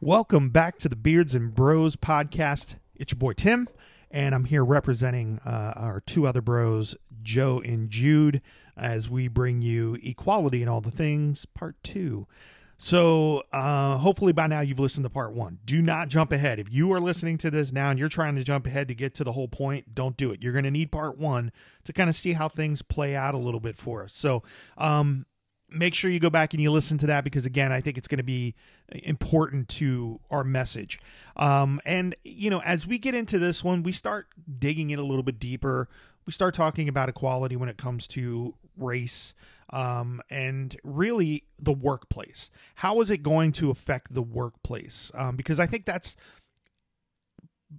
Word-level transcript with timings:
Welcome 0.00 0.50
back 0.50 0.76
to 0.78 0.88
the 0.88 0.96
Beards 0.96 1.34
and 1.34 1.54
Bros 1.54 1.96
podcast. 1.96 2.76
It's 2.96 3.12
your 3.12 3.18
boy 3.18 3.32
Tim, 3.32 3.68
and 4.10 4.34
I'm 4.34 4.44
here 4.44 4.64
representing 4.64 5.40
uh, 5.46 5.72
our 5.76 6.00
two 6.00 6.26
other 6.26 6.42
bros, 6.42 6.96
Joe 7.22 7.62
and 7.64 7.88
Jude, 7.88 8.42
as 8.76 9.08
we 9.08 9.28
bring 9.28 9.62
you 9.62 9.96
Equality 10.02 10.60
and 10.60 10.68
All 10.68 10.80
the 10.80 10.90
Things, 10.90 11.46
Part 11.46 11.76
2. 11.84 12.26
So, 12.76 13.44
uh, 13.52 13.96
hopefully 13.98 14.32
by 14.32 14.48
now 14.48 14.60
you've 14.60 14.80
listened 14.80 15.04
to 15.04 15.10
Part 15.10 15.32
1. 15.32 15.60
Do 15.64 15.80
not 15.80 16.08
jump 16.08 16.32
ahead. 16.32 16.58
If 16.58 16.72
you 16.72 16.92
are 16.92 17.00
listening 17.00 17.38
to 17.38 17.50
this 17.50 17.72
now 17.72 17.90
and 17.90 17.98
you're 17.98 18.08
trying 18.08 18.34
to 18.34 18.44
jump 18.44 18.66
ahead 18.66 18.88
to 18.88 18.94
get 18.94 19.14
to 19.14 19.24
the 19.24 19.32
whole 19.32 19.48
point, 19.48 19.94
don't 19.94 20.16
do 20.16 20.32
it. 20.32 20.42
You're 20.42 20.52
going 20.52 20.64
to 20.64 20.72
need 20.72 20.90
Part 20.90 21.16
1 21.16 21.52
to 21.84 21.92
kind 21.92 22.10
of 22.10 22.16
see 22.16 22.32
how 22.32 22.48
things 22.48 22.82
play 22.82 23.14
out 23.14 23.34
a 23.34 23.38
little 23.38 23.60
bit 23.60 23.76
for 23.76 24.02
us. 24.02 24.12
So, 24.12 24.42
um, 24.76 25.24
make 25.74 25.94
sure 25.94 26.10
you 26.10 26.20
go 26.20 26.30
back 26.30 26.54
and 26.54 26.62
you 26.62 26.70
listen 26.70 26.98
to 26.98 27.06
that 27.06 27.24
because 27.24 27.46
again 27.46 27.72
i 27.72 27.80
think 27.80 27.98
it's 27.98 28.08
going 28.08 28.18
to 28.18 28.24
be 28.24 28.54
important 29.02 29.68
to 29.68 30.20
our 30.30 30.44
message. 30.44 31.00
Um, 31.36 31.80
and 31.84 32.14
you 32.24 32.50
know 32.50 32.60
as 32.60 32.86
we 32.86 32.98
get 32.98 33.14
into 33.14 33.38
this 33.38 33.64
one 33.64 33.82
we 33.82 33.92
start 33.92 34.26
digging 34.58 34.90
in 34.90 34.98
a 34.98 35.04
little 35.04 35.22
bit 35.22 35.38
deeper. 35.38 35.88
We 36.26 36.32
start 36.32 36.54
talking 36.54 36.88
about 36.88 37.08
equality 37.08 37.54
when 37.56 37.68
it 37.68 37.76
comes 37.76 38.06
to 38.08 38.54
race 38.78 39.34
um, 39.70 40.22
and 40.30 40.76
really 40.82 41.44
the 41.60 41.72
workplace. 41.72 42.50
How 42.76 43.00
is 43.00 43.10
it 43.10 43.22
going 43.22 43.52
to 43.52 43.70
affect 43.70 44.14
the 44.14 44.22
workplace? 44.22 45.10
Um, 45.14 45.36
because 45.36 45.58
i 45.58 45.66
think 45.66 45.84
that's 45.84 46.16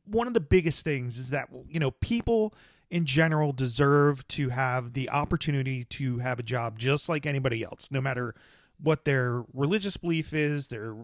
one 0.06 0.28
of 0.28 0.34
the 0.34 0.42
biggest 0.42 0.84
things 0.84 1.18
is 1.18 1.30
that 1.30 1.48
you 1.70 1.80
know 1.80 1.92
people 1.92 2.54
in 2.90 3.06
general 3.06 3.52
deserve 3.52 4.28
to 4.30 4.50
have 4.50 4.94
the 4.94 5.10
opportunity 5.10 5.84
to 5.84 6.20
have 6.20 6.40
a 6.40 6.44
job 6.44 6.78
just 6.78 7.10
like 7.10 7.26
anybody 7.26 7.64
else, 7.64 7.90
no 7.92 8.02
matter 8.02 8.36
what 8.82 9.06
their 9.06 9.44
religious 9.54 9.98
belief 9.98 10.34
is, 10.34 10.68
their 10.68 10.96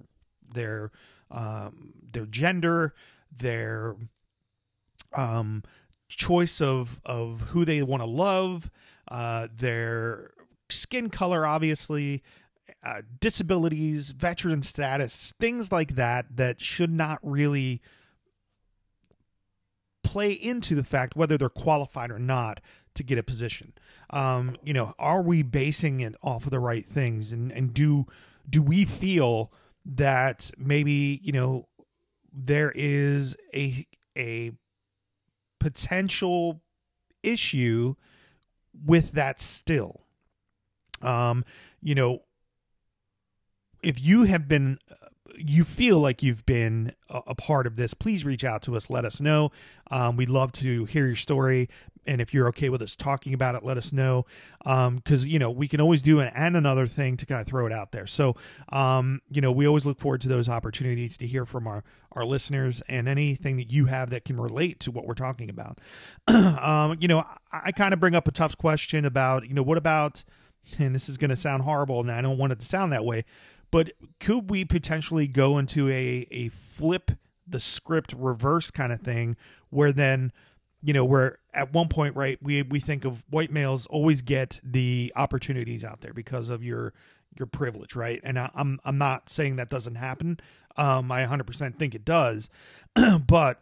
their 0.54 0.92
um, 1.30 1.94
their 2.12 2.26
gender, 2.26 2.94
their 3.36 3.96
um, 5.16 5.64
choice 6.08 6.62
of 6.62 7.02
of 7.06 7.42
who 7.50 7.66
they 7.66 7.82
want 7.82 8.02
to 8.02 8.08
love, 8.08 8.70
uh, 9.10 9.48
their 9.56 10.32
skin 10.70 11.10
color, 11.10 11.46
obviously, 11.46 12.24
uh, 12.84 13.02
disabilities, 13.20 14.12
veteran 14.12 14.64
status, 14.64 15.34
things 15.40 15.72
like 15.72 15.96
that 15.96 16.26
that 16.36 16.62
should 16.62 16.92
not 16.92 17.20
really 17.22 17.82
play 20.12 20.32
into 20.34 20.76
the 20.76 20.84
fact 20.84 21.16
whether 21.16 21.38
they're 21.38 21.48
qualified 21.48 22.12
or 22.12 22.20
not 22.20 22.60
to 22.96 23.02
get 23.04 23.18
a 23.18 23.24
position. 23.24 23.72
Um, 24.10 24.58
you 24.62 24.74
know, 24.74 24.94
are 25.00 25.22
we 25.22 25.42
basing 25.42 26.02
it 26.02 26.16
off 26.22 26.44
of 26.44 26.52
the 26.52 26.60
right 26.60 26.86
things, 26.86 27.32
and 27.32 27.50
and 27.52 27.74
do 27.74 28.06
do 28.50 28.62
we 28.62 28.84
feel 28.84 29.54
that 29.86 30.52
maybe 30.58 31.22
you 31.24 31.32
know 31.32 31.70
there 32.34 32.74
is 32.76 33.38
a 33.54 33.88
a 34.18 34.52
potential 35.62 36.62
issue 37.24 37.96
with 38.86 39.14
that 39.14 39.40
still? 39.40 40.02
Um, 41.02 41.46
you 41.82 41.96
know, 41.96 42.24
if 43.82 44.02
you 44.02 44.26
have 44.26 44.50
been 44.50 44.78
you 45.46 45.64
feel 45.64 46.00
like 46.00 46.24
you've 46.24 46.46
been 46.46 46.94
a, 47.10 47.22
a, 47.28 47.36
part 47.36 47.68
of 47.68 47.76
this, 47.76 47.94
please 47.94 48.24
reach 48.24 48.44
out 48.44 48.62
to 48.64 48.76
us. 48.76 48.90
Let 48.90 49.06
us 49.06 49.20
know. 49.20 49.52
Um, 49.90 50.16
we'd 50.16 50.30
love 50.30 50.52
to 50.54 50.86
hear 50.86 51.06
your 51.08 51.16
story. 51.16 51.70
And 52.08 52.20
if 52.20 52.34
you're 52.34 52.48
okay 52.48 52.70
with 52.70 52.82
us 52.82 52.96
talking 52.96 53.34
about 53.34 53.54
it, 53.56 53.64
let 53.64 53.78
us 53.78 53.94
know. 53.94 54.26
Because, 54.60 55.24
um, 55.24 55.28
you 55.28 55.38
know, 55.38 55.52
we 55.52 55.68
can 55.68 55.80
always 55.80 56.02
do 56.02 56.20
an 56.20 56.32
and 56.34 56.58
another 56.58 56.88
thing 56.88 57.16
to 57.18 57.26
kind 57.26 57.42
of 57.42 57.48
throw 57.48 57.68
it 57.68 57.72
out 57.72 57.92
there. 57.92 58.08
So, 58.08 58.36
um, 58.70 59.22
you 59.30 59.40
know, 59.40 59.52
we 59.52 59.68
always 59.68 59.86
look 59.86 60.00
forward 60.00 60.22
to 60.22 60.28
those 60.28 60.50
opportunities 60.50 61.16
to 61.18 61.28
hear 61.28 61.46
from 61.46 61.68
our, 61.68 61.84
our 62.14 62.26
listeners 62.26 62.82
and 62.88 63.08
anything 63.08 63.58
that 63.58 63.72
you 63.72 63.86
have 63.86 64.10
that 64.10 64.26
can 64.26 64.40
relate 64.40 64.80
to 64.82 64.92
what 64.92 65.06
we're 65.06 65.14
talking 65.14 65.50
about. 65.50 65.80
Um, 66.62 66.98
you 67.00 67.08
know, 67.08 67.20
I, 67.52 67.62
I 67.66 67.72
kind 67.72 67.94
of 67.94 68.00
bring 68.00 68.14
up 68.14 68.28
a 68.28 68.32
tough 68.32 68.58
question 68.58 69.06
about, 69.06 69.48
you 69.48 69.54
know, 69.54 69.64
what 69.64 69.78
about, 69.78 70.24
and 70.78 70.94
this 70.94 71.10
is 71.10 71.18
going 71.18 71.30
to 71.30 71.36
sound 71.36 71.64
horrible 71.64 72.00
and 72.00 72.12
I 72.12 72.22
don't 72.22 72.38
want 72.38 72.52
it 72.52 72.60
to 72.60 72.66
sound 72.66 72.92
that 72.94 73.04
way, 73.06 73.26
but 73.72 73.92
could 74.20 74.50
we 74.50 74.66
potentially 74.66 75.28
go 75.28 75.58
into 75.58 75.90
a 75.90 76.28
a 76.30 76.50
flip 76.50 77.12
the 77.48 77.60
script 77.60 78.14
reverse 78.18 78.72
kind 78.72 78.92
of 78.94 79.02
thing 79.02 79.36
where 79.70 79.92
then 79.92 80.32
you 80.82 80.94
know 80.94 81.06
where 81.06 81.38
at 81.54 81.74
one 81.74 81.88
point 81.88 82.16
right 82.16 82.38
we 82.42 82.62
we 82.64 82.80
think 82.80 83.06
of 83.06 83.24
white 83.30 83.52
males 83.52 83.86
always 83.88 84.22
get 84.22 84.60
the 84.64 85.12
opportunities 85.16 85.84
out 85.84 86.02
there 86.02 86.14
because 86.14 86.50
of 86.50 86.64
your 86.64 86.94
your 87.38 87.46
privilege 87.46 87.96
right? 87.96 88.20
And 88.24 88.38
I, 88.38 88.50
i'm 88.56 88.80
i'm 88.84 88.98
not 88.98 89.30
saying 89.30 89.56
that 89.58 89.70
doesn't 89.70 89.96
happen. 89.96 90.40
Um 90.78 91.12
i 91.12 91.26
100% 91.26 91.78
think 91.78 91.96
it 91.96 92.06
does. 92.06 92.50
But 93.26 93.62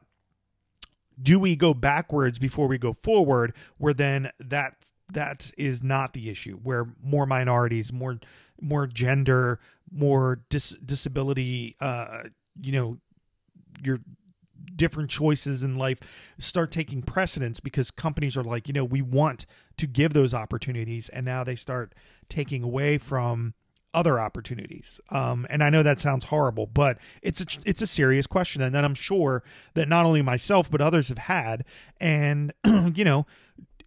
do 1.22 1.40
we 1.40 1.56
go 1.56 1.74
backwards 1.74 2.40
before 2.40 2.68
we 2.68 2.78
go 2.78 2.94
forward 2.94 3.54
where 3.78 3.94
then 3.94 4.32
that 4.40 4.76
that 5.12 5.52
is 5.58 5.84
not 5.84 6.14
the 6.14 6.30
issue 6.30 6.58
where 6.64 6.88
more 7.04 7.26
minorities 7.26 7.92
more 7.92 8.20
more 8.62 8.88
gender 8.88 9.60
more 9.92 10.42
dis- 10.50 10.76
disability 10.86 11.76
uh 11.80 12.24
you 12.60 12.72
know 12.72 12.98
your 13.82 14.00
different 14.76 15.10
choices 15.10 15.64
in 15.64 15.78
life 15.78 16.00
start 16.38 16.72
taking 16.72 17.02
precedence 17.02 17.60
because 17.60 17.92
companies 17.92 18.38
are 18.38 18.44
like 18.44 18.68
you 18.68 18.74
know 18.74 18.86
we 18.86 19.02
want 19.02 19.46
to 19.78 19.88
give 19.88 20.14
those 20.14 20.34
opportunities 20.34 21.10
and 21.10 21.26
now 21.26 21.44
they 21.44 21.56
start 21.56 21.94
taking 22.30 22.64
away 22.64 22.98
from 22.98 23.54
other 23.94 24.20
opportunities. 24.20 25.00
Um, 25.10 25.48
and 25.50 25.64
i 25.64 25.70
know 25.70 25.82
that 25.82 26.00
sounds 26.00 26.26
horrible 26.26 26.68
but 26.68 26.98
it's 27.22 27.42
a, 27.42 27.46
it's 27.66 27.82
a 27.82 27.88
serious 27.88 28.28
question 28.28 28.62
and 28.62 28.74
that 28.76 28.86
i'm 28.86 28.94
sure 28.94 29.44
that 29.74 29.88
not 29.90 30.06
only 30.06 30.22
myself 30.22 30.70
but 30.70 30.82
others 30.82 31.10
have 31.10 31.18
had 31.18 31.66
and 32.00 32.54
you 32.94 33.04
know 33.04 33.26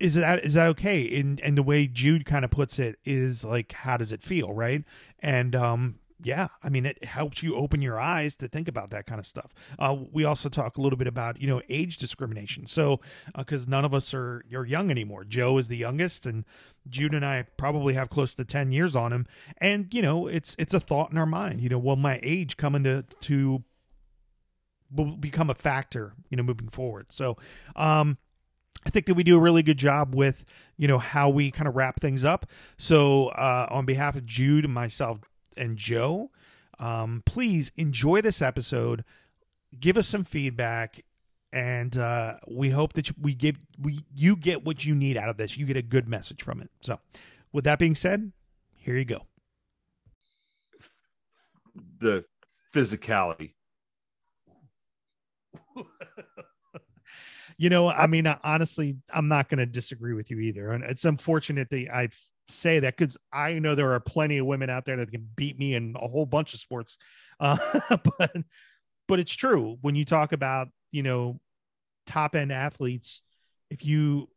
is 0.00 0.14
that 0.14 0.44
is 0.44 0.54
that 0.54 0.68
okay 0.68 1.18
and 1.18 1.40
and 1.40 1.56
the 1.56 1.62
way 1.62 1.86
jude 1.86 2.24
kind 2.24 2.44
of 2.44 2.50
puts 2.50 2.78
it 2.78 2.98
is 3.04 3.44
like 3.44 3.72
how 3.72 3.96
does 3.96 4.12
it 4.12 4.22
feel 4.22 4.52
right 4.52 4.84
and 5.20 5.54
um 5.54 5.96
yeah, 6.24 6.48
I 6.62 6.68
mean, 6.68 6.86
it 6.86 7.04
helps 7.04 7.42
you 7.42 7.56
open 7.56 7.82
your 7.82 7.98
eyes 8.00 8.36
to 8.36 8.48
think 8.48 8.68
about 8.68 8.90
that 8.90 9.06
kind 9.06 9.18
of 9.18 9.26
stuff. 9.26 9.52
Uh, 9.78 9.96
we 10.12 10.24
also 10.24 10.48
talk 10.48 10.76
a 10.76 10.80
little 10.80 10.96
bit 10.96 11.06
about 11.06 11.40
you 11.40 11.46
know 11.46 11.60
age 11.68 11.98
discrimination. 11.98 12.66
So 12.66 13.00
because 13.36 13.62
uh, 13.62 13.70
none 13.70 13.84
of 13.84 13.92
us 13.92 14.14
are 14.14 14.44
you're 14.48 14.64
young 14.64 14.90
anymore. 14.90 15.24
Joe 15.24 15.58
is 15.58 15.68
the 15.68 15.76
youngest, 15.76 16.26
and 16.26 16.44
Jude 16.88 17.14
and 17.14 17.24
I 17.24 17.46
probably 17.56 17.94
have 17.94 18.10
close 18.10 18.34
to 18.36 18.44
ten 18.44 18.72
years 18.72 18.94
on 18.94 19.12
him. 19.12 19.26
And 19.58 19.92
you 19.92 20.02
know, 20.02 20.26
it's 20.26 20.54
it's 20.58 20.74
a 20.74 20.80
thought 20.80 21.10
in 21.10 21.18
our 21.18 21.26
mind. 21.26 21.60
You 21.60 21.68
know, 21.68 21.78
will 21.78 21.96
my 21.96 22.20
age 22.22 22.56
come 22.56 22.74
into 22.74 23.04
to 23.22 23.64
will 24.90 25.16
become 25.16 25.50
a 25.50 25.54
factor? 25.54 26.14
You 26.30 26.36
know, 26.36 26.42
moving 26.42 26.68
forward. 26.68 27.10
So, 27.10 27.36
um, 27.74 28.18
I 28.84 28.90
think 28.90 29.06
that 29.06 29.14
we 29.14 29.22
do 29.22 29.36
a 29.36 29.40
really 29.40 29.62
good 29.62 29.78
job 29.78 30.14
with 30.14 30.44
you 30.76 30.88
know 30.88 30.98
how 30.98 31.28
we 31.28 31.50
kind 31.50 31.68
of 31.68 31.76
wrap 31.76 32.00
things 32.00 32.24
up. 32.24 32.46
So 32.76 33.28
uh, 33.28 33.66
on 33.70 33.84
behalf 33.84 34.16
of 34.16 34.26
Jude 34.26 34.68
myself, 34.68 35.20
and 35.56 35.76
Joe. 35.76 36.30
Um, 36.78 37.22
please 37.24 37.72
enjoy 37.76 38.20
this 38.22 38.42
episode. 38.42 39.04
Give 39.78 39.96
us 39.96 40.08
some 40.08 40.24
feedback, 40.24 41.04
and 41.52 41.96
uh, 41.96 42.34
we 42.48 42.70
hope 42.70 42.94
that 42.94 43.16
we 43.18 43.34
give 43.34 43.56
we 43.78 44.04
you 44.14 44.36
get 44.36 44.64
what 44.64 44.84
you 44.84 44.94
need 44.94 45.16
out 45.16 45.28
of 45.28 45.36
this. 45.36 45.56
You 45.56 45.66
get 45.66 45.76
a 45.76 45.82
good 45.82 46.08
message 46.08 46.42
from 46.42 46.60
it. 46.60 46.70
So, 46.80 46.98
with 47.52 47.64
that 47.64 47.78
being 47.78 47.94
said, 47.94 48.32
here 48.74 48.96
you 48.96 49.04
go. 49.04 49.22
The 51.98 52.24
physicality. 52.74 53.52
you 57.62 57.70
know, 57.70 57.88
I 57.88 58.08
mean, 58.08 58.26
honestly, 58.42 58.96
I'm 59.14 59.28
not 59.28 59.48
going 59.48 59.60
to 59.60 59.66
disagree 59.66 60.14
with 60.14 60.32
you 60.32 60.40
either. 60.40 60.72
And 60.72 60.82
it's 60.82 61.04
unfortunate 61.04 61.70
that 61.70 61.94
I've 61.94 62.18
say 62.48 62.80
that 62.80 62.96
because 62.96 63.16
I 63.32 63.60
know 63.60 63.76
there 63.76 63.92
are 63.92 64.00
plenty 64.00 64.38
of 64.38 64.46
women 64.46 64.68
out 64.68 64.84
there 64.84 64.96
that 64.96 65.12
can 65.12 65.28
beat 65.36 65.60
me 65.60 65.76
in 65.76 65.94
a 65.94 66.08
whole 66.08 66.26
bunch 66.26 66.54
of 66.54 66.60
sports. 66.60 66.98
Uh, 67.38 67.56
but 68.18 68.36
but 69.06 69.20
it's 69.20 69.32
true 69.32 69.78
when 69.80 69.94
you 69.94 70.04
talk 70.04 70.32
about 70.32 70.70
you 70.90 71.04
know 71.04 71.38
top 72.04 72.34
end 72.34 72.50
athletes. 72.50 73.22
If 73.70 73.86
you, 73.86 74.28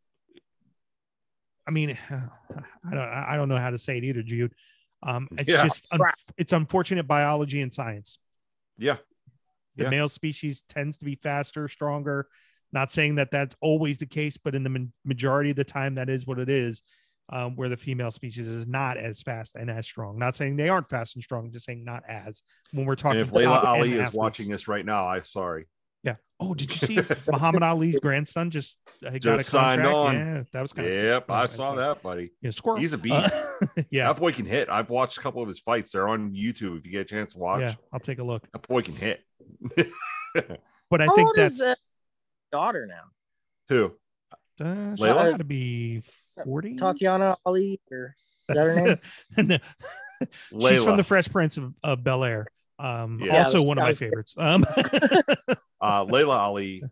I 1.68 1.72
mean, 1.72 1.98
I 2.12 2.92
don't 2.92 3.10
I 3.10 3.38
don't 3.38 3.50
know 3.50 3.58
how 3.58 3.72
to 3.72 3.80
say 3.80 3.98
it 3.98 4.04
either, 4.04 4.22
Jude. 4.22 4.54
Um, 5.02 5.30
it's 5.32 5.50
yeah. 5.50 5.64
just 5.64 5.92
un- 5.92 6.00
it's 6.38 6.54
unfortunate 6.54 7.08
biology 7.08 7.62
and 7.62 7.74
science. 7.74 8.20
Yeah. 8.78 8.98
The 9.78 9.86
yeah. 9.86 9.90
male 9.90 10.10
species 10.10 10.62
tends 10.62 11.00
to 11.00 11.06
be 11.06 11.16
faster, 11.16 11.68
stronger. 11.68 12.28
Not 12.76 12.92
saying 12.92 13.16
that 13.16 13.32
that's 13.32 13.56
always 13.62 13.98
the 13.98 14.06
case, 14.06 14.38
but 14.38 14.54
in 14.54 14.64
the 14.64 14.90
majority 15.06 15.50
of 15.50 15.56
the 15.56 15.64
time, 15.64 15.96
that 15.96 16.10
is 16.10 16.28
what 16.28 16.38
it 16.40 16.50
is 16.50 16.84
um, 17.32 17.56
where 17.56 17.70
the 17.70 17.78
female 17.78 18.12
species 18.12 18.48
is 18.48 18.68
not 18.68 18.98
as 18.98 19.22
fast 19.22 19.56
and 19.56 19.72
as 19.72 19.86
strong. 19.88 20.20
Not 20.20 20.36
saying 20.36 20.58
they 20.58 20.68
aren't 20.70 20.90
fast 20.90 21.16
and 21.16 21.24
strong, 21.24 21.52
just 21.52 21.66
saying 21.66 21.84
not 21.86 22.04
as. 22.08 22.44
When 22.74 22.86
we're 22.86 22.96
talking, 22.96 23.22
and 23.22 23.30
if 23.30 23.34
Laila 23.34 23.60
Ali 23.62 23.94
is 23.94 24.00
athletes. 24.02 24.14
watching 24.14 24.50
this 24.52 24.68
right 24.68 24.86
now, 24.86 25.08
I'm 25.08 25.24
sorry. 25.24 25.68
Yeah. 26.04 26.16
Oh, 26.40 26.54
did 26.54 26.70
you 26.70 26.86
see 26.88 27.16
Muhammad 27.32 27.64
Ali's 27.64 27.96
grandson 28.00 28.52
just 28.52 28.78
uh, 29.04 29.10
got 29.12 29.22
Just 29.22 29.48
a 29.48 29.52
signed 29.52 29.82
contract? 29.84 29.96
on. 29.96 30.16
Yeah, 30.36 30.44
that 30.54 30.62
was 30.62 30.74
kind 30.74 30.88
of 30.88 30.94
Yep, 30.94 31.32
I 31.32 31.46
saw 31.48 31.74
that, 31.76 32.04
buddy. 32.04 32.32
yeah, 32.42 32.52
squirrel. 32.52 32.78
He's 32.80 32.94
a 32.94 32.98
Uh, 32.98 33.00
beast. 33.00 33.34
yeah, 33.90 34.08
That 34.12 34.20
boy 34.20 34.34
can 34.34 34.46
hit. 34.46 34.70
I've 34.70 34.90
watched 34.92 35.18
a 35.18 35.22
couple 35.22 35.42
of 35.42 35.48
his 35.48 35.60
fights. 35.60 35.94
They're 35.94 36.08
on 36.10 36.34
YouTube. 36.34 36.78
If 36.78 36.86
you 36.86 36.92
get 36.92 37.02
a 37.02 37.06
chance 37.06 37.32
to 37.34 37.40
watch, 37.40 37.62
yeah. 37.62 37.74
I'll 37.94 38.00
take 38.02 38.20
a 38.20 38.24
look. 38.24 38.44
that 38.52 38.68
boy 38.68 38.82
can 38.82 38.96
hit. 38.98 39.22
But 40.88 41.02
I 41.02 41.06
How 41.06 41.16
think 41.16 41.28
old 41.30 41.36
that's 41.38 41.56
is 41.56 41.62
uh, 41.62 41.76
daughter 42.52 42.86
now? 42.86 43.04
Who? 43.70 43.94
uh, 44.62 44.92
she's 44.92 45.00
Laila? 45.00 45.32
got 45.32 45.38
to 45.38 45.44
be 45.44 46.02
forty. 46.44 46.76
Tatiana 46.76 47.38
Ali 47.46 47.80
or 47.92 48.16
is 48.50 48.56
that 48.56 48.64
her 48.64 48.82
name? 49.38 49.48
name? 49.50 49.60
She's 50.62 50.84
from 50.84 50.96
the 50.98 51.04
Fresh 51.04 51.28
Prince 51.30 51.58
of, 51.58 51.74
of 51.84 52.04
Bel 52.04 52.24
Air. 52.24 52.48
Um, 52.80 53.20
Yeah. 53.22 53.44
also 53.44 53.58
Yeah, 53.58 53.62
was- 53.64 53.68
one 53.68 53.78
of 53.80 53.84
my 53.84 53.94
favorites. 53.94 54.34
Um, 54.38 54.66
uh, 55.82 56.04
Laila 56.04 56.38
Ali, 56.38 56.84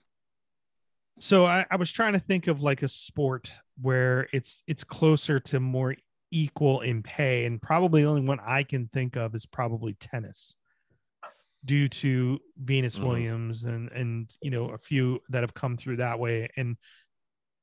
so 1.20 1.44
I, 1.44 1.64
I 1.70 1.76
was 1.76 1.90
trying 1.92 2.12
to 2.14 2.18
think 2.20 2.46
of 2.46 2.62
like 2.62 2.82
a 2.82 2.88
sport 2.88 3.50
where 3.80 4.28
it's 4.32 4.62
it's 4.66 4.84
closer 4.84 5.40
to 5.40 5.60
more 5.60 5.96
equal 6.30 6.80
in 6.80 7.02
pay, 7.02 7.44
and 7.46 7.60
probably 7.60 8.02
the 8.02 8.08
only 8.08 8.22
one 8.22 8.38
I 8.44 8.62
can 8.62 8.88
think 8.92 9.16
of 9.16 9.34
is 9.34 9.46
probably 9.46 9.94
tennis, 9.94 10.54
due 11.64 11.88
to 11.88 12.38
Venus 12.56 12.98
Mhm. 12.98 13.04
Williams 13.04 13.64
and 13.64 13.90
and 13.92 14.32
you 14.42 14.50
know 14.50 14.70
a 14.70 14.78
few 14.78 15.20
that 15.30 15.42
have 15.42 15.54
come 15.54 15.76
through 15.76 15.96
that 15.96 16.18
way, 16.20 16.48
and 16.56 16.76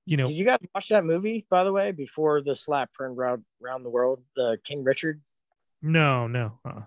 you 0.06 0.18
know 0.18 0.26
Did 0.26 0.36
you 0.36 0.46
guys 0.46 0.60
watch 0.74 0.90
that 0.90 1.04
movie, 1.06 1.46
by 1.50 1.64
the 1.64 1.72
way, 1.72 1.92
before 1.92 2.42
the 2.42 2.56
slap 2.56 2.90
turned 2.98 3.18
round 3.18 3.44
around 3.64 3.84
the 3.84 3.90
world? 3.90 4.22
The 4.36 4.58
King 4.64 4.84
Richard. 4.84 5.22
no 5.82 6.28
no 6.28 6.60
uh, 6.66 6.82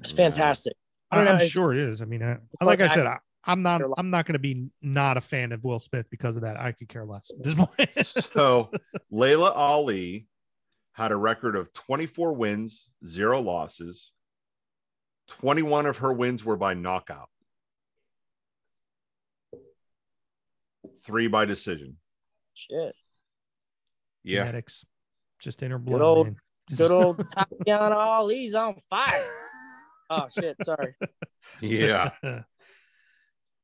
It's 0.00 0.10
fantastic. 0.12 0.74
I 1.10 1.16
I 1.20 1.24
don't 1.24 1.38
know. 1.38 1.42
am 1.44 1.48
sure 1.48 1.72
it 1.72 1.78
is. 1.78 2.02
I 2.02 2.04
mean, 2.04 2.22
I, 2.22 2.38
like 2.64 2.80
I 2.80 2.88
said, 2.88 3.06
I, 3.06 3.18
I'm 3.44 3.62
not 3.62 3.82
I'm 3.98 4.10
not 4.10 4.26
going 4.26 4.34
to 4.34 4.38
be 4.38 4.70
not 4.82 5.16
a 5.16 5.20
fan 5.20 5.52
of 5.52 5.64
Will 5.64 5.78
Smith 5.78 6.06
because 6.10 6.36
of 6.36 6.42
that. 6.42 6.58
I 6.58 6.72
could 6.72 6.88
care 6.88 7.04
less 7.04 7.30
at 7.30 7.42
this 7.42 7.54
point. 7.54 7.96
so 8.32 8.70
Laila 9.10 9.50
Ali 9.50 10.26
had 10.92 11.12
a 11.12 11.16
record 11.16 11.56
of 11.56 11.72
24 11.72 12.34
wins, 12.34 12.90
zero 13.04 13.40
losses. 13.40 14.12
21 15.28 15.86
of 15.86 15.98
her 15.98 16.12
wins 16.12 16.44
were 16.44 16.56
by 16.56 16.74
knockout. 16.74 17.28
Three 21.04 21.28
by 21.28 21.44
decision. 21.44 21.96
Shit. 22.68 22.94
Yeah. 24.22 24.40
Genetics, 24.40 24.84
just 25.38 25.62
in 25.62 25.70
her 25.70 25.78
blood. 25.78 25.98
Good 25.98 26.04
old- 26.04 26.26
man. 26.26 26.36
Just- 26.68 26.80
Good 26.80 26.90
old 26.92 27.26
Tatiana 27.58 27.96
Ali's 27.96 28.54
on 28.54 28.74
fire. 28.88 29.24
Oh 30.10 30.26
shit! 30.28 30.56
Sorry. 30.62 30.94
Yeah. 31.62 32.10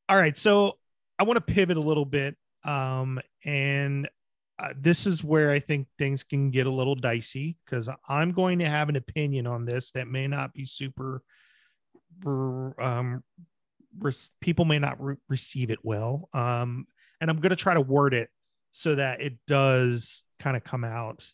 All 0.09 0.17
right, 0.17 0.37
so 0.37 0.79
I 1.19 1.25
want 1.25 1.37
to 1.37 1.41
pivot 1.53 1.77
a 1.77 1.81
little 1.81 2.07
bit, 2.07 2.37
um, 2.65 3.21
and 3.45 4.09
uh, 4.59 4.73
this 4.81 5.07
is 5.07 5.23
where 5.23 5.51
I 5.51 5.59
think 5.59 5.89
things 5.99 6.23
can 6.23 6.51
get 6.51 6.67
a 6.67 6.71
little 6.71 6.95
dicey 6.95 7.59
because 7.65 7.89
I'm 8.09 8.33
going 8.33 8.61
to 8.61 8.65
have 8.69 8.89
an 8.89 8.97
opinion 8.97 9.47
on 9.47 9.67
this 9.67 9.91
that 9.91 10.09
may 10.09 10.27
not 10.27 10.55
be 10.55 10.65
super. 10.65 11.23
Um, 12.25 13.23
res- 13.99 14.31
people 14.41 14.65
may 14.65 14.79
not 14.79 15.03
re- 15.03 15.17
receive 15.29 15.71
it 15.71 15.81
well, 15.83 16.29
um, 16.33 16.87
and 17.21 17.29
I'm 17.29 17.41
going 17.41 17.51
to 17.51 17.57
try 17.57 17.75
to 17.75 17.81
word 17.83 18.15
it 18.15 18.31
so 18.78 18.94
that 18.94 19.23
it 19.23 19.38
does 19.46 20.23
kind 20.38 20.55
of 20.55 20.62
come 20.62 20.84
out 20.84 21.25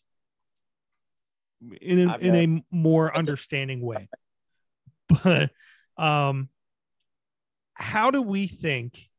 in 1.81 2.09
a, 2.09 2.17
in 2.17 2.35
a 2.35 2.75
more 2.75 3.15
understanding 3.15 3.81
way. 3.81 4.09
But 5.23 5.51
um 5.97 6.49
how 7.73 8.09
do 8.09 8.21
we 8.21 8.47
think 8.47 9.09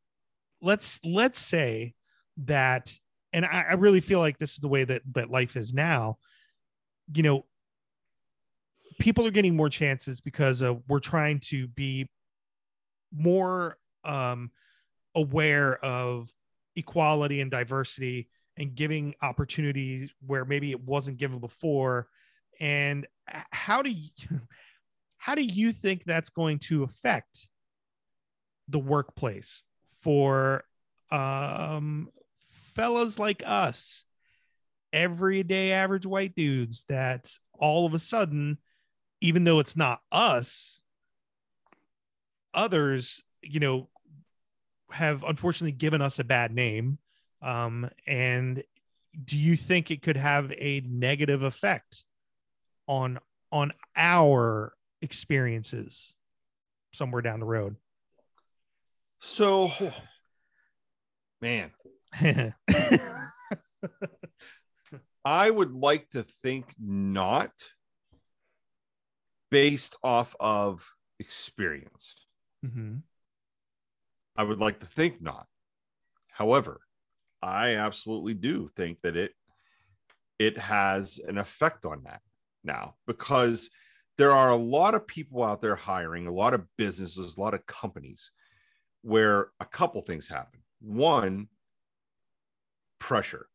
let's 0.60 0.98
let's 1.04 1.38
say 1.38 1.94
that 2.38 2.92
and 3.32 3.44
I, 3.44 3.66
I 3.70 3.72
really 3.74 4.00
feel 4.00 4.18
like 4.18 4.38
this 4.38 4.54
is 4.54 4.58
the 4.58 4.68
way 4.68 4.82
that 4.82 5.02
that 5.12 5.30
life 5.30 5.56
is 5.56 5.72
now 5.72 6.16
you 7.14 7.22
know 7.22 7.44
people 8.98 9.26
are 9.26 9.30
getting 9.30 9.54
more 9.54 9.68
chances 9.68 10.20
because 10.20 10.62
uh, 10.62 10.74
we're 10.88 10.98
trying 10.98 11.38
to 11.40 11.68
be 11.68 12.08
more 13.12 13.76
um 14.02 14.50
aware 15.14 15.76
of 15.84 16.32
equality 16.76 17.40
and 17.40 17.50
diversity 17.50 18.28
and 18.56 18.74
giving 18.74 19.14
opportunities 19.22 20.12
where 20.26 20.44
maybe 20.44 20.70
it 20.70 20.80
wasn't 20.80 21.16
given 21.16 21.38
before. 21.38 22.08
And 22.60 23.06
how 23.26 23.82
do 23.82 23.90
you 23.90 24.10
how 25.16 25.34
do 25.34 25.42
you 25.42 25.72
think 25.72 26.04
that's 26.04 26.28
going 26.28 26.58
to 26.58 26.82
affect 26.82 27.48
the 28.68 28.78
workplace 28.78 29.62
for 30.02 30.64
um 31.10 32.08
fellas 32.74 33.18
like 33.18 33.42
us 33.46 34.04
everyday 34.92 35.72
average 35.72 36.06
white 36.06 36.34
dudes 36.34 36.84
that 36.88 37.30
all 37.58 37.86
of 37.86 37.94
a 37.94 37.98
sudden 37.98 38.58
even 39.20 39.44
though 39.44 39.58
it's 39.58 39.76
not 39.76 40.00
us 40.12 40.82
others 42.52 43.22
you 43.42 43.60
know 43.60 43.88
have 44.94 45.22
unfortunately 45.24 45.72
given 45.72 46.00
us 46.00 46.18
a 46.18 46.24
bad 46.24 46.52
name 46.52 46.98
um 47.42 47.88
and 48.06 48.62
do 49.24 49.36
you 49.36 49.56
think 49.56 49.90
it 49.90 50.02
could 50.02 50.16
have 50.16 50.52
a 50.58 50.80
negative 50.86 51.42
effect 51.42 52.04
on 52.86 53.18
on 53.52 53.72
our 53.96 54.72
experiences 55.02 56.12
somewhere 56.92 57.22
down 57.22 57.40
the 57.40 57.46
road 57.46 57.76
So, 59.20 59.70
man, 61.40 61.72
I 65.24 65.50
would 65.50 65.72
like 65.72 66.10
to 66.10 66.22
think 66.22 66.66
not 66.78 67.52
based 69.50 69.96
off 70.02 70.34
of 70.40 70.94
experience. 71.18 72.14
Mhm. 72.64 73.02
I 74.36 74.42
would 74.44 74.58
like 74.60 74.80
to 74.80 74.86
think 74.86 75.20
not. 75.20 75.48
However, 76.30 76.82
I 77.42 77.76
absolutely 77.76 78.34
do 78.34 78.68
think 78.68 79.02
that 79.02 79.16
it 79.16 79.34
it 80.38 80.58
has 80.58 81.18
an 81.26 81.38
effect 81.38 81.86
on 81.86 82.02
that 82.04 82.22
now 82.62 82.96
because 83.06 83.70
there 84.16 84.32
are 84.32 84.50
a 84.50 84.56
lot 84.56 84.94
of 84.94 85.06
people 85.06 85.42
out 85.42 85.60
there 85.60 85.74
hiring, 85.76 86.26
a 86.26 86.32
lot 86.32 86.54
of 86.54 86.66
businesses, 86.76 87.36
a 87.36 87.40
lot 87.40 87.54
of 87.54 87.66
companies 87.66 88.30
where 89.02 89.52
a 89.60 89.66
couple 89.66 90.00
things 90.02 90.28
happen. 90.28 90.62
One, 90.80 91.48
pressure. 92.98 93.48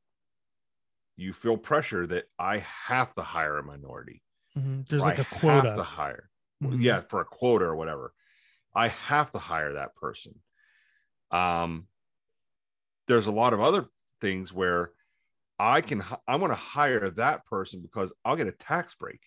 You 1.15 1.33
feel 1.33 1.57
pressure 1.57 2.07
that 2.07 2.27
I 2.39 2.59
have 2.59 3.13
to 3.15 3.21
hire 3.23 3.57
a 3.57 3.63
minority. 3.63 4.23
Mhm. 4.55 4.87
There's 4.87 5.05
like 5.05 5.17
I 5.17 5.19
a 5.19 5.25
quota. 5.25 5.67
have 5.67 5.75
to 5.75 5.83
hire. 5.83 6.31
Mhm. 6.63 6.83
Yeah, 6.83 7.01
for 7.01 7.21
a 7.21 7.25
quota 7.25 7.65
or 7.65 7.75
whatever. 7.75 8.13
I 8.75 8.89
have 8.89 9.31
to 9.31 9.39
hire 9.39 9.73
that 9.73 9.95
person. 9.95 10.41
Um, 11.31 11.87
there's 13.07 13.27
a 13.27 13.31
lot 13.31 13.53
of 13.53 13.61
other 13.61 13.87
things 14.21 14.53
where 14.53 14.91
I 15.59 15.81
can 15.81 16.03
I 16.27 16.37
want 16.37 16.51
to 16.51 16.55
hire 16.55 17.09
that 17.11 17.45
person 17.45 17.81
because 17.81 18.13
I'll 18.23 18.35
get 18.35 18.47
a 18.47 18.51
tax 18.51 18.95
break. 18.95 19.19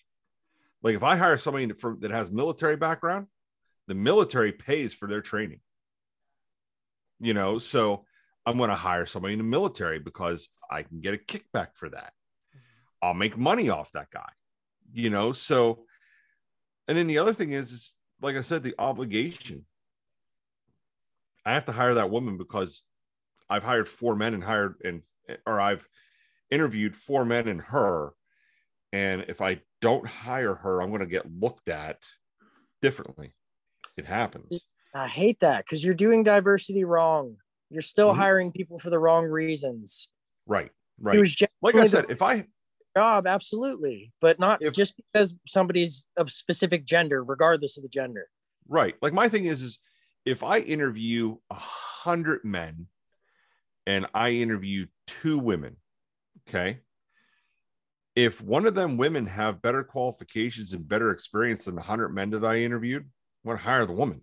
Like 0.83 0.97
if 0.97 1.03
I 1.03 1.17
hire 1.17 1.37
somebody 1.37 1.73
from, 1.73 2.01
that 2.01 2.11
has 2.11 2.31
military 2.31 2.77
background, 2.77 3.27
the 3.87 3.95
military 3.95 4.53
pays 4.53 4.95
for 4.95 5.07
their 5.09 5.21
training. 5.21 5.61
You 7.21 7.35
know, 7.35 7.59
so 7.59 8.05
I'm 8.45 8.57
going 8.57 8.71
to 8.71 8.75
hire 8.77 9.07
somebody 9.07 9.35
in 9.35 9.39
the 9.39 9.45
military 9.45 10.01
because 10.01 10.49
I 10.71 10.83
can 10.83 11.01
get 11.01 11.15
a 11.15 11.19
kickback 11.19 11.69
for 11.75 11.89
that. 11.91 12.13
I'll 13.01 13.15
make 13.15 13.37
money 13.37 13.69
off 13.69 13.93
that 13.93 14.11
guy. 14.11 14.29
You 14.93 15.11
know, 15.11 15.33
so 15.33 15.85
and 16.89 16.99
then 16.99 17.07
the 17.07 17.19
other 17.19 17.33
thing 17.33 17.53
is, 17.53 17.71
is 17.71 17.95
like 18.21 18.37
I 18.37 18.41
said, 18.41 18.63
the 18.63 18.75
obligation. 18.79 19.65
I 21.45 21.55
have 21.55 21.65
to 21.67 21.73
hire 21.73 21.95
that 21.95 22.11
woman 22.11 22.37
because 22.37 22.83
I've 23.51 23.65
hired 23.65 23.89
four 23.89 24.17
men 24.17 24.35
and 24.35 24.45
hired 24.45 24.77
and 24.85 25.03
or 25.47 25.61
I've 25.61 25.89
interviewed 26.51 26.97
four 26.97 27.25
men 27.25 27.49
and 27.49 27.61
her. 27.63 28.13
And 28.93 29.27
if 29.29 29.41
I 29.43 29.63
don't 29.81 30.07
hire 30.07 30.57
her, 30.57 30.83
I'm 30.83 30.91
going 30.91 31.01
to 31.01 31.07
get 31.07 31.31
looked 31.33 31.69
at 31.69 32.05
differently. 32.83 33.35
It 33.97 34.07
happens. 34.07 34.67
I 34.95 35.09
hate 35.09 35.41
that 35.41 35.65
because 35.65 35.85
you're 35.85 35.95
doing 35.95 36.23
diversity 36.23 36.85
wrong. 36.85 37.39
You're 37.71 37.81
still 37.83 38.13
Mhm. 38.13 38.15
hiring 38.15 38.53
people 38.53 38.79
for 38.79 38.91
the 38.91 38.99
wrong 38.99 39.25
reasons. 39.27 40.09
Right. 40.47 40.73
It 41.11 41.19
Right. 41.19 41.19
was 41.19 41.35
Like 41.61 41.77
I 41.79 41.85
said, 41.85 42.07
if 42.11 42.23
I 42.23 42.47
job, 42.97 43.27
absolutely, 43.27 44.13
but 44.21 44.39
not 44.39 44.61
If- 44.61 44.75
just 44.75 44.95
because 44.97 45.35
somebody's 45.47 46.05
of 46.17 46.31
specific 46.31 46.85
gender, 46.85 47.23
regardless 47.25 47.77
of 47.77 47.83
the 47.83 47.89
gender. 47.89 48.29
right 48.69 48.97
like 49.03 49.13
my 49.13 49.29
thing 49.29 49.45
is 49.47 49.63
is 49.63 49.79
if 50.25 50.43
i 50.43 50.59
interview 50.59 51.37
a 51.51 51.55
hundred 51.55 52.45
men 52.45 52.87
and 53.87 54.07
i 54.15 54.31
interview 54.31 54.87
two 55.07 55.39
women 55.39 55.77
okay 56.49 56.79
if 58.15 58.41
one 58.43 58.67
of 58.67 58.75
them 58.75 58.97
women 58.97 59.27
have 59.27 59.63
better 59.63 59.83
qualifications 59.83 60.73
and 60.75 60.87
better 60.87 61.11
experience 61.11 61.65
than 61.65 61.75
the 61.75 61.83
hundred 61.83 62.11
men 62.11 62.31
that 62.31 62.45
i 62.45 62.59
interviewed 62.59 63.03
i'm 63.03 63.49
going 63.49 63.57
to 63.59 63.63
hire 63.65 63.87
the 63.87 63.93
woman 63.93 64.21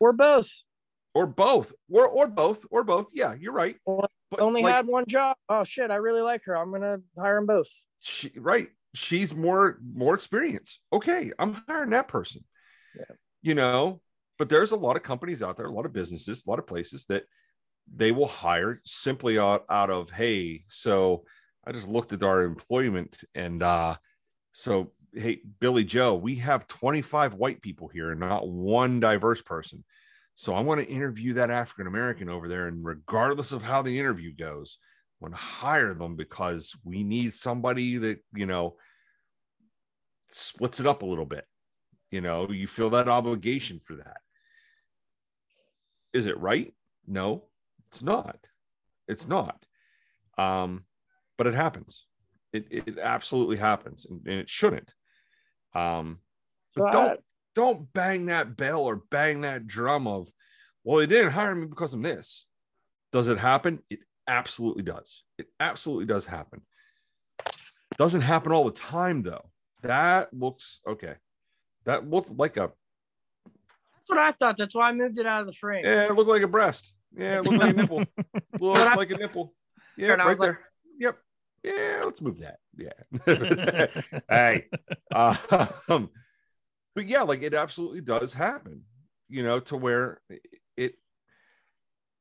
Or 0.00 0.12
both. 0.12 0.48
or 1.14 1.26
both 1.26 1.72
or 1.90 2.06
or 2.08 2.26
both 2.28 2.64
or 2.70 2.84
both 2.84 3.08
yeah 3.12 3.34
you're 3.38 3.52
right 3.52 3.76
Well, 3.84 4.06
but 4.30 4.40
Only 4.40 4.62
like, 4.62 4.74
had 4.74 4.86
one 4.86 5.04
job. 5.06 5.36
Oh 5.48 5.62
shit, 5.62 5.90
I 5.92 5.96
really 5.96 6.20
like 6.20 6.42
her. 6.46 6.56
I'm 6.56 6.72
gonna 6.72 6.98
hire 7.16 7.36
them 7.36 7.46
both. 7.46 7.68
she 8.00 8.32
right 8.36 8.68
she's 8.92 9.34
more 9.34 9.78
more 9.94 10.14
experience 10.14 10.80
okay 10.92 11.30
i'm 11.38 11.62
hiring 11.68 11.90
that 11.90 12.08
person 12.08 12.42
Yeah. 12.98 13.14
you 13.42 13.54
know 13.54 14.00
but 14.38 14.48
there's 14.48 14.72
a 14.72 14.76
lot 14.76 14.96
of 14.96 15.02
companies 15.02 15.42
out 15.42 15.56
there 15.56 15.66
a 15.66 15.72
lot 15.72 15.86
of 15.86 15.92
businesses 15.92 16.44
a 16.46 16.50
lot 16.50 16.58
of 16.58 16.66
places 16.66 17.04
that 17.06 17.24
they 17.94 18.10
will 18.10 18.26
hire 18.26 18.80
simply 18.84 19.38
out, 19.38 19.64
out 19.70 19.90
of 19.90 20.10
hey 20.10 20.62
so 20.66 21.24
i 21.66 21.72
just 21.72 21.88
looked 21.88 22.12
at 22.12 22.22
our 22.22 22.42
employment 22.42 23.18
and 23.34 23.62
uh 23.62 23.94
so 24.52 24.92
hey 25.14 25.40
billy 25.60 25.84
joe 25.84 26.14
we 26.14 26.36
have 26.36 26.66
25 26.66 27.34
white 27.34 27.60
people 27.60 27.88
here 27.88 28.10
and 28.10 28.20
not 28.20 28.48
one 28.48 29.00
diverse 29.00 29.42
person. 29.42 29.84
So 30.34 30.54
i 30.54 30.60
want 30.60 30.80
to 30.80 30.86
interview 30.86 31.34
that 31.34 31.50
african 31.50 31.86
american 31.86 32.28
over 32.28 32.48
there 32.48 32.66
and 32.66 32.84
regardless 32.84 33.52
of 33.52 33.62
how 33.62 33.82
the 33.82 33.98
interview 33.98 34.34
goes 34.34 34.78
want 35.20 35.34
to 35.34 35.40
hire 35.40 35.94
them 35.94 36.16
because 36.16 36.74
we 36.84 37.02
need 37.02 37.32
somebody 37.32 37.96
that 37.96 38.24
you 38.34 38.46
know 38.46 38.76
splits 40.28 40.80
it 40.80 40.86
up 40.86 41.02
a 41.02 41.06
little 41.06 41.24
bit. 41.24 41.46
You 42.10 42.20
know 42.20 42.50
you 42.50 42.66
feel 42.66 42.90
that 42.90 43.08
obligation 43.08 43.80
for 43.84 43.96
that 43.96 44.18
is 46.16 46.26
it 46.26 46.38
right? 46.38 46.74
No 47.06 47.44
it's 47.88 48.02
not. 48.02 48.38
It's 49.08 49.28
not. 49.28 49.64
Um 50.38 50.84
but 51.38 51.46
it 51.46 51.54
happens. 51.54 52.06
It, 52.52 52.66
it 52.70 52.98
absolutely 52.98 53.56
happens 53.56 54.06
and, 54.06 54.26
and 54.26 54.40
it 54.40 54.48
shouldn't. 54.48 54.92
Um 55.74 56.18
but 56.74 56.92
don't 56.92 57.20
don't 57.54 57.92
bang 57.92 58.26
that 58.26 58.56
bell 58.56 58.82
or 58.82 58.96
bang 59.10 59.42
that 59.42 59.66
drum 59.66 60.06
of 60.06 60.28
well 60.84 60.98
they 60.98 61.06
didn't 61.06 61.32
hire 61.32 61.54
me 61.54 61.66
because 61.66 61.94
of 61.94 62.02
this. 62.02 62.46
Does 63.12 63.28
it 63.28 63.38
happen? 63.38 63.80
It 63.88 64.00
absolutely 64.26 64.82
does. 64.82 65.22
It 65.38 65.46
absolutely 65.60 66.06
does 66.06 66.26
happen. 66.26 66.62
Doesn't 67.98 68.22
happen 68.22 68.52
all 68.52 68.64
the 68.64 68.72
time 68.72 69.22
though. 69.22 69.48
That 69.82 70.32
looks 70.32 70.80
okay. 70.86 71.14
That 71.84 72.10
looked 72.10 72.30
like 72.30 72.56
a 72.56 72.72
That's 74.08 74.16
what 74.16 74.18
I 74.18 74.32
thought. 74.32 74.56
That's 74.56 74.74
why 74.74 74.88
I 74.88 74.92
moved 74.92 75.18
it 75.18 75.26
out 75.26 75.40
of 75.40 75.46
the 75.46 75.52
frame. 75.52 75.84
yeah 75.84 76.04
it 76.06 76.12
looked 76.14 76.30
like 76.30 76.42
a 76.42 76.48
breast. 76.48 76.92
Yeah 77.16 77.38
it 77.38 77.44
looked 77.44 77.58
like 77.58 77.70
a 77.70 77.76
nipple. 77.82 78.04
Looked 78.60 78.96
like 78.96 79.10
a 79.10 79.16
nipple. 79.16 79.54
Yeah 79.96 80.12
And 80.12 80.18
right 80.20 80.28
was 80.30 80.38
like- 80.38 80.50
there. 80.50 80.60
Yep. 80.98 81.18
Yeah 81.64 82.02
let's 82.04 82.20
move 82.20 82.38
that. 82.40 82.58
Yeah. 82.76 84.20
Hey 84.30 84.66
um 85.14 86.10
but 86.94 87.06
yeah 87.06 87.22
like 87.22 87.42
it 87.42 87.54
absolutely 87.54 88.00
does 88.00 88.32
happen 88.32 88.82
you 89.28 89.42
know 89.42 89.58
to 89.60 89.76
where 89.76 90.20
it 90.76 90.94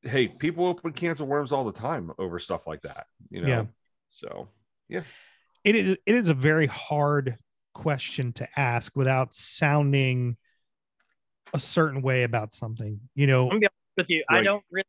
hey 0.03 0.27
people 0.27 0.65
open 0.65 0.91
cans 0.93 1.21
of 1.21 1.27
worms 1.27 1.51
all 1.51 1.63
the 1.65 1.71
time 1.71 2.11
over 2.19 2.39
stuff 2.39 2.65
like 2.67 2.81
that 2.83 3.05
you 3.29 3.41
know? 3.41 3.47
Yeah. 3.47 3.63
so 4.11 4.47
yeah. 4.89 5.01
it 5.63 5.75
is 5.75 5.97
it 6.05 6.15
is 6.15 6.27
a 6.27 6.33
very 6.33 6.67
hard 6.67 7.37
question 7.73 8.31
to 8.33 8.47
ask 8.57 8.95
without 8.95 9.33
sounding 9.33 10.37
a 11.53 11.59
certain 11.59 12.01
way 12.01 12.23
about 12.23 12.53
something 12.53 12.99
you 13.15 13.27
know 13.27 13.49
I'm 13.51 13.61
with 13.97 14.09
you. 14.09 14.23
I 14.29 14.43
don't 14.43 14.63
really 14.71 14.85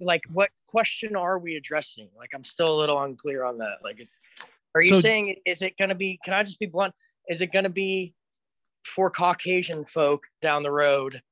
like 0.00 0.22
what 0.32 0.50
question 0.66 1.14
are 1.14 1.38
we 1.38 1.54
addressing? 1.56 2.08
Like 2.16 2.30
I'm 2.34 2.42
still 2.42 2.74
a 2.74 2.78
little 2.78 3.00
unclear 3.00 3.44
on 3.44 3.58
that. 3.58 3.76
Like, 3.84 4.00
are 4.74 4.82
you 4.82 4.90
So- 4.94 5.00
saying 5.00 5.36
is 5.46 5.62
it 5.62 5.76
going 5.78 5.90
to 5.90 5.94
be? 5.94 6.18
Can 6.24 6.34
I 6.34 6.42
just 6.42 6.58
be 6.58 6.66
blunt? 6.66 6.94
Is 7.28 7.40
it 7.40 7.52
going 7.52 7.64
to 7.64 7.70
be 7.70 8.14
for 8.84 9.10
Caucasian 9.10 9.84
folk 9.84 10.24
down 10.42 10.62
the 10.64 10.70
road? 10.72 11.22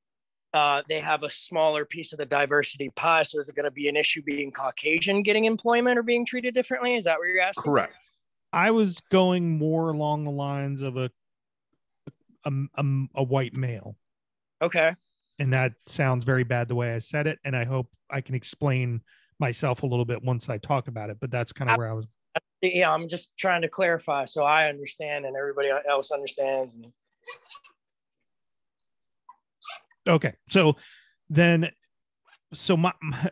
Uh, 0.53 0.81
they 0.87 1.01
have 1.01 1.23
a 1.23 1.29
smaller 1.29 1.83
piece 1.83 2.13
of 2.13 2.19
the 2.19 2.25
diversity 2.25 2.89
pie. 2.95 3.23
So 3.23 3.39
is 3.39 3.49
it 3.49 3.55
going 3.55 3.65
to 3.65 3.71
be 3.71 3.89
an 3.89 3.97
issue 3.97 4.21
being 4.25 4.51
Caucasian 4.51 5.21
getting 5.21 5.43
employment 5.45 5.99
or 5.99 6.03
being 6.03 6.25
treated 6.25 6.53
differently? 6.53 6.95
Is 6.95 7.03
that 7.03 7.17
what 7.19 7.25
you're 7.27 7.41
asking? 7.41 7.63
correct 7.63 7.95
i 8.53 8.71
was 8.71 9.01
going 9.11 9.57
more 9.57 9.89
along 9.89 10.23
the 10.23 10.31
lines 10.31 10.81
of 10.81 10.95
a 10.95 11.11
a, 12.45 12.51
a, 12.75 12.83
a 13.15 13.23
white 13.23 13.53
male 13.53 13.97
Okay. 14.61 14.91
and 15.39 15.53
that 15.53 15.73
sounds 15.87 16.23
very 16.23 16.43
bad 16.43 16.67
the 16.67 16.75
way 16.75 16.93
i 16.95 16.99
said 16.99 17.27
it 17.27 17.39
and 17.45 17.55
i 17.55 17.63
hope 17.63 17.87
i 18.09 18.21
can 18.21 18.33
explain 18.35 19.01
myself 19.39 19.83
a 19.83 19.85
little 19.85 20.05
bit 20.05 20.23
once 20.23 20.49
i 20.49 20.57
talk 20.57 20.87
about 20.87 21.09
it 21.09 21.17
but 21.19 21.29
that's 21.29 21.53
kind 21.53 21.69
of 21.69 21.77
where 21.77 21.89
i 21.89 21.93
was 21.93 22.07
Yeah, 22.61 22.91
I'm 22.91 23.07
just 23.07 23.37
trying 23.37 23.61
to 23.61 23.69
clarify 23.69 24.25
so 24.25 24.43
I 24.43 24.67
understand 24.67 25.25
and 25.25 25.35
everybody 25.35 25.69
else 25.87 26.11
understands. 26.11 26.73
And 26.73 26.87
okay 30.07 30.33
so 30.49 30.75
then 31.29 31.69
so 32.53 32.77
my 32.77 32.93
my- 33.01 33.31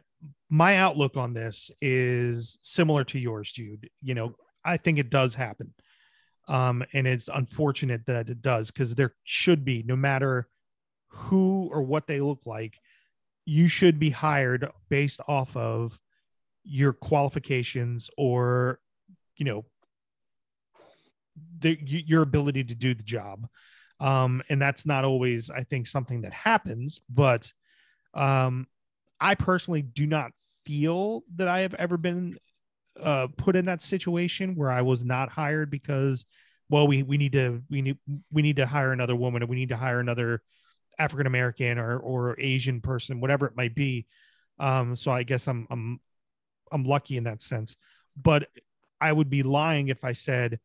my 0.50 0.78
outlook 0.78 1.18
on 1.18 1.34
this 1.34 1.72
is 1.82 2.60
similar 2.62 3.04
to 3.04 3.18
yours 3.18 3.52
jude 3.52 3.90
you 4.02 4.14
know 4.14 4.36
i 4.64 4.78
think 4.78 5.00
it 5.00 5.10
does 5.10 5.34
happen 5.34 5.74
um 6.48 6.84
and 6.94 7.08
it's 7.08 7.28
unfortunate 7.34 8.06
that 8.06 8.30
it 8.30 8.42
does 8.44 8.70
because 8.70 8.94
there 8.94 9.16
should 9.24 9.66
be 9.66 9.82
no 9.88 9.96
matter 9.96 10.48
who 11.16 11.70
or 11.72 11.82
what 11.82 12.08
they 12.08 12.20
look 12.20 12.46
like 12.46 12.80
you 13.46 13.68
should 13.68 14.00
be 14.00 14.10
hired 14.10 14.70
based 14.90 15.22
off 15.28 15.56
of 15.56 16.00
your 16.64 16.94
qualifications 16.94 18.10
or 18.18 18.80
you 19.38 19.46
know 19.46 19.66
the, 21.60 21.78
your 21.82 22.22
ability 22.22 22.64
to 22.64 22.76
do 22.76 22.94
the 22.94 23.04
job. 23.04 23.48
Um 24.00 24.42
and 24.50 24.62
that's 24.62 24.86
not 24.86 25.06
always 25.06 25.50
i 25.50 25.64
think 25.64 25.88
something 25.88 26.22
that 26.22 26.34
happens 26.34 27.00
but 27.10 27.54
um 28.14 28.68
i 29.22 29.36
personally 29.36 29.84
do 29.84 30.06
not 30.06 30.32
feel 30.66 31.24
that 31.36 31.48
i 31.48 31.62
have 31.62 31.74
ever 31.76 31.96
been 31.96 32.38
uh 33.02 33.28
put 33.38 33.56
in 33.56 33.64
that 33.66 33.82
situation 33.82 34.54
where 34.56 34.70
i 34.70 34.82
was 34.82 35.06
not 35.06 35.32
hired 35.32 35.70
because 35.70 36.26
well 36.70 36.86
we 36.88 37.04
we 37.04 37.18
need 37.18 37.32
to 37.32 37.64
we 37.70 37.82
need 37.82 37.98
we 38.34 38.42
need 38.42 38.58
to 38.58 38.66
hire 38.66 38.92
another 38.92 39.16
woman 39.16 39.42
or 39.42 39.46
we 39.46 39.56
need 39.56 39.70
to 39.70 39.78
hire 39.78 40.02
another 40.02 40.42
african 41.00 41.28
american 41.28 41.78
or 41.78 41.98
or 42.00 42.36
asian 42.40 42.82
person 42.82 43.20
whatever 43.22 43.46
it 43.46 43.56
might 43.56 43.76
be 43.76 44.06
Um, 44.60 44.96
so 44.96 45.12
I 45.12 45.24
guess 45.24 45.48
I'm 45.48 45.68
I'm 45.70 46.00
I'm 46.72 46.86
lucky 46.86 47.18
in 47.18 47.26
that 47.26 47.42
sense. 47.42 47.76
But 48.16 48.48
I 49.02 49.12
would 49.12 49.30
be 49.30 49.44
lying 49.44 49.90
if 49.90 50.04
I 50.06 50.14
said 50.14 50.60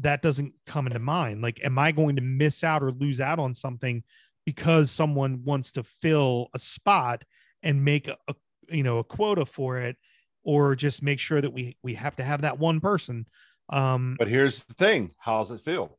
that 0.00 0.22
doesn't 0.22 0.54
come 0.66 0.86
into 0.86 0.98
mind. 0.98 1.42
Like, 1.42 1.60
am 1.62 1.78
I 1.78 1.92
going 1.92 2.16
to 2.16 2.22
miss 2.22 2.64
out 2.64 2.82
or 2.82 2.90
lose 2.90 3.20
out 3.20 3.38
on 3.38 3.54
something 3.54 4.02
because 4.46 4.90
someone 4.90 5.42
wants 5.44 5.72
to 5.72 5.82
fill 5.82 6.48
a 6.54 6.58
spot 6.58 7.24
and 7.62 7.84
make 7.84 8.08
a, 8.08 8.16
a 8.28 8.34
you 8.70 8.82
know 8.82 8.98
a 8.98 9.04
quota 9.04 9.44
for 9.44 9.76
it, 9.78 9.96
or 10.42 10.74
just 10.74 11.02
make 11.02 11.20
sure 11.20 11.40
that 11.42 11.52
we 11.52 11.76
we 11.82 11.94
have 11.94 12.16
to 12.16 12.22
have 12.24 12.40
that 12.42 12.58
one 12.58 12.80
person? 12.80 13.26
Um, 13.68 14.16
But 14.18 14.28
here's 14.28 14.64
the 14.64 14.74
thing: 14.74 15.10
how's 15.18 15.50
it 15.50 15.60
feel? 15.60 15.98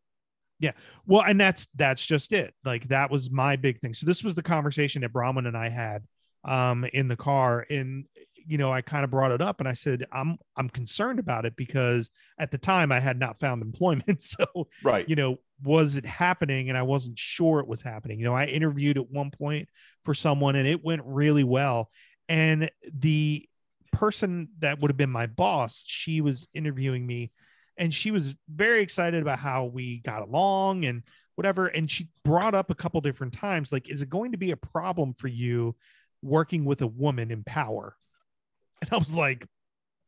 Well, 1.06 1.24
and 1.24 1.40
that's 1.40 1.68
that's 1.76 2.06
just 2.06 2.34
it. 2.34 2.54
Like 2.64 2.88
that 2.88 3.12
was 3.12 3.30
my 3.30 3.56
big 3.56 3.80
thing. 3.80 3.94
So 3.94 4.06
this 4.06 4.24
was 4.24 4.36
the 4.36 4.44
conversation 4.44 5.02
that 5.02 5.14
Bronwyn 5.14 5.48
and 5.48 5.58
I 5.58 5.70
had 5.70 6.04
um 6.46 6.86
in 6.94 7.08
the 7.08 7.16
car 7.16 7.66
and 7.70 8.06
you 8.46 8.58
know 8.58 8.72
i 8.72 8.80
kind 8.80 9.04
of 9.04 9.10
brought 9.10 9.32
it 9.32 9.42
up 9.42 9.60
and 9.60 9.68
i 9.68 9.74
said 9.74 10.06
i'm 10.12 10.38
i'm 10.56 10.70
concerned 10.70 11.18
about 11.18 11.44
it 11.46 11.56
because 11.56 12.12
at 12.40 12.52
the 12.52 12.58
time 12.58 12.92
i 12.92 13.00
had 13.00 13.20
not 13.20 13.40
found 13.40 13.62
employment 13.62 14.22
so 14.22 14.46
Right. 14.84 15.10
you 15.10 15.16
know 15.16 15.38
was 15.64 15.96
it 15.96 16.06
happening 16.06 16.70
and 16.70 16.78
i 16.78 16.84
wasn't 16.84 17.18
sure 17.18 17.60
it 17.60 17.68
was 17.68 17.82
happening 17.82 18.20
you 18.20 18.26
know 18.26 18.36
i 18.36 18.46
interviewed 18.46 18.98
at 18.98 19.10
one 19.10 19.32
point 19.32 19.68
for 20.04 20.14
someone 20.14 20.56
and 20.56 20.68
it 20.68 20.84
went 20.84 21.02
really 21.04 21.44
well 21.44 21.90
and 22.30 22.70
the 22.94 23.44
person 23.92 24.50
that 24.60 24.80
would 24.80 24.92
have 24.92 24.98
been 24.98 25.10
my 25.10 25.26
boss 25.26 25.84
she 25.88 26.22
was 26.22 26.48
interviewing 26.54 27.08
me 27.08 27.32
and 27.77 27.94
she 27.94 28.12
was 28.12 28.36
very 28.50 28.82
excited 28.82 29.22
about 29.22 29.39
how 29.39 29.65
we 29.65 30.00
got 30.00 30.22
along 30.22 30.86
and 30.86 31.03
whatever 31.36 31.67
and 31.67 31.91
she 31.91 32.08
brought 32.24 32.55
up 32.55 32.70
a 32.70 32.75
couple 32.75 33.01
different 33.01 33.34
times 33.34 33.72
like 33.72 33.89
is 33.89 34.01
it 34.01 34.10
going 34.10 34.32
to 34.32 34.38
be 34.38 34.51
a 34.51 34.58
problem 34.58 35.13
for 35.13 35.27
you 35.27 35.75
working 36.22 36.63
with 36.65 36.82
a 36.82 36.88
woman 36.88 37.32
in 37.32 37.44
power 37.44 37.96
and 38.82 38.89
i 38.94 38.98
was 38.98 39.13
like 39.13 39.46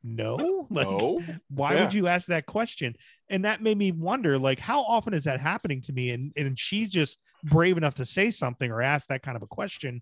no 0.04 0.68
like 0.70 0.88
no. 0.88 1.22
why 1.50 1.74
Yeah. 1.74 1.84
would 1.84 1.94
you 1.94 2.08
ask 2.08 2.28
that 2.28 2.46
question 2.46 2.96
and 3.30 3.44
that 3.46 3.62
made 3.62 3.78
me 3.78 3.92
wonder 3.92 4.38
like 4.38 4.60
how 4.60 4.84
often 4.84 5.14
is 5.14 5.26
that 5.26 5.40
happening 5.42 5.82
to 5.82 5.92
me 5.94 6.12
and 6.12 6.32
and 6.38 6.58
she's 6.58 6.92
just 6.92 7.20
brave 7.44 7.78
enough 7.78 7.96
to 7.96 8.06
say 8.06 8.32
something 8.32 8.72
or 8.72 8.82
ask 8.82 9.10
that 9.10 9.22
kind 9.24 9.36
of 9.36 9.44
a 9.44 9.48
question 9.48 10.02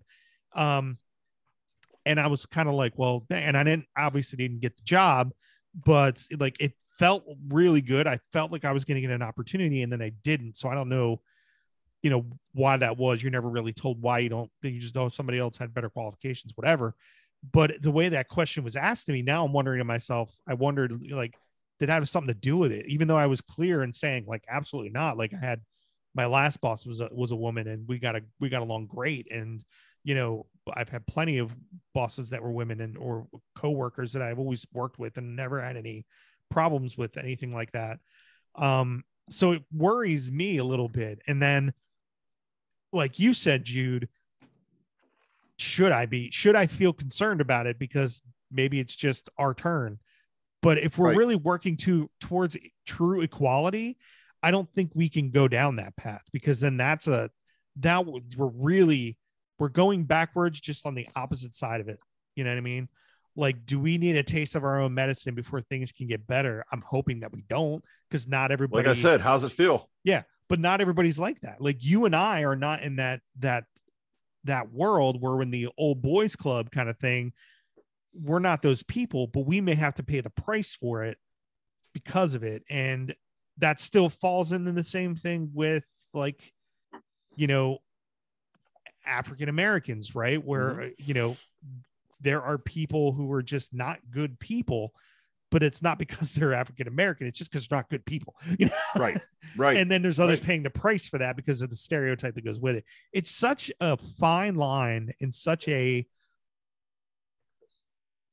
um 0.56 0.98
and 2.06 2.20
i 2.20 2.28
was 2.28 2.46
kind 2.46 2.70
of 2.70 2.76
like 2.76 2.94
well 2.98 3.26
and 3.32 3.58
i 3.58 3.64
didn't 3.64 3.86
obviously 3.98 4.38
didn't 4.38 4.60
get 4.60 4.76
the 4.76 4.84
job 4.84 5.32
but 5.74 6.22
like 6.40 6.56
it 6.60 6.74
felt 6.98 7.26
really 7.50 7.82
good. 7.82 8.08
I 8.08 8.20
felt 8.32 8.52
like 8.52 8.66
i 8.66 8.72
was 8.72 8.86
going 8.86 8.96
to 8.96 9.02
get 9.02 9.12
an 9.12 9.22
opportunity 9.22 9.82
and 9.82 9.92
then 9.92 10.02
i 10.02 10.10
didn't. 10.24 10.58
So 10.58 10.70
i 10.70 10.76
don't 10.76 10.90
know 10.90 11.22
you 12.02 12.12
know 12.12 12.26
why 12.54 12.78
that 12.78 12.98
was. 12.98 13.24
You're 13.24 13.32
never 13.32 13.50
really 13.50 13.74
told 13.74 14.00
why 14.00 14.20
you 14.20 14.30
don't 14.30 14.52
you 14.62 14.80
just 14.80 14.94
know 14.94 15.10
somebody 15.10 15.40
else 15.40 15.58
had 15.58 15.74
better 15.74 15.90
qualifications 15.90 16.54
whatever. 16.56 16.96
But 17.52 17.82
the 17.82 17.92
way 17.92 18.10
that 18.10 18.30
question 18.30 18.64
was 18.64 18.76
asked 18.76 19.08
to 19.08 19.14
me 19.14 19.22
now 19.22 19.46
i'm 19.46 19.54
wondering 19.54 19.80
to 19.80 19.86
myself 19.86 20.36
i 20.48 20.54
wondered 20.54 21.00
like 21.12 21.36
did 21.80 21.90
that 21.90 21.96
have 21.96 22.08
something 22.08 22.34
to 22.34 22.40
do 22.40 22.58
with 22.58 22.72
it? 22.72 22.86
Even 22.88 23.08
though 23.08 23.18
i 23.18 23.26
was 23.26 23.42
clear 23.42 23.84
in 23.84 23.92
saying 23.92 24.26
like 24.28 24.44
absolutely 24.50 24.92
not. 24.92 25.18
Like 25.18 25.34
i 25.34 25.44
had 25.44 25.62
my 26.14 26.28
last 26.28 26.62
boss 26.62 26.86
was 26.86 27.02
a 27.02 27.10
was 27.12 27.32
a 27.32 27.36
woman 27.36 27.68
and 27.68 27.88
we 27.88 28.00
got 28.00 28.16
a 28.16 28.22
we 28.40 28.50
got 28.50 28.62
along 28.62 28.88
great. 28.88 29.28
And 29.32 29.64
you 30.06 30.16
know 30.16 30.46
i've 30.74 30.90
had 30.90 31.06
plenty 31.08 31.40
of 31.40 31.54
bosses 31.94 32.30
that 32.30 32.42
were 32.42 32.52
women 32.52 32.80
and 32.80 32.98
or 32.98 33.28
coworkers 33.56 34.14
that 34.14 34.22
i've 34.22 34.40
always 34.40 34.66
worked 34.72 34.98
with 34.98 35.18
and 35.18 35.36
never 35.36 35.62
had 35.62 35.76
any 35.76 36.06
problems 36.50 36.98
with 36.98 37.18
anything 37.18 37.54
like 37.54 37.72
that. 37.74 38.00
Um 38.56 39.04
so 39.30 39.54
it 39.54 39.64
worries 39.74 40.32
me 40.32 40.58
a 40.58 40.64
little 40.64 40.88
bit. 40.90 41.20
And 41.28 41.42
then 41.42 41.74
like 42.94 43.20
you 43.20 43.34
said 43.34 43.64
jude 43.66 44.08
should 45.58 45.92
i 45.92 46.06
be 46.06 46.30
should 46.32 46.56
i 46.56 46.68
feel 46.68 46.92
concerned 46.94 47.42
about 47.42 47.66
it 47.66 47.80
because 47.80 48.22
maybe 48.52 48.80
it's 48.80 48.96
just 48.96 49.30
our 49.38 49.54
turn? 49.54 50.00
But 50.62 50.80
if 50.80 50.98
we're 50.98 51.10
Right. 51.10 51.18
really 51.18 51.36
working 51.36 51.78
to 51.78 52.10
towards 52.20 52.58
true 52.86 53.22
equality 53.22 53.98
i 54.44 54.52
don't 54.52 54.70
think 54.70 54.92
we 54.94 55.10
can 55.10 55.32
go 55.32 55.48
down 55.48 55.76
that 55.78 55.96
path 55.96 56.24
because 56.32 56.60
then 56.60 56.78
that's 56.78 57.08
a 57.08 57.30
that 57.78 58.06
would- 58.06 58.36
we're 58.38 58.48
really 58.48 59.18
we're 59.60 59.70
going 59.70 60.04
backwards 60.06 60.60
just 60.60 60.86
on 60.86 60.96
the 60.96 61.08
opposite 61.16 61.56
side 61.56 61.80
of 61.82 61.88
it. 61.88 62.00
You 62.36 62.44
know 62.44 62.52
what 62.52 62.58
i 62.58 62.62
mean 62.62 62.90
like 63.36 63.66
do 63.66 63.80
we 63.80 63.98
need 63.98 64.16
a 64.16 64.24
taste 64.24 64.56
of 64.56 64.64
our 64.64 64.80
own 64.80 64.94
medicine 64.94 65.36
before 65.36 65.62
things 65.62 65.92
can 65.92 66.08
get 66.08 66.26
better 66.26 66.64
i'm 66.72 66.82
hoping 66.82 67.20
that 67.20 67.34
we 67.34 67.44
don't 67.50 67.84
because 68.10 68.28
not 68.28 68.52
everybody 68.52 68.88
Like 68.88 68.98
I 68.98 69.00
said, 69.00 69.22
how's 69.22 69.44
it 69.44 69.52
feel? 69.52 69.90
Yeah, 70.04 70.24
but 70.48 70.60
not 70.60 70.82
everybody's 70.82 71.20
like 71.20 71.42
that. 71.42 71.60
Like 71.60 71.84
you 71.84 72.06
and 72.06 72.16
I 72.16 72.42
are 72.42 72.56
not 72.56 72.82
in 72.82 72.98
that 72.98 73.22
that 73.40 73.66
that 74.44 74.72
world 74.72 75.22
where 75.22 75.42
in 75.42 75.52
the 75.52 75.70
old 75.78 76.02
boys 76.02 76.36
club 76.36 76.72
kind 76.72 76.88
of 76.88 76.98
thing, 77.00 77.34
we're 78.14 78.40
not 78.40 78.62
those 78.62 78.84
people, 78.84 79.28
but 79.28 79.46
we 79.46 79.60
may 79.60 79.74
have 79.74 79.96
to 79.96 80.04
pay 80.04 80.22
the 80.22 80.30
price 80.30 80.76
for 80.76 81.04
it 81.04 81.18
because 81.94 82.36
of 82.36 82.44
it. 82.44 82.64
And 82.70 83.16
that 83.58 83.82
still 83.82 84.10
falls 84.10 84.52
into 84.52 84.72
the 84.72 84.84
same 84.84 85.16
thing 85.16 85.50
with 85.54 85.84
like, 86.14 86.54
you 87.36 87.48
know, 87.48 87.80
African 89.06 89.50
Americans, 89.50 90.14
right? 90.14 90.44
Where, 90.44 90.82
uh, 90.82 90.90
you 91.00 91.14
know, 91.16 91.38
there 92.22 92.42
are 92.42 92.58
people 92.58 93.12
who 93.14 93.32
are 93.34 93.44
just 93.44 93.74
not 93.74 94.00
good 94.12 94.40
people, 94.40 94.94
but 95.52 95.64
it's 95.64 95.82
not 95.82 95.98
because 96.00 96.32
they're 96.32 96.54
African 96.54 96.88
American. 96.88 97.28
It's 97.28 97.38
just 97.38 97.52
because 97.52 97.68
they're 97.68 97.78
not 97.78 97.90
good 97.90 98.06
people. 98.06 98.36
You 98.60 98.68
know? 98.68 98.72
Right. 98.96 99.22
Right. 99.58 99.78
and 99.78 99.90
then 99.90 100.02
there's 100.02 100.20
others 100.20 100.40
Right. 100.40 100.48
paying 100.48 100.64
the 100.64 100.70
price 100.70 101.08
for 101.08 101.18
that 101.20 101.36
because 101.38 101.62
of 101.62 101.70
the 101.70 101.76
stereotype 101.78 102.36
that 102.36 102.44
goes 102.44 102.60
with 102.60 102.76
it. 102.76 102.84
It's 103.14 103.32
such 103.32 103.72
a 103.80 103.98
fine 104.20 104.56
line 104.56 105.14
and 105.22 105.34
such 105.34 105.68
a 105.70 106.06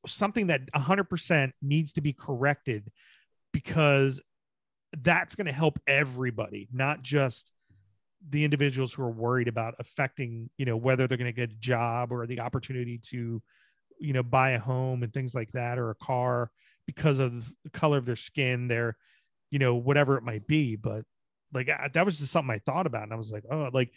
something 0.06 0.48
that 0.48 0.70
100% 0.72 1.52
needs 1.62 1.92
to 1.92 2.00
be 2.00 2.12
corrected 2.12 2.90
because 3.52 4.20
that's 5.02 5.34
going 5.34 5.46
to 5.46 5.52
help 5.52 5.78
everybody, 5.86 6.68
not 6.72 7.02
just 7.02 7.52
the 8.28 8.44
individuals 8.44 8.92
who 8.92 9.02
are 9.02 9.10
worried 9.10 9.48
about 9.48 9.74
affecting, 9.78 10.50
you 10.58 10.64
know, 10.66 10.76
whether 10.76 11.06
they're 11.06 11.18
going 11.18 11.30
to 11.30 11.36
get 11.36 11.50
a 11.50 11.54
job 11.60 12.12
or 12.12 12.26
the 12.26 12.40
opportunity 12.40 12.98
to, 12.98 13.40
you 14.02 14.12
know, 14.12 14.22
buy 14.22 14.50
a 14.50 14.58
home 14.58 15.02
and 15.02 15.12
things 15.12 15.34
like 15.34 15.52
that 15.52 15.78
or 15.78 15.90
a 15.90 15.94
car 15.94 16.50
because 16.86 17.18
of 17.18 17.50
the 17.64 17.70
color 17.70 17.98
of 17.98 18.06
their 18.06 18.16
skin, 18.16 18.68
their, 18.68 18.96
you 19.50 19.58
know, 19.58 19.74
whatever 19.74 20.16
it 20.16 20.22
might 20.22 20.46
be. 20.46 20.76
But 20.76 21.04
like 21.52 21.68
I, 21.68 21.88
that 21.94 22.04
was 22.04 22.18
just 22.18 22.32
something 22.32 22.54
I 22.54 22.58
thought 22.58 22.86
about, 22.86 23.04
and 23.04 23.12
I 23.12 23.16
was 23.16 23.30
like, 23.30 23.44
oh, 23.50 23.70
like 23.72 23.92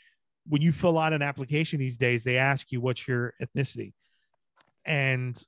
when 0.48 0.62
you 0.62 0.72
fill 0.72 0.98
out 0.98 1.14
an 1.14 1.22
application 1.22 1.80
these 1.80 1.98
days, 1.98 2.24
they 2.24 2.38
ask 2.38 2.72
you 2.72 2.80
what's 2.82 3.08
your 3.08 3.34
ethnicity, 3.42 3.94
and 4.86 5.42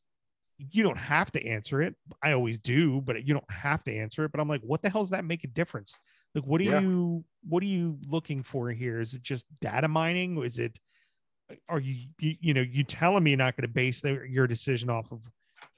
you 0.57 0.81
don't 0.83 0.97
have 0.97 1.31
to 1.31 1.45
answer 1.45 1.81
it. 1.81 1.95
I 2.23 2.31
always 2.31 2.57
do, 2.57 3.01
but 3.01 3.27
you 3.27 3.33
don't 3.33 3.51
have 3.51 3.83
to 3.83 3.95
answer 3.95 4.25
it. 4.25 4.31
But 4.31 4.41
I'm 4.41 4.49
like, 4.49 4.61
what 4.61 4.81
the 4.81 4.89
hell 4.89 5.03
does 5.03 5.11
that 5.11 5.25
make 5.25 5.43
a 5.43 5.47
difference? 5.47 5.95
Like, 6.33 6.45
what 6.45 6.61
are 6.61 6.65
Yeah. 6.65 6.81
you 6.81 7.23
what 7.47 7.61
are 7.63 7.67
you 7.67 7.99
looking 8.07 8.43
for 8.43 8.69
here? 8.71 8.99
Is 8.99 9.13
it 9.13 9.21
just 9.21 9.45
data 9.61 9.87
mining? 9.87 10.41
Is 10.43 10.57
it 10.57 10.79
are 11.69 11.79
you 11.79 12.07
you, 12.19 12.35
you 12.39 12.53
know 12.53 12.61
you 12.61 12.83
telling 12.83 13.23
me 13.23 13.31
you're 13.31 13.37
not 13.37 13.55
going 13.55 13.67
to 13.67 13.73
base 13.73 14.01
their, 14.01 14.25
your 14.25 14.47
decision 14.47 14.89
off 14.89 15.11
of 15.11 15.29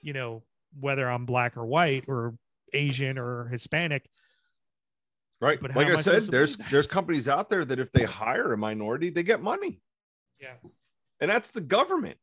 you 0.02 0.14
know 0.14 0.44
whether 0.80 1.10
I'm 1.10 1.26
black 1.26 1.58
or 1.58 1.66
white 1.66 2.06
or 2.08 2.36
Asian 2.74 3.18
or 3.18 3.46
Hispanic? 3.46 4.10
Right. 5.42 5.60
But 5.62 5.76
like 5.76 5.88
I 5.88 6.02
said, 6.02 6.24
there's 6.24 6.58
there's 6.70 6.88
companies 6.88 7.28
out 7.28 7.50
there 7.50 7.64
that 7.64 7.80
if 7.80 7.92
they 7.92 8.04
hire 8.04 8.54
a 8.54 8.58
minority, 8.58 9.10
they 9.10 9.24
get 9.24 9.42
money. 9.42 9.82
Yeah. 10.40 10.54
And 11.22 11.32
that's 11.32 11.52
the 11.52 11.62
government. 11.62 12.18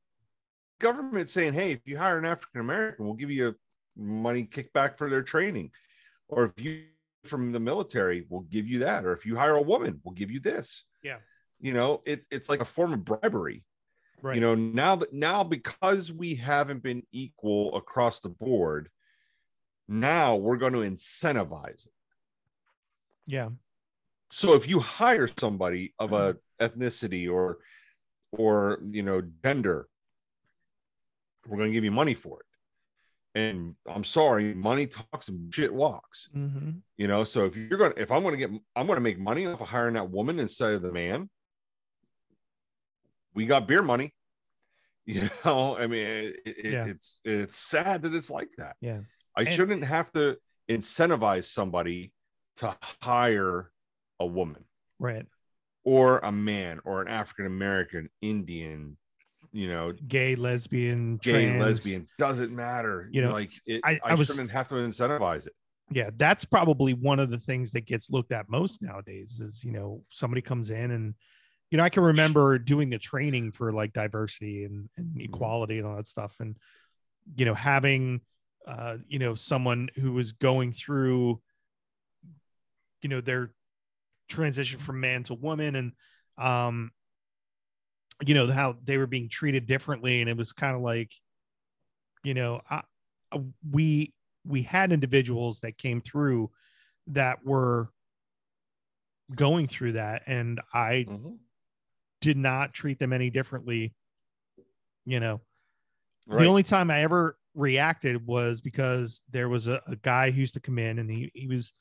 Government 0.78 1.28
saying, 1.28 1.54
hey, 1.54 1.72
if 1.72 1.80
you 1.86 1.96
hire 1.96 2.18
an 2.18 2.26
African 2.26 2.60
American, 2.60 3.06
we'll 3.06 3.14
give 3.14 3.30
you 3.30 3.54
money 3.96 4.44
kickback 4.44 4.98
for 4.98 5.08
their 5.08 5.22
training. 5.22 5.70
Or 6.28 6.44
if 6.44 6.62
you 6.62 6.84
from 7.24 7.52
the 7.52 7.60
military, 7.60 8.24
we'll 8.28 8.42
give 8.42 8.66
you 8.66 8.80
that. 8.80 9.04
Or 9.04 9.12
if 9.12 9.24
you 9.24 9.36
hire 9.36 9.56
a 9.56 9.62
woman, 9.62 10.00
we'll 10.04 10.14
give 10.14 10.30
you 10.30 10.40
this. 10.40 10.84
Yeah. 11.02 11.16
You 11.60 11.72
know, 11.72 12.02
it, 12.04 12.24
it's 12.30 12.48
like 12.48 12.60
a 12.60 12.66
form 12.66 12.92
of 12.92 13.04
bribery. 13.04 13.64
Right. 14.22 14.34
You 14.34 14.40
know, 14.40 14.54
now 14.54 14.96
that 14.96 15.12
now 15.12 15.44
because 15.44 16.12
we 16.12 16.34
haven't 16.34 16.82
been 16.82 17.02
equal 17.12 17.76
across 17.76 18.20
the 18.20 18.28
board, 18.28 18.88
now 19.88 20.36
we're 20.36 20.56
going 20.56 20.72
to 20.72 20.80
incentivize 20.80 21.86
it. 21.86 21.92
yeah. 23.26 23.50
So 24.30 24.54
if 24.54 24.68
you 24.68 24.80
hire 24.80 25.28
somebody 25.38 25.94
of 26.00 26.12
a 26.12 26.36
ethnicity 26.60 27.30
or 27.30 27.58
or 28.32 28.80
you 28.88 29.02
know 29.02 29.22
gender, 29.44 29.86
we're 31.46 31.58
going 31.58 31.70
to 31.70 31.74
give 31.74 31.84
you 31.84 31.92
money 31.92 32.14
for 32.14 32.40
it. 32.40 32.46
And 33.40 33.76
I'm 33.86 34.02
sorry, 34.02 34.52
money 34.54 34.86
talks 34.86 35.28
and 35.28 35.54
shit 35.54 35.72
walks. 35.72 36.28
Mm-hmm. 36.34 36.70
You 36.96 37.06
know, 37.06 37.22
so 37.22 37.44
if 37.44 37.56
you're 37.56 37.78
going 37.78 37.92
to 37.92 38.02
if 38.02 38.10
I'm 38.10 38.22
going 38.22 38.32
to 38.32 38.38
get 38.38 38.50
I'm 38.74 38.86
going 38.86 38.96
to 38.96 39.02
make 39.02 39.18
money 39.18 39.46
off 39.46 39.60
of 39.60 39.68
hiring 39.68 39.94
that 39.94 40.10
woman 40.10 40.40
instead 40.40 40.72
of 40.72 40.82
the 40.82 40.92
man, 40.92 41.30
we 43.36 43.46
got 43.46 43.68
beer 43.68 43.82
money. 43.82 44.12
You 45.08 45.30
know, 45.44 45.76
I 45.78 45.86
mean, 45.86 46.04
it, 46.04 46.36
it, 46.44 46.64
Yeah. 46.72 46.86
it's 46.86 47.20
it's 47.24 47.56
sad 47.56 48.02
that 48.02 48.12
it's 48.12 48.28
like 48.28 48.48
that. 48.58 48.74
Yeah. 48.80 49.02
I 49.36 49.42
And- 49.42 49.52
shouldn't 49.52 49.84
have 49.84 50.10
to 50.14 50.36
incentivize 50.68 51.44
somebody 51.44 52.12
to 52.56 52.76
hire 53.00 53.70
a 54.18 54.26
woman 54.26 54.64
Right. 54.98 55.26
or 55.84 56.18
a 56.18 56.32
man 56.32 56.80
or 56.84 57.02
an 57.02 57.06
African 57.08 57.46
American, 57.46 58.08
Indian, 58.20 58.96
you 59.52 59.68
know, 59.68 59.92
gay, 59.92 60.34
lesbian, 60.34 61.18
gay, 61.18 61.50
trans. 61.50 61.62
lesbian 61.62 62.08
doesn't 62.18 62.50
matter. 62.50 63.08
You 63.12 63.22
know, 63.22 63.32
like 63.32 63.52
it, 63.64 63.82
I- 63.84 64.00
I, 64.04 64.10
I 64.10 64.14
was- 64.14 64.26
shouldn't 64.26 64.50
have 64.50 64.66
to 64.70 64.74
incentivize 64.74 65.46
it. 65.46 65.52
yeah 65.92 66.10
that's 66.16 66.44
probably 66.44 66.94
one 66.94 67.20
of 67.20 67.30
the 67.30 67.38
things 67.38 67.70
that 67.70 67.86
gets 67.86 68.10
looked 68.10 68.32
at 68.32 68.48
most 68.48 68.82
nowadays 68.82 69.38
is 69.40 69.62
you 69.62 69.70
know 69.70 70.02
somebody 70.10 70.42
comes 70.42 70.70
in 70.70 70.90
and 70.90 71.14
you 71.70 71.78
know 71.78 71.84
i 71.84 71.88
can 71.88 72.02
remember 72.02 72.58
doing 72.58 72.90
the 72.90 72.98
training 72.98 73.52
for 73.52 73.72
like 73.72 73.92
diversity 73.92 74.64
and, 74.64 74.88
and 74.96 75.20
equality 75.20 75.78
and 75.78 75.86
all 75.86 75.96
that 75.96 76.06
stuff 76.06 76.36
and 76.40 76.56
you 77.36 77.44
know 77.44 77.54
having 77.54 78.20
uh 78.66 78.96
you 79.08 79.18
know 79.18 79.34
someone 79.34 79.88
who 79.96 80.12
was 80.12 80.32
going 80.32 80.72
through 80.72 81.40
you 83.02 83.08
know 83.08 83.20
their 83.20 83.52
transition 84.28 84.78
from 84.78 85.00
man 85.00 85.22
to 85.22 85.34
woman 85.34 85.76
and 85.76 85.92
um 86.38 86.90
you 88.24 88.34
know 88.34 88.46
how 88.50 88.76
they 88.84 88.96
were 88.96 89.06
being 89.06 89.28
treated 89.28 89.66
differently 89.66 90.20
and 90.20 90.30
it 90.30 90.36
was 90.36 90.52
kind 90.52 90.74
of 90.74 90.82
like 90.82 91.12
you 92.24 92.34
know 92.34 92.60
I, 92.70 92.82
we 93.70 94.14
we 94.46 94.62
had 94.62 94.92
individuals 94.92 95.60
that 95.60 95.76
came 95.76 96.00
through 96.00 96.50
that 97.08 97.44
were 97.44 97.90
going 99.34 99.66
through 99.66 99.92
that 99.92 100.22
and 100.26 100.60
i 100.72 101.06
Mhm. 101.08 101.38
Did 102.20 102.36
not 102.36 102.72
treat 102.72 102.98
them 102.98 103.12
any 103.12 103.30
differently 103.30 103.94
you 105.04 105.20
know 105.20 105.40
Right. 106.28 106.40
the 106.40 106.48
only 106.48 106.64
time 106.64 106.90
i 106.90 107.02
ever 107.02 107.38
reacted 107.54 108.26
was 108.26 108.60
because 108.60 109.22
there 109.30 109.48
was 109.48 109.66
a, 109.68 109.80
a 109.86 109.94
guy 109.96 110.30
who 110.32 110.40
used 110.40 110.54
to 110.54 110.60
come 110.60 110.78
in 110.78 110.98
and 110.98 111.08
he, 111.10 111.30
he 111.34 111.46
was 111.46 111.72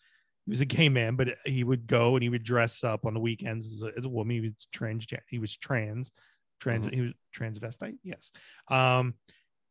he 0.45 0.52
was 0.52 0.62
a 0.62 0.65
gay 0.65 0.88
man 0.88 1.15
but 1.15 1.30
he 1.45 1.63
would 1.63 1.88
go 1.88 2.15
and 2.15 2.21
he 2.21 2.30
would 2.30 2.43
dress 2.43 2.84
up 2.84 3.06
on 3.08 3.13
the 3.15 3.19
weekends 3.19 3.74
as 3.74 3.82
a, 3.82 3.91
as 3.98 4.06
a 4.06 4.10
woman 4.10 4.36
he 4.36 4.41
was 4.41 4.67
trans 4.71 5.06
he 5.30 5.39
was 5.39 5.58
trans 5.58 6.12
trans 6.60 6.86
Mhm. 6.86 6.93
he 6.93 7.02
was 7.02 7.13
transvestite 7.36 7.98
yes 8.04 8.30
um 8.69 9.15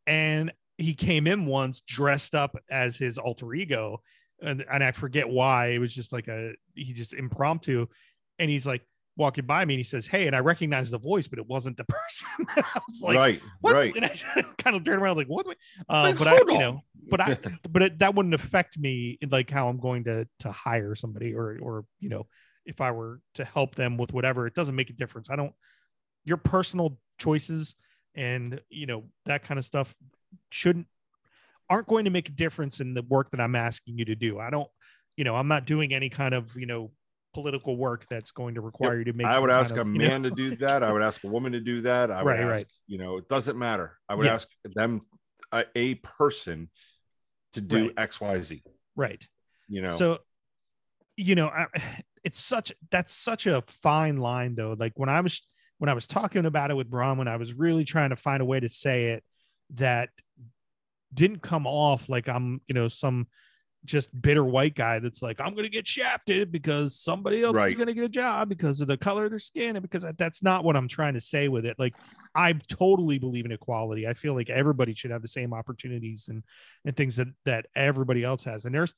and 0.08 0.52
he 0.76 0.92
came 0.92 1.28
in 1.28 1.46
once 1.46 1.80
dressed 1.82 2.34
up 2.34 2.56
as 2.68 2.96
his 2.96 3.16
alter 3.16 3.54
ego 3.54 4.02
and, 4.42 4.64
and 4.70 4.82
i 4.82 4.90
forget 4.90 5.28
why 5.28 5.68
it 5.68 5.78
was 5.78 5.94
just 5.94 6.12
like 6.12 6.26
a 6.26 6.52
he 6.74 6.92
just 6.92 7.12
impromptu 7.14 7.86
and 8.40 8.50
he's 8.50 8.66
like 8.66 8.82
walking 9.16 9.46
by 9.46 9.64
me 9.64 9.74
and 9.74 9.78
he 9.78 9.84
says 9.84 10.06
hey 10.06 10.26
and 10.26 10.34
i 10.34 10.40
recognized 10.40 10.92
the 10.92 10.98
voice 10.98 11.28
but 11.28 11.38
it 11.38 11.46
wasn't 11.46 11.76
the 11.76 11.84
person 11.88 12.28
i 12.56 12.80
was 12.88 13.00
like 13.00 13.16
right. 13.16 13.40
what? 13.60 13.74
Right. 13.74 13.94
And 13.94 14.04
I 14.04 14.42
kind 14.58 14.76
of 14.76 14.84
turned 14.84 15.00
around 15.00 15.16
like, 15.16 15.26
what? 15.28 15.46
Uh, 15.46 16.02
Like, 16.02 16.18
but 16.18 16.26
I, 16.26 16.30
hold 16.30 16.50
you 16.50 16.58
know, 16.58 16.80
but 17.08 17.20
I, 17.20 17.38
but 17.70 17.82
it, 17.82 17.98
that 17.98 18.14
wouldn't 18.14 18.34
affect 18.34 18.78
me 18.78 19.18
in 19.20 19.30
like 19.30 19.50
how 19.50 19.68
I'm 19.68 19.78
going 19.78 20.04
to 20.04 20.26
to 20.40 20.52
hire 20.52 20.94
somebody 20.94 21.34
or 21.34 21.58
or 21.60 21.84
you 22.00 22.08
know 22.08 22.26
if 22.64 22.80
I 22.80 22.90
were 22.90 23.20
to 23.34 23.44
help 23.44 23.74
them 23.74 23.96
with 23.96 24.12
whatever. 24.12 24.46
It 24.46 24.54
doesn't 24.54 24.74
make 24.74 24.90
a 24.90 24.94
difference. 24.94 25.30
I 25.30 25.36
don't. 25.36 25.52
Your 26.24 26.38
personal 26.38 26.98
choices 27.18 27.74
and 28.14 28.60
you 28.70 28.86
know 28.86 29.04
that 29.26 29.44
kind 29.44 29.58
of 29.58 29.64
stuff 29.64 29.94
shouldn't 30.50 30.86
aren't 31.68 31.86
going 31.86 32.04
to 32.04 32.10
make 32.10 32.28
a 32.28 32.32
difference 32.32 32.80
in 32.80 32.94
the 32.94 33.02
work 33.02 33.30
that 33.30 33.40
I'm 33.40 33.54
asking 33.54 33.98
you 33.98 34.04
to 34.06 34.14
do. 34.14 34.38
I 34.38 34.50
don't. 34.50 34.68
You 35.16 35.24
know, 35.24 35.36
I'm 35.36 35.48
not 35.48 35.66
doing 35.66 35.94
any 35.94 36.08
kind 36.08 36.34
of 36.34 36.54
you 36.56 36.66
know 36.66 36.90
political 37.34 37.76
work 37.76 38.06
that's 38.08 38.30
going 38.30 38.54
to 38.54 38.60
require 38.62 38.98
you 38.98 39.04
to 39.04 39.12
make. 39.12 39.26
I 39.26 39.38
would 39.38 39.50
ask 39.50 39.76
of, 39.76 39.86
a 39.86 39.90
you 39.90 39.98
know- 39.98 40.08
man 40.08 40.22
to 40.22 40.30
do 40.30 40.56
that. 40.56 40.82
I 40.82 40.90
would 40.92 41.02
ask 41.02 41.22
a 41.24 41.28
woman 41.28 41.52
to 41.52 41.60
do 41.60 41.82
that. 41.82 42.10
I 42.10 42.22
would 42.22 42.30
Right, 42.30 42.40
ask, 42.40 42.48
right. 42.50 42.66
you 42.86 42.96
know, 42.98 43.18
it 43.18 43.28
doesn't 43.28 43.58
matter. 43.58 43.98
I 44.08 44.14
would 44.14 44.26
Yeah. 44.26 44.34
ask 44.34 44.48
them, 44.64 45.02
a, 45.52 45.64
a 45.74 45.96
person, 45.96 46.70
to 47.52 47.60
do 47.60 47.82
Right. 47.88 47.94
X, 47.98 48.20
Y, 48.20 48.40
Z. 48.42 48.62
right. 48.96 49.26
You 49.68 49.82
know, 49.82 49.90
so 49.90 50.18
you 51.16 51.34
know 51.34 51.48
I, 51.48 51.66
it's 52.24 52.40
such 52.40 52.72
that's 52.90 53.12
such 53.12 53.46
a 53.46 53.62
fine 53.62 54.16
line 54.16 54.54
though 54.56 54.74
like 54.78 54.92
when 54.96 55.08
i 55.08 55.20
was 55.20 55.40
when 55.78 55.88
i 55.88 55.94
was 55.94 56.06
talking 56.08 56.44
about 56.46 56.70
it 56.70 56.74
with 56.74 56.90
Bronwyn, 56.90 57.28
i 57.28 57.36
was 57.36 57.52
really 57.54 57.84
trying 57.84 58.10
to 58.10 58.16
find 58.16 58.42
a 58.42 58.44
way 58.44 58.58
to 58.60 58.68
say 58.68 59.10
it 59.12 59.24
that 59.74 60.08
didn't 61.12 61.40
come 61.42 61.66
off 61.66 62.08
like 62.08 62.28
i'm 62.28 62.60
you 62.66 62.74
know 62.74 62.88
some 62.88 63.26
just 63.84 64.20
bitter 64.22 64.44
white 64.44 64.74
guy 64.74 64.98
that's 64.98 65.20
like 65.20 65.40
i'm 65.40 65.54
gonna 65.54 65.68
get 65.68 65.86
shafted 65.86 66.50
because 66.50 66.98
somebody 66.98 67.42
else 67.42 67.56
is 67.66 67.74
gonna 67.74 67.92
get 67.92 68.04
a 68.04 68.08
job 68.08 68.48
because 68.48 68.80
of 68.80 68.88
the 68.88 68.96
color 68.96 69.24
of 69.24 69.30
their 69.30 69.38
skin 69.38 69.76
and 69.76 69.82
because 69.82 70.04
that's 70.16 70.42
not 70.42 70.64
what 70.64 70.76
i'm 70.76 70.88
trying 70.88 71.14
to 71.14 71.20
say 71.20 71.48
with 71.48 71.66
it. 71.66 71.78
Like 71.78 71.94
i 72.34 72.52
totally 72.68 73.18
believe 73.18 73.44
in 73.44 73.52
equality. 73.52 74.06
I 74.06 74.14
feel 74.14 74.34
like 74.34 74.50
everybody 74.50 74.94
should 74.94 75.10
have 75.10 75.22
the 75.22 75.28
same 75.28 75.52
opportunities 75.52 76.28
and 76.28 76.42
and 76.84 76.96
things 76.96 77.16
that 77.16 77.28
that 77.44 77.66
everybody 77.76 78.24
else 78.24 78.44
has. 78.44 78.64
And 78.64 78.74
there's 78.74 78.94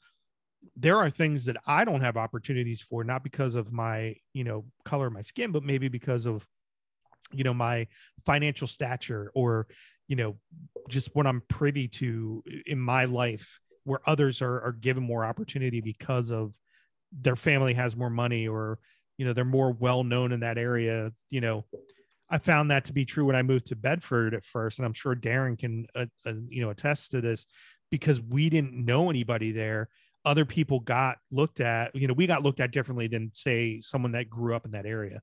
there 0.75 0.97
are 0.97 1.11
things 1.11 1.45
that 1.45 1.57
I 1.67 1.85
don't 1.85 2.01
have 2.01 2.17
opportunities 2.17 2.83
for, 2.83 3.05
not 3.05 3.23
because 3.23 3.55
of 3.55 3.73
my, 3.73 4.17
you 4.33 4.43
know, 4.43 4.65
color 4.85 5.07
of 5.07 5.13
my 5.13 5.21
skin, 5.21 5.53
but 5.53 5.63
maybe 5.63 5.89
because 5.89 6.27
of, 6.27 6.47
you 7.33 7.45
know, 7.45 7.55
my 7.55 7.87
financial 8.25 8.67
stature 8.67 9.31
or, 9.35 9.69
you 10.09 10.17
know, 10.17 10.37
just 10.89 11.15
what 11.15 11.27
I'm 11.27 11.43
privy 11.49 11.89
to 11.89 12.43
in 12.67 12.81
my 12.81 13.05
life 13.05 13.61
where 13.87 14.01
others 14.07 14.43
are, 14.43 14.61
are 14.63 14.73
given 14.73 15.03
more 15.03 15.25
opportunity 15.25 15.81
because 15.81 16.31
of 16.31 16.55
their 17.13 17.37
family 17.37 17.73
has 17.75 17.97
more 17.97 18.11
money 18.11 18.47
or, 18.47 18.79
you 19.17 19.25
know, 19.25 19.33
they're 19.33 19.45
more 19.45 19.73
well 19.73 20.05
known 20.05 20.33
in 20.33 20.41
that 20.41 20.59
area. 20.59 21.13
You 21.31 21.41
know, 21.41 21.65
I 22.29 22.39
found 22.39 22.71
that 22.71 22.85
to 22.87 22.93
be 22.93 23.05
true 23.05 23.25
when 23.25 23.37
I 23.37 23.43
moved 23.43 23.67
to 23.67 23.77
Bedford 23.77 24.35
at 24.35 24.45
first. 24.45 24.79
And 24.79 24.87
I'm 24.87 24.93
sure 24.93 25.15
Darren 25.15 25.59
can, 25.59 25.87
uh, 25.95 26.07
uh, 26.27 26.33
you 26.49 26.63
know, 26.63 26.71
attest 26.71 27.13
to 27.13 27.21
this 27.21 27.47
because 27.91 28.21
we 28.21 28.51
didn't 28.51 28.73
know 28.73 29.09
anybody 29.09 29.53
there 29.53 29.89
other 30.25 30.45
people 30.45 30.81
got 30.81 31.19
looked 31.31 31.61
at 31.61 31.95
you 31.95 32.09
know 32.09 32.13
we 32.13 32.27
got 32.27 32.43
looked 32.43 32.59
at 32.59 32.73
differently 32.73 33.07
than 33.07 33.31
say 33.33 33.81
someone 33.81 34.11
that 34.11 34.29
grew 34.29 34.57
up 34.57 34.65
in 34.65 34.73
that 34.73 34.85
area 34.85 35.23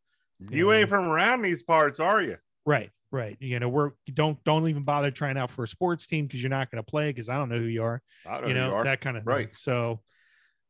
you 0.49 0.71
ain't 0.71 0.89
from 0.89 1.05
around 1.05 1.41
these 1.41 1.61
parts, 1.63 1.99
are 1.99 2.21
you? 2.21 2.37
right 2.65 2.89
right 3.13 3.37
you 3.39 3.59
know 3.59 3.69
we're 3.69 3.91
don't 4.13 4.43
don't 4.43 4.67
even 4.67 4.83
bother 4.83 5.11
trying 5.11 5.37
out 5.37 5.51
for 5.51 5.63
a 5.63 5.67
sports 5.67 6.05
team 6.07 6.25
because 6.25 6.41
you're 6.41 6.49
not 6.49 6.69
going 6.71 6.83
to 6.83 6.89
play 6.89 7.09
because 7.11 7.29
i 7.29 7.35
don't 7.35 7.47
know 7.47 7.59
who 7.59 7.65
you 7.65 7.83
are 7.83 8.01
I 8.27 8.39
don't 8.41 8.49
you 8.49 8.55
know. 8.55 8.77
you 8.79 8.83
that 8.83 8.99
kind 9.01 9.15
of 9.15 9.25
Right. 9.25 9.45
thing. 9.47 9.55
so 9.55 10.01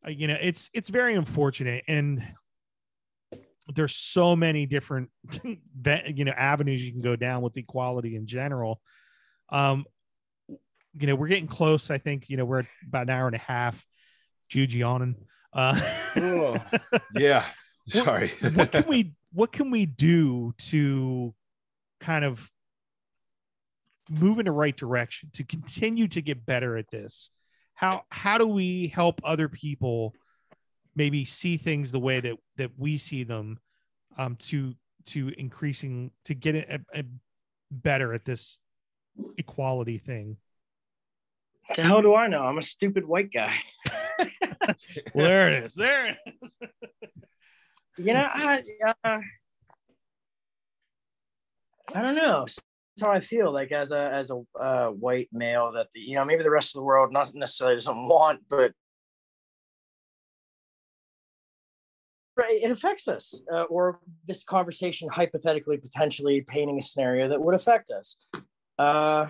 uh, 0.06 0.10
you 0.12 0.28
know 0.28 0.38
it's 0.40 0.70
it's 0.74 0.90
very 0.90 1.16
unfortunate 1.16 1.86
and 1.88 2.22
there's 3.74 3.96
so 3.96 4.36
many 4.36 4.66
different 4.66 5.10
ve- 5.82 6.14
you 6.16 6.26
know 6.26 6.34
avenues 6.34 6.86
you 6.86 6.92
can 6.92 7.02
go 7.02 7.16
down 7.16 7.42
with 7.42 7.56
equality 7.56 8.18
in 8.18 8.28
general 8.28 8.82
um 9.50 9.86
you 10.50 11.08
know 11.08 11.16
we're 11.16 11.30
getting 11.30 11.48
close 11.48 11.90
i 11.90 11.98
think 11.98 12.30
you 12.30 12.36
know 12.36 12.44
we're 12.46 12.66
about 12.88 13.04
an 13.04 13.10
hour 13.10 13.26
and 13.28 13.36
a 13.36 13.40
half 13.40 13.82
jude 14.50 14.74
yawning 14.74 15.16
uh 15.54 15.80
yeah. 17.16 17.46
What- 17.94 18.06
Sorry. 18.06 18.28
what 18.54 18.72
can 18.72 18.86
we 18.88 19.14
what 19.32 19.52
can 19.54 19.72
we 19.72 19.86
do 19.86 20.54
to 20.70 21.34
kind 22.04 22.26
of 22.26 22.52
move 24.10 24.38
in 24.38 24.46
the 24.46 24.52
right 24.52 24.76
direction 24.76 25.30
to 25.32 25.44
continue 25.46 26.08
to 26.10 26.22
get 26.22 26.46
better 26.46 26.76
at 26.76 26.92
this 26.92 27.30
how 27.74 28.04
how 28.10 28.38
do 28.38 28.46
we 28.46 28.88
help 28.88 29.22
other 29.24 29.48
people 29.48 30.14
maybe 30.96 31.24
see 31.24 31.56
things 31.56 31.92
the 31.92 32.00
way 32.00 32.20
that 32.20 32.38
that 32.58 32.72
we 32.78 32.98
see 32.98 33.24
them 33.24 33.58
um 34.18 34.36
to 34.36 34.74
to 35.06 35.34
increasing 35.38 36.12
to 36.26 36.34
get 36.34 36.56
it 36.56 36.70
a, 36.70 37.00
a 37.00 37.04
better 37.72 38.14
at 38.14 38.26
this 38.26 38.60
equality 39.38 39.98
thing 39.98 40.36
The 41.78 41.84
hell 41.84 42.02
do 42.02 42.14
I 42.14 42.28
know? 42.28 42.44
I'm 42.44 42.58
a 42.58 42.62
stupid 42.62 43.08
white 43.08 43.32
guy. 43.32 43.56
well 45.16 45.26
there 45.26 45.48
it 45.54 45.64
is 45.64 45.74
there 45.74 46.06
it 46.08 46.18
is 46.42 46.70
You 47.98 48.14
know, 48.14 48.28
I 48.30 48.64
uh, 49.04 49.20
I 51.94 52.02
don't 52.02 52.16
know. 52.16 52.46
That's 52.46 53.02
how 53.02 53.12
I 53.12 53.20
feel. 53.20 53.52
Like 53.52 53.72
as 53.72 53.92
a 53.92 54.12
as 54.12 54.32
a 54.32 54.42
uh, 54.60 54.90
white 54.90 55.30
male, 55.32 55.72
that 55.74 55.88
the, 55.94 56.00
you 56.00 56.16
know 56.16 56.26
maybe 56.26 56.44
the 56.44 56.52
rest 56.52 56.76
of 56.76 56.80
the 56.80 56.84
world 56.84 57.12
not 57.12 57.34
necessarily 57.34 57.76
doesn't 57.76 58.08
want, 58.08 58.42
but 58.50 58.74
right, 62.38 62.60
it 62.62 62.72
affects 62.72 63.08
us. 63.08 63.42
Uh, 63.52 63.64
or 63.64 64.00
this 64.28 64.44
conversation 64.44 65.10
hypothetically, 65.10 65.78
potentially 65.78 66.42
painting 66.48 66.78
a 66.78 66.82
scenario 66.82 67.28
that 67.28 67.42
would 67.42 67.56
affect 67.56 67.90
us. 67.90 68.16
Uh, 68.78 69.28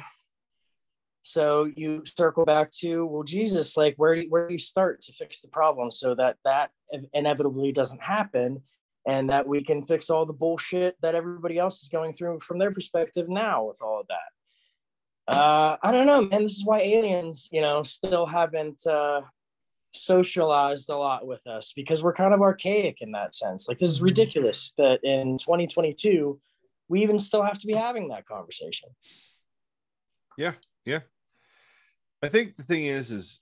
so 1.21 1.71
you 1.77 2.03
circle 2.05 2.43
back 2.43 2.69
to 2.79 3.05
well, 3.05 3.23
Jesus, 3.23 3.77
like 3.77 3.95
where 3.95 4.21
where 4.23 4.47
do 4.47 4.53
you 4.53 4.59
start 4.59 5.01
to 5.01 5.13
fix 5.13 5.39
the 5.41 5.47
problem 5.47 5.89
so 5.89 6.13
that 6.15 6.37
that 6.43 6.71
inevitably 7.13 7.71
doesn't 7.71 8.03
happen, 8.03 8.61
and 9.05 9.29
that 9.29 9.47
we 9.47 9.63
can 9.63 9.83
fix 9.83 10.09
all 10.09 10.25
the 10.25 10.33
bullshit 10.33 10.95
that 11.01 11.15
everybody 11.15 11.57
else 11.57 11.83
is 11.83 11.89
going 11.89 12.13
through 12.13 12.39
from 12.39 12.57
their 12.59 12.71
perspective 12.71 13.29
now 13.29 13.65
with 13.65 13.81
all 13.81 13.99
of 13.99 14.07
that. 14.07 15.35
Uh, 15.35 15.77
I 15.81 15.91
don't 15.91 16.07
know, 16.07 16.21
man. 16.21 16.43
This 16.43 16.57
is 16.57 16.65
why 16.65 16.79
aliens, 16.79 17.49
you 17.51 17.61
know, 17.61 17.83
still 17.83 18.25
haven't 18.25 18.85
uh, 18.85 19.21
socialized 19.93 20.89
a 20.89 20.97
lot 20.97 21.25
with 21.25 21.45
us 21.47 21.73
because 21.75 22.03
we're 22.03 22.13
kind 22.13 22.33
of 22.33 22.41
archaic 22.41 22.97
in 23.01 23.11
that 23.11 23.33
sense. 23.33 23.67
Like 23.67 23.79
this 23.79 23.89
is 23.89 24.01
ridiculous 24.01 24.73
that 24.77 24.99
in 25.03 25.37
2022 25.37 26.39
we 26.89 27.01
even 27.01 27.19
still 27.19 27.43
have 27.43 27.59
to 27.59 27.67
be 27.67 27.73
having 27.73 28.09
that 28.09 28.25
conversation. 28.25 28.89
Yeah. 30.37 30.53
Yeah. 30.85 30.99
I 32.21 32.29
think 32.29 32.55
the 32.55 32.63
thing 32.63 32.85
is, 32.85 33.11
is 33.11 33.39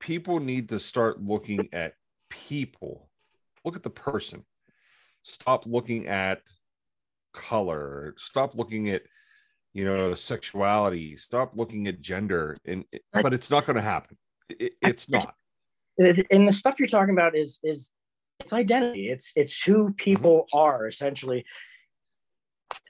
people 0.00 0.40
need 0.40 0.68
to 0.70 0.78
start 0.78 1.22
looking 1.22 1.68
at 1.72 1.94
people. 2.30 3.07
Look 3.64 3.76
at 3.76 3.82
the 3.82 3.90
person. 3.90 4.44
Stop 5.22 5.66
looking 5.66 6.06
at 6.06 6.42
color. 7.32 8.14
Stop 8.16 8.54
looking 8.54 8.90
at 8.90 9.02
you 9.74 9.84
know 9.84 10.14
sexuality. 10.14 11.16
Stop 11.16 11.52
looking 11.54 11.88
at 11.88 12.00
gender. 12.00 12.56
And 12.64 12.84
but 13.12 13.34
it's 13.34 13.50
not 13.50 13.66
going 13.66 13.76
to 13.76 13.82
happen 13.82 14.16
it, 14.48 14.74
it's 14.82 15.08
not. 15.08 15.34
and 15.98 16.48
the 16.48 16.52
stuff 16.52 16.76
you're 16.78 16.88
talking 16.88 17.14
about 17.14 17.36
is 17.36 17.58
is 17.62 17.90
it's 18.40 18.52
identity. 18.52 19.08
It's 19.08 19.32
it's 19.36 19.62
who 19.62 19.92
people 19.94 20.46
mm-hmm. 20.52 20.58
are 20.58 20.86
essentially. 20.86 21.44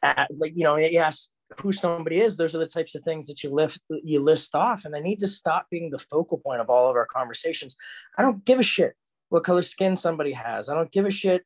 At, 0.02 0.28
like 0.36 0.56
you 0.56 0.64
know 0.64 0.76
yes 0.76 1.28
who 1.60 1.70
somebody 1.70 2.18
is 2.20 2.36
those 2.36 2.54
are 2.54 2.58
the 2.58 2.66
types 2.66 2.96
of 2.96 3.02
things 3.02 3.28
that 3.28 3.44
you 3.44 3.50
lift 3.50 3.78
you 3.88 4.20
list 4.20 4.54
off 4.56 4.84
and 4.84 4.92
they 4.92 5.00
need 5.00 5.20
to 5.20 5.28
stop 5.28 5.66
being 5.70 5.88
the 5.90 5.98
focal 5.98 6.38
point 6.38 6.60
of 6.60 6.68
all 6.68 6.90
of 6.90 6.96
our 6.96 7.06
conversations. 7.06 7.76
I 8.18 8.22
don't 8.22 8.44
give 8.44 8.58
a 8.58 8.64
shit 8.64 8.94
what 9.28 9.44
color 9.44 9.62
skin 9.62 9.96
somebody 9.96 10.32
has. 10.32 10.68
I 10.68 10.74
don't 10.74 10.90
give 10.90 11.06
a 11.06 11.10
shit 11.10 11.44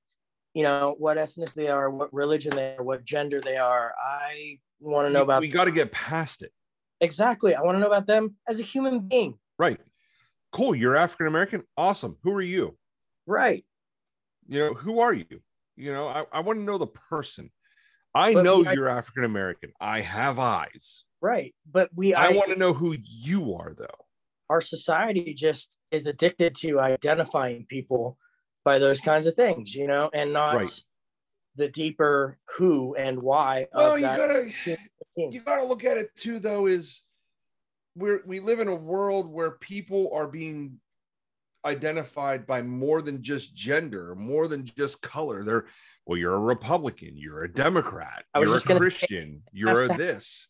you 0.54 0.62
know 0.62 0.94
what 0.98 1.16
ethnicity 1.16 1.54
they 1.54 1.68
are 1.68 1.90
what 1.90 2.12
religion 2.12 2.54
they 2.54 2.76
are 2.76 2.82
what 2.82 3.04
gender 3.04 3.40
they 3.40 3.56
are. 3.56 3.94
I 3.98 4.58
want 4.80 5.08
to 5.08 5.12
know 5.12 5.20
we, 5.20 5.24
about 5.24 5.40
we 5.40 5.48
got 5.48 5.64
to 5.64 5.70
get 5.70 5.92
past 5.92 6.42
it. 6.42 6.52
Exactly. 7.00 7.54
I 7.54 7.62
want 7.62 7.76
to 7.76 7.80
know 7.80 7.86
about 7.86 8.06
them 8.06 8.36
as 8.48 8.60
a 8.60 8.62
human 8.62 9.00
being. 9.00 9.38
Right. 9.58 9.80
Cool 10.52 10.74
you're 10.74 10.96
african 10.96 11.26
american 11.26 11.62
awesome. 11.76 12.18
Who 12.22 12.32
are 12.32 12.42
you? 12.42 12.76
Right. 13.26 13.64
You 14.48 14.58
know 14.58 14.74
who 14.74 15.00
are 15.00 15.12
you? 15.12 15.42
You 15.76 15.92
know 15.92 16.06
i, 16.06 16.24
I 16.32 16.40
want 16.40 16.58
to 16.58 16.64
know 16.64 16.78
the 16.78 16.86
person. 16.86 17.50
I 18.14 18.34
But 18.34 18.44
know 18.44 18.70
you're 18.70 18.90
african 18.90 19.24
american 19.24 19.72
i 19.80 20.00
have 20.00 20.38
eyes. 20.38 21.04
Right 21.20 21.54
but 21.70 21.88
we 21.94 22.14
i, 22.14 22.26
I, 22.26 22.32
want 22.32 22.50
to 22.50 22.56
know 22.56 22.72
who 22.72 22.96
you 23.00 23.54
are 23.54 23.74
though 23.78 24.01
our 24.52 24.60
society 24.60 25.32
just 25.32 25.78
is 25.90 26.06
addicted 26.06 26.54
to 26.54 26.78
identifying 26.78 27.64
people 27.70 28.18
by 28.66 28.78
those 28.78 29.00
kinds 29.00 29.26
of 29.26 29.34
things 29.34 29.74
you 29.74 29.86
know 29.86 30.10
and 30.12 30.30
not 30.32 30.56
Right. 30.56 30.80
the 31.56 31.68
deeper 31.68 32.36
who 32.58 32.94
and 32.94 33.20
why 33.22 33.66
well 33.72 33.96
you 33.98 34.04
gotta 34.04 34.50
thing. 35.16 35.32
you 35.32 35.40
gotta 35.40 35.64
look 35.64 35.84
at 35.84 35.96
it 35.96 36.14
too 36.16 36.38
though 36.38 36.66
is 36.66 37.02
we're 37.96 38.20
we 38.26 38.40
live 38.40 38.60
in 38.60 38.68
a 38.68 38.74
world 38.74 39.26
where 39.36 39.52
people 39.52 40.10
are 40.12 40.28
being 40.28 40.78
identified 41.64 42.46
by 42.46 42.60
more 42.60 43.00
than 43.00 43.22
just 43.22 43.54
gender 43.54 44.14
more 44.14 44.48
than 44.48 44.64
just 44.66 45.00
color 45.00 45.44
they're 45.44 45.64
well 46.06 46.18
you're 46.18 46.34
a 46.34 46.38
republican 46.54 47.12
you're 47.16 47.44
a 47.44 47.52
democrat 47.52 48.24
you're 48.34 48.44
a 48.44 48.46
just 48.52 48.66
gonna 48.66 48.80
say, 48.80 48.84
christian 48.84 49.42
you're 49.52 49.84
a 49.84 49.88
that- 49.88 49.96
this 49.96 50.48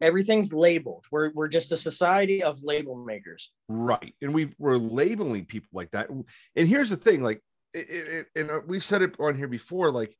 everything's 0.00 0.52
labeled. 0.52 1.04
We're, 1.10 1.32
we're 1.32 1.48
just 1.48 1.72
a 1.72 1.76
society 1.76 2.42
of 2.42 2.62
label 2.62 3.04
makers. 3.04 3.52
Right. 3.68 4.14
And 4.22 4.34
we 4.34 4.54
we're 4.58 4.76
labeling 4.76 5.46
people 5.46 5.70
like 5.72 5.90
that. 5.92 6.08
And 6.10 6.68
here's 6.68 6.90
the 6.90 6.96
thing 6.96 7.22
like 7.22 7.42
it, 7.72 7.90
it, 7.90 8.26
and 8.34 8.50
uh, 8.50 8.60
we've 8.66 8.84
said 8.84 9.02
it 9.02 9.14
on 9.20 9.36
here 9.36 9.48
before 9.48 9.90
like 9.90 10.16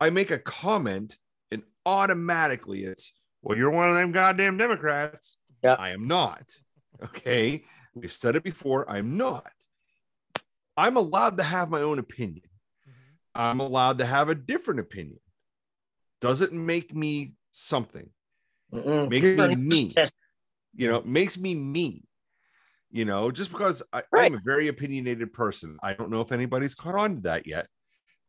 i 0.00 0.08
make 0.08 0.30
a 0.30 0.38
comment 0.38 1.16
and 1.50 1.62
automatically 1.84 2.84
it's 2.84 3.12
well 3.42 3.58
you're 3.58 3.72
one 3.72 3.88
of 3.88 3.96
them 3.96 4.12
goddamn 4.12 4.56
democrats. 4.56 5.36
Yeah. 5.62 5.74
i 5.74 5.90
am 5.90 6.06
not. 6.08 6.44
Okay? 7.02 7.64
We've 7.94 8.12
said 8.12 8.36
it 8.36 8.42
before. 8.42 8.88
I'm 8.88 9.16
not. 9.16 9.52
I'm 10.76 10.96
allowed 10.96 11.36
to 11.36 11.42
have 11.42 11.68
my 11.68 11.82
own 11.82 11.98
opinion. 11.98 12.44
I'm 13.34 13.60
allowed 13.60 13.98
to 13.98 14.04
have 14.04 14.28
a 14.28 14.34
different 14.34 14.80
opinion. 14.80 15.20
Doesn't 16.20 16.52
make 16.52 16.94
me 16.94 17.34
something 17.50 18.08
Mm-mm. 18.72 19.08
Makes 19.10 19.24
me 19.26 19.34
You're- 19.36 19.56
me. 19.56 19.94
You 20.74 20.88
know, 20.90 21.02
makes 21.04 21.38
me 21.38 21.54
me. 21.54 22.04
You 22.90 23.04
know, 23.06 23.30
just 23.30 23.50
because 23.50 23.82
I, 23.92 24.02
Right. 24.12 24.30
I'm 24.30 24.38
a 24.38 24.40
very 24.44 24.68
opinionated 24.68 25.32
person. 25.32 25.78
I 25.82 25.94
don't 25.94 26.10
know 26.10 26.20
if 26.20 26.30
anybody's 26.32 26.74
caught 26.74 26.94
on 26.94 27.16
to 27.16 27.20
that 27.22 27.46
yet. 27.46 27.66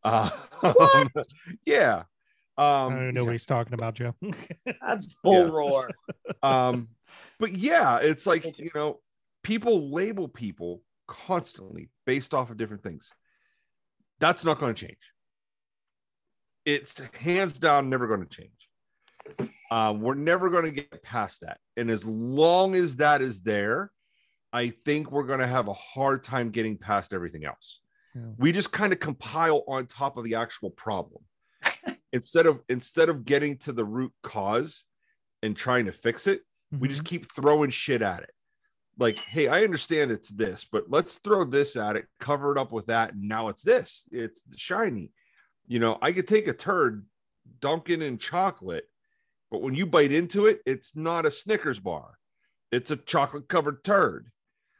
Uh, 0.03 0.29
What? 0.61 1.11
yeah. 1.65 2.03
I 2.57 2.83
Um, 2.85 2.93
don't 2.95 3.13
know 3.13 3.23
what 3.25 3.31
he's 3.33 3.45
talking 3.45 3.73
about, 3.73 3.95
Joe. 3.95 4.15
that's 4.81 5.07
bull 5.23 5.45
Yeah. 5.47 5.51
roar 5.51 5.89
um, 6.43 6.89
but 7.39 7.51
yeah, 7.51 7.97
it's 7.99 8.25
like, 8.27 8.45
you 8.59 8.69
know, 8.75 8.99
people 9.43 9.89
label 9.91 10.27
people 10.27 10.81
constantly 11.07 11.89
based 12.05 12.33
off 12.33 12.49
of 12.51 12.57
different 12.57 12.83
things. 12.83 13.11
That's 14.19 14.45
not 14.45 14.59
going 14.59 14.73
to 14.75 14.85
change. 14.87 15.11
It's 16.65 16.99
hands 17.17 17.57
down 17.59 17.89
never 17.89 18.07
going 18.07 18.25
to 18.25 18.29
change. 18.29 19.49
Um, 19.71 20.01
we're 20.01 20.15
never 20.15 20.49
going 20.49 20.65
to 20.65 20.71
get 20.71 21.03
past 21.03 21.41
that. 21.41 21.57
And 21.77 21.89
as 21.89 22.05
long 22.05 22.75
as 22.75 22.97
that 22.97 23.21
is 23.21 23.41
there, 23.41 23.91
I 24.51 24.69
think 24.85 25.11
we're 25.11 25.23
going 25.23 25.39
to 25.39 25.47
have 25.47 25.67
a 25.67 25.73
hard 25.73 26.23
time 26.23 26.51
getting 26.51 26.77
past 26.77 27.13
everything 27.13 27.45
else. 27.45 27.81
Yeah. 28.13 28.21
We 28.37 28.51
just 28.51 28.71
kind 28.71 28.93
of 28.93 28.99
compile 28.99 29.63
on 29.67 29.87
top 29.87 30.17
of 30.17 30.23
the 30.23 30.35
actual 30.35 30.69
problem 30.69 31.23
instead 32.13 32.45
of 32.45 32.61
instead 32.69 33.09
of 33.09 33.25
getting 33.25 33.57
to 33.59 33.71
the 33.71 33.85
root 33.85 34.13
cause 34.21 34.85
and 35.41 35.57
trying 35.57 35.85
to 35.85 35.91
fix 35.91 36.27
it 36.27 36.41
we 36.79 36.87
just 36.87 37.03
keep 37.03 37.31
throwing 37.31 37.69
shit 37.69 38.01
at 38.01 38.23
it 38.23 38.31
like 38.97 39.17
hey 39.17 39.47
i 39.47 39.63
understand 39.63 40.11
it's 40.11 40.29
this 40.29 40.65
but 40.71 40.85
let's 40.89 41.15
throw 41.23 41.43
this 41.43 41.75
at 41.75 41.95
it 41.95 42.05
cover 42.19 42.51
it 42.51 42.57
up 42.57 42.71
with 42.71 42.87
that 42.87 43.13
and 43.13 43.27
now 43.27 43.47
it's 43.47 43.63
this 43.63 44.07
it's 44.11 44.43
shiny 44.55 45.11
you 45.67 45.79
know 45.79 45.97
i 46.01 46.11
could 46.11 46.27
take 46.27 46.47
a 46.47 46.53
turd 46.53 47.05
dunk 47.59 47.89
it 47.89 48.01
in 48.01 48.17
chocolate 48.17 48.85
but 49.53 49.61
when 49.61 49.75
you 49.75 49.85
bite 49.85 50.11
into 50.11 50.47
it 50.47 50.63
it's 50.65 50.95
not 50.95 51.27
a 51.27 51.31
snickers 51.31 51.79
bar. 51.79 52.17
It's 52.71 52.89
a 52.89 52.97
chocolate 52.97 53.47
covered 53.47 53.83
turd. 53.83 54.31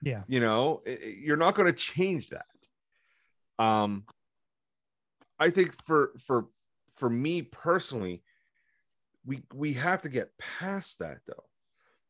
Yeah. 0.02 0.24
you 0.28 0.40
know 0.40 0.82
you're 0.86 1.38
not 1.38 1.54
going 1.54 1.68
to 1.72 1.78
change 1.78 2.30
that. 2.30 3.64
Um 3.64 4.06
i 5.40 5.52
think 5.52 5.76
for 5.86 6.12
for 6.18 6.48
for 6.96 7.10
me 7.10 7.44
personally 7.44 8.24
we 9.26 9.44
we 9.54 9.74
have 9.74 10.02
to 10.02 10.10
get 10.10 10.36
past 10.40 11.00
that 11.00 11.20
though. 11.28 11.46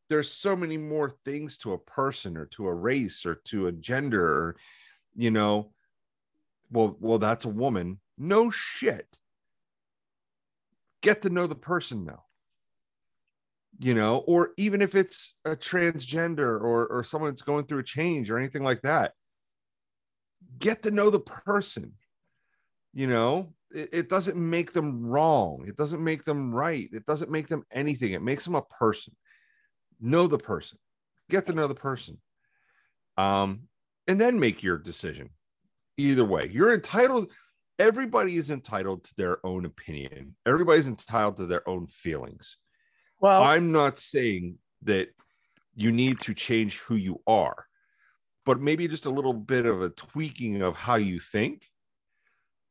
There's 0.08 0.30
so 0.30 0.56
many 0.56 0.78
more 0.78 1.14
things 1.26 1.58
to 1.58 1.74
a 1.74 1.78
person 1.78 2.36
or 2.38 2.46
to 2.46 2.66
a 2.66 2.74
race 2.74 3.26
or 3.26 3.36
to 3.46 3.66
a 3.66 3.72
gender 3.72 4.24
or 4.24 4.56
you 5.14 5.30
know 5.30 5.70
well 6.70 6.96
well 6.98 7.18
that's 7.18 7.44
a 7.44 7.50
woman. 7.50 8.00
No 8.16 8.48
shit. 8.48 9.18
Get 11.02 11.20
to 11.22 11.28
know 11.28 11.46
the 11.46 11.54
person 11.54 12.06
now 12.06 12.23
you 13.80 13.94
know 13.94 14.18
or 14.26 14.52
even 14.56 14.80
if 14.80 14.94
it's 14.94 15.34
a 15.44 15.56
transgender 15.56 16.60
or 16.60 16.86
or 16.86 17.02
someone 17.02 17.30
that's 17.30 17.42
going 17.42 17.64
through 17.64 17.80
a 17.80 17.84
change 17.84 18.30
or 18.30 18.38
anything 18.38 18.62
like 18.62 18.80
that 18.82 19.12
get 20.58 20.82
to 20.82 20.90
know 20.90 21.10
the 21.10 21.20
person 21.20 21.92
you 22.94 23.08
know? 23.08 23.52
It, 23.72 23.88
it 23.92 24.08
doesn't 24.08 24.36
make 24.36 24.72
them 24.72 25.04
wrong. 25.04 25.64
It 25.66 25.76
doesn't 25.76 26.02
make 26.02 26.24
them 26.24 26.54
right. 26.54 26.88
It 26.92 27.04
doesn't 27.06 27.30
make 27.30 27.48
them 27.48 27.64
anything. 27.72 28.12
It 28.12 28.22
makes 28.22 28.44
them 28.44 28.54
a 28.54 28.62
person. 28.62 29.14
Know 30.00 30.28
the 30.28 30.38
person. 30.38 30.78
Get 31.28 31.46
to 31.46 31.52
know 31.52 31.66
the 31.66 31.74
person. 31.74 32.18
Um 33.16 33.64
and 34.06 34.20
then 34.20 34.38
make 34.38 34.62
your 34.62 34.78
decision. 34.78 35.30
Either 35.96 36.24
way 36.24 36.48
you're 36.52 36.74
entitled 36.74 37.30
everybody 37.78 38.36
is 38.36 38.50
entitled 38.50 39.02
to 39.02 39.14
their 39.16 39.44
own 39.44 39.64
opinion. 39.64 40.36
Everybody's 40.46 40.88
entitled 40.88 41.36
to 41.38 41.46
their 41.46 41.68
own 41.68 41.86
feelings 41.86 42.56
well 43.24 43.42
I'm 43.42 43.72
not 43.72 43.98
saying 43.98 44.58
that 44.82 45.08
you 45.74 45.90
need 45.90 46.20
to 46.20 46.34
change 46.34 46.78
who 46.78 46.94
you 46.96 47.20
are, 47.26 47.66
but 48.44 48.60
maybe 48.60 48.86
just 48.86 49.06
a 49.06 49.10
little 49.10 49.32
bit 49.32 49.66
of 49.66 49.82
a 49.82 49.90
tweaking 49.90 50.62
of 50.62 50.76
how 50.76 50.96
you 50.96 51.18
think 51.18 51.70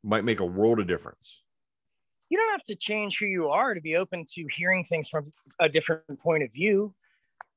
might 0.03 0.23
make 0.23 0.39
a 0.39 0.45
world 0.45 0.79
of 0.79 0.87
difference. 0.87 1.43
you 2.29 2.37
don't 2.37 2.51
have 2.51 2.63
to 2.65 2.75
change 2.75 3.19
who 3.19 3.25
you 3.25 3.49
are 3.49 3.73
to 3.73 3.81
be 3.81 3.95
open 3.95 4.25
to 4.35 4.45
hearing 4.55 4.83
things 4.83 5.09
from 5.09 5.23
a 5.59 5.69
different 5.69 6.19
point 6.19 6.43
of 6.43 6.51
view 6.51 6.93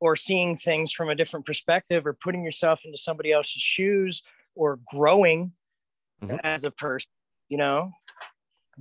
or 0.00 0.16
seeing 0.16 0.56
things 0.56 0.92
from 0.92 1.09
a 1.09 1.14
different 1.14 1.46
perspective 1.46 2.06
or 2.06 2.12
putting 2.14 2.44
yourself 2.44 2.85
into 2.85 2.98
somebody 2.98 3.30
else's 3.32 3.62
shoes 3.62 4.22
or 4.54 4.78
growing 4.92 5.52
Mhm. 6.22 6.40
as 6.44 6.64
a 6.64 6.70
person 6.70 7.11
you 7.48 7.59
know 7.59 7.92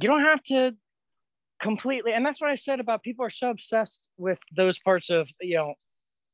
you 0.01 0.07
don't 0.09 0.21
have 0.31 0.41
to 0.43 0.75
completely 1.59 2.13
and 2.13 2.25
that's 2.25 2.41
what 2.41 2.49
i 2.49 2.55
said 2.55 2.79
about 2.79 3.01
people 3.03 3.25
are 3.25 3.29
so 3.29 3.49
obsessed 3.49 4.09
with 4.17 4.39
those 4.55 4.77
parts 4.79 5.09
of 5.09 5.29
you 5.41 5.55
know 5.55 5.73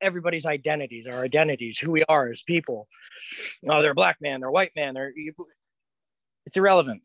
everybody's 0.02 0.46
identities 0.46 1.06
our 1.06 1.24
identities 1.24 1.78
who 1.78 1.92
we 1.92 2.04
are 2.10 2.30
as 2.30 2.42
people 2.42 2.88
oh 3.70 3.82
they're 3.82 3.92
a 3.92 3.96
black 3.96 4.18
man 4.20 4.40
they're 4.40 4.50
a 4.50 4.52
white 4.52 4.72
man 4.76 4.94
they're 4.94 5.14
it's 6.46 6.58
irrelevant 6.58 7.02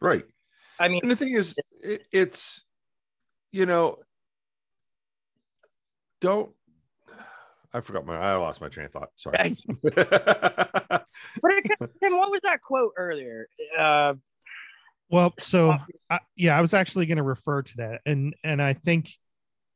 Right. 0.00 0.24
i 0.78 0.88
mean 0.88 1.00
And 1.02 1.10
the 1.10 1.16
thing 1.16 1.34
is, 1.34 1.56
it, 1.82 2.06
it's, 2.12 2.62
you 3.50 3.66
know, 3.66 3.98
don't, 6.20 6.52
I 7.72 7.80
forgot 7.80 8.06
my, 8.06 8.16
I 8.16 8.36
lost 8.36 8.60
my 8.60 8.68
train 8.68 8.86
of 8.86 8.92
thought. 8.92 9.10
Sorry. 9.16 9.36
But 11.42 11.52
it, 11.52 11.70
what 12.00 12.30
was 12.30 12.40
that 12.42 12.60
quote 12.62 12.92
earlier? 12.96 13.48
Uh, 13.78 14.14
Well, 15.10 15.34
so 15.38 15.76
I, 16.10 16.20
yeah, 16.36 16.56
I 16.56 16.60
was 16.60 16.74
actually 16.74 17.06
going 17.06 17.18
to 17.18 17.22
refer 17.22 17.62
to 17.62 17.76
that, 17.78 18.00
and 18.06 18.34
and 18.42 18.60
I 18.60 18.72
think, 18.72 19.10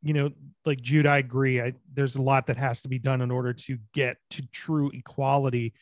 you 0.03 0.15
know, 0.15 0.31
like 0.65 0.81
Jude, 0.81 1.07
I 1.07 1.19
agree. 1.19 1.61
I 1.61 1.75
there's 1.93 2.17
a 2.17 2.23
lot 2.23 2.47
that 2.47 2.57
has 2.57 2.83
to 2.83 2.89
be 2.89 2.99
done 2.99 3.21
in 3.21 3.31
order 3.31 3.53
to 3.53 3.79
get 3.93 4.17
to 4.31 4.43
true 4.53 4.91
equality, 4.93 5.75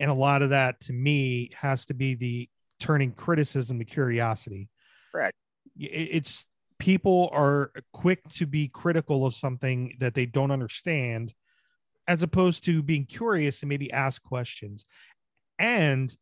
and 0.00 0.10
a 0.10 0.14
lot 0.14 0.42
of 0.42 0.50
that 0.50 0.80
to 0.80 0.92
me 0.92 1.50
has 1.60 1.86
to 1.86 1.94
be 1.94 2.14
the 2.14 2.48
turning 2.80 3.12
criticism 3.12 3.78
to 3.78 3.84
curiosity. 3.84 4.68
Correct. 5.12 5.34
It- 5.78 6.08
It's 6.12 6.46
people 6.78 7.30
are 7.32 7.72
quick 7.92 8.26
to 8.28 8.46
be 8.46 8.68
critical 8.68 9.26
of 9.26 9.34
something 9.34 9.96
that 10.00 10.14
they 10.14 10.26
don't 10.26 10.50
understand, 10.50 11.32
as 12.06 12.22
opposed 12.22 12.64
to 12.64 12.82
being 12.82 13.06
curious 13.06 13.62
and 13.62 13.68
maybe 13.68 13.90
ask 13.92 14.22
questions. 14.22 14.86
And 15.58 16.14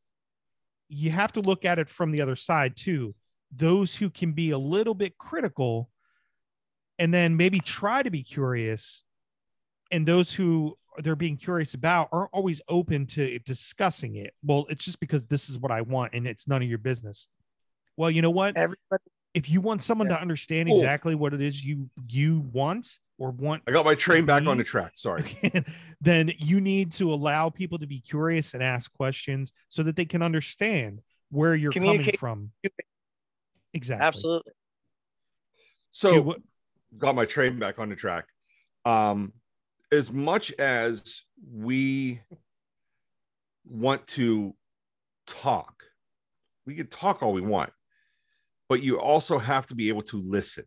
you 0.95 1.11
have 1.11 1.33
to 1.33 1.41
look 1.41 1.65
at 1.65 1.79
it 1.79 1.89
from 1.89 2.13
the 2.13 2.21
other 2.21 2.37
side 2.37 2.77
too. 2.77 3.15
Those 3.51 3.97
who 3.97 4.11
can 4.11 4.33
be 4.33 4.51
a 4.51 4.59
little 4.59 4.95
bit 4.95 5.17
critical 5.19 5.89
and 6.99 7.13
then 7.13 7.37
maybe 7.37 7.59
try 7.59 8.03
to 8.03 8.11
be 8.11 8.23
curious, 8.23 9.03
and 9.91 10.07
those 10.07 10.33
who 10.33 10.77
they're 10.99 11.17
being 11.17 11.39
curious 11.39 11.73
about 11.73 12.09
aren't 12.13 12.31
always 12.33 12.61
open 12.69 13.07
to 13.07 13.39
discussing 13.41 14.17
it. 14.17 14.35
Well, 14.43 14.67
it's 14.69 14.85
just 14.85 15.01
because 15.01 15.27
this 15.27 15.49
is 15.49 15.59
what 15.59 15.73
I 15.73 15.81
want 15.81 16.13
and 16.15 16.27
it's 16.27 16.47
none 16.47 16.63
of 16.63 16.69
your 16.69 16.79
business. 16.79 17.29
Well, 17.97 18.11
you 18.11 18.21
know 18.21 18.31
what? 18.31 18.57
Everybody, 18.57 19.05
If 19.35 19.49
you 19.49 19.61
want 19.61 19.83
someone 19.83 20.09
Yeah. 20.09 20.17
to 20.17 20.23
understand 20.23 20.69
Cool. 20.69 20.79
exactly 20.79 21.15
what 21.15 21.33
it 21.35 21.41
is 21.41 21.65
you 21.65 21.89
you 22.09 22.41
want 22.53 22.99
or 23.19 23.31
want 23.31 23.63
I 23.67 23.73
got 23.73 23.85
my 23.85 23.95
train 23.95 24.27
back 24.27 24.47
on 24.47 24.59
the 24.59 24.65
track. 24.65 24.93
Sorry. 24.97 25.25
then 26.01 26.33
you 26.39 26.61
need 26.61 26.91
to 26.93 27.13
allow 27.13 27.49
people 27.51 27.79
to 27.79 27.87
be 27.87 28.01
curious 28.01 28.55
and 28.55 28.63
ask 28.63 28.93
questions 28.93 29.53
so 29.69 29.83
that 29.85 29.97
they 29.97 30.05
can 30.05 30.23
understand 30.23 31.01
where 31.31 31.55
you're 31.55 31.73
coming 31.73 32.11
from. 32.19 32.51
Exactly. 33.75 34.07
absolutely. 34.07 34.53
So 35.91 36.13
Dude, 36.15 36.25
what- 36.27 36.41
got 36.99 37.15
my 37.15 37.25
train 37.25 37.59
back 37.59 37.79
on 37.79 37.89
the 37.89 37.97
track. 37.97 38.27
Um, 38.85 39.33
as 39.91 40.11
much 40.13 40.53
as 40.53 41.23
we 41.51 42.21
want 43.65 44.07
to 44.09 44.55
talk, 45.27 45.85
we 46.67 46.75
can 46.75 46.87
talk 46.89 47.23
all 47.23 47.33
we 47.33 47.41
want, 47.43 47.73
but 48.73 48.83
you 48.83 48.99
also 48.99 49.37
have 49.37 49.67
to 49.67 49.75
be 49.75 49.91
able 49.91 50.01
to 50.01 50.17
listen. 50.17 50.65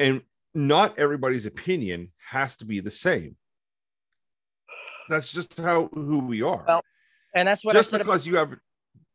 And 0.00 0.22
not 0.52 0.98
everybody's 0.98 1.46
opinion 1.46 2.10
has 2.30 2.56
to 2.56 2.64
be 2.64 2.80
the 2.80 2.90
same. 2.90 3.36
That's 5.08 5.30
just 5.30 5.56
how 5.60 5.88
who 5.92 6.18
we 6.18 6.42
are. 6.42 6.64
Well, 6.66 6.82
And 7.32 7.46
that's 7.46 7.64
what 7.64 7.74
just 7.74 7.92
because 7.92 8.26
you 8.26 8.34
have 8.38 8.56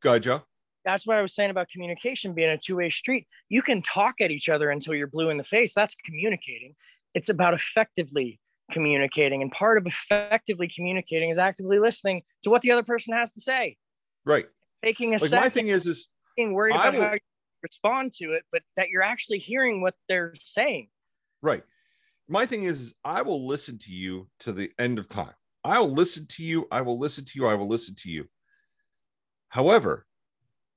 Gaja, 0.01 0.41
that's 0.85 1.05
what 1.05 1.17
I 1.17 1.21
was 1.21 1.35
saying 1.35 1.49
about 1.49 1.67
communication 1.67 2.33
being 2.33 2.49
a 2.49 2.57
two-way 2.57 2.89
street. 2.89 3.27
You 3.49 3.61
can 3.61 3.81
talk 3.81 4.21
at 4.21 4.31
each 4.31 4.47
other 4.47 4.69
until 4.69 4.95
you're 4.95 5.07
blue 5.07 5.29
in 5.29 5.35
the 5.35 5.43
face. 5.43 5.73
That's 5.75 5.97
communicating. 6.05 6.75
It's 7.13 7.27
about 7.27 7.53
effectively 7.53 8.39
communicating. 8.71 9.41
And 9.41 9.51
part 9.51 9.77
of 9.77 9.85
effectively 9.85 10.69
communicating 10.73 11.29
is 11.29 11.37
actively 11.37 11.77
listening 11.79 12.21
to 12.43 12.49
what 12.49 12.61
the 12.61 12.71
other 12.71 12.83
person 12.83 13.13
has 13.13 13.33
to 13.33 13.41
say. 13.41 13.75
right? 14.25 14.45
Taking 14.81 15.09
a 15.09 15.17
Like 15.17 15.23
second, 15.31 15.39
my 15.39 15.49
thing 15.49 15.67
is, 15.67 15.85
is 15.85 16.07
being 16.37 16.53
worried 16.53 16.75
about 16.75 16.95
how 16.95 17.13
you 17.13 17.19
respond 17.61 18.13
to 18.13 18.33
it, 18.33 18.43
but 18.51 18.61
that 18.77 18.89
you're 18.89 19.03
actually 19.03 19.39
hearing 19.39 19.81
what 19.81 19.95
they're 20.07 20.33
saying. 20.39 20.87
Right. 21.41 21.63
My 22.29 22.45
thing 22.45 22.63
is, 22.63 22.93
I 23.03 23.23
will 23.23 23.45
listen 23.45 23.77
to 23.79 23.93
you 23.93 24.29
to 24.41 24.53
the 24.53 24.71
end 24.79 24.99
of 24.99 25.09
time. 25.09 25.33
I'll 25.63 25.89
listen 25.89 26.27
to 26.31 26.43
you. 26.43 26.67
I 26.71 26.81
will 26.81 26.99
listen 26.99 27.25
to 27.25 27.31
you. 27.35 27.47
I 27.47 27.55
will 27.55 27.67
listen 27.67 27.95
to 28.03 28.09
you. 28.09 28.29
However, 29.49 30.05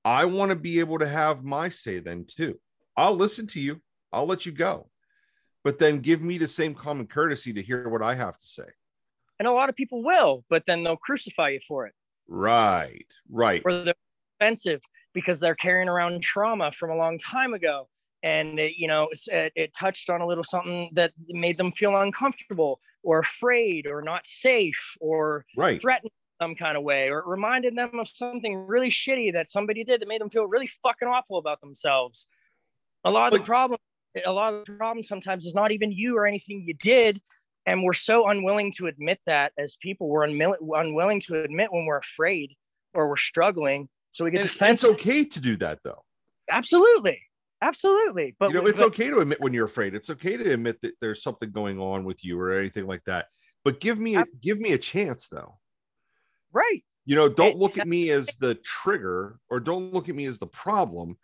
I 0.04 0.24
want 0.24 0.50
to 0.50 0.56
be 0.56 0.80
able 0.80 0.98
to 0.98 1.06
have 1.06 1.44
my 1.44 1.68
say 1.68 2.00
then 2.00 2.24
too. 2.24 2.58
I'll 2.96 3.14
listen 3.14 3.46
to 3.48 3.60
you. 3.60 3.80
I'll 4.12 4.26
let 4.26 4.46
you 4.46 4.52
go. 4.52 4.88
But 5.62 5.78
then 5.78 5.98
give 5.98 6.22
me 6.22 6.38
the 6.38 6.48
same 6.48 6.74
common 6.74 7.06
courtesy 7.06 7.52
to 7.52 7.62
hear 7.62 7.88
what 7.88 8.02
I 8.02 8.14
have 8.14 8.38
to 8.38 8.46
say. 8.46 8.64
And 9.38 9.46
a 9.46 9.52
lot 9.52 9.68
of 9.68 9.76
people 9.76 10.02
will, 10.02 10.44
but 10.48 10.64
then 10.66 10.82
they'll 10.82 10.96
crucify 10.96 11.50
you 11.50 11.60
for 11.66 11.86
it. 11.86 11.94
Right. 12.28 13.06
Right. 13.30 13.62
or 13.64 13.84
they're 13.84 13.94
offensive 14.40 14.80
because 15.12 15.40
they're 15.40 15.54
carrying 15.54 15.88
around 15.88 16.22
trauma 16.22 16.72
from 16.72 16.90
a 16.90 16.96
long 16.96 17.18
time 17.18 17.54
ago. 17.54 17.88
And 18.22 18.58
it, 18.60 18.74
you 18.76 18.86
know 18.86 19.08
it, 19.28 19.52
it 19.56 19.74
touched 19.74 20.10
on 20.10 20.20
a 20.20 20.26
little 20.26 20.44
something 20.44 20.90
that 20.94 21.12
made 21.28 21.56
them 21.56 21.72
feel 21.72 21.96
uncomfortable 21.96 22.80
or 23.02 23.20
afraid 23.20 23.86
or 23.86 24.02
not 24.02 24.26
safe 24.26 24.96
or 25.00 25.46
Right. 25.56 25.80
threatened 25.80 26.10
some 26.40 26.54
kind 26.54 26.76
of 26.76 26.82
way 26.82 27.08
or 27.10 27.20
it 27.20 27.26
reminded 27.26 27.76
them 27.76 27.98
of 27.98 28.08
something 28.08 28.66
really 28.66 28.90
shitty 28.90 29.32
that 29.32 29.48
somebody 29.48 29.84
did 29.84 30.00
that 30.00 30.08
made 30.08 30.20
them 30.20 30.28
feel 30.30 30.44
really 30.44 30.66
fucking 30.66 31.08
awful 31.08 31.38
about 31.38 31.60
themselves. 31.62 32.28
A 33.04 33.10
lot 33.10 33.28
of 33.28 33.32
the 33.32 33.40
problem 33.40 33.78
a 34.26 34.32
lot 34.32 34.54
of 34.54 34.64
the 34.66 34.72
problem 34.72 35.02
sometimes 35.02 35.44
is 35.46 35.54
not 35.54 35.70
even 35.70 35.92
you 35.92 36.16
or 36.16 36.26
anything 36.26 36.64
you 36.66 36.74
did 36.74 37.20
and 37.66 37.84
we're 37.84 37.92
so 37.92 38.28
unwilling 38.28 38.72
to 38.72 38.86
admit 38.86 39.20
that 39.26 39.52
as 39.58 39.76
people. 39.80 40.08
We're 40.08 40.24
unwilling 40.24 41.20
to 41.20 41.42
admit 41.42 41.72
when 41.72 41.84
we're 41.84 41.98
afraid 41.98 42.54
or 42.94 43.08
we're 43.08 43.16
struggling 43.16 43.88
so 44.10 44.24
we 44.24 44.30
get 44.30 44.42
And 44.60 44.70
it's 44.72 44.84
okay 44.84 45.24
to 45.24 45.40
do 45.40 45.56
that 45.58 45.78
though. 45.84 46.02
absolutely 46.50 47.20
absolutely 47.62 48.34
but 48.38 48.50
you 48.50 48.56
know, 48.56 48.66
it's 48.66 48.80
but- 48.80 48.86
okay 48.88 49.10
to 49.10 49.18
admit 49.18 49.40
when 49.40 49.52
you're 49.52 49.66
afraid. 49.66 49.94
It's 49.94 50.10
okay 50.10 50.36
to 50.36 50.52
admit 50.52 50.80
that 50.82 50.94
there's 51.00 51.22
something 51.22 51.50
going 51.50 51.78
on 51.78 52.04
with 52.04 52.24
you 52.24 52.38
or 52.40 52.52
anything 52.52 52.86
like 52.86 53.04
that. 53.04 53.26
But 53.64 53.80
give 53.80 53.98
me 53.98 54.16
a, 54.16 54.24
give 54.40 54.58
me 54.58 54.72
a 54.72 54.78
chance 54.78 55.28
though. 55.28 55.58
right 56.52 56.82
You 57.04 57.16
know, 57.16 57.28
don't 57.28 57.56
look 57.58 57.78
at 57.78 57.86
me 57.86 58.10
as 58.10 58.26
the 58.38 58.54
trigger 58.56 59.38
or 59.50 59.60
don't 59.60 59.92
look 59.92 60.08
at 60.08 60.14
me 60.14 60.24
as 60.24 60.38
the 60.38 60.46
problem. 60.46 61.18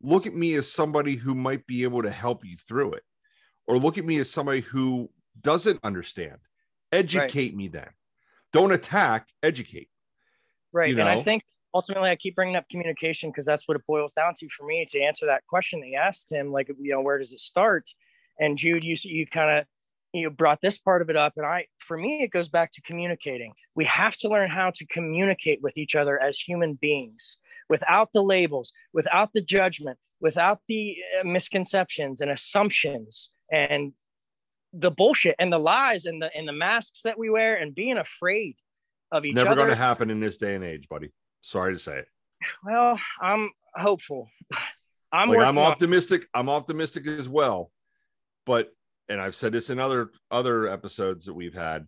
Look 0.00 0.26
at 0.26 0.34
me 0.34 0.54
as 0.54 0.72
somebody 0.72 1.16
who 1.16 1.34
might 1.34 1.66
be 1.66 1.82
able 1.82 2.02
to 2.02 2.10
help 2.10 2.44
you 2.44 2.56
through 2.56 2.92
it. 2.94 3.02
Or 3.66 3.76
look 3.78 3.98
at 3.98 4.04
me 4.04 4.18
as 4.18 4.30
somebody 4.30 4.60
who 4.60 5.10
doesn't 5.40 5.80
understand. 5.82 6.38
Educate 6.92 7.54
me 7.54 7.68
then. 7.68 7.88
Don't 8.52 8.72
attack, 8.72 9.28
educate. 9.42 9.88
right 10.72 10.90
you 10.94 10.98
and 11.00 11.08
i 11.08 11.20
think 11.22 11.42
ultimately 11.74 12.10
i 12.10 12.16
keep 12.16 12.34
bringing 12.34 12.56
up 12.56 12.68
communication 12.68 13.30
because 13.30 13.46
that's 13.46 13.66
what 13.68 13.76
it 13.76 13.86
boils 13.86 14.12
down 14.12 14.32
to 14.36 14.48
for 14.48 14.66
me 14.66 14.86
to 14.88 15.00
answer 15.00 15.26
that 15.26 15.46
question 15.46 15.80
that 15.80 15.88
you 15.88 15.96
asked 15.96 16.30
him 16.30 16.52
like 16.52 16.68
you 16.80 16.92
know 16.92 17.00
where 17.00 17.18
does 17.18 17.32
it 17.32 17.40
start? 17.40 17.88
And 18.38 18.56
jude 18.56 18.84
you 18.84 18.96
you 19.02 19.26
kind 19.26 19.58
of 19.58 19.66
you 20.12 20.28
brought 20.30 20.60
this 20.60 20.78
part 20.78 21.02
of 21.02 21.10
it 21.10 21.16
up 21.16 21.34
and 21.36 21.46
i 21.46 21.66
for 21.78 21.96
me 21.96 22.22
it 22.22 22.30
goes 22.30 22.48
back 22.48 22.72
to 22.72 22.82
communicating. 22.82 23.52
We 23.74 23.84
have 23.86 24.16
to 24.18 24.28
learn 24.28 24.50
how 24.50 24.70
to 24.74 24.86
communicate 24.86 25.60
with 25.62 25.76
each 25.76 25.94
other 25.94 26.20
as 26.20 26.38
human 26.38 26.74
beings 26.74 27.38
without 27.68 28.08
the 28.12 28.22
labels 28.22 28.72
without 28.92 29.30
the 29.32 29.42
judgment 29.42 29.98
without 30.20 30.60
the 30.68 30.96
uh, 31.20 31.24
misconceptions 31.24 32.20
and 32.20 32.30
assumptions 32.30 33.30
and 33.50 33.92
the 34.72 34.90
bullshit 34.90 35.34
and 35.38 35.52
the 35.52 35.58
lies 35.58 36.04
and 36.04 36.22
the 36.22 36.30
and 36.34 36.46
the 36.46 36.52
masks 36.52 37.02
that 37.02 37.18
we 37.18 37.28
wear 37.28 37.56
and 37.56 37.74
being 37.74 37.98
afraid 37.98 38.56
of 39.10 39.18
It's 39.18 39.28
each 39.28 39.34
never 39.34 39.50
other. 39.50 39.56
Never 39.56 39.68
going 39.68 39.76
to 39.76 39.82
happen 39.82 40.10
in 40.10 40.20
this 40.20 40.36
day 40.36 40.54
and 40.54 40.64
age, 40.64 40.88
buddy. 40.88 41.10
Sorry 41.42 41.72
to 41.72 41.78
say 41.78 41.98
it. 41.98 42.08
well, 42.64 42.98
I'm 43.20 43.50
hopeful. 43.74 44.28
I'm 45.12 45.28
like 45.28 45.38
I'm 45.40 45.58
on- 45.58 45.72
optimistic. 45.72 46.26
I'm 46.34 46.48
optimistic 46.48 47.06
as 47.06 47.28
well. 47.28 47.72
But 48.46 48.72
and 49.08 49.20
I've 49.20 49.34
said 49.34 49.52
this 49.52 49.68
in 49.70 49.78
other 49.80 50.10
other 50.30 50.68
episodes 50.68 51.26
that 51.26 51.34
we've 51.34 51.54
had, 51.54 51.86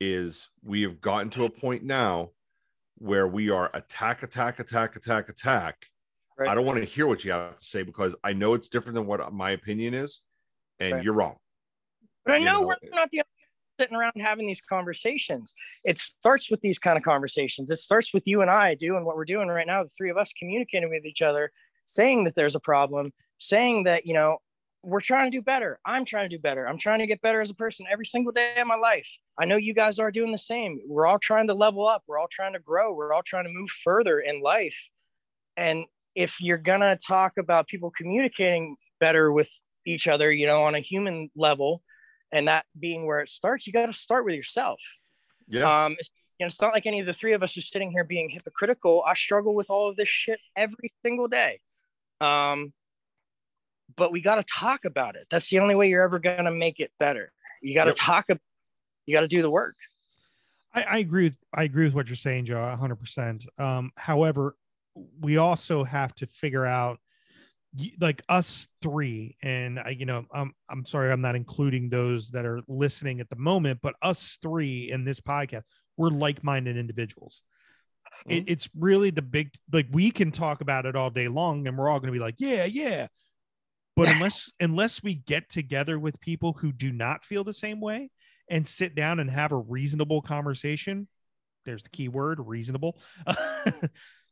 is 0.00 0.48
we 0.62 0.82
have 0.82 1.00
gotten 1.00 1.30
to 1.30 1.44
a 1.44 1.50
point 1.50 1.82
now 1.82 2.30
where 2.98 3.26
we 3.26 3.50
are 3.50 3.70
attack, 3.74 4.22
attack, 4.22 4.60
attack, 4.60 4.94
attack, 4.94 5.28
attack. 5.28 5.86
Right. 6.38 6.48
I 6.48 6.54
don't 6.54 6.64
want 6.64 6.80
to 6.80 6.88
hear 6.88 7.06
what 7.08 7.24
you 7.24 7.32
have 7.32 7.56
to 7.56 7.64
say 7.64 7.82
because 7.82 8.14
I 8.22 8.32
know 8.32 8.54
it's 8.54 8.68
different 8.68 8.94
than 8.94 9.06
what 9.06 9.32
my 9.32 9.50
opinion 9.50 9.94
is, 9.94 10.20
and 10.78 10.94
Right. 10.94 11.04
you're 11.04 11.14
wrong. 11.14 11.36
But 12.24 12.34
I 12.34 12.36
you 12.38 12.44
know, 12.44 12.60
know, 12.60 12.66
we're 12.68 12.76
not 12.90 13.10
the 13.10 13.20
sitting 13.80 13.96
around 13.96 14.12
having 14.18 14.46
these 14.46 14.60
conversations. 14.60 15.52
It 15.84 15.98
starts 15.98 16.50
with 16.50 16.60
these 16.60 16.78
kind 16.78 16.96
of 16.96 17.02
conversations. 17.02 17.70
It 17.70 17.78
starts 17.78 18.14
with 18.14 18.26
you 18.26 18.42
and 18.42 18.50
I 18.50 18.74
doing 18.74 19.04
what 19.04 19.16
we're 19.16 19.24
doing 19.24 19.48
right 19.48 19.66
now, 19.66 19.82
the 19.82 19.90
three 19.96 20.10
of 20.10 20.16
us 20.16 20.32
communicating 20.38 20.90
with 20.90 21.04
each 21.04 21.22
other, 21.22 21.50
saying 21.84 22.24
that 22.24 22.34
there's 22.34 22.54
a 22.54 22.60
problem, 22.60 23.12
saying 23.38 23.84
that, 23.84 24.06
you 24.06 24.14
know, 24.14 24.38
we're 24.82 25.00
trying 25.00 25.30
to 25.30 25.36
do 25.36 25.42
better. 25.42 25.80
I'm 25.86 26.04
trying 26.04 26.28
to 26.28 26.36
do 26.36 26.40
better. 26.40 26.68
I'm 26.68 26.78
trying 26.78 26.98
to 26.98 27.06
get 27.06 27.22
better 27.22 27.40
as 27.40 27.50
a 27.50 27.54
person 27.54 27.86
every 27.90 28.04
single 28.06 28.32
day 28.32 28.54
of 28.58 28.66
my 28.66 28.76
life. 28.76 29.08
I 29.38 29.46
know 29.46 29.56
you 29.56 29.74
guys 29.74 29.98
are 29.98 30.10
doing 30.10 30.30
the 30.30 30.38
same. 30.38 30.80
We're 30.86 31.06
all 31.06 31.18
trying 31.18 31.46
to 31.46 31.54
level 31.54 31.88
up. 31.88 32.02
We're 32.06 32.18
all 32.18 32.28
trying 32.30 32.52
to 32.52 32.58
grow. 32.58 32.92
We're 32.92 33.14
all 33.14 33.22
trying 33.24 33.44
to 33.44 33.50
move 33.50 33.70
further 33.70 34.20
in 34.20 34.42
life. 34.42 34.88
And 35.56 35.84
if 36.14 36.36
you're 36.40 36.58
going 36.58 36.80
to 36.80 36.98
talk 37.04 37.32
about 37.38 37.66
people 37.66 37.90
communicating 37.90 38.76
better 39.00 39.32
with 39.32 39.50
each 39.86 40.06
other, 40.06 40.30
you 40.30 40.46
know, 40.46 40.64
on 40.64 40.74
a 40.74 40.80
human 40.80 41.30
level, 41.34 41.82
and 42.34 42.48
that 42.48 42.66
being 42.78 43.06
where 43.06 43.20
it 43.20 43.28
starts, 43.28 43.66
you 43.66 43.72
got 43.72 43.86
to 43.86 43.92
start 43.94 44.24
with 44.26 44.34
yourself. 44.34 44.80
Yeah. 45.48 45.84
Um, 45.84 45.92
it's, 45.98 46.10
you 46.38 46.44
know, 46.44 46.48
it's 46.48 46.60
not 46.60 46.74
like 46.74 46.84
any 46.84 46.98
of 46.98 47.06
the 47.06 47.12
three 47.12 47.32
of 47.32 47.42
us 47.44 47.56
are 47.56 47.62
sitting 47.62 47.92
here 47.92 48.02
being 48.02 48.28
hypocritical. 48.28 49.04
I 49.06 49.14
struggle 49.14 49.54
with 49.54 49.70
all 49.70 49.88
of 49.88 49.96
this 49.96 50.08
shit 50.08 50.40
every 50.56 50.92
single 51.04 51.28
day. 51.28 51.60
Um, 52.20 52.72
but 53.96 54.10
we 54.10 54.20
got 54.20 54.34
to 54.36 54.44
talk 54.44 54.84
about 54.84 55.14
it. 55.14 55.28
That's 55.30 55.48
the 55.48 55.60
only 55.60 55.76
way 55.76 55.88
you're 55.88 56.02
ever 56.02 56.18
going 56.18 56.44
to 56.44 56.50
make 56.50 56.80
it 56.80 56.90
better. 56.98 57.32
You 57.62 57.74
got 57.74 57.84
to 57.84 57.90
Yep. 57.90 57.96
talk 58.00 58.24
about 58.30 58.40
you 59.06 59.14
got 59.14 59.20
to 59.20 59.28
do 59.28 59.42
the 59.42 59.50
work. 59.50 59.76
I, 60.74 60.82
I 60.82 60.98
agree 60.98 61.24
with 61.24 61.36
I 61.52 61.64
agree 61.64 61.84
with 61.84 61.94
what 61.94 62.08
you're 62.08 62.16
saying, 62.16 62.46
Joe, 62.46 62.60
100. 62.60 62.96
percent 62.96 63.46
Um, 63.58 63.92
however, 63.96 64.56
we 65.20 65.36
also 65.36 65.84
have 65.84 66.14
to 66.16 66.26
figure 66.26 66.64
out, 66.64 66.98
y- 66.98 67.03
like 68.00 68.22
us 68.28 68.68
three, 68.82 69.36
and 69.42 69.78
I, 69.78 69.90
you 69.90 70.06
know, 70.06 70.24
I'm 70.32 70.52
I'm 70.68 70.86
sorry, 70.86 71.10
I'm 71.12 71.20
not 71.20 71.36
including 71.36 71.88
those 71.88 72.30
that 72.30 72.44
are 72.44 72.60
listening 72.68 73.20
at 73.20 73.28
the 73.28 73.36
moment, 73.36 73.80
but 73.82 73.94
us 74.02 74.38
three 74.42 74.90
in 74.90 75.04
this 75.04 75.20
podcast, 75.20 75.62
we're 75.96 76.10
like-minded 76.10 76.76
individuals. 76.76 77.42
it, 78.26 78.34
mm-hmm. 78.34 78.52
it's 78.52 78.68
really 78.78 79.10
the 79.10 79.22
big 79.22 79.50
like 79.72 79.86
we 79.90 80.10
can 80.10 80.30
talk 80.30 80.60
about 80.60 80.86
it 80.86 80.96
all 80.96 81.10
day 81.10 81.28
long 81.28 81.66
and 81.66 81.76
we're 81.76 81.88
all 81.88 82.00
going 82.00 82.12
to 82.12 82.18
be 82.18 82.24
like 82.24 82.36
yeah 82.38 82.64
yeah. 82.64 83.08
But 83.96 84.08
unless 84.12 84.50
unless 84.60 85.02
we 85.02 85.14
get 85.14 85.48
together 85.48 85.98
with 85.98 86.20
people 86.20 86.52
who 86.54 86.72
do 86.72 86.92
not 86.92 87.24
feel 87.24 87.44
the 87.44 87.54
same 87.54 87.80
way 87.80 88.10
and 88.48 88.66
sit 88.66 88.94
down 88.94 89.20
and 89.20 89.30
have 89.30 89.52
a 89.52 89.56
reasonable 89.56 90.22
conversation 90.22 91.08
there's 91.64 91.82
the 91.82 91.90
key 91.90 92.08
word 92.08 92.38
reasonable 92.40 92.98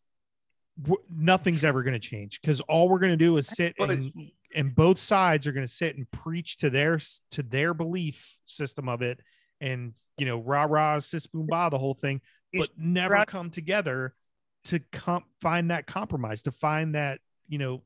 w- 0.81 1.03
nothing's 1.11 1.65
ever 1.65 1.83
going 1.83 1.95
to 1.95 1.99
change 2.01 2.41
because 2.41 2.61
all 2.63 2.89
we're 2.89 2.99
going 2.99 3.13
to 3.13 3.17
do 3.17 3.37
is 3.37 3.47
sit 3.47 3.75
But 3.79 3.91
and 3.91 4.13
and 4.55 4.75
both 4.75 4.99
sides 4.99 5.47
are 5.47 5.53
going 5.53 5.67
to 5.67 5.73
sit 5.73 5.97
and 5.97 6.11
preach 6.11 6.59
to 6.59 6.71
their 6.71 7.01
to 7.33 7.43
their 7.43 7.75
belief 7.75 8.37
system 8.45 8.89
of 8.89 9.03
it 9.03 9.21
and 9.61 9.95
you 10.19 10.27
know 10.27 10.39
rah 10.39 10.65
rah 10.65 10.99
sis 11.01 11.27
boom 11.27 11.47
bah 11.49 11.69
the 11.69 11.79
whole 11.79 11.95
thing 11.95 12.21
but 12.53 12.69
never 12.77 13.15
right. 13.15 13.27
come 13.27 13.51
together 13.51 14.15
to 14.65 14.79
com- 14.93 15.25
find 15.41 15.71
that 15.71 15.87
compromise 15.87 16.43
to 16.43 16.53
find 16.53 16.95
that 16.95 17.21
you 17.49 17.59
know 17.59 17.83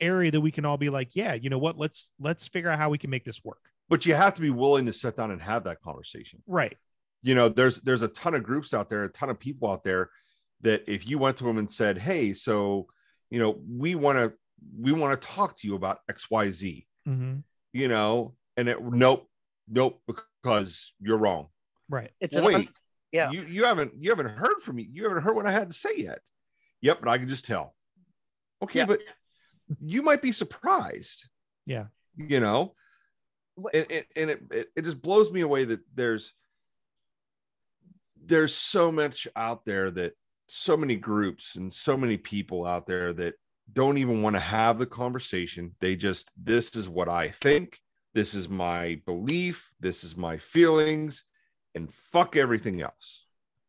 area 0.00 0.30
that 0.30 0.40
we 0.40 0.50
can 0.50 0.64
all 0.64 0.76
be 0.76 0.90
like 0.90 1.14
yeah 1.16 1.34
you 1.34 1.50
know 1.50 1.58
what 1.58 1.76
let's 1.76 2.10
let's 2.20 2.46
figure 2.46 2.70
out 2.70 2.78
how 2.78 2.88
we 2.88 2.98
can 2.98 3.10
make 3.10 3.24
this 3.24 3.42
work 3.44 3.60
But 3.88 4.06
you 4.06 4.14
have 4.14 4.34
to 4.34 4.40
be 4.40 4.50
willing 4.50 4.86
to 4.86 4.92
sit 4.92 5.16
down 5.16 5.30
and 5.30 5.42
have 5.42 5.64
that 5.64 5.80
conversation. 5.80 6.42
right 6.46 6.76
you 7.22 7.34
know 7.34 7.48
there's 7.48 7.80
there's 7.80 8.02
a 8.02 8.08
ton 8.08 8.34
of 8.34 8.42
groups 8.44 8.72
out 8.72 8.88
there 8.88 9.04
a 9.04 9.08
ton 9.10 9.28
of 9.28 9.38
people 9.40 9.70
out 9.70 9.82
there 9.82 10.10
that 10.62 10.82
if 10.88 11.08
you 11.08 11.18
went 11.18 11.36
to 11.36 11.44
them 11.44 11.58
and 11.58 11.70
said 11.70 11.98
hey 11.98 12.32
so 12.32 12.86
you 13.30 13.38
know 13.38 13.60
we 13.68 13.94
want 13.94 14.18
to 14.18 14.32
we 14.80 14.92
want 14.92 15.20
to 15.20 15.28
talk 15.28 15.56
to 15.56 15.66
you 15.68 15.74
about 15.74 15.98
xyz 16.10 16.84
hmm 17.06 17.36
you 17.72 17.86
know 17.88 18.34
and 18.56 18.68
it 18.68 18.82
nope 18.82 19.28
nope 19.68 20.00
because 20.06 20.92
you're 21.00 21.18
wrong 21.18 21.44
Mm-hmm. 21.90 21.94
right 21.94 22.10
It's 22.20 22.34
Well, 22.34 22.48
an 22.48 22.54
wait 22.54 22.68
yeah. 23.12 23.30
you 23.30 23.42
you 23.44 23.64
haven't 23.64 23.92
you 23.98 24.10
haven't 24.10 24.28
heard 24.30 24.60
from 24.60 24.76
me 24.76 24.88
you 24.92 25.04
haven't 25.04 25.22
heard 25.22 25.34
what 25.36 25.46
i 25.46 25.50
had 25.52 25.70
to 25.70 25.76
say 25.76 25.90
yet 25.96 26.20
yep 26.82 26.98
but 27.00 27.08
i 27.08 27.16
can 27.18 27.28
just 27.28 27.44
tell 27.46 27.74
okay 28.62 28.80
Yeah. 28.80 28.86
but 28.86 29.00
you 29.80 30.02
might 30.02 30.20
be 30.22 30.32
surprised 30.32 31.28
Yeah. 31.66 31.86
you 32.16 32.40
know 32.40 32.74
and, 33.74 33.86
and, 33.90 34.04
and 34.16 34.30
it, 34.30 34.42
it, 34.50 34.68
it 34.76 34.82
just 34.84 35.00
blows 35.02 35.30
me 35.32 35.40
away 35.40 35.64
that 35.64 35.80
there's 35.94 36.32
there's 38.24 38.54
so 38.54 38.92
much 38.92 39.26
out 39.36 39.64
there 39.64 39.90
that 39.90 40.12
so 40.48 40.76
many 40.76 40.96
groups 40.96 41.56
and 41.56 41.72
so 41.72 41.96
many 41.96 42.16
people 42.16 42.66
out 42.66 42.86
there 42.86 43.12
that 43.12 43.34
don't 43.72 43.98
even 43.98 44.22
want 44.22 44.34
to 44.34 44.40
have 44.40 44.78
the 44.78 44.86
conversation. 44.86 45.74
They 45.80 45.94
just 45.94 46.32
this 46.36 46.74
is 46.74 46.88
what 46.88 47.08
i 47.08 47.28
think. 47.28 47.78
This 48.14 48.34
is 48.34 48.48
my 48.48 49.00
belief. 49.06 49.70
This 49.78 50.02
is 50.02 50.16
my 50.16 50.38
feelings. 50.38 51.24
And 51.74 51.92
fuck 51.92 52.36
everything 52.36 52.82
else. 52.82 53.26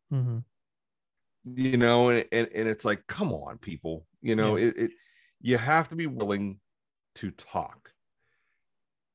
Hmm 0.09 0.39
you 1.55 1.77
know 1.77 2.09
and, 2.09 2.25
and, 2.31 2.47
and 2.53 2.67
it's 2.67 2.85
like 2.85 3.05
come 3.07 3.33
on 3.33 3.57
people. 3.57 4.05
You 4.21 4.35
know 4.35 4.55
it, 4.57 4.77
it 4.77 4.91
you 5.41 5.57
have 5.57 5.89
to 5.89 5.95
be 5.95 6.07
willing 6.07 6.59
to 7.15 7.31
talk. 7.31 7.91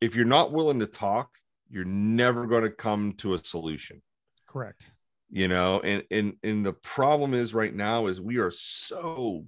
If 0.01 0.15
you're 0.15 0.25
not 0.25 0.53
willing 0.53 0.81
to 0.81 0.87
talk 0.87 1.31
you're 1.71 1.85
never 1.85 2.47
going 2.47 2.63
to 2.63 2.71
come 2.71 3.15
to 3.15 3.35
a 3.35 3.39
solution. 3.39 4.01
Correct 4.47 4.93
you 5.35 5.49
know 5.49 5.81
and 5.81 6.05
and 6.13 6.37
and 6.45 6.65
the 6.65 6.73
problem 6.73 7.35
is 7.35 7.53
right 7.53 7.75
now 7.75 8.07
is 8.07 8.21
we 8.21 8.39
are 8.39 8.53
so 8.53 9.45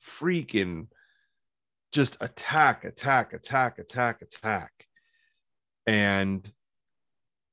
freaking 0.00 0.86
just 1.90 2.16
attack 2.20 2.84
attack 2.84 3.32
attack 3.32 3.78
attack 3.80 4.22
attack. 4.22 4.70
And 5.86 6.50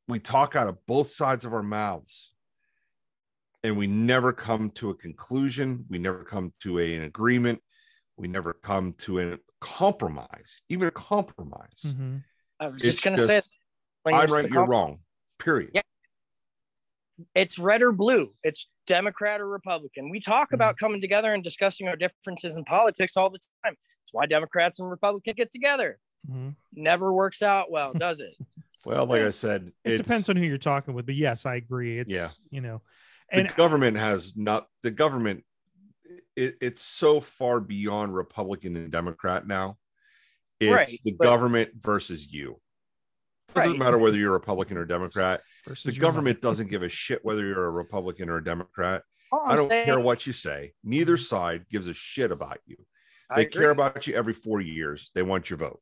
we 0.08 0.20
talk 0.20 0.56
out 0.56 0.68
of 0.68 0.86
both 0.86 1.10
sides 1.10 1.44
of 1.44 1.54
our 1.54 1.64
mouths 1.64 2.34
and 3.64 3.78
we 3.78 3.88
never 3.88 4.32
come 4.32 4.70
to 4.72 4.92
a 4.92 4.96
conclusion. 4.96 5.86
We 5.90 5.98
never 5.98 6.24
come 6.24 6.54
to 6.62 6.80
a, 6.80 6.96
an 6.96 7.04
agreement. 7.04 7.62
We 8.16 8.28
never 8.28 8.54
come 8.54 8.94
to 9.00 9.20
a 9.20 9.38
compromise 9.60 10.62
even 10.70 10.88
a 10.88 10.92
compromise. 10.92 11.96
Hmm 11.96 12.18
I 12.60 12.68
was 12.68 12.84
It's 12.84 13.02
just 13.02 13.04
gonna 13.04 13.18
say, 13.26 13.38
just, 13.38 13.52
when 14.04 14.14
i'm 14.14 14.24
it's 14.24 14.32
the 14.32 14.36
right 14.36 14.46
you're 14.46 14.54
comp- 14.54 14.70
wrong 14.70 15.00
period. 15.40 15.72
Yeah. 15.74 15.82
It's 17.36 17.58
red 17.60 17.82
or 17.82 17.92
blue. 17.92 18.34
It's 18.44 18.68
Democrat 18.88 19.42
or 19.42 19.48
Republican. 19.48 20.10
We 20.10 20.20
talk 20.20 20.48
Mm-hmm. 20.48 20.56
about 20.56 20.78
coming 20.78 21.02
together 21.02 21.34
and 21.34 21.44
discussing 21.44 21.88
our 21.88 21.96
differences 21.96 22.58
in 22.58 22.64
politics 22.66 23.16
all 23.18 23.30
the 23.30 23.40
time. 23.64 23.76
It's 24.04 24.12
why 24.12 24.26
Democrats 24.26 24.80
and 24.80 24.90
Republicans 24.90 25.36
get 25.36 25.52
together. 25.52 26.00
hmm 26.30 26.50
Never 26.74 27.14
works 27.14 27.42
out 27.42 27.72
well, 27.72 27.94
does 27.94 28.20
it? 28.20 28.36
well 28.86 29.06
like 29.06 29.20
i 29.22 29.30
said 29.30 29.72
it 29.86 29.98
depends 29.98 30.28
on 30.28 30.36
who 30.36 30.44
you're 30.44 30.58
talking 30.58 30.96
with 30.96 31.06
but 31.06 31.14
yes 31.14 31.46
i 31.46 31.54
agree 31.54 32.00
it's 32.00 32.12
Yeah. 32.12 32.30
you 32.50 32.62
know 32.62 32.82
the 33.32 33.42
and 33.42 33.56
government 33.56 33.96
has 34.00 34.34
not 34.36 34.66
the 34.82 34.90
government 34.90 35.44
it, 36.36 36.56
it's 36.62 36.82
so 36.82 37.22
far 37.22 37.60
beyond 37.60 38.16
republican 38.16 38.76
and 38.76 38.92
democrat 38.92 39.46
now 39.46 39.78
it's 40.60 40.74
Right, 40.76 41.00
the 41.04 41.12
but- 41.12 41.26
government 41.26 41.70
versus 41.76 42.34
you 42.34 42.60
doesn't 43.54 43.72
Right. 43.72 43.80
matter 43.80 43.98
whether 43.98 44.18
you're 44.18 44.32
a 44.32 44.34
republican 44.34 44.78
or 44.78 44.86
democrat 44.86 45.42
versus 45.68 45.84
the 45.86 45.94
your 45.94 46.02
government 46.02 46.42
doesn't 46.42 46.70
give 46.70 46.84
a 46.84 46.90
shit 46.90 47.24
whether 47.24 47.46
you're 47.46 47.66
a 47.66 47.70
republican 47.72 48.30
or 48.30 48.38
a 48.38 48.44
democrat. 48.44 49.04
All 49.32 49.44
i 49.46 49.56
don't 49.56 49.70
saying- 49.70 49.86
care 49.86 50.00
what 50.00 50.28
you 50.28 50.34
say. 50.34 50.74
Neither 50.84 51.16
side 51.18 51.66
gives 51.70 51.88
a 51.88 51.94
shit 51.94 52.32
about 52.32 52.60
you. 52.66 52.78
They 53.34 53.46
care 53.46 53.70
about 53.72 54.08
you 54.08 54.14
every 54.14 54.34
four 54.34 54.60
years. 54.60 55.10
They 55.16 55.22
want 55.24 55.50
your 55.50 55.56
vote. 55.58 55.82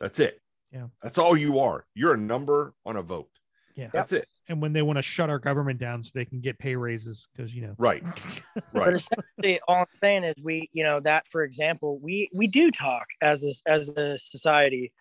That's 0.00 0.18
it. 0.18 0.40
Yeah. 0.72 0.86
that's 1.02 1.18
all 1.18 1.36
you 1.36 1.58
are. 1.60 1.84
You're 1.94 2.14
a 2.14 2.18
number 2.18 2.72
on 2.86 2.96
a 2.96 3.02
vote. 3.02 3.28
Yeah. 3.74 3.88
that's 3.92 4.12
it. 4.12 4.26
And 4.48 4.62
when 4.62 4.72
they 4.72 4.80
want 4.80 4.96
to 4.96 5.02
shut 5.02 5.28
our 5.28 5.38
government 5.38 5.78
down 5.78 6.02
so 6.02 6.10
they 6.14 6.24
can 6.24 6.40
get 6.40 6.58
pay 6.58 6.74
raises 6.76 7.28
because 7.36 7.54
you 7.54 7.62
know. 7.62 7.74
Right. 7.76 8.02
But 8.54 8.64
right 8.72 8.94
essentially, 8.94 9.60
all 9.68 9.80
I'm 9.80 9.86
saying 10.02 10.24
is 10.24 10.34
we, 10.42 10.70
you 10.72 10.84
know, 10.84 11.00
that 11.00 11.26
for 11.28 11.42
example, 11.42 11.98
we 12.00 12.30
we 12.32 12.46
do 12.46 12.70
talk 12.70 13.06
as 13.20 13.44
a 13.44 13.52
as 13.70 13.88
a 13.90 14.16
society. 14.16 14.92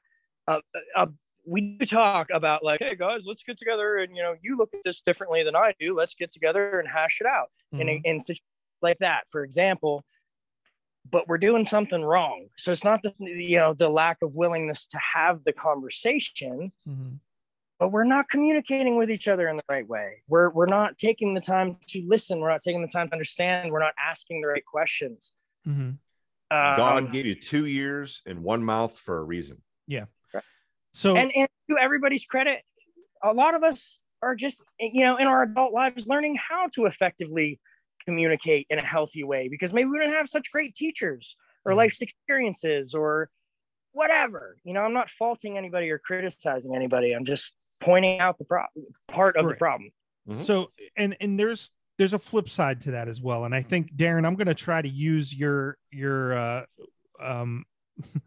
Uh, 0.47 0.59
uh, 0.95 1.07
we 1.45 1.77
do 1.79 1.85
talk 1.85 2.27
about 2.33 2.63
like, 2.63 2.79
hey 2.79 2.95
guys, 2.95 3.25
let's 3.27 3.43
get 3.43 3.57
together 3.57 3.97
and 3.97 4.15
you 4.15 4.23
know, 4.23 4.35
you 4.41 4.57
look 4.57 4.73
at 4.73 4.81
this 4.83 5.01
differently 5.01 5.43
than 5.43 5.55
I 5.55 5.73
do. 5.79 5.95
Let's 5.95 6.15
get 6.15 6.31
together 6.31 6.79
and 6.79 6.87
hash 6.89 7.19
it 7.21 7.27
out. 7.27 7.49
in, 7.71 7.87
Mhm. 7.87 8.01
in 8.03 8.19
situations 8.19 8.41
like 8.81 8.97
that, 8.99 9.23
for 9.29 9.43
example. 9.43 10.03
But 11.09 11.27
we're 11.27 11.37
doing 11.37 11.65
something 11.65 12.01
wrong. 12.01 12.47
So 12.57 12.71
it's 12.71 12.83
not 12.83 13.01
the 13.03 13.13
you 13.19 13.57
know 13.57 13.73
the 13.73 13.89
lack 13.89 14.17
of 14.23 14.35
willingness 14.35 14.87
to 14.87 14.97
have 14.97 15.43
the 15.43 15.53
conversation, 15.53 16.71
Mhm. 16.87 17.19
but 17.79 17.89
we're 17.89 18.05
not 18.05 18.27
communicating 18.29 18.95
with 18.97 19.11
each 19.11 19.27
other 19.27 19.47
in 19.47 19.55
the 19.57 19.63
right 19.69 19.87
way. 19.87 20.23
We're 20.27 20.49
we're 20.49 20.65
not 20.67 20.97
taking 20.97 21.33
the 21.35 21.41
time 21.41 21.77
to 21.89 22.03
listen. 22.07 22.39
We're 22.39 22.49
not 22.49 22.61
taking 22.63 22.81
the 22.81 22.87
time 22.87 23.07
to 23.09 23.13
understand. 23.13 23.71
We're 23.71 23.79
not 23.79 23.93
asking 23.99 24.41
the 24.41 24.47
right 24.47 24.65
questions. 24.65 25.31
Mhm. 25.67 25.97
god 26.51 27.03
Um, 27.05 27.11
gave 27.11 27.25
you 27.25 27.35
two 27.35 27.65
ears 27.65 28.21
and 28.25 28.43
one 28.43 28.63
mouth 28.63 28.97
for 28.97 29.17
a 29.17 29.23
reason 29.23 29.61
so 30.95 31.17
and 31.17 31.29
and 31.35 31.47
to 31.69 31.77
everybody's 31.77 32.25
credit, 32.25 32.61
a 33.21 33.33
lot 33.33 33.53
of 33.53 33.63
us 33.63 33.99
are 34.21 34.33
just 34.33 34.61
you 34.79 35.03
know 35.03 35.17
in 35.17 35.27
our 35.27 35.43
adult 35.43 35.73
lives 35.73 36.07
learning 36.07 36.35
how 36.35 36.67
to 36.73 36.85
effectively 36.85 37.59
communicate 38.05 38.65
in 38.69 38.79
a 38.79 38.85
healthy 38.85 39.23
way 39.23 39.47
because 39.49 39.73
maybe 39.73 39.89
we 39.89 39.97
don't 39.99 40.11
have 40.13 40.27
such 40.29 40.49
great 40.51 40.73
teachers 40.75 41.35
or 41.65 41.73
Mhm. 41.73 41.77
life's 41.77 42.01
experiences 42.01 42.93
or 42.93 43.29
whatever. 43.91 44.57
You 44.63 44.73
know, 44.73 44.81
I'm 44.83 44.93
not 44.93 45.09
faulting 45.09 45.57
anybody 45.57 45.89
or 45.89 45.99
criticizing 45.99 46.75
anybody. 46.75 47.11
I'm 47.13 47.25
just 47.25 47.53
pointing 47.81 48.19
out 48.19 48.37
the 48.37 48.45
pro- 48.45 48.65
part 49.07 49.35
of 49.37 49.45
Right. 49.45 49.51
the 49.53 49.57
problem. 49.57 49.91
Mhm. 50.29 50.41
so 50.43 50.69
and 50.95 51.15
and 51.19 51.37
there's 51.39 51.71
there's 51.97 52.13
a 52.13 52.19
flip 52.19 52.49
side 52.49 52.81
to 52.81 52.91
that 52.91 53.07
as 53.07 53.21
well 53.21 53.45
and 53.45 53.53
i 53.53 53.61
think 53.61 53.93
darren 53.95 54.25
i'm 54.25 54.33
going 54.35 54.47
to 54.47 54.55
try 54.55 54.81
to 54.81 54.89
use 54.89 55.31
your 55.33 55.77
your 55.91 56.33
uh 56.33 56.65
um 57.21 57.63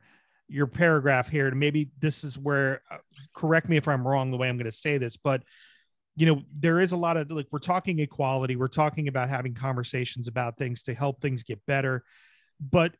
your 0.48 0.66
paragraph 0.66 1.28
here 1.28 1.50
to 1.50 1.56
maybe 1.56 1.90
this 2.00 2.24
is 2.24 2.38
where 2.38 2.80
uh, 2.90 2.96
correct 3.34 3.68
me 3.68 3.76
if 3.76 3.86
i'm 3.86 4.06
wrong 4.06 4.30
the 4.30 4.36
way 4.36 4.48
i'm 4.48 4.56
going 4.56 4.64
to 4.64 4.72
say 4.72 4.96
this 4.98 5.16
but 5.16 5.42
you 6.16 6.26
know 6.26 6.42
there 6.58 6.80
is 6.80 6.92
a 6.92 6.96
lot 6.96 7.16
of 7.16 7.30
like 7.30 7.46
we're 7.50 7.58
talking 7.58 7.98
equality 7.98 8.56
we're 8.56 8.66
talking 8.66 9.08
about 9.08 9.28
having 9.28 9.54
conversations 9.54 10.26
about 10.26 10.56
things 10.56 10.82
to 10.82 10.94
help 10.94 11.20
things 11.20 11.42
get 11.42 11.64
better 11.66 12.02
but 12.60 12.94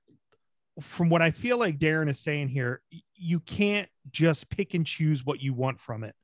from 0.80 1.08
what 1.08 1.22
i 1.22 1.30
feel 1.30 1.58
like 1.58 1.78
darren 1.78 2.08
is 2.08 2.20
saying 2.20 2.48
here 2.48 2.80
you 3.16 3.40
can't 3.40 3.88
just 4.10 4.48
pick 4.48 4.74
and 4.74 4.86
choose 4.86 5.26
what 5.26 5.42
you 5.42 5.52
want 5.52 5.80
from 5.80 6.04
it. 6.04 6.14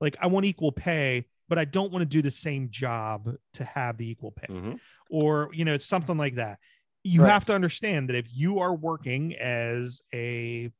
Like 0.00 0.16
i 0.20 0.26
want 0.26 0.46
equal 0.46 0.72
pay 0.72 1.26
but 1.48 1.58
i 1.58 1.64
don't 1.64 1.92
want 1.92 2.02
to 2.02 2.06
do 2.06 2.22
the 2.22 2.30
same 2.30 2.68
job 2.70 3.36
to 3.54 3.64
have 3.64 3.98
the 3.98 4.10
equal 4.10 4.32
pay. 4.32 4.46
Mhm. 4.52 4.80
or 5.10 5.50
you 5.52 5.64
know 5.64 5.74
it's 5.74 5.86
something 5.86 6.16
like 6.16 6.36
that 6.36 6.58
you 7.02 7.22
Right. 7.22 7.30
have 7.30 7.44
to 7.46 7.54
understand 7.54 8.08
that 8.08 8.16
if 8.16 8.26
you 8.30 8.58
are 8.58 8.74
working 8.74 9.34
as 9.36 10.00
a 10.12 10.70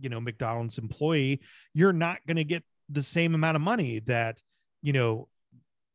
you 0.00 0.08
know 0.08 0.20
mcdonald's 0.20 0.78
employee 0.78 1.40
you're 1.74 1.92
not 1.92 2.18
going 2.26 2.36
to 2.36 2.44
get 2.44 2.62
the 2.88 3.02
same 3.02 3.34
amount 3.34 3.56
of 3.56 3.62
money 3.62 4.00
that 4.00 4.42
you 4.82 4.92
know 4.92 5.28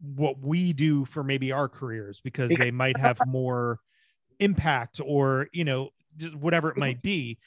what 0.02 0.40
we 0.40 0.74
do 0.74 1.06
for 1.06 1.24
maybe 1.24 1.52
our 1.52 1.70
careers 1.70 2.20
because 2.22 2.52
they 2.52 2.72
might 2.72 2.98
have 2.98 3.18
more 3.26 3.80
impact 4.40 5.00
or 5.04 5.48
you 5.54 5.64
know 5.64 5.90
just 6.18 6.36
whatever 6.36 6.70
it 6.70 6.78
might 6.78 7.02
be 7.02 7.38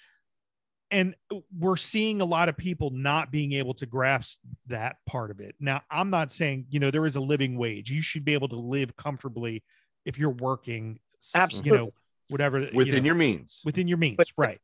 and 0.91 1.15
we're 1.59 1.77
seeing 1.77 2.21
a 2.21 2.25
lot 2.25 2.49
of 2.49 2.57
people 2.57 2.91
not 2.91 3.31
being 3.33 3.53
able 3.53 3.75
to 3.75 3.87
grasp 3.87 4.41
that 4.67 4.97
part 5.05 5.31
of 5.31 5.41
it 5.41 5.55
now 5.61 5.83
i'm 5.91 6.09
not 6.09 6.33
saying 6.33 6.65
you 6.71 6.81
know 6.81 6.91
there 6.91 7.07
is 7.07 7.17
a 7.17 7.21
living 7.21 7.59
wage 7.59 7.91
you 7.91 8.01
should 8.01 8.25
be 8.25 8.33
able 8.33 8.49
to 8.49 8.57
live 8.57 8.97
comfortably 8.97 9.63
if 10.07 10.19
you're 10.19 10.31
working, 10.31 10.99
Absolutely. 11.35 11.71
you 11.71 11.77
know, 11.77 11.93
whatever 12.29 12.61
you 12.61 12.71
within 12.75 13.03
know, 13.03 13.07
your 13.07 13.15
means. 13.15 13.63
within 13.65 13.89
your 13.89 13.99
means, 13.99 14.17
But- 14.17 14.29
right? 14.37 14.61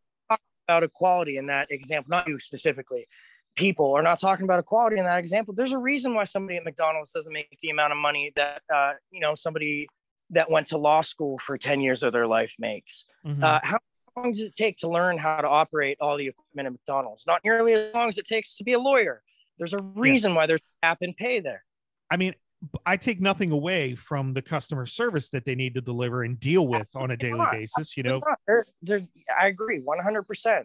about 0.69 0.85
equality 0.85 1.37
in 1.37 1.47
that 1.47 1.67
example, 1.73 2.09
not 2.09 2.29
you 2.29 2.39
specifically. 2.39 3.09
People 3.57 3.93
are 3.95 4.03
not 4.03 4.21
talking 4.21 4.45
about 4.45 4.61
equality 4.61 4.97
in 4.97 5.05
that 5.05 5.19
example. 5.19 5.53
There's 5.53 5.73
a 5.73 5.79
reason 5.79 6.15
why 6.15 6.23
somebody 6.25 6.57
at 6.57 6.65
McDonald's 6.65 7.11
doesn't 7.11 7.33
make 7.33 7.59
the 7.61 7.69
amount 7.71 7.93
of 7.93 7.99
money 7.99 8.33
that 8.37 8.63
uh, 8.73 8.93
you 9.11 9.21
know 9.21 9.35
somebody 9.35 9.89
that 10.31 10.51
went 10.51 10.69
to 10.69 10.79
law 10.79 11.03
school 11.03 11.39
for 11.39 11.59
10 11.59 11.81
years 11.81 12.03
of 12.03 12.13
their 12.13 12.27
life 12.29 12.55
makes. 12.59 13.05
Mhm. 13.27 13.43
Uh, 13.43 13.61
how 13.63 13.79
long 14.17 14.31
does 14.31 14.41
it 14.41 14.55
take 14.57 14.79
to 14.79 14.89
learn 14.89 15.19
how 15.19 15.41
to 15.43 15.49
operate 15.49 15.99
all 16.01 16.17
the 16.17 16.29
equipment 16.29 16.67
at 16.67 16.73
McDonald's? 16.73 17.27
Not 17.27 17.43
nearly 17.45 17.75
as 17.75 17.93
long 17.93 18.09
as 18.09 18.17
it 18.17 18.25
takes 18.25 18.55
to 18.57 18.65
be 18.65 18.73
a 18.73 18.79
lawyer. 18.79 19.23
There's 19.59 19.75
a 19.75 19.83
reason 19.83 20.35
why 20.35 20.47
there's 20.47 20.63
cap 20.83 20.99
and 21.03 21.15
pay 21.15 21.41
there. 21.41 21.65
I 22.11 22.17
mean, 22.17 22.33
b- 22.33 22.39
I 22.87 22.97
take 22.97 23.21
nothing 23.21 23.51
away 23.51 23.95
from 23.95 24.33
the 24.33 24.43
customer 24.43 24.87
service 24.87 25.29
that 25.31 25.45
they 25.45 25.55
need 25.55 25.75
to 25.75 25.81
deliver 25.81 26.23
and 26.23 26.39
deal 26.39 26.67
with 26.67 26.89
on 26.95 27.11
a 27.11 27.17
daily 27.17 27.39
not. 27.39 27.53
basis, 27.53 27.97
you 27.97 28.03
know, 28.03 28.21
There, 28.47 28.67
there, 28.83 29.01
I 29.39 29.49
agree 29.49 29.81
100% 29.81 30.65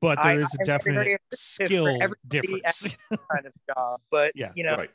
but 0.00 0.20
there 0.22 0.40
is 0.40 0.52
a 0.54 0.58
I'm 0.60 0.66
very, 0.66 0.66
definite 0.66 0.94
very 0.94 1.14
appreciative 1.14 1.30
for 1.30 1.36
skill 1.66 2.10
difference. 2.28 2.96
kind 3.32 3.46
of 3.46 3.52
job. 3.72 4.00
But, 4.10 4.32
Yeah, 4.34 4.50
you 4.54 4.64
know, 4.64 4.76
right. 4.76 4.90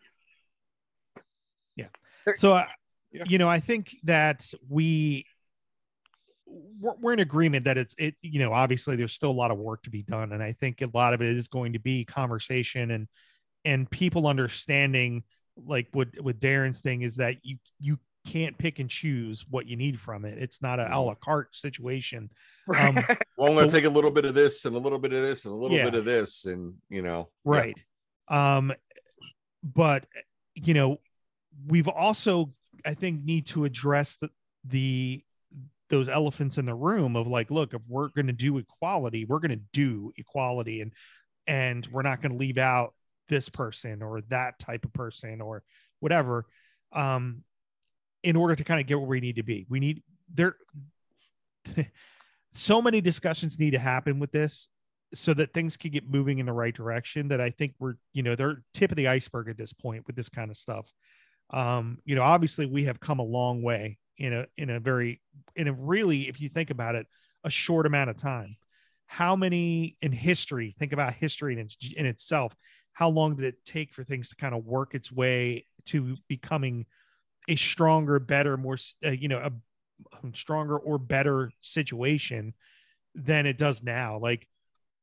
so 2.36 2.54
uh, 2.54 2.66
Yeah. 3.12 3.24
you 3.26 3.38
know 3.38 3.48
i 3.48 3.62
think 3.62 3.96
that 4.04 4.46
we 4.68 5.24
we're, 6.46 6.96
we're 7.00 7.14
in 7.14 7.20
agreement 7.20 7.64
that 7.66 7.78
it's 7.78 7.96
it 7.98 8.16
you 8.22 8.40
know 8.40 8.52
obviously 8.52 8.98
there's 8.98 9.14
still 9.14 9.32
a 9.32 9.40
lot 9.40 9.50
of 9.50 9.58
work 9.58 9.84
to 9.84 9.90
be 9.90 10.04
done 10.04 10.34
and 10.34 10.44
i 10.44 10.52
think 10.52 10.82
a 10.82 10.90
lot 10.94 11.14
of 11.14 11.22
it 11.22 11.30
is 11.30 11.48
going 11.48 11.72
to 11.74 11.80
be 11.80 12.04
conversation 12.04 12.92
and 12.92 13.08
and 13.64 13.90
people 13.90 14.28
understanding 14.28 15.24
like 15.66 15.88
what 15.94 16.10
with 16.22 16.40
darren's 16.40 16.82
thing 16.82 17.02
is 17.02 17.16
that 17.18 17.38
you 17.44 17.58
you 17.80 18.00
can't 18.26 18.58
pick 18.58 18.80
and 18.80 18.90
choose 18.90 19.46
what 19.50 19.68
you 19.68 19.78
need 19.78 19.98
from 20.00 20.26
it. 20.26 20.38
It's 20.38 20.62
not 20.62 20.80
a 20.80 20.94
a 20.94 21.00
la 21.00 21.16
carte 21.16 21.56
situation. 21.56 22.30
Um, 22.78 22.96
Well, 23.38 23.48
I'm 23.48 23.56
going 23.56 23.70
to 23.70 23.74
take 23.74 23.86
a 23.86 23.90
little 23.90 24.12
bit 24.12 24.26
of 24.26 24.34
this 24.36 24.66
and 24.66 24.76
a 24.76 24.80
little 24.80 25.00
bit 25.00 25.14
of 25.14 25.22
this 25.22 25.46
and 25.46 25.54
a 25.54 25.58
little 25.58 25.78
Yeah. 25.78 25.86
bit 25.86 25.94
of 25.96 26.04
this, 26.04 26.44
and 26.44 26.74
you 26.90 27.02
know, 27.02 27.30
yeah. 27.46 27.52
right. 27.52 27.80
Um 28.28 28.74
but 29.64 30.06
you 30.54 30.74
know 30.74 30.98
we've 31.68 31.88
also 31.88 32.48
i 32.86 32.94
think 32.94 33.24
need 33.24 33.46
to 33.48 33.66
address 33.66 34.18
the 34.22 34.30
the 34.66 35.22
those 35.90 36.08
elephants 36.10 36.58
in 36.58 36.66
the 36.66 36.76
room 36.76 37.16
of 37.16 37.26
like 37.28 37.50
look 37.50 37.74
if 37.74 37.82
we're 37.88 38.10
going 38.10 38.28
to 38.28 38.34
do 38.34 38.58
equality 38.58 39.26
we're 39.26 39.40
going 39.40 39.50
to 39.52 39.60
do 39.74 40.12
equality 40.18 40.82
and 40.82 40.92
and 41.48 41.88
we're 41.92 42.02
not 42.04 42.22
going 42.22 42.32
to 42.34 42.38
leave 42.38 42.58
out 42.58 42.94
this 43.30 43.50
person 43.50 44.02
or 44.02 44.22
that 44.30 44.60
type 44.60 44.86
of 44.86 44.94
person 44.94 45.42
or 45.42 45.64
whatever 46.00 46.46
um 46.94 47.44
in 48.24 48.36
order 48.36 48.56
to 48.56 48.64
kind 48.64 48.80
of 48.80 48.88
get 48.88 48.98
where 48.98 49.08
we 49.08 49.20
need 49.20 49.36
to 49.36 49.44
be 49.44 49.66
we 49.70 49.80
need 49.80 50.04
there 50.34 50.56
so 52.54 52.82
many 52.82 53.02
discussions 53.02 53.60
need 53.60 53.72
to 53.72 53.80
happen 53.80 54.20
with 54.20 54.32
this 54.32 54.68
so 55.14 55.34
that 55.34 55.54
things 55.54 55.78
can 55.78 55.92
get 55.92 56.10
moving 56.10 56.40
in 56.40 56.46
the 56.46 56.54
right 56.54 56.76
direction 56.76 57.30
that 57.30 57.40
I 57.40 57.50
think 57.50 57.74
we're, 57.80 57.96
you 58.14 58.24
know, 58.24 58.36
they're 58.36 58.64
tip 58.74 58.92
of 58.92 58.98
the 58.98 59.08
iceberg 59.08 59.50
at 59.50 59.58
this 59.58 59.74
point 59.74 60.06
with 60.06 60.16
this 60.16 60.30
kind 60.30 60.52
of 60.52 60.58
stuff. 60.58 60.92
Um, 61.52 62.00
you 62.04 62.16
know, 62.16 62.24
obviously 62.24 62.66
we 62.66 62.86
have 62.86 63.00
come 63.00 63.20
a 63.20 63.24
long 63.24 63.62
way 63.62 63.98
in 64.18 64.34
a 64.34 64.48
in 64.58 64.70
a 64.70 64.80
very 64.80 65.22
in 65.56 65.68
a 65.68 65.74
really, 65.74 66.28
if 66.28 66.42
you 66.42 66.50
think 66.50 66.72
about 66.72 66.96
it, 66.96 67.08
a 67.44 67.50
short 67.50 67.86
amount 67.86 68.10
of 68.10 68.18
time. 68.18 68.58
How 69.06 69.38
many 69.38 69.96
in 70.02 70.12
history, 70.12 70.76
think 70.78 70.92
about 70.92 71.14
history 71.14 71.54
in 71.54 71.60
its 71.60 71.78
in 71.96 72.06
itself, 72.06 72.54
how 72.98 73.10
long 73.10 73.36
did 73.36 73.46
it 73.46 73.64
take 73.64 73.94
for 73.94 74.04
things 74.04 74.28
to 74.28 74.36
kind 74.36 74.56
of 74.56 74.66
work 74.66 74.96
its 74.96 75.12
way 75.12 75.68
to 75.86 76.18
becoming 76.28 76.84
a 77.48 77.56
stronger, 77.56 78.18
better, 78.18 78.58
more, 78.58 78.76
uh, 79.06 79.12
you 79.12 79.28
know, 79.28 79.38
a 79.38 79.52
stronger 80.34 80.80
or 80.80 80.98
better 80.98 81.52
situation 81.62 82.56
than 83.14 83.46
it 83.46 83.60
does 83.60 83.84
now. 83.84 84.18
Like 84.18 84.48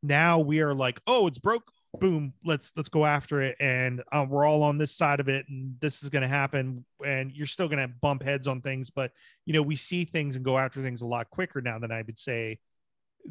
now 0.03 0.41
we 0.41 0.59
are 0.61 0.75
like, 0.75 1.01
oh, 1.07 1.29
it's 1.29 1.39
broke. 1.39 1.71
Boom, 2.01 2.33
let's 2.45 2.73
let's 2.77 2.89
go 2.89 3.07
after 3.07 3.41
it, 3.41 3.57
and 3.61 4.03
uh, 4.11 4.27
we're 4.29 4.45
all 4.45 4.65
on 4.65 4.77
this 4.77 4.91
side 4.91 5.21
of 5.21 5.29
it, 5.29 5.47
and 5.49 5.77
this 5.79 6.03
is 6.03 6.09
going 6.09 6.23
to 6.23 6.29
happen. 6.29 6.85
And 7.07 7.31
you're 7.31 7.47
still 7.47 7.69
going 7.69 7.79
to 7.79 7.87
bump 7.87 8.25
heads 8.25 8.49
on 8.49 8.61
things, 8.61 8.91
but 8.91 9.13
you 9.47 9.53
know 9.53 9.63
we 9.63 9.77
see 9.77 10.05
things 10.05 10.35
and 10.35 10.45
go 10.45 10.59
after 10.59 10.83
things 10.83 11.03
a 11.03 11.07
lot 11.07 11.31
quicker 11.31 11.61
now 11.61 11.79
than 11.79 11.93
I 11.93 12.03
would 12.03 12.19
say 12.19 12.59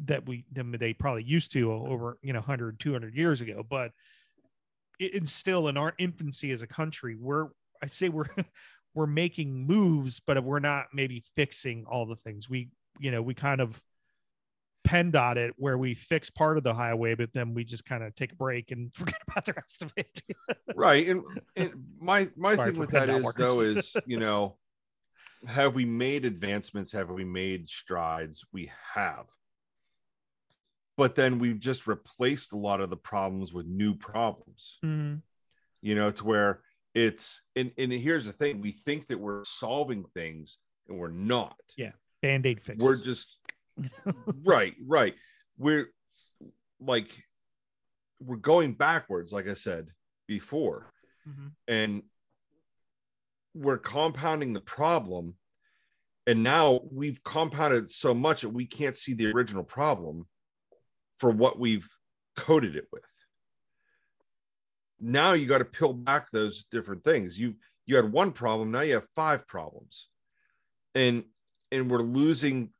that 0.06 0.26
we 0.26 0.46
than 0.50 0.72
they 0.72 0.94
probably 0.94 1.24
used 1.24 1.52
to 1.52 1.70
over 1.70 2.16
you 2.22 2.32
know 2.32 2.40
100 2.40 2.80
200 2.80 3.14
years 3.14 3.40
ago 3.40 3.64
but 3.68 3.92
it, 4.98 5.14
it's 5.14 5.32
still 5.32 5.68
in 5.68 5.76
our 5.76 5.94
infancy 5.98 6.50
as 6.50 6.62
a 6.62 6.66
country 6.66 7.16
we're 7.18 7.48
i 7.82 7.86
say 7.86 8.08
we're 8.08 8.26
we're 8.94 9.06
making 9.06 9.66
moves 9.66 10.20
but 10.20 10.42
we're 10.42 10.60
not 10.60 10.86
maybe 10.92 11.24
fixing 11.34 11.84
all 11.86 12.06
the 12.06 12.16
things. 12.16 12.48
We 12.48 12.70
you 12.98 13.10
know 13.10 13.20
we 13.22 13.34
kind 13.34 13.60
of 13.60 13.80
PennDOT 14.86 15.36
it 15.36 15.54
where 15.56 15.78
we 15.78 15.94
fix 15.94 16.28
part 16.30 16.58
of 16.58 16.62
the 16.62 16.74
highway, 16.74 17.14
but 17.14 17.32
then 17.32 17.54
we 17.54 17.64
just 17.64 17.86
kind 17.86 18.02
of 18.02 18.14
take 18.14 18.32
a 18.32 18.36
break 18.36 18.70
and 18.70 18.94
forget 18.94 19.20
about 19.28 19.44
the 19.44 19.54
rest 19.54 19.82
of 19.82 19.92
it. 19.96 20.22
right 20.76 21.06
and, 21.08 21.22
and 21.56 21.72
my 21.98 22.28
my 22.36 22.54
Sorry 22.54 22.70
thing 22.70 22.78
with 22.78 22.90
that 22.90 23.10
is 23.10 23.34
though 23.34 23.60
is 23.60 23.94
you 24.06 24.18
know 24.18 24.56
have 25.46 25.74
we 25.74 25.84
made 25.84 26.24
advancements? 26.24 26.92
Have 26.92 27.10
we 27.10 27.24
made 27.24 27.68
strides? 27.68 28.44
We 28.52 28.70
have 28.94 29.26
but 30.96 31.14
then 31.14 31.38
we've 31.38 31.58
just 31.60 31.86
replaced 31.86 32.52
a 32.52 32.58
lot 32.58 32.80
of 32.80 32.90
the 32.90 32.96
problems 32.96 33.52
with 33.52 33.66
new 33.66 33.94
problems 33.94 34.78
you 35.82 35.94
know 35.94 36.10
to 36.10 36.24
where 36.24 36.60
it's 36.94 37.42
and, 37.56 37.72
and 37.76 37.92
here's 37.92 38.24
the 38.24 38.32
thing 38.32 38.60
we 38.60 38.72
think 38.72 39.06
that 39.08 39.18
we're 39.18 39.44
solving 39.44 40.04
things 40.14 40.58
and 40.88 40.98
we're 40.98 41.08
not 41.08 41.56
Yeah. 41.76 41.92
Band-aid 42.22 42.62
fixes. 42.62 42.84
we're 42.84 42.96
just 42.96 43.38
right 44.44 44.74
right 44.86 45.14
we're 45.58 45.88
like 46.80 47.08
we're 48.20 48.36
going 48.36 48.72
backwards 48.74 49.32
like 49.32 49.48
i 49.48 49.54
said 49.54 49.88
before 50.26 50.90
Mhm. 51.28 51.52
and 51.68 52.02
we're 53.54 53.78
compounding 53.78 54.52
the 54.52 54.60
problem 54.60 55.34
and 56.26 56.42
now 56.42 56.80
we've 56.90 57.22
compounded 57.24 57.90
so 57.90 58.14
much 58.14 58.42
that 58.42 58.48
we 58.50 58.66
can't 58.66 58.96
see 58.96 59.14
the 59.14 59.30
original 59.32 59.64
problem 59.64 60.26
for 61.18 61.30
what 61.30 61.58
we've 61.58 61.88
coated 62.36 62.76
it 62.76 62.86
with. 62.92 63.04
Now 65.00 65.32
you 65.32 65.46
got 65.46 65.58
to 65.58 65.64
peel 65.64 65.92
back 65.92 66.30
those 66.30 66.64
different 66.70 67.04
things. 67.04 67.38
You 67.38 67.54
you 67.86 67.96
had 67.96 68.10
one 68.10 68.32
problem 68.32 68.70
now 68.70 68.80
you 68.80 68.94
have 68.94 69.08
five 69.14 69.46
problems. 69.46 70.08
And 70.94 71.24
and 71.70 71.90
we're 71.90 71.98
losing 71.98 72.70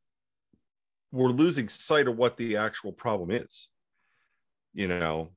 we're 1.12 1.28
losing 1.28 1.68
sight 1.68 2.08
of 2.08 2.16
what 2.16 2.36
the 2.36 2.56
actual 2.56 2.92
problem 2.92 3.30
is. 3.30 3.68
You 4.72 4.88
know 4.88 5.30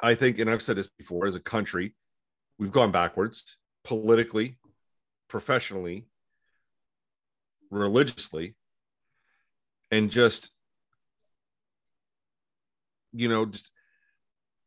i 0.00 0.14
think 0.14 0.38
and 0.38 0.50
i've 0.50 0.62
said 0.62 0.76
this 0.76 0.88
before 0.98 1.26
as 1.26 1.34
a 1.34 1.40
country 1.40 1.94
we've 2.58 2.72
gone 2.72 2.92
backwards 2.92 3.56
politically 3.84 4.56
professionally 5.28 6.06
religiously 7.70 8.54
and 9.90 10.10
just 10.10 10.50
you 13.12 13.28
know 13.28 13.46
just 13.46 13.70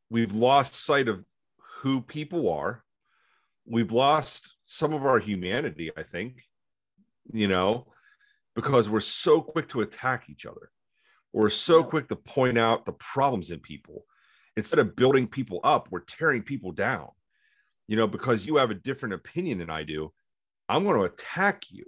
we've 0.10 0.34
lost 0.34 0.74
sight 0.74 1.08
of 1.08 1.24
who 1.82 2.02
people 2.02 2.52
are. 2.52 2.84
We've 3.66 3.92
lost 3.92 4.58
some 4.66 4.94
of 4.94 5.06
our 5.06 5.20
humanity 5.20 5.92
i 5.98 6.04
think 6.04 6.44
you 7.34 7.48
know 7.48 7.88
because 8.56 8.90
we're 8.90 9.00
so 9.00 9.42
quick 9.42 9.68
to 9.70 9.82
attack 9.82 10.30
each 10.30 10.46
other. 10.46 10.72
We're 11.34 11.50
so 11.50 11.84
quick 11.84 12.10
to 12.10 12.16
point 12.16 12.58
out 12.58 12.86
the 12.86 12.94
problems 12.94 13.52
in 13.52 13.60
people. 13.60 14.06
Instead 14.58 14.80
of 14.80 14.96
building 14.96 15.28
people 15.28 15.60
up 15.64 15.88
we're 15.92 16.02
tearing 16.02 16.44
people 16.44 16.72
down 16.72 17.10
you 17.88 17.96
know 17.98 18.08
because 18.08 18.46
you 18.46 18.58
have 18.58 18.72
a 18.72 18.76
different 18.76 19.14
opinion 19.14 19.58
than 19.60 19.70
i 19.70 19.84
do. 19.84 20.12
I'm 20.70 20.86
going 20.86 20.96
to 20.96 21.04
attack 21.04 21.66
you. 21.70 21.86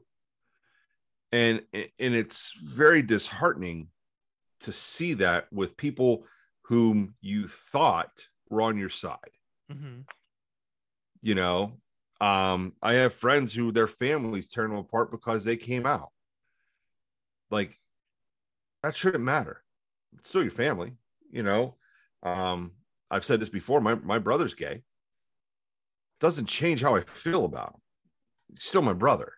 And 1.32 1.62
and 1.74 2.14
it's 2.14 2.52
very 2.62 3.02
disheartening 3.02 3.88
to 4.60 4.72
see 4.72 5.14
that 5.16 5.48
with 5.52 5.78
people 5.78 6.26
whom 6.74 7.14
you 7.22 7.48
thought 7.48 8.28
were 8.50 8.64
on 8.64 8.78
your 8.80 8.90
side. 8.90 9.38
Mhm. 9.72 10.06
you 11.22 11.36
know 11.36 11.80
um 12.20 12.74
i 12.82 12.94
have 12.94 13.14
friends 13.14 13.54
who 13.54 13.72
their 13.72 13.88
families 13.88 14.50
turn 14.50 14.70
them 14.72 14.80
apart 14.80 15.12
because 15.12 15.44
they 15.44 15.56
came 15.56 15.86
out. 15.86 16.12
Like 17.52 17.80
that 18.82 18.96
shouldn't 18.96 19.24
matter. 19.24 19.64
It's 20.18 20.30
still 20.30 20.42
your 20.42 20.52
family 20.66 20.94
you 21.32 21.44
know? 21.44 21.76
Um 22.24 22.72
i've 23.12 23.26
said 23.26 23.40
this 23.40 23.50
before 23.50 23.80
my, 23.82 23.96
my 23.96 24.18
brother's 24.20 24.56
gay. 24.56 24.84
Doesn't 26.20 26.48
change 26.48 26.82
how 26.82 26.96
i 26.96 27.02
feel 27.02 27.46
about 27.46 27.74
him. 27.76 27.82
He's 28.50 28.64
still 28.64 28.82
my 28.82 28.94
brother. 28.94 29.34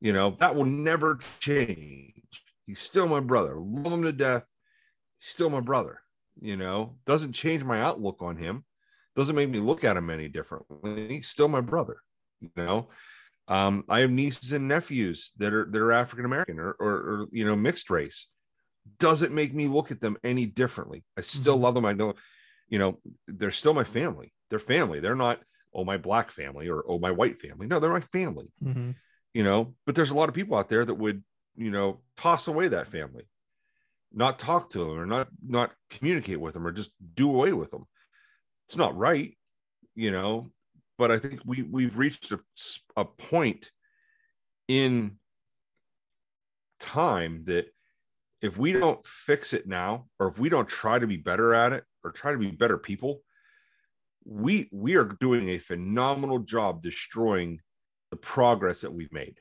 You 0.00 0.12
know 0.12 0.36
that 0.40 0.54
will 0.56 0.66
never 0.90 1.18
change. 1.38 2.42
He's 2.66 2.80
still 2.80 3.06
my 3.08 3.20
brother. 3.20 3.54
Love 3.56 3.92
him 3.92 4.02
to 4.02 4.12
death. 4.12 4.46
He's 5.18 5.28
still 5.30 5.50
my 5.50 5.60
brother 5.60 6.00
you 6.40 6.56
know 6.56 6.96
doesn't 7.06 7.32
change 7.32 7.62
my 7.64 7.80
outlook 7.80 8.22
on 8.22 8.36
him 8.36 8.64
doesn't 9.16 9.36
make 9.36 9.48
me 9.48 9.58
look 9.60 9.84
at 9.84 9.96
him 9.96 10.10
any 10.10 10.28
differently 10.28 11.08
he's 11.08 11.28
still 11.28 11.48
my 11.48 11.60
brother 11.60 11.98
you 12.40 12.50
know 12.56 12.88
Um, 13.46 13.84
I 13.90 14.00
have 14.00 14.10
nieces 14.10 14.52
and 14.52 14.68
nephews 14.68 15.32
that 15.36 15.52
are 15.52 15.66
that 15.70 15.80
are 15.80 15.92
African 15.92 16.24
American 16.24 16.58
or, 16.58 16.72
or, 16.80 16.92
or 17.10 17.26
you 17.30 17.44
know 17.44 17.54
mixed 17.56 17.90
race. 17.90 18.28
Doesn't 18.98 19.34
make 19.34 19.52
me 19.54 19.66
look 19.68 19.90
at 19.90 20.00
them 20.00 20.16
any 20.24 20.46
differently. 20.46 21.04
I 21.18 21.20
still 21.22 21.58
Mhm. 21.58 21.60
love 21.60 21.74
them. 21.74 21.84
I 21.84 21.92
know, 21.92 22.14
you 22.68 22.78
know, 22.78 23.00
they're 23.26 23.50
still 23.50 23.74
my 23.74 23.84
family. 23.84 24.32
They're 24.48 24.58
family. 24.58 25.00
They're 25.00 25.14
not 25.26 25.40
oh 25.74 25.84
my 25.84 25.98
black 25.98 26.30
family 26.30 26.68
or 26.70 26.84
oh 26.88 26.98
my 26.98 27.10
white 27.10 27.38
family. 27.40 27.66
No, 27.66 27.80
they're 27.80 27.92
my 27.92 28.00
family. 28.00 28.48
Mm-hmm. 28.62 28.92
You 29.34 29.44
know, 29.44 29.74
but 29.84 29.94
there's 29.94 30.10
a 30.10 30.16
lot 30.16 30.30
of 30.30 30.34
people 30.34 30.56
out 30.56 30.68
there 30.70 30.84
that 30.84 30.94
would 30.94 31.22
you 31.56 31.70
know 31.70 32.00
toss 32.16 32.48
away 32.48 32.68
that 32.68 32.88
family, 32.88 33.24
not 34.14 34.38
talk 34.38 34.70
to 34.70 34.78
them 34.78 34.98
or 34.98 35.06
not 35.06 35.28
not 35.46 35.72
communicate 35.90 36.40
with 36.40 36.54
them 36.54 36.66
or 36.66 36.72
just 36.72 36.92
do 37.14 37.28
away 37.28 37.52
with 37.52 37.70
them. 37.70 37.86
It's 38.68 38.76
not 38.76 38.96
right, 38.96 39.36
you 39.94 40.10
know. 40.10 40.48
But 40.96 41.10
I 41.10 41.18
think 41.18 41.40
we 41.44 41.62
we've 41.62 41.98
reached 41.98 42.32
a, 42.32 42.40
a 42.96 43.04
point 43.04 43.70
in 44.68 45.18
time 46.78 47.44
that 47.46 47.66
if 48.40 48.56
we 48.58 48.72
don't 48.72 49.04
fix 49.06 49.52
it 49.52 49.66
now 49.66 50.06
or 50.20 50.28
if 50.28 50.38
we 50.38 50.48
don't 50.48 50.68
try 50.68 50.98
to 50.98 51.06
be 51.06 51.16
better 51.16 51.54
at 51.54 51.72
it 51.72 51.84
or 52.02 52.10
try 52.10 52.30
to 52.32 52.38
be 52.38 52.50
better 52.50 52.78
people 52.78 53.22
we 54.24 54.68
we 54.72 54.96
are 54.96 55.16
doing 55.20 55.50
a 55.50 55.58
phenomenal 55.58 56.38
job 56.38 56.82
destroying 56.82 57.60
the 58.10 58.16
progress 58.16 58.80
that 58.80 58.92
we've 58.92 59.12
made 59.12 59.40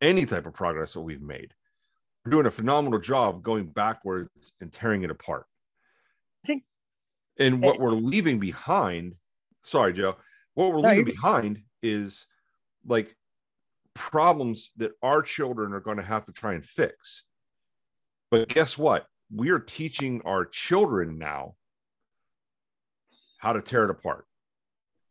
any 0.00 0.26
type 0.26 0.46
of 0.46 0.54
progress 0.54 0.94
that 0.94 1.00
we've 1.00 1.22
made 1.22 1.52
we're 2.26 2.30
doing 2.30 2.46
a 2.46 2.50
phenomenal 2.50 2.98
job 2.98 3.42
going 3.42 3.66
backwards 3.66 4.52
and 4.60 4.72
tearing 4.72 5.02
it 5.02 5.10
apart 5.10 5.46
I 6.44 6.46
think- 6.48 6.64
and 7.38 7.62
what 7.62 7.78
we're 7.78 7.90
leaving 7.92 8.38
behind 8.40 9.14
sorry 9.62 9.92
joe 9.92 10.16
what 10.54 10.72
we're 10.72 10.80
No, 10.82 10.88
leaving 10.88 11.04
behind 11.04 11.62
is 11.82 12.26
like 12.84 13.14
problems 13.94 14.72
that 14.76 14.92
our 15.02 15.22
children 15.22 15.72
are 15.72 15.80
going 15.80 15.98
to 15.98 16.02
have 16.02 16.24
to 16.26 16.32
try 16.32 16.52
and 16.54 16.64
fix. 16.64 17.24
But 18.30 18.48
guess 18.48 18.76
what? 18.78 19.06
We 19.34 19.50
are 19.50 19.58
teaching 19.58 20.22
our 20.24 20.44
children 20.46 21.18
now 21.18 21.56
how 23.38 23.52
to 23.52 23.60
tear 23.62 23.84
it 23.84 23.90
apart. 23.90 24.26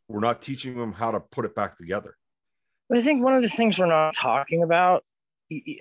We're 0.07 0.19
not 0.19 0.41
teaching 0.41 0.77
them 0.77 0.93
how 0.93 1.11
to 1.11 1.19
put 1.19 1.45
it 1.45 1.55
back 1.55 1.77
together. 1.77 2.15
But 2.89 2.99
I 2.99 3.01
think 3.01 3.23
one 3.23 3.35
of 3.35 3.41
the 3.43 3.49
things 3.49 3.77
we're 3.79 3.85
not 3.87 4.15
talking 4.15 4.63
about, 4.63 5.03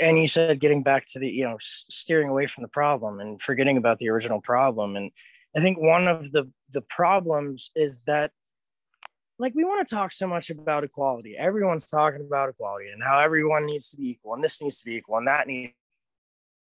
and 0.00 0.18
you 0.18 0.26
said 0.26 0.60
getting 0.60 0.82
back 0.82 1.04
to 1.12 1.18
the, 1.18 1.28
you 1.28 1.44
know, 1.44 1.56
steering 1.60 2.28
away 2.28 2.46
from 2.46 2.62
the 2.62 2.68
problem 2.68 3.20
and 3.20 3.40
forgetting 3.40 3.76
about 3.76 3.98
the 3.98 4.08
original 4.08 4.40
problem. 4.40 4.96
And 4.96 5.10
I 5.56 5.60
think 5.60 5.78
one 5.78 6.08
of 6.08 6.32
the 6.32 6.50
the 6.72 6.82
problems 6.82 7.70
is 7.74 8.02
that, 8.06 8.32
like, 9.38 9.54
we 9.54 9.64
want 9.64 9.86
to 9.86 9.94
talk 9.94 10.12
so 10.12 10.26
much 10.26 10.50
about 10.50 10.84
equality. 10.84 11.36
Everyone's 11.36 11.88
talking 11.88 12.20
about 12.20 12.50
equality 12.50 12.88
and 12.90 13.02
how 13.02 13.20
everyone 13.20 13.66
needs 13.66 13.90
to 13.90 13.96
be 13.96 14.10
equal, 14.10 14.34
and 14.34 14.44
this 14.44 14.60
needs 14.60 14.80
to 14.80 14.84
be 14.84 14.96
equal, 14.96 15.16
and 15.16 15.26
that 15.26 15.46
needs 15.46 15.72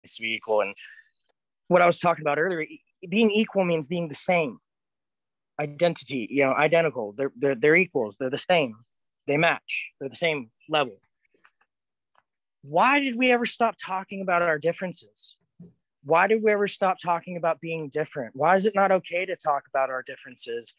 to 0.06 0.22
be 0.22 0.34
equal. 0.34 0.62
And 0.62 0.74
what 1.68 1.82
I 1.82 1.86
was 1.86 2.00
talking 2.00 2.24
about 2.24 2.39
earlier, 2.39 2.66
being 3.08 3.32
equal 3.32 3.66
means 3.66 3.88
being 3.88 4.08
the 4.08 4.16
same. 4.16 4.60
Identity, 5.60 6.28
you 6.32 6.45
know, 6.45 6.54
identical. 6.54 7.14
They're 7.18 7.34
they're 7.38 7.56
they're 7.56 7.76
equals. 7.76 8.18
They're 8.18 8.30
the 8.30 8.38
same 8.38 8.76
they 9.30 9.38
match 9.38 9.91
they're 10.00 10.10
the 10.10 10.16
same 10.16 10.50
level 10.68 10.97
why 12.62 12.99
did 12.99 13.16
we 13.18 13.32
ever 13.32 13.45
stop 13.45 13.76
talking 13.84 14.22
about 14.22 14.41
our 14.41 14.60
differences? 14.60 15.36
Why 16.03 16.28
did 16.28 16.43
we 16.43 16.51
ever 16.51 16.68
stop 16.68 16.97
talking 17.03 17.38
about 17.38 17.62
being 17.62 17.89
different? 17.89 18.36
Why 18.36 18.55
is 18.55 18.66
it 18.66 18.76
not 18.76 18.91
okay 18.91 19.26
to 19.26 19.36
talk 19.36 19.64
about 19.68 19.89
our 19.89 20.01
differences 20.03 20.74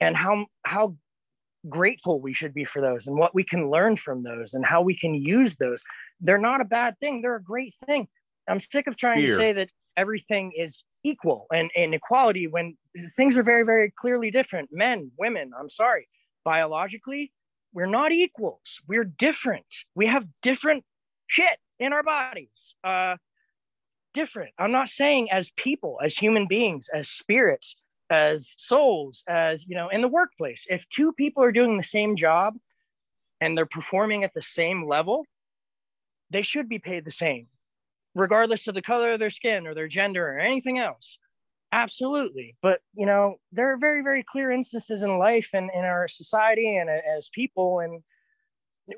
and 0.00 0.16
how 0.16 0.46
how 0.64 0.96
grateful 1.68 2.20
we 2.20 2.32
should 2.32 2.54
be 2.54 2.64
for 2.64 2.80
those 2.80 3.06
and 3.06 3.18
what 3.18 3.34
we 3.34 3.42
can 3.42 3.70
learn 3.70 3.96
from 3.96 4.22
those 4.22 4.54
and 4.54 4.64
how 4.64 4.82
we 4.82 4.96
can 4.96 5.14
use 5.14 5.56
those? 5.56 5.82
They're 6.20 6.38
not 6.38 6.60
a 6.60 6.66
bad 6.66 6.98
thing. 7.00 7.22
They're 7.22 7.36
a 7.36 7.42
great 7.42 7.74
thing. 7.86 8.08
I'm 8.48 8.60
sick 8.60 8.86
of 8.86 8.96
trying 8.96 9.20
to 9.20 9.36
say 9.36 9.52
that 9.52 9.70
everything 9.96 10.52
is 10.56 10.84
equal 11.04 11.46
and, 11.52 11.70
and 11.76 11.94
equality 11.94 12.46
when 12.46 12.76
things 13.16 13.38
are 13.38 13.42
very 13.42 13.64
very 13.64 13.92
clearly 13.96 14.30
different. 14.30 14.68
Men 14.72 15.10
women 15.18 15.52
i'm 15.58 15.70
sorry. 15.70 16.08
Biologically 16.44 17.32
we're 17.72 17.86
not 17.86 18.12
equals. 18.12 18.80
We're 18.88 19.04
different. 19.04 19.66
We 19.94 20.06
have 20.06 20.26
different 20.42 20.84
shit 21.30 21.58
in 21.78 21.92
our 21.92 22.02
bodies 22.02 22.74
uh 22.84 23.16
different. 24.12 24.52
I'm 24.58 24.72
not 24.72 24.88
saying 24.88 25.30
as 25.30 25.50
people 25.56 26.00
as 26.02 26.16
human 26.16 26.46
beings 26.48 26.88
as 26.92 27.08
spirits 27.08 27.76
as 28.10 28.54
souls 28.58 29.22
as 29.28 29.64
you 29.68 29.76
know 29.76 29.88
in 29.88 30.00
the 30.00 30.08
workplace 30.08 30.66
if 30.68 30.88
two 30.88 31.12
people 31.12 31.44
are 31.44 31.52
doing 31.52 31.76
the 31.76 31.82
same 31.82 32.16
job 32.16 32.54
and 33.40 33.56
they're 33.56 33.66
performing 33.66 34.24
at 34.24 34.34
the 34.34 34.42
same 34.42 34.86
level 34.86 35.24
they 36.30 36.42
should 36.42 36.68
be 36.68 36.80
paid 36.80 37.04
the 37.04 37.12
same 37.12 37.46
regardless 38.16 38.66
of 38.66 38.74
the 38.74 38.82
color 38.82 39.12
of 39.12 39.20
their 39.20 39.30
skin 39.30 39.64
or 39.64 39.74
their 39.74 39.86
gender 39.86 40.26
or 40.26 40.40
anything 40.40 40.80
else. 40.80 41.18
Absolutely. 41.70 42.56
But 42.60 42.80
you 42.94 43.06
know 43.06 43.36
there 43.52 43.72
are 43.72 43.78
very 43.78 44.02
very 44.02 44.24
clear 44.24 44.50
instances 44.50 45.04
in 45.04 45.18
life 45.18 45.50
and 45.54 45.70
in 45.72 45.84
our 45.84 46.08
society 46.08 46.76
and 46.76 46.90
as 46.90 47.30
people 47.32 47.78
and 47.78 48.02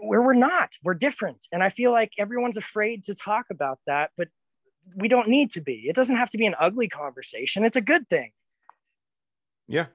where 0.01 0.23
we're 0.23 0.35
not. 0.35 0.77
We're 0.83 0.95
different. 0.95 1.47
And 1.53 1.63
i 1.63 1.69
feel 1.69 1.93
like 1.93 2.13
everyone's 2.19 2.57
afraid 2.57 3.05
to 3.05 3.15
talk 3.15 3.47
about 3.51 3.79
that 3.87 4.11
but 4.17 4.29
we 4.97 5.07
don't 5.09 5.29
need 5.29 5.51
to 5.51 5.61
be. 5.61 5.85
It 5.89 5.95
doesn't 5.95 6.17
have 6.17 6.31
to 6.31 6.39
be 6.39 6.47
an 6.47 6.57
ugly 6.59 6.89
conversation. 6.89 7.65
It's 7.65 7.77
a 7.77 7.81
good 7.81 8.09
thing. 8.09 8.33
Yeah. 9.69 9.87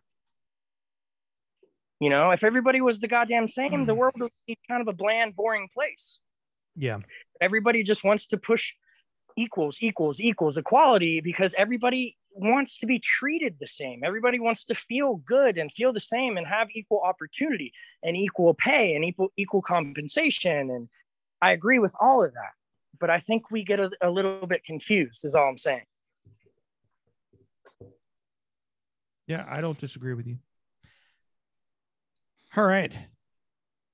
you 1.99 2.09
know 2.09 2.31
if 2.31 2.43
everybody 2.43 2.79
was 2.81 2.99
the 2.99 3.07
goddamn 3.07 3.47
same 3.47 3.85
the 3.85 3.93
mm. 3.93 3.97
world 3.97 4.15
would 4.19 4.31
be 4.47 4.57
kind 4.67 4.81
of 4.81 4.87
a 4.87 4.93
bland 4.93 5.35
boring 5.35 5.67
place. 5.73 6.19
Yeah. 6.75 6.99
everybody 7.41 7.83
just 7.83 8.03
wants 8.03 8.27
to 8.27 8.37
push 8.37 8.73
equals 9.35 9.77
equals 9.81 10.19
equals 10.19 10.57
equality 10.57 11.21
because 11.21 11.53
everybody 11.57 12.17
wants 12.39 12.77
to 12.77 12.85
be 12.85 12.99
treated 12.99 13.55
the 13.59 13.67
same 13.67 14.01
everybody 14.05 14.39
wants 14.39 14.63
to 14.65 14.75
feel 14.75 15.15
good 15.25 15.57
and 15.57 15.71
feel 15.71 15.91
the 15.91 15.99
same 15.99 16.37
and 16.37 16.47
have 16.47 16.67
equal 16.73 17.01
opportunity 17.05 17.71
and 18.03 18.15
equal 18.15 18.53
pay 18.53 18.95
and 18.95 19.03
equal 19.03 19.29
equal 19.37 19.61
compensation 19.61 20.69
and 20.69 20.89
i 21.41 21.51
agree 21.51 21.79
with 21.79 21.95
all 21.99 22.23
of 22.23 22.33
that 22.33 22.51
but 22.99 23.09
i 23.09 23.19
think 23.19 23.49
we 23.51 23.63
get 23.63 23.79
a, 23.79 23.89
a 24.01 24.09
little 24.09 24.45
bit 24.47 24.63
confused 24.63 25.25
is 25.25 25.35
all 25.35 25.49
i'm 25.49 25.57
saying 25.57 25.83
Yeah. 29.27 29.45
I 29.47 29.59
don't 29.59 29.77
disagree 29.77 30.13
with 30.13 30.25
you. 30.25 30.37
All 32.55 32.63
right. 32.63 32.97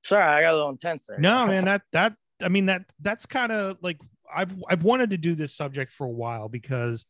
sorry 0.03 0.23
i 0.23 0.41
got 0.41 0.51
a 0.53 0.55
little 0.55 0.69
intense 0.69 1.07
there 1.07 1.17
No, 1.19 1.47
man, 1.47 1.65
that 1.65 1.81
that 1.91 2.15
I 2.41 2.49
mean 2.49 2.67
that 2.67 2.85
that's 3.01 3.25
kind 3.25 3.51
of 3.51 3.77
like 3.81 3.99
I've 4.33 4.55
I've 4.69 4.83
wanted 4.83 5.09
to 5.09 5.17
do 5.17 5.35
this 5.35 5.53
subject 5.53 5.91
for 5.91 6.05
a 6.05 6.11
while 6.11 6.49
because 6.49 7.05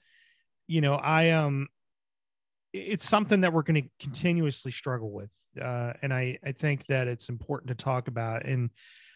you 0.67 0.81
know, 0.81 0.95
I 0.95 1.31
um 1.31 1.67
it's 2.73 3.07
something 3.07 3.41
that 3.41 3.53
we're 3.53 3.61
going 3.61 3.83
to 3.83 3.89
continuously 3.99 4.71
struggle 4.71 5.11
with. 5.11 5.31
Uh 5.59 5.93
and 6.01 6.13
I 6.13 6.39
I 6.43 6.51
think 6.51 6.85
that 6.87 7.07
it's 7.07 7.29
important 7.29 7.69
to 7.69 7.83
talk 7.83 8.07
about 8.07 8.45
and 8.45 8.69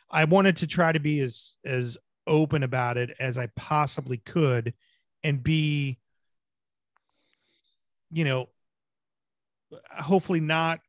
I 0.10 0.24
wanted 0.24 0.58
to 0.58 0.68
try 0.68 0.92
to 0.92 1.00
be 1.00 1.20
as 1.22 1.54
as 1.66 1.98
open 2.26 2.64
about 2.64 2.98
it 2.98 3.16
as 3.20 3.38
I 3.38 3.48
possibly 3.56 4.18
could 4.18 4.74
and 5.24 5.42
be 5.42 5.98
you 8.12 8.24
know 8.24 8.50
hopefully 9.92 10.40
not 10.40 10.80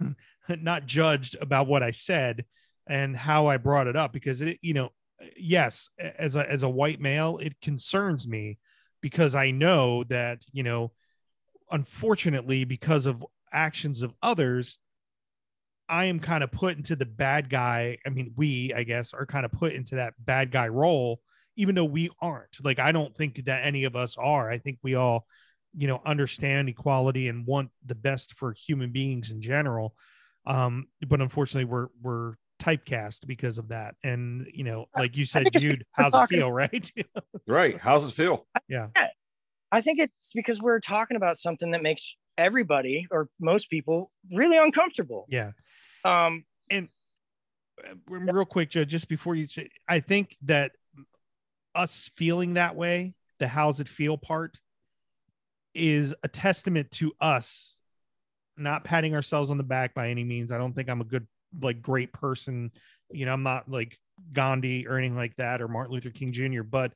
not 0.48 0.86
judged 0.86 1.36
about 1.40 1.66
what 1.66 1.82
I 1.82 1.90
said 1.90 2.44
and 2.86 3.16
how 3.16 3.46
I 3.46 3.56
brought 3.56 3.86
it 3.86 3.96
up 3.96 4.12
because 4.12 4.40
it, 4.40 4.58
you 4.60 4.74
know, 4.74 4.90
yes, 5.36 5.88
as 5.98 6.34
a 6.34 6.50
as 6.50 6.62
a 6.62 6.68
white 6.68 7.00
male, 7.00 7.38
it 7.38 7.60
concerns 7.60 8.26
me 8.26 8.58
because 9.02 9.34
I 9.34 9.50
know 9.50 10.04
that 10.04 10.42
you 10.52 10.62
know, 10.62 10.92
unfortunately, 11.70 12.64
because 12.64 13.04
of 13.04 13.24
actions 13.52 14.00
of 14.00 14.14
others, 14.22 14.78
I 15.88 16.06
am 16.06 16.20
kind 16.20 16.42
of 16.42 16.50
put 16.50 16.78
into 16.78 16.96
the 16.96 17.04
bad 17.04 17.50
guy. 17.50 17.98
I 18.06 18.08
mean, 18.08 18.32
we, 18.36 18.72
I 18.74 18.84
guess, 18.84 19.12
are 19.12 19.26
kind 19.26 19.44
of 19.44 19.52
put 19.52 19.74
into 19.74 19.96
that 19.96 20.14
bad 20.18 20.50
guy 20.50 20.68
role, 20.68 21.20
even 21.56 21.74
though 21.74 21.84
we 21.84 22.08
aren't. 22.22 22.56
Like, 22.64 22.78
I 22.78 22.92
don't 22.92 23.14
think 23.14 23.44
that 23.44 23.64
any 23.64 23.84
of 23.84 23.94
us 23.94 24.16
are. 24.16 24.50
I 24.50 24.56
think 24.58 24.78
we 24.82 24.94
all, 24.94 25.26
you 25.76 25.88
know, 25.88 26.00
understand 26.06 26.70
equality 26.70 27.28
and 27.28 27.46
want 27.46 27.70
the 27.84 27.94
best 27.94 28.32
for 28.34 28.54
human 28.54 28.90
beings 28.90 29.30
in 29.30 29.42
general 29.42 29.94
um 30.46 30.86
but 31.08 31.20
unfortunately 31.20 31.64
we're 31.64 31.86
we're 32.00 32.34
typecast 32.62 33.26
because 33.26 33.58
of 33.58 33.68
that 33.68 33.96
and 34.04 34.46
you 34.54 34.62
know 34.62 34.86
like 34.96 35.16
you 35.16 35.24
said 35.26 35.44
think 35.44 35.56
jude 35.56 35.84
because 35.96 36.12
we're 36.12 36.18
how's 36.18 36.30
it 36.30 36.34
feel 36.34 36.52
right? 36.52 36.92
Right. 37.46 37.78
How's 37.78 38.04
it 38.04 38.12
feel? 38.12 38.46
yeah. 38.68 38.88
I 39.72 39.80
think 39.80 39.98
it's 39.98 40.32
because 40.32 40.60
we're 40.60 40.80
talking 40.80 41.16
about 41.16 41.38
something 41.38 41.72
that 41.72 41.82
makes 41.82 42.14
everybody 42.38 43.06
or 43.10 43.28
most 43.40 43.70
people 43.70 44.10
really 44.30 44.58
uncomfortable. 44.58 45.26
Yeah. 45.28 45.52
Um 46.04 46.44
and 46.70 46.88
uh, 47.84 47.94
real 48.08 48.44
quick 48.44 48.70
joe 48.70 48.84
just 48.84 49.08
before 49.08 49.34
you 49.34 49.46
say 49.46 49.68
i 49.88 49.98
think 49.98 50.36
that 50.42 50.72
us 51.74 52.10
feeling 52.16 52.54
that 52.54 52.76
way 52.76 53.14
the 53.38 53.48
how's 53.48 53.80
it 53.80 53.88
feel 53.88 54.16
part 54.16 54.58
is 55.74 56.14
a 56.22 56.28
testament 56.28 56.90
to 56.90 57.12
us 57.20 57.78
not 58.56 58.84
patting 58.84 59.14
ourselves 59.14 59.50
on 59.50 59.56
the 59.56 59.62
back 59.62 59.94
by 59.94 60.10
any 60.10 60.22
means. 60.22 60.52
I 60.52 60.58
don't 60.58 60.74
think 60.74 60.88
i'm 60.88 61.00
a 61.00 61.04
good 61.04 61.26
like 61.60 61.82
great 61.82 62.12
person 62.12 62.70
You 63.12 63.26
know, 63.26 63.32
I'm 63.32 63.42
not 63.42 63.68
like 63.68 63.98
Gandhi 64.32 64.86
or 64.86 64.96
anything 64.96 65.16
like 65.16 65.36
that 65.36 65.60
or 65.60 65.68
Martin 65.68 65.94
Luther 65.94 66.10
King 66.10 66.32
Jr., 66.32 66.62
but 66.62 66.92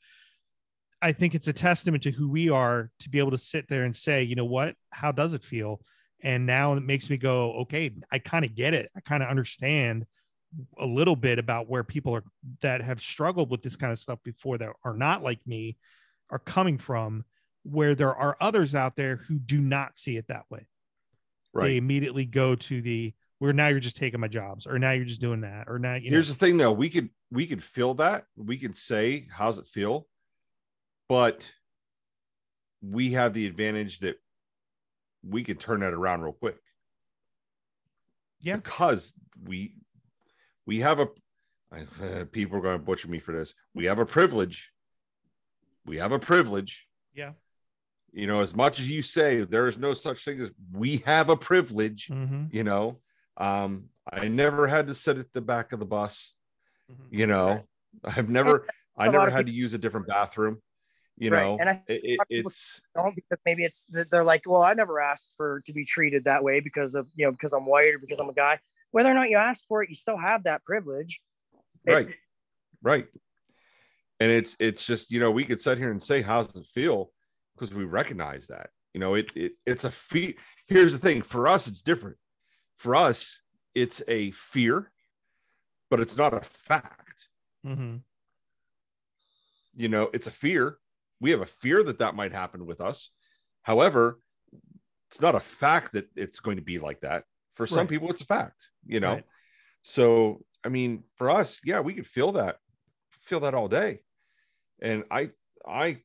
I 1.02 1.12
think 1.12 1.34
it's 1.34 1.48
a 1.48 1.52
testament 1.52 2.02
to 2.04 2.10
who 2.10 2.28
we 2.28 2.48
are 2.48 2.90
to 3.00 3.10
be 3.10 3.18
able 3.18 3.30
to 3.32 3.38
sit 3.38 3.68
there 3.68 3.84
and 3.84 3.94
say, 3.94 4.22
you 4.22 4.34
know 4.34 4.46
what, 4.46 4.74
how 4.90 5.12
does 5.12 5.34
it 5.34 5.44
feel? 5.44 5.80
And 6.22 6.46
now 6.46 6.72
it 6.72 6.82
makes 6.82 7.10
me 7.10 7.18
go, 7.18 7.52
okay, 7.60 7.94
I 8.10 8.18
kind 8.18 8.44
of 8.44 8.54
get 8.54 8.72
it. 8.74 8.90
I 8.96 9.00
kind 9.00 9.22
of 9.22 9.28
understand 9.28 10.06
a 10.80 10.86
little 10.86 11.16
bit 11.16 11.38
about 11.38 11.68
where 11.68 11.84
people 11.84 12.14
are 12.14 12.24
that 12.62 12.80
have 12.80 13.02
struggled 13.02 13.50
with 13.50 13.62
this 13.62 13.76
kind 13.76 13.92
of 13.92 13.98
stuff 13.98 14.18
before 14.24 14.56
that 14.58 14.70
are 14.84 14.94
not 14.94 15.22
like 15.22 15.40
me 15.46 15.76
are 16.30 16.38
coming 16.38 16.78
from, 16.78 17.24
where 17.62 17.94
there 17.94 18.14
are 18.14 18.36
others 18.40 18.74
out 18.74 18.96
there 18.96 19.16
who 19.16 19.38
do 19.38 19.60
not 19.60 19.98
see 19.98 20.16
it 20.16 20.26
that 20.28 20.44
way. 20.50 20.66
Right. 21.52 21.68
They 21.68 21.76
immediately 21.76 22.24
go 22.24 22.54
to 22.54 22.80
the 22.80 23.12
where 23.38 23.52
now 23.52 23.68
you're 23.68 23.80
just 23.80 23.96
taking 23.96 24.20
my 24.20 24.28
jobs, 24.28 24.66
or 24.66 24.78
now 24.78 24.92
you're 24.92 25.04
just 25.04 25.20
doing 25.20 25.42
that, 25.42 25.68
or 25.68 25.78
now 25.78 25.94
you 25.94 26.10
know 26.10 26.14
Here's 26.14 26.28
the 26.28 26.34
thing 26.34 26.56
though, 26.56 26.72
we 26.72 26.88
could 26.88 27.10
we 27.30 27.46
could 27.46 27.62
feel 27.62 27.94
that. 27.94 28.24
We 28.36 28.56
could 28.58 28.76
say, 28.76 29.26
how's 29.30 29.58
it 29.58 29.66
feel? 29.66 30.06
But 31.08 31.50
we 32.82 33.12
have 33.12 33.34
the 33.34 33.46
advantage 33.46 34.00
that 34.00 34.16
we 35.28 35.42
can 35.44 35.56
turn 35.56 35.80
that 35.80 35.92
around 35.92 36.22
real 36.22 36.32
quick. 36.32 36.56
Yeah. 38.40 38.56
Because 38.56 39.12
we 39.44 39.74
we 40.66 40.80
have 40.80 41.00
a 41.00 41.08
uh, 41.72 42.24
people 42.32 42.58
are 42.58 42.62
going 42.62 42.78
to 42.78 42.84
butcher 42.84 43.08
me 43.08 43.18
for 43.18 43.32
this. 43.32 43.54
We 43.74 43.86
have 43.86 43.98
a 43.98 44.06
privilege. 44.06 44.72
We 45.84 45.96
have 45.98 46.12
a 46.12 46.18
privilege. 46.18 46.86
yeah. 47.14 47.32
You 48.12 48.26
know, 48.26 48.40
as 48.40 48.54
much 48.56 48.80
as 48.80 48.88
you 48.90 49.02
say 49.02 49.44
there 49.44 49.66
is 49.66 49.78
no 49.78 49.92
such 49.92 50.24
thing 50.24 50.40
as 50.40 50.50
we 50.72 50.98
have 50.98 51.28
a 51.28 51.36
privilege, 51.36 52.08
Mm-hmm. 52.08 52.44
you 52.50 52.64
know. 52.64 52.98
Um, 53.36 53.86
I 54.10 54.28
never 54.28 54.66
had 54.66 54.88
to 54.88 54.94
sit 54.94 55.18
at 55.18 55.32
the 55.32 55.40
back 55.40 55.72
of 55.72 55.78
the 55.80 55.86
bus 55.86 56.32
Mm-hmm. 56.90 57.14
you 57.18 57.26
know? 57.26 57.64
I've 58.04 58.28
never 58.30 58.64
I 58.96 59.08
never 59.08 59.28
had 59.28 59.46
to 59.46 59.52
use 59.52 59.74
a 59.74 59.78
different 59.78 60.06
bathroom 60.06 60.62
you 61.18 61.30
Right, 61.30 61.42
know? 61.42 61.56
and 61.58 61.70
I- 61.70 61.82
it, 61.88 62.00
it- 62.04 62.28
people 62.28 62.50
it's 62.50 62.80
don't 62.94 63.14
because 63.16 63.38
maybe 63.44 63.64
it's 63.64 63.88
they're 64.10 64.22
like, 64.22 64.42
well, 64.46 64.62
I 64.62 64.74
never 64.74 65.00
asked 65.00 65.34
for 65.36 65.62
to 65.66 65.72
be 65.72 65.84
treated 65.84 66.24
that 66.24 66.44
way 66.44 66.60
because 66.60 66.94
of 66.94 67.08
you 67.16 67.24
know 67.26 67.32
because 67.32 67.52
I'm 67.52 67.66
white 67.66 67.92
or 67.94 67.98
because 67.98 68.20
I'm 68.20 68.28
a 68.28 68.34
guy. 68.34 68.60
Whether 68.92 69.10
or 69.10 69.14
not 69.14 69.30
you 69.30 69.36
asked 69.36 69.64
for 69.66 69.82
it, 69.82 69.88
you 69.88 69.94
still 69.96 70.16
have 70.18 70.44
that 70.44 70.62
privilege. 70.64 71.18
It- 71.84 71.92
right 71.92 72.14
right. 72.82 73.06
And 74.20 74.30
it's 74.30 74.56
it's 74.60 74.86
just 74.86 75.10
you 75.10 75.18
know 75.18 75.30
we 75.32 75.44
could 75.44 75.60
sit 75.60 75.78
here 75.78 75.90
and 75.90 76.00
say 76.02 76.22
how's 76.22 76.54
it 76.54 76.66
feel? 76.66 77.10
Because 77.56 77.74
we 77.74 77.84
recognize 77.84 78.46
that 78.46 78.70
you 78.94 79.00
know? 79.00 79.14
It, 79.14 79.32
it 79.34 79.52
it's 79.66 79.82
a 79.84 79.90
fear 79.90 80.34
here's 80.68 80.92
the 80.92 80.98
thing 81.00 81.22
for 81.22 81.48
us 81.48 81.66
it's 81.66 81.82
different 81.82 82.16
for 82.76 82.94
us 82.94 83.40
it's 83.74 84.02
a 84.08 84.30
fear 84.32 84.90
but 85.90 86.00
it's 86.00 86.16
not 86.16 86.34
a 86.34 86.40
fact. 86.40 87.28
Mm-hmm. 87.64 87.96
you 89.74 89.88
know 89.88 90.10
it's 90.12 90.26
a 90.26 90.32
fear. 90.32 90.78
We 91.20 91.30
have 91.30 91.40
a 91.40 91.46
fear 91.46 91.82
that 91.82 91.98
that 91.98 92.14
might 92.14 92.32
happen 92.32 92.66
with 92.66 92.80
us. 92.80 93.10
However 93.62 94.20
it's 95.10 95.20
not 95.20 95.34
a 95.34 95.40
fact 95.40 95.92
that 95.92 96.08
it's 96.14 96.40
going 96.40 96.56
to 96.56 96.62
be 96.62 96.78
like 96.78 97.00
that. 97.00 97.24
For 97.54 97.66
some 97.66 97.86
people 97.86 98.10
it's 98.10 98.20
a 98.20 98.26
fact 98.26 98.68
you 98.86 99.00
know? 99.00 99.14
Right. 99.14 99.24
so 99.82 100.44
i 100.64 100.68
mean 100.68 101.02
for 101.16 101.30
us 101.30 101.60
yeah 101.64 101.80
we 101.80 101.94
could 101.94 102.06
feel 102.06 102.32
that 102.32 102.58
feel 103.22 103.40
that 103.40 103.54
all 103.54 103.68
day. 103.68 104.00
And 104.80 105.04
i 105.10 105.30
i 105.66 105.98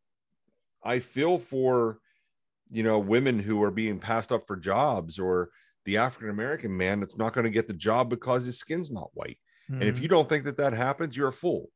i 0.84 1.00
feel 1.00 1.38
for 1.38 2.00
you 2.72 2.84
know 2.84 3.00
women 3.00 3.38
who 3.40 3.62
are 3.64 3.72
being 3.72 4.00
passed 4.00 4.32
up 4.32 4.48
for 4.48 4.56
jobs 4.56 5.20
or 5.20 5.50
the 5.86 5.98
african 5.98 6.30
american 6.30 6.76
man 6.76 7.00
that's 7.00 7.18
not 7.18 7.34
going 7.34 7.44
to 7.46 7.50
get 7.52 7.68
the 7.68 7.74
job 7.74 8.10
because 8.10 8.46
his 8.46 8.58
skin's 8.60 8.92
not 8.92 9.10
white 9.14 9.38
and 9.80 9.90
if 9.90 10.00
Mhm. 10.00 10.02
you 10.02 10.08
don't 10.08 10.30
think 10.30 10.44
that 10.46 10.58
that 10.58 10.74
happens, 10.74 11.18
you're 11.18 11.30
a 11.30 11.34
fool. 11.34 11.72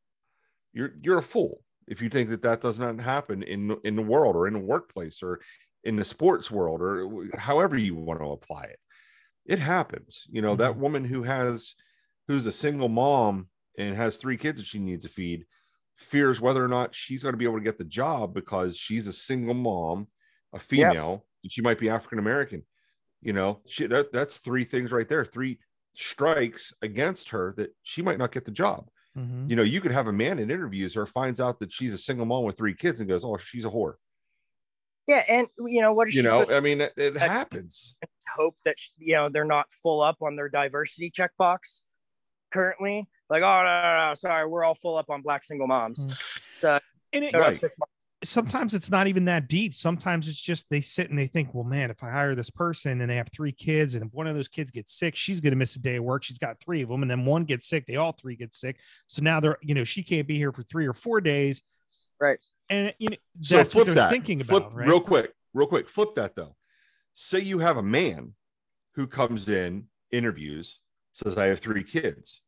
You're 0.74 0.94
you're 1.02 1.18
a 1.20 1.24
fool 1.24 1.64
if 1.88 2.02
you 2.02 2.10
think 2.10 2.30
that 2.30 2.42
that 2.44 2.62
does 2.62 2.80
not 2.80 3.00
happen 3.00 3.44
in 3.44 3.78
in 3.84 3.96
the 3.96 4.02
world 4.02 4.36
or 4.36 4.48
in 4.48 4.54
the 4.54 4.60
workplace 4.60 5.24
or 5.24 5.42
in 5.84 5.96
the 5.96 6.04
sports 6.06 6.52
world 6.52 6.82
or 6.82 7.28
however 7.38 7.78
you 7.78 7.96
want 7.96 8.20
to 8.20 8.28
apply 8.32 8.64
it. 8.66 8.80
It 9.46 9.60
happens. 9.60 10.26
You 10.30 10.42
know, 10.42 10.56
that 10.56 10.78
woman 10.78 11.06
who 11.06 11.24
has 11.24 11.76
who's 12.28 12.48
a 12.48 12.52
single 12.52 12.90
mom 12.90 13.50
and 13.78 13.96
has 13.96 14.18
three 14.18 14.38
kids 14.38 14.60
that 14.60 14.66
she 14.68 14.80
needs 14.80 15.04
to 15.04 15.10
feed 15.10 15.46
fears 15.98 16.42
whether 16.42 16.64
or 16.64 16.68
not 16.68 16.94
she's 16.96 17.24
going 17.24 17.34
to 17.34 17.38
be 17.38 17.46
able 17.46 17.58
to 17.58 17.64
get 17.64 17.78
the 17.78 17.86
job 17.86 18.34
because 18.34 18.78
she's 18.78 19.08
a 19.08 19.14
single 19.14 19.54
mom, 19.54 20.08
a 20.54 20.60
female, 20.60 21.26
and 21.44 21.52
she 21.52 21.62
might 21.62 21.80
be 21.80 21.90
African 21.90 22.20
American. 22.20 22.66
You 23.26 23.34
know, 23.34 23.60
she 23.66 23.88
that, 23.88 24.14
that's 24.14 24.38
three 24.38 24.64
things 24.64 24.92
right 24.92 25.10
there. 25.10 25.26
Three 25.26 25.58
strikes 25.96 26.72
against 26.84 27.30
her 27.32 27.56
that 27.58 27.76
she 27.82 28.04
might 28.04 28.20
not 28.20 28.32
get 28.32 28.46
the 28.46 28.52
job. 28.52 28.88
Mhm. 29.18 29.50
You 29.50 29.56
know, 29.56 29.64
you 29.64 29.82
could 29.82 29.92
have 29.92 30.08
a 30.08 30.14
man 30.14 30.38
in 30.38 30.52
interviews 30.52 30.94
her 30.94 31.08
finds 31.08 31.40
out 31.40 31.60
that 31.60 31.72
she's 31.72 31.94
a 31.94 31.98
single 31.98 32.28
mom 32.28 32.44
with 32.44 32.56
three 32.56 32.76
kids 32.76 33.00
and 33.00 33.10
goes, 33.10 33.26
"Oh, 33.26 33.36
she's 33.38 33.66
a 33.66 33.70
whore." 33.70 33.96
yeah, 35.08 35.24
and 35.28 35.48
you 35.58 35.82
know 35.82 35.94
what? 35.94 36.14
You 36.14 36.22
know, 36.22 36.42
supposed 36.42 36.56
I 36.56 36.60
mean, 36.60 36.82
it, 36.82 36.94
it 36.98 37.18
happens. 37.18 37.96
hope 38.36 38.56
that 38.64 38.76
you 39.00 39.16
know 39.16 39.30
they're 39.30 39.44
not 39.44 39.72
full 39.72 40.02
up 40.02 40.18
on 40.22 40.36
their 40.36 40.50
diversity 40.50 41.10
checkbox 41.10 41.82
currently. 42.52 43.08
Like, 43.28 43.42
oh 43.42 43.64
no, 43.64 43.82
no, 43.82 44.08
no, 44.10 44.14
sorry, 44.14 44.48
we're 44.48 44.64
all 44.64 44.76
full 44.76 44.98
up 44.98 45.10
on 45.10 45.24
black 45.24 45.44
single 45.44 45.66
moms. 45.66 46.00
And 46.62 47.24
it, 47.24 47.32
Shut 47.32 47.42
Right. 47.42 47.60
six 47.60 47.76
months. 47.80 47.94
Sometimes 48.26 48.74
it's 48.74 48.90
not 48.90 49.08
even 49.08 49.26
that 49.26 49.48
deep. 49.48 49.74
Sometimes 49.74 50.28
it's 50.28 50.42
just 50.42 50.66
they 50.70 50.82
sit 50.82 51.10
and 51.10 51.18
they 51.18 51.28
think, 51.28 51.54
well, 51.54 51.64
man, 51.64 51.90
if 51.90 52.04
I 52.04 52.10
hire 52.12 52.36
this 52.36 52.50
person 52.50 53.00
and 53.02 53.10
they 53.10 53.16
have 53.16 53.30
three 53.34 53.52
kids, 53.52 53.96
and 53.96 54.04
if 54.06 54.14
one 54.14 54.28
of 54.28 54.36
those 54.36 54.48
kids 54.48 54.72
gets 54.72 54.94
sick, 54.94 55.16
she's 55.16 55.40
going 55.40 55.52
to 55.52 55.58
miss 55.58 55.76
a 55.76 55.80
day 55.80 55.96
of 55.96 56.04
work. 56.04 56.24
She's 56.24 56.38
got 56.38 56.60
three 56.60 56.82
of 56.82 56.90
them, 56.90 57.02
and 57.02 57.10
then 57.10 57.26
one 57.26 57.44
gets 57.44 57.68
sick, 57.68 57.86
they 57.86 57.96
all 57.96 58.12
three 58.12 58.36
get 58.36 58.54
sick. 58.54 58.80
So 59.08 59.22
now 59.22 59.40
they're, 59.40 59.58
you 59.62 59.76
know, 59.76 59.84
she 59.84 60.04
can't 60.04 60.28
be 60.28 60.36
here 60.38 60.52
for 60.52 60.64
three 60.64 60.88
or 60.88 60.94
four 60.94 61.22
days. 61.22 61.62
Right. 62.20 62.40
And 62.70 62.94
you 62.98 63.10
know, 63.12 63.18
So 63.42 63.58
that's 63.58 63.72
flip 63.72 63.82
what 63.82 63.86
they're 63.86 63.96
that. 63.96 64.12
thinking 64.12 64.44
flip 64.44 64.64
about, 64.64 64.76
right? 64.76 64.88
real 64.88 65.00
quick, 65.02 65.32
real 65.54 65.68
quick. 65.68 65.88
Flip 65.88 66.16
that 66.16 66.36
though. 66.36 66.56
Say 67.14 67.40
you 67.40 67.60
have 67.60 67.78
a 67.78 67.84
man 67.84 68.34
who 68.96 69.08
comes 69.08 69.48
in, 69.48 69.86
interviews, 70.12 70.80
says, 71.14 71.38
"I 71.38 71.46
have 71.48 71.60
three 71.60 71.84
kids." 71.84 72.42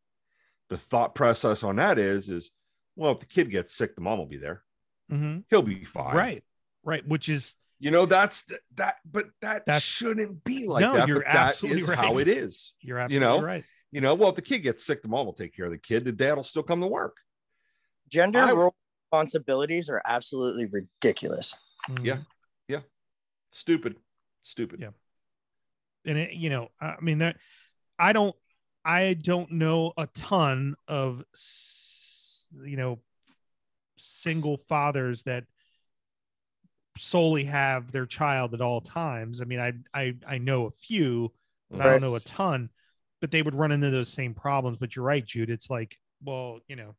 The 0.69 0.77
thought 0.77 1.15
process 1.15 1.63
on 1.63 1.75
that 1.77 1.97
is, 1.99 2.29
is 2.29 2.51
well, 2.95 3.11
if 3.11 3.19
the 3.19 3.25
kid 3.27 3.51
gets 3.51 3.73
sick, 3.73 3.95
the 3.95 4.01
mom 4.01 4.17
will 4.17 4.25
be 4.25 4.37
there. 4.37 4.63
Mhm. 5.11 5.43
He'll 5.49 5.61
be 5.61 5.85
fine. 5.85 6.15
Right. 6.15 6.43
Right. 6.83 7.07
Which 7.07 7.29
is 7.29 7.55
You 7.79 7.91
know, 7.91 8.05
that's 8.07 8.43
th- 8.43 8.59
that, 8.75 8.95
but 9.05 9.25
that 9.41 9.65
That's- 9.67 9.83
shouldn't 9.83 10.43
be 10.43 10.65
like 10.65 10.81
No, 10.81 10.93
that. 10.95 11.07
you're 11.07 11.19
but 11.19 11.27
that 11.33 11.49
absolutely 11.49 11.81
is 11.81 11.87
right. 11.87 11.97
how 11.97 12.17
it 12.17 12.27
is. 12.27 12.73
you're 12.81 12.97
absolutely 12.97 13.27
know, 13.27 13.41
right. 13.41 13.63
You 13.91 14.01
know, 14.01 14.15
well, 14.15 14.29
if 14.29 14.35
the 14.35 14.41
kid 14.41 14.59
gets 14.59 14.83
sick, 14.83 15.01
the 15.03 15.07
mom 15.07 15.25
will 15.27 15.33
take 15.33 15.55
care 15.55 15.65
of 15.65 15.71
the 15.71 15.77
kid. 15.77 16.03
The 16.03 16.11
dad 16.11 16.33
will 16.33 16.43
still 16.43 16.63
come 16.63 16.81
to 16.81 16.87
work. 16.87 17.17
Gender 18.09 18.39
I- 18.39 18.51
role 18.51 18.75
responsibilities 19.05 19.89
are 19.89 20.01
absolutely 20.05 20.65
ridiculous. 20.65 21.55
Mhm. 21.89 22.05
Yeah. 22.05 22.81
Stupid. 23.51 23.95
Stupid. 24.43 24.79
Yeah. 24.81 24.91
and 26.05 26.17
it, 26.17 26.33
you 26.33 26.49
know 26.49 26.69
i 26.79 26.95
mean 27.01 27.17
that 27.17 27.37
i 27.99 28.13
don't 28.13 28.35
i 28.85 29.13
don't 29.13 29.51
know 29.51 29.91
a 29.97 30.07
ton 30.07 30.75
of 30.87 31.23
you 32.63 32.77
know 32.77 32.99
single 33.97 34.57
fathers 34.69 35.23
that 35.23 35.45
solely 36.97 37.43
have 37.43 37.91
their 37.91 38.05
child 38.07 38.53
at 38.55 38.61
all 38.61 38.81
times 38.81 39.39
i 39.39 39.45
mean 39.45 39.59
i 39.59 39.71
i, 39.93 40.15
I 40.27 40.37
know 40.39 40.65
a 40.65 40.71
few 40.71 41.31
but 41.75 41.85
i 41.85 41.89
don't 41.89 42.01
know 42.01 42.15
a 42.15 42.19
ton 42.19 42.69
but 43.21 43.29
they 43.29 43.43
would 43.43 43.53
run 43.55 43.71
into 43.71 43.91
those 43.91 44.09
same 44.09 44.33
problems 44.33 44.77
but 44.79 44.95
you're 44.95 45.05
right 45.05 45.23
jude 45.23 45.51
it's 45.51 45.69
like 45.69 45.97
well 46.23 46.59
you 46.67 46.75
know 46.75 46.95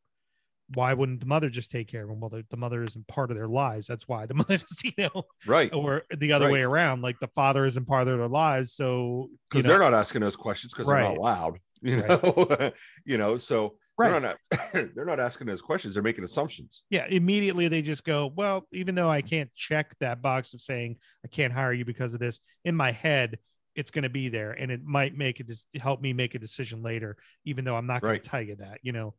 why 0.74 0.94
wouldn't 0.94 1.20
the 1.20 1.26
mother 1.26 1.50
just 1.50 1.70
take 1.70 1.88
care 1.88 2.02
of 2.02 2.08
them 2.08 2.20
well 2.20 2.30
the, 2.30 2.44
the 2.50 2.56
mother 2.56 2.84
isn't 2.84 3.08
part 3.08 3.30
of 3.30 3.36
their 3.36 3.48
lives 3.48 3.88
that's 3.88 4.06
why 4.06 4.24
the 4.26 4.34
mother 4.34 4.56
just 4.58 4.84
you 4.84 4.92
know 4.98 5.24
Right. 5.44 5.72
or 5.72 6.04
the 6.16 6.32
other 6.32 6.44
Right. 6.44 6.52
way 6.52 6.62
around 6.62 7.02
like 7.02 7.18
the 7.18 7.28
father 7.28 7.64
isn't 7.64 7.86
part 7.86 8.06
of 8.06 8.18
their 8.18 8.28
lives 8.28 8.72
so 8.72 9.28
you 9.30 9.30
Because 9.50 9.64
know, 9.64 9.70
they're 9.70 9.78
not 9.80 9.94
asking 9.94 10.20
those 10.20 10.36
questions 10.36 10.72
because 10.72 10.88
they're 10.88 10.98
not 10.98 11.16
allowed. 11.16 11.58
You 11.80 11.96
Right. 11.96 12.08
know, 12.08 12.72
you 13.04 13.18
know, 13.18 13.36
so 13.36 13.76
Right. 13.98 14.10
they're 14.10 14.20
not 14.20 14.38
they're 14.94 15.04
not 15.04 15.18
asking 15.20 15.48
those 15.48 15.60
questions. 15.60 15.94
They're 15.94 16.02
making 16.02 16.24
assumptions. 16.24 16.82
yeah 16.90 17.06
immediately 17.08 17.66
they 17.68 17.82
just 17.82 18.04
go 18.04 18.32
well 18.36 18.66
even 18.72 18.94
though 18.94 19.10
i 19.10 19.20
can't 19.22 19.50
check 19.54 19.94
that 20.00 20.22
box 20.22 20.54
of 20.54 20.60
saying 20.60 20.96
i 21.24 21.28
can't 21.28 21.52
hire 21.52 21.72
you 21.72 21.84
because 21.84 22.14
of 22.14 22.20
this 22.20 22.38
in 22.64 22.74
my 22.76 22.92
head 22.92 23.38
it's 23.74 23.90
going 23.90 24.02
to 24.04 24.08
be 24.08 24.28
there 24.28 24.52
and 24.52 24.70
it 24.72 24.82
might 24.84 25.16
make 25.16 25.40
it 25.40 25.46
just 25.48 25.66
help 25.80 26.00
me 26.00 26.12
make 26.12 26.34
a 26.34 26.38
decision 26.38 26.82
later 26.82 27.16
even 27.44 27.64
though 27.64 27.76
i'm 27.76 27.86
not 27.86 28.00
going 28.02 28.12
Right. 28.12 28.22
to 28.22 28.28
tell 28.28 28.42
you 28.42 28.56
that 28.56 28.78
you 28.82 28.92
know 28.92 29.14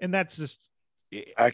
and 0.00 0.14
that's 0.14 0.36
just 0.36 0.68
I- 1.38 1.52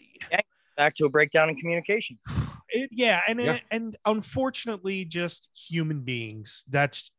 Back 0.77 0.93
to 0.97 1.05
a 1.05 1.09
breakdown 1.09 1.49
in 1.49 1.55
communication. 1.55 2.19
it, 2.69 2.89
yeah 2.93 3.21
and 3.27 3.39
Yeah. 3.41 3.59
and 3.71 3.97
unfortunately 4.05 5.03
just 5.05 5.49
human 5.55 6.01
beings 6.01 6.63
that's 6.69 7.09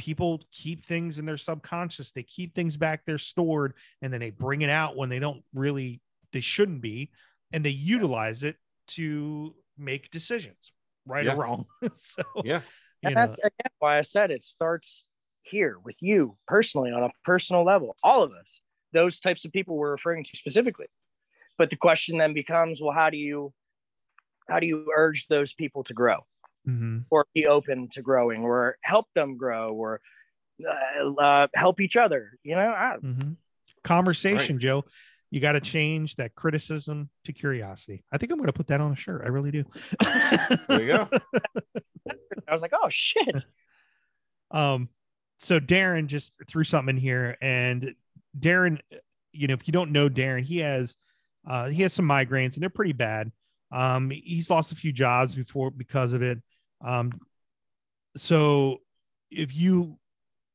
people 0.00 0.40
keep 0.50 0.86
things 0.86 1.18
in 1.18 1.26
their 1.26 1.36
subconscious 1.36 2.10
they 2.12 2.22
keep 2.22 2.54
things 2.54 2.76
back 2.76 3.02
there 3.04 3.18
stored 3.18 3.74
and 4.00 4.10
then 4.12 4.18
they 4.20 4.30
bring 4.30 4.62
it 4.62 4.70
out 4.70 4.96
when 4.96 5.10
they 5.10 5.18
don't 5.18 5.42
really 5.54 6.00
they 6.32 6.40
shouldn't 6.40 6.80
be 6.80 7.10
and 7.52 7.62
they 7.62 7.70
utilize 7.70 8.42
it 8.42 8.56
to 8.86 9.54
make 9.76 10.10
decisions 10.10 10.72
right 11.06 11.26
Yeah. 11.26 11.34
or 11.34 11.36
wrong 11.42 11.66
so 11.92 12.22
Yeah. 12.44 12.62
you 13.02 13.08
And 13.08 13.14
know, 13.14 13.20
that's 13.20 13.38
again 13.38 13.72
why 13.78 13.98
I 13.98 14.00
said 14.02 14.30
it 14.30 14.42
starts 14.42 15.04
here 15.42 15.76
with 15.84 15.98
you 16.00 16.36
personally 16.46 16.90
on 16.92 17.02
a 17.02 17.10
personal 17.24 17.62
level. 17.64 17.94
All 18.02 18.22
of 18.22 18.32
us. 18.32 18.60
those 18.92 19.20
types 19.20 19.44
of 19.44 19.52
people 19.52 19.76
we're 19.76 19.90
referring 19.92 20.24
to 20.24 20.36
specifically. 20.36 20.86
But 21.58 21.68
the 21.70 21.76
question 21.76 22.18
then 22.18 22.32
becomes, 22.34 22.80
well, 22.82 22.92
how 22.92 23.10
do 23.10 23.16
you 23.18 23.52
how 24.48 24.60
do 24.60 24.66
you 24.66 24.90
urge 24.96 25.26
those 25.28 25.52
people 25.52 25.84
to 25.84 25.94
grow 25.94 26.18
Mm-hmm. 26.68 26.98
or 27.10 27.26
be 27.34 27.46
open 27.46 27.88
to 27.92 28.02
growing 28.02 28.42
or 28.42 28.76
help 28.82 29.06
them 29.14 29.36
grow 29.38 29.72
or 29.72 30.00
uh, 30.68 31.10
uh, 31.18 31.46
help 31.54 31.80
each 31.80 31.96
other? 31.96 32.32
You 32.42 32.54
know, 32.54 32.60
I, 32.68 32.96
Mm-hmm. 33.02 33.30
Conversation, 33.82 34.56
Right. 34.56 34.62
Joe. 34.62 34.84
You 35.30 35.40
got 35.40 35.52
to 35.52 35.60
change 35.60 36.16
that 36.16 36.34
criticism 36.34 37.08
to 37.24 37.32
curiosity. 37.32 38.02
I 38.12 38.18
think 38.18 38.32
I'm 38.32 38.38
going 38.38 38.48
to 38.48 38.52
put 38.52 38.66
that 38.66 38.80
on 38.80 38.90
a 38.92 38.96
shirt. 38.96 39.22
I 39.24 39.28
really 39.28 39.52
do. 39.52 39.64
There 40.68 40.82
you 40.82 40.88
go. 40.88 41.08
I 42.48 42.52
was 42.52 42.62
like, 42.62 42.72
oh 42.74 42.88
shit. 42.88 43.34
Um, 44.52 44.88
so 45.38 45.60
Darren 45.60 46.06
just 46.08 46.32
threw 46.48 46.64
something 46.64 46.96
in 46.96 47.00
here, 47.00 47.36
and 47.40 47.94
Darren, 48.36 48.80
you 49.32 49.46
know, 49.46 49.54
if 49.54 49.68
you 49.68 49.72
don't 49.72 49.92
know 49.92 50.08
Darren, 50.08 50.42
he 50.42 50.58
has 50.58 50.96
uh 51.48 51.68
he 51.68 51.82
has 51.82 51.92
some 51.92 52.04
migraines 52.08 52.54
and 52.54 52.62
they're 52.62 52.68
pretty 52.68 52.92
bad. 52.92 53.30
Um, 53.70 54.10
he's 54.10 54.50
lost 54.50 54.72
a 54.72 54.74
few 54.74 54.90
jobs 54.92 55.36
before 55.36 55.70
because 55.70 56.12
of 56.12 56.22
it. 56.22 56.40
Um, 56.80 57.20
so 58.16 58.78
if 59.30 59.54
you 59.54 59.98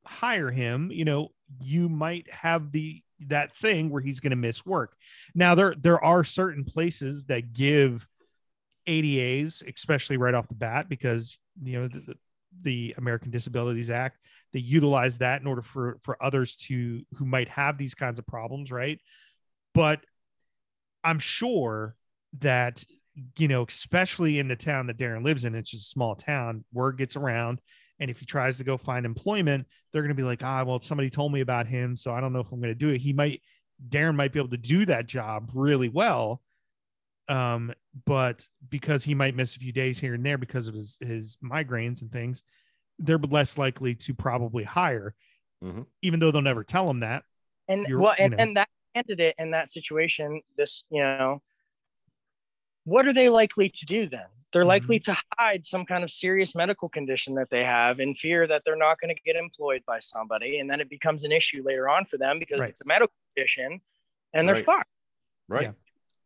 hire 0.06 0.52
him, 0.52 0.92
you 0.92 1.06
know, 1.06 1.30
you 1.62 1.90
might 1.90 2.32
have 2.32 2.72
the 2.72 3.02
that 3.28 3.56
thing 3.58 3.90
where 3.90 4.02
he's 4.02 4.20
going 4.20 4.32
to 4.32 4.36
miss 4.36 4.66
work. 4.66 4.96
Now 5.34 5.56
there 5.56 5.74
there 5.76 6.04
are 6.04 6.24
certain 6.24 6.64
places 6.64 7.26
that 7.26 7.54
give 7.54 8.08
ADAs, 8.88 9.64
especially 9.74 10.18
right 10.18 10.34
off 10.34 10.48
the 10.48 10.56
bat, 10.56 10.90
because 10.90 11.38
you 11.62 11.80
know 11.80 11.88
the, 11.88 12.16
the 12.62 12.96
American 12.98 13.32
Disabilities 13.32 13.90
Act, 13.90 14.20
they 14.54 14.60
utilize 14.60 15.20
that 15.20 15.42
in 15.42 15.48
order 15.48 15.62
for 15.62 15.98
for 16.04 16.22
others 16.22 16.56
to 16.56 17.04
who 17.16 17.26
might 17.26 17.50
have 17.50 17.78
these 17.78 17.96
kinds 17.96 18.20
of 18.20 18.28
problems, 18.28 18.72
right? 18.72 19.00
But 19.74 20.02
I'm 21.04 21.20
sure 21.20 21.96
that 22.40 22.84
you 23.38 23.48
know, 23.48 23.66
especially 23.68 24.40
in 24.40 24.48
the 24.48 24.56
town 24.56 24.88
that 24.88 24.98
Darren 24.98 25.24
lives 25.24 25.46
in, 25.46 25.56
it's 25.56 25.70
just 25.72 25.88
a 25.88 25.90
small 25.90 26.16
town. 26.16 26.66
Word 26.74 26.98
gets 26.98 27.16
around, 27.16 27.62
and 28.00 28.12
if 28.12 28.20
he 28.20 28.26
tries 28.26 28.58
to 28.58 28.64
go 28.64 28.78
find 28.78 29.06
employment, 29.06 29.68
they're 29.92 30.02
going 30.02 30.10
to 30.10 30.16
be 30.16 30.24
like, 30.24 30.44
ah, 30.44 30.64
well, 30.66 30.80
somebody 30.82 31.10
told 31.10 31.32
me 31.32 31.42
about 31.42 31.68
him, 31.68 31.96
so 31.96 32.14
I 32.14 32.20
don't 32.22 32.34
know 32.34 32.40
if 32.40 32.52
I'm 32.52 32.60
going 32.60 32.72
to 32.74 32.76
do 32.76 32.90
it. 32.90 32.98
He 33.00 33.14
might, 33.14 33.42
Darren 33.90 34.16
might 34.16 34.32
be 34.34 34.40
able 34.40 34.50
to 34.50 34.58
do 34.58 34.86
that 34.88 35.06
job 35.08 35.52
really 35.54 35.90
well, 35.90 36.42
um, 37.28 37.74
but 38.06 38.46
because 38.70 39.04
he 39.04 39.16
might 39.16 39.36
miss 39.36 39.56
a 39.56 39.60
few 39.60 39.72
days 39.72 39.98
here 40.00 40.14
and 40.14 40.26
there 40.26 40.38
because 40.38 40.68
of 40.68 40.76
his 40.76 40.98
his 41.00 41.38
migraines 41.44 42.02
and 42.02 42.12
things, 42.12 42.44
they're 43.00 43.18
less 43.18 43.58
likely 43.58 43.96
to 43.96 44.14
probably 44.14 44.64
hire, 44.64 45.16
Mhm. 45.64 45.86
even 46.02 46.20
though 46.20 46.32
they'll 46.32 46.42
never 46.42 46.64
tell 46.64 46.90
him 46.90 47.00
that. 47.00 47.24
and 47.68 47.88
You're- 47.88 48.04
well 48.04 48.14
you 48.20 48.26
and, 48.26 48.32
know. 48.34 48.44
and 48.44 48.58
that 48.58 48.70
candidate 48.94 49.34
in 49.40 49.50
that 49.52 49.70
situation 49.72 50.40
this 50.56 50.84
you 50.92 51.02
know 51.02 51.42
what 52.86 53.06
are 53.08 53.14
they 53.14 53.30
likely 53.30 53.70
to 53.70 53.86
do 53.86 54.08
then 54.08 54.26
they're 54.54 54.62
Mm-hmm. 54.62 54.70
likely 54.70 55.00
to 55.00 55.18
hide 55.38 55.66
some 55.66 55.86
kind 55.86 56.04
of 56.04 56.10
serious 56.10 56.56
medical 56.56 56.88
condition 56.88 57.36
that 57.36 57.50
they 57.50 57.64
have 57.66 58.00
in 58.00 58.16
fear 58.16 58.48
that 58.48 58.62
they're 58.64 58.78
not 58.78 59.00
going 59.02 59.14
to 59.14 59.22
get 59.26 59.36
employed 59.36 59.82
by 59.86 60.00
somebody 60.00 60.60
and 60.60 60.70
then 60.70 60.80
it 60.80 60.90
becomes 60.90 61.24
an 61.26 61.32
issue 61.34 61.62
later 61.66 61.90
on 61.90 62.06
for 62.06 62.18
them 62.18 62.40
because 62.40 62.60
Right. 62.62 62.70
it's 62.70 62.80
a 62.82 62.86
medical 62.88 63.14
condition 63.36 63.82
and 64.34 64.48
they're 64.48 64.56
Right. 64.56 64.66
fucked 64.66 64.90
Right. 65.50 65.64
Yeah. 65.64 65.72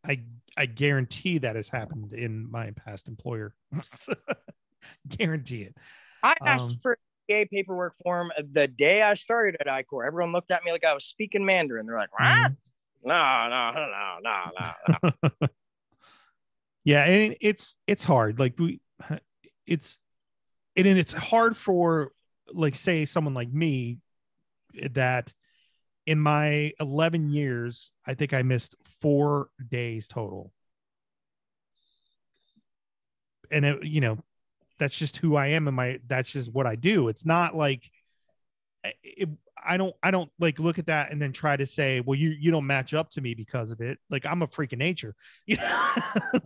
I 0.04 0.20
I 0.56 0.66
guarantee 0.66 1.38
that 1.38 1.56
has 1.56 1.68
happened 1.68 2.12
in 2.12 2.50
my 2.50 2.70
past 2.72 3.06
employer. 3.08 3.54
guarantee 5.08 5.62
it. 5.62 5.76
i 6.22 6.34
asked 6.46 6.72
Um, 6.74 6.78
for 6.82 6.98
a 7.28 7.44
paperwork 7.46 7.94
form 8.02 8.32
the 8.52 8.66
day 8.66 9.02
i 9.02 9.14
started 9.14 9.56
at 9.60 9.66
icor 9.66 10.06
everyone 10.06 10.32
looked 10.32 10.50
at 10.50 10.64
me 10.64 10.72
like 10.72 10.84
i 10.84 10.92
was 10.94 11.04
speaking 11.04 11.44
mandarin 11.44 11.86
they're 11.86 11.96
like 11.98 12.12
what? 12.18 12.28
Mhm. 12.50 12.56
no 13.04 13.48
no 13.48 13.70
no 13.72 13.86
no 13.90 14.18
no 14.22 15.10
no 15.42 15.48
yeah 16.90 17.04
and 17.04 17.36
it's 17.40 17.76
it's 17.86 18.02
hard 18.02 18.40
like 18.40 18.58
we 18.58 18.80
it's 19.66 19.98
and 20.74 20.86
it's 20.86 21.12
hard 21.12 21.56
for 21.56 22.10
like 22.52 22.74
say 22.74 23.04
someone 23.04 23.32
like 23.32 23.52
me 23.52 23.98
that 24.90 25.32
in 26.04 26.18
my 26.18 26.72
11 26.80 27.30
years 27.30 27.92
i 28.04 28.14
think 28.14 28.34
i 28.34 28.42
missed 28.42 28.74
four 29.00 29.48
days 29.70 30.08
total. 30.08 30.52
And 33.52 33.64
it, 33.64 33.84
you 33.84 34.00
know 34.00 34.18
that's 34.78 34.98
just 34.98 35.18
who 35.18 35.36
i 35.36 35.48
am 35.48 35.68
and 35.68 35.76
my 35.76 36.00
that's 36.08 36.32
just 36.32 36.52
what 36.52 36.66
i 36.66 36.74
do. 36.74 37.08
It's 37.08 37.24
not 37.24 37.54
like 37.54 37.88
it, 38.82 39.28
i 39.66 39.76
don't 39.76 39.94
i 40.02 40.10
don't 40.10 40.30
like 40.38 40.58
look 40.58 40.78
at 40.78 40.86
that 40.86 41.12
and 41.12 41.20
then 41.20 41.32
try 41.32 41.56
to 41.56 41.66
say 41.66 42.00
well 42.00 42.14
you 42.18 42.30
you 42.30 42.50
don't 42.50 42.66
match 42.66 42.94
up 42.94 43.10
to 43.10 43.20
me 43.20 43.34
because 43.34 43.70
of 43.70 43.80
it. 43.80 43.98
Like 44.10 44.26
i'm 44.26 44.42
a 44.42 44.46
freak 44.46 44.72
of 44.72 44.78
nature 44.78 45.14
you 45.46 45.56
know? 45.56 45.92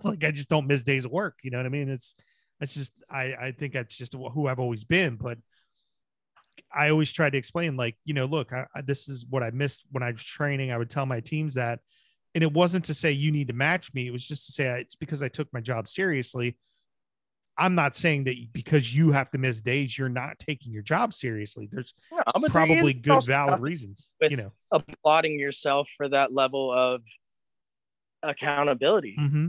Like 0.03 0.25
i 0.25 0.31
just 0.31 0.49
don't 0.49 0.67
miss 0.67 0.83
days 0.83 1.05
of 1.05 1.11
work 1.11 1.39
you 1.43 1.51
know 1.51 1.59
what 1.59 1.67
i 1.67 1.71
mean? 1.71 1.89
It's 1.89 2.15
that's 2.61 2.75
just 2.75 2.93
i 3.11 3.35
i 3.35 3.53
think 3.53 3.73
that's 3.73 3.97
just 3.97 4.15
who 4.15 4.47
i've 4.47 4.61
always 4.61 4.85
been 4.85 5.17
but 5.17 5.39
i 6.73 6.89
always 6.91 7.12
try 7.12 7.29
to 7.29 7.39
explain 7.39 7.77
like 7.77 7.97
you 8.05 8.15
know 8.15 8.27
look 8.27 8.53
I, 8.53 8.67
I, 8.75 8.81
this 8.83 9.09
is 9.09 9.27
what 9.29 9.43
i 9.43 9.51
missed 9.51 9.85
when 9.91 10.03
i 10.03 10.11
was 10.11 10.23
training. 10.23 10.71
I 10.71 10.79
would 10.79 10.91
tell 10.91 11.07
my 11.07 11.21
teams 11.21 11.55
that 11.55 11.81
and 12.35 12.43
it 12.43 12.53
wasn't 12.53 12.85
to 12.87 12.95
say 12.95 13.12
you 13.12 13.31
need 13.31 13.47
to 13.47 13.55
match 13.55 13.95
me. 13.95 14.09
It 14.09 14.12
was 14.12 14.27
just 14.27 14.47
to 14.47 14.53
say 14.53 14.69
I- 14.71 14.79
it's 14.79 14.97
because 14.97 15.23
i 15.23 15.29
took 15.29 15.53
my 15.53 15.61
job 15.61 15.89
seriously 15.89 16.57
i'm 17.57 17.75
not 17.75 17.95
saying 17.95 18.25
that 18.25 18.37
because 18.53 18.95
you 18.95 19.13
have 19.13 19.31
to 19.31 19.39
miss 19.39 19.61
days 19.61 19.97
you're 19.97 20.09
not 20.09 20.39
taking 20.39 20.73
your 20.73 20.83
job 20.83 21.13
seriously 21.13 21.69
there's 21.71 21.95
No, 22.11 22.49
probably 22.49 22.93
good 22.93 23.25
valid 23.25 23.61
reasons 23.61 24.15
you 24.29 24.37
know 24.37 24.53
applauding 24.73 25.39
yourself 25.39 25.89
for 25.97 26.09
that 26.09 26.33
level 26.33 26.73
of 26.73 27.03
accountability. 28.23 29.15
hmm 29.17 29.49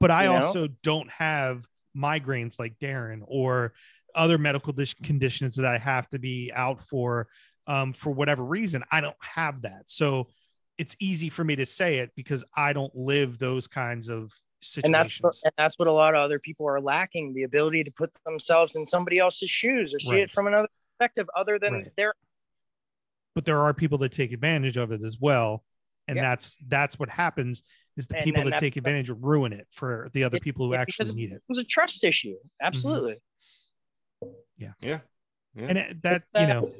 But 0.00 0.10
I 0.10 0.24
You 0.24 0.30
know? 0.30 0.46
also 0.46 0.68
don't 0.82 1.10
have 1.10 1.66
migraines 1.96 2.58
like 2.58 2.78
Darren 2.78 3.20
or 3.26 3.72
other 4.14 4.38
medical 4.38 4.72
conditions 5.02 5.56
that 5.56 5.66
I 5.66 5.78
have 5.78 6.08
to 6.10 6.18
be 6.18 6.50
out 6.54 6.80
for 6.80 7.28
um, 7.66 7.92
for 7.92 8.10
whatever 8.10 8.44
reason. 8.44 8.84
I 8.92 9.00
don't 9.00 9.16
have 9.20 9.62
that. 9.62 9.82
So 9.86 10.28
it's 10.78 10.94
easy 11.00 11.28
for 11.28 11.42
me 11.42 11.56
to 11.56 11.66
say 11.66 11.98
it 11.98 12.12
because 12.14 12.44
I 12.54 12.72
don't 12.72 12.94
live 12.94 13.38
those 13.38 13.66
kinds 13.66 14.08
of 14.08 14.32
And 14.84 14.94
that's 14.94 15.18
what, 15.20 15.34
and 15.44 15.52
that's 15.58 15.78
what 15.78 15.88
a 15.88 15.92
lot 15.92 16.14
of 16.14 16.20
other 16.20 16.38
people 16.38 16.66
are 16.68 16.80
lacking 16.80 17.34
the 17.34 17.42
ability 17.44 17.84
to 17.84 17.90
put 17.90 18.10
themselves 18.24 18.76
in 18.76 18.84
somebody 18.86 19.18
else's 19.18 19.50
shoes 19.50 19.94
or 19.94 19.98
see 20.00 20.10
Right. 20.12 20.20
it 20.22 20.30
from 20.30 20.46
another 20.46 20.68
perspective 20.98 21.28
other 21.36 21.58
than 21.58 21.72
Right. 21.74 21.92
their 21.96 22.14
but 23.34 23.44
there 23.44 23.60
are 23.60 23.74
people 23.74 23.98
that 23.98 24.12
take 24.12 24.32
advantage 24.32 24.78
of 24.78 24.92
it 24.92 25.02
as 25.02 25.18
well. 25.20 25.62
And 26.08 26.16
Yeah. 26.16 26.22
that's 26.22 26.56
that's 26.68 26.98
what 26.98 27.10
happens 27.10 27.62
is 27.98 28.06
the 28.06 28.16
And 28.16 28.24
people 28.24 28.44
that 28.44 28.50
that- 28.50 28.60
take 28.60 28.76
advantage 28.76 29.10
ruin 29.10 29.52
it 29.52 29.66
for 29.70 30.08
the 30.14 30.24
other 30.24 30.36
It- 30.38 30.42
people 30.42 30.66
who 30.66 30.72
it- 30.72 30.78
actually 30.78 31.12
need 31.14 31.32
it. 31.32 31.36
it 31.36 31.42
was 31.48 31.58
a 31.58 31.64
trust 31.64 32.02
issue. 32.04 32.36
Absolutely. 32.62 33.16
Yeah. 34.56 34.72
Yeah. 34.80 35.00
and 35.56 35.78
it, 35.78 36.02
that 36.02 36.16
It's, 36.16 36.26
you 36.34 36.40
uh, 36.40 36.46
know 36.46 36.74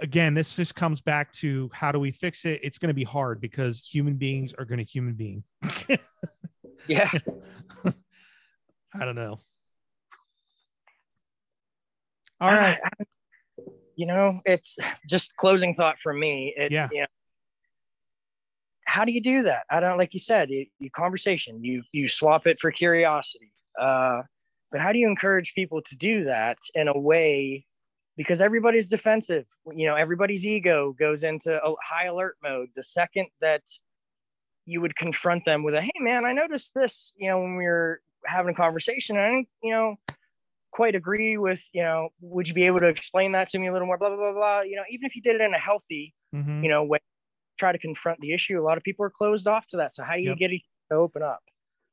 again 0.00 0.34
this 0.34 0.56
just 0.56 0.74
comes 0.74 1.00
back 1.00 1.30
to 1.32 1.70
how 1.72 1.92
do 1.92 1.98
we 2.00 2.10
fix 2.10 2.44
it 2.44 2.60
it's 2.64 2.78
going 2.78 2.88
to 2.88 2.94
be 2.94 3.04
hard 3.04 3.40
because 3.40 3.80
human 3.80 4.14
beings 4.16 4.52
are 4.54 4.64
going 4.64 4.78
to 4.78 4.84
human 4.84 5.14
being 5.14 5.44
Yeah. 6.88 7.10
i 8.94 9.04
don't 9.04 9.14
know 9.16 9.38
all 12.40 12.50
right 12.50 12.78
I- 12.84 13.04
you 13.96 14.06
know, 14.06 14.40
it's 14.44 14.76
just 15.08 15.36
closing 15.36 15.72
thought 15.72 16.00
for 16.00 16.12
me. 16.12 16.52
It, 16.56 16.72
Yeah. 16.72 16.88
You 16.90 17.02
know, 17.02 17.06
how 18.86 19.04
do 19.04 19.12
you 19.12 19.20
do 19.20 19.44
that? 19.44 19.64
I 19.70 19.78
don't 19.78 19.98
like 19.98 20.12
you 20.14 20.18
said, 20.20 20.50
you, 20.50 20.66
you 20.80 20.90
conversation, 20.90 21.62
you 21.62 21.84
you 21.92 22.08
swap 22.08 22.46
it 22.48 22.58
for 22.60 22.72
curiosity. 22.72 23.52
Uh, 23.80 24.22
but 24.72 24.80
how 24.80 24.90
do 24.92 24.98
you 24.98 25.08
encourage 25.08 25.54
people 25.54 25.80
to 25.82 25.94
do 25.96 26.24
that 26.24 26.58
in 26.74 26.88
a 26.88 26.98
way? 26.98 27.66
Because 28.16 28.40
everybody's 28.40 28.88
defensive. 28.90 29.46
You 29.72 29.86
know, 29.86 29.94
everybody's 29.94 30.44
ego 30.44 30.92
goes 30.98 31.22
into 31.22 31.54
a 31.64 31.74
high 31.80 32.06
alert 32.06 32.36
mode 32.42 32.70
the 32.74 32.82
second 32.82 33.28
that 33.40 33.62
you 34.66 34.80
would 34.80 34.96
confront 34.96 35.44
them 35.44 35.62
with 35.62 35.74
a, 35.74 35.82
"Hey, 35.82 35.92
man, 36.00 36.24
I 36.24 36.32
noticed 36.32 36.72
this." 36.74 37.12
You 37.16 37.28
know, 37.30 37.40
when 37.40 37.56
we 37.56 37.64
were 37.64 38.00
having 38.26 38.52
a 38.52 38.56
conversation, 38.56 39.16
and 39.16 39.24
I 39.24 39.28
didn't, 39.30 39.48
you 39.62 39.70
know, 39.72 39.96
quite 40.72 40.94
agree 40.94 41.36
with. 41.36 41.68
You 41.72 41.82
know, 41.82 42.08
would 42.20 42.48
you 42.48 42.54
be 42.54 42.64
able 42.66 42.80
to 42.80 42.88
explain 42.88 43.32
that 43.32 43.48
to 43.50 43.58
me 43.58 43.66
a 43.68 43.72
little 43.72 43.86
more? 43.86 43.98
Blah 43.98 44.08
blah 44.10 44.16
blah 44.18 44.32
blah. 44.32 44.60
You 44.62 44.76
know, 44.76 44.84
even 44.90 45.06
if 45.06 45.14
you 45.16 45.22
did 45.22 45.36
it 45.36 45.40
in 45.42 45.54
a 45.54 45.58
healthy 45.58 46.14
Mhm. 46.34 46.62
you 46.64 46.68
know, 46.68 46.84
you 46.84 46.98
try 47.58 47.70
to 47.70 47.78
confront 47.78 48.18
the 48.20 48.32
issue, 48.32 48.60
a 48.60 48.64
lot 48.64 48.76
of 48.76 48.82
people 48.82 49.04
are 49.04 49.10
closed 49.10 49.46
off 49.46 49.66
to 49.68 49.76
that. 49.76 49.94
So 49.94 50.02
how 50.02 50.14
do 50.14 50.20
you 50.22 50.30
Yep. 50.30 50.38
get 50.38 50.52
it 50.52 50.62
to 50.90 50.96
open 50.96 51.22
up? 51.22 51.40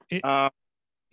It- 0.10 0.26
um, 0.26 0.50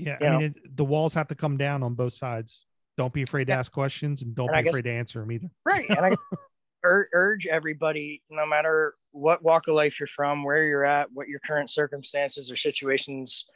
yeah 0.00 0.16
i 0.20 0.24
know. 0.24 0.38
mean 0.38 0.54
it, 0.56 0.76
the 0.76 0.84
walls 0.84 1.12
have 1.14 1.26
to 1.28 1.34
come 1.34 1.56
down 1.56 1.82
on 1.82 1.94
both 1.94 2.12
sides 2.12 2.64
don't 2.96 3.12
be 3.12 3.22
afraid 3.22 3.46
to 3.46 3.52
Yeah. 3.52 3.58
ask 3.58 3.70
questions 3.72 4.22
and 4.22 4.32
don't 4.34 4.48
And 4.48 4.56
be 4.58 4.62
guess- 4.62 4.70
afraid 4.72 4.84
to 4.84 4.90
answer 4.92 5.18
them 5.20 5.32
either 5.32 5.50
right. 5.64 5.86
And 5.90 5.98
I 6.06 6.10
ur- 6.84 7.08
urge 7.12 7.46
everybody, 7.46 8.22
no 8.30 8.46
matter 8.46 8.94
what 9.12 9.42
walk 9.42 9.68
of 9.68 9.74
life 9.74 9.98
you're 9.98 10.06
from, 10.06 10.44
where 10.44 10.64
you're 10.64 10.84
at, 10.84 11.08
what 11.12 11.28
your 11.28 11.40
current 11.40 11.70
circumstances 11.70 12.50
or 12.50 12.56
situations 12.56 13.46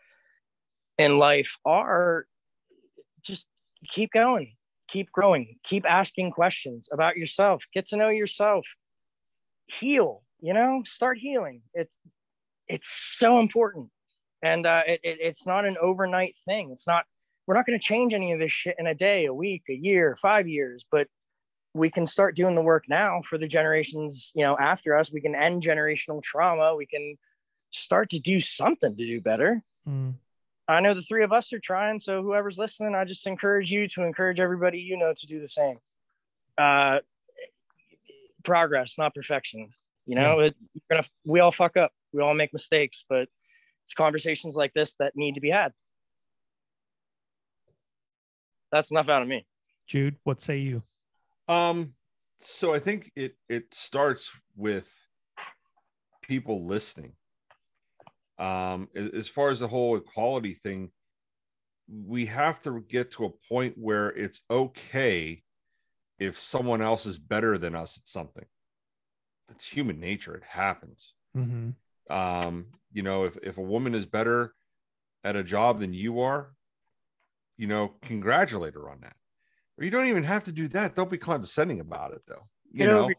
in 0.99 1.19
life 1.19 1.59
are, 1.65 2.27
just 3.23 3.47
keep 3.89 4.11
going, 4.13 4.55
keep 4.89 5.11
growing, 5.13 5.57
keep 5.65 5.85
asking 5.89 6.31
questions 6.31 6.89
about 6.93 7.17
yourself, 7.17 7.65
get 7.73 7.87
to 7.89 7.97
know 7.97 8.09
yourself, 8.09 8.67
heal. 9.67 10.23
you 10.41 10.53
know, 10.53 10.83
start 10.85 11.19
healing. 11.19 11.63
It's 11.73 11.97
it's 12.69 12.89
so 12.91 13.39
important, 13.39 13.91
and 14.43 14.67
uh, 14.67 14.83
it, 14.87 15.01
it, 15.03 15.19
it's 15.21 15.47
not 15.47 15.65
an 15.65 15.77
overnight 15.81 16.35
thing. 16.45 16.71
It's 16.73 16.87
not. 16.87 17.05
We're 17.47 17.57
not 17.57 17.67
going 17.67 17.79
to 17.79 17.85
change 17.85 18.15
any 18.15 18.33
of 18.33 18.39
this 18.39 18.53
shit 18.53 18.77
in 18.79 18.87
a 18.87 18.95
day, 18.95 19.25
a 19.25 19.35
week, 19.35 19.63
a 19.69 19.75
year, 19.75 20.17
five 20.21 20.47
years, 20.47 20.85
but 20.91 21.09
we 21.75 21.91
can 21.91 22.05
start 22.07 22.37
doing 22.37 22.55
the 22.55 22.63
work 22.63 22.85
now 22.89 23.23
for 23.23 23.39
the 23.39 23.49
generations 23.49 24.33
you 24.35 24.45
know 24.45 24.57
after 24.59 24.97
us. 24.97 25.13
We 25.13 25.21
can 25.21 25.35
end 25.35 25.63
generational 25.63 26.23
trauma. 26.23 26.75
We 26.77 26.87
can 26.87 27.17
start 27.71 28.11
to 28.11 28.19
do 28.19 28.41
something 28.41 28.97
to 28.97 29.07
do 29.07 29.21
better. 29.21 29.63
Mm. 29.89 30.15
i 30.69 30.79
know 30.79 30.95
the 30.95 31.03
three 31.03 31.25
of 31.25 31.33
us 31.33 31.53
are 31.53 31.59
trying 31.59 31.99
so 31.99 32.23
whoever's 32.23 32.57
listening 32.57 32.95
i 32.95 33.05
just 33.05 33.27
encourage 33.27 33.69
you 33.73 33.89
to 33.89 34.05
encourage 34.05 34.39
everybody 34.39 34.79
you 34.79 34.97
know 34.97 35.13
to 35.17 35.27
do 35.27 35.41
the 35.41 35.49
same. 35.49 35.79
Uh 36.57 37.01
progress 38.45 38.95
not 38.99 39.15
perfection. 39.15 39.71
You 40.07 40.17
know 40.17 40.41
it, 40.41 40.57
you're 40.75 40.83
gonna 40.91 41.09
we 41.25 41.41
all 41.41 41.53
fuck 41.53 41.77
up. 41.77 41.93
We 42.13 42.23
all 42.23 42.35
make 42.35 42.53
mistakes 42.53 43.05
but 43.09 43.29
it's 43.85 43.95
conversations 43.95 44.55
like 44.55 44.73
this 44.73 44.95
that 44.99 45.17
need 45.17 45.35
to 45.35 45.41
be 45.41 45.51
had. 45.51 45.73
That's 48.71 48.91
enough 48.91 49.09
out 49.09 49.23
of 49.23 49.29
me. 49.29 49.47
Jude, 49.87 50.17
what 50.25 50.41
say 50.41 50.59
you? 50.59 50.83
Um, 51.53 51.95
so 52.41 52.75
I 52.75 52.79
think 52.79 53.11
it 53.15 53.37
it 53.49 53.75
starts 53.75 54.33
with 54.57 54.89
people 56.23 56.67
listening. 56.67 57.13
Um, 58.39 58.89
as, 58.95 59.29
far 59.29 59.51
as 59.51 59.61
the 59.61 59.69
whole 59.69 59.97
equality 59.97 60.55
thing, 60.55 60.91
we 61.89 62.27
have 62.27 62.61
to 62.63 62.85
get 62.89 63.13
to 63.13 63.27
a 63.27 63.49
point 63.49 63.75
where 63.77 64.09
it's 64.09 64.41
okay 64.51 65.43
if 66.19 66.37
someone 66.39 66.83
else 66.83 67.07
is 67.07 67.19
better 67.21 67.57
than 67.57 67.77
us 67.77 67.99
at 67.99 68.09
something. 68.09 68.47
It's 69.51 69.69
human 69.69 70.01
nature. 70.01 70.35
It 70.35 70.43
happens. 70.45 71.15
Mm-hmm. 71.37 71.71
Um, 72.13 72.67
you 72.93 73.03
know, 73.03 73.25
if 73.25 73.37
if 73.43 73.59
a 73.59 73.63
woman 73.63 73.95
is 73.95 74.07
better 74.07 74.55
at 75.23 75.37
a 75.37 75.45
job 75.45 75.79
than 75.79 75.93
you 75.93 76.21
are, 76.21 76.53
you 77.57 77.67
know, 77.67 77.95
congratulate 78.03 78.75
her 78.75 78.89
on 78.89 79.01
that. 79.03 79.17
Or 79.79 79.85
you 79.85 79.91
don't 79.91 80.07
even 80.07 80.25
have 80.25 80.45
to 80.45 80.53
do 80.53 80.69
that. 80.69 80.95
Don't 80.95 81.11
be 81.11 81.19
condescending 81.19 81.81
about 81.81 82.13
it, 82.13 82.23
though. 82.27 82.49
You 82.71 82.79
Get 82.79 82.87
know, 82.87 83.11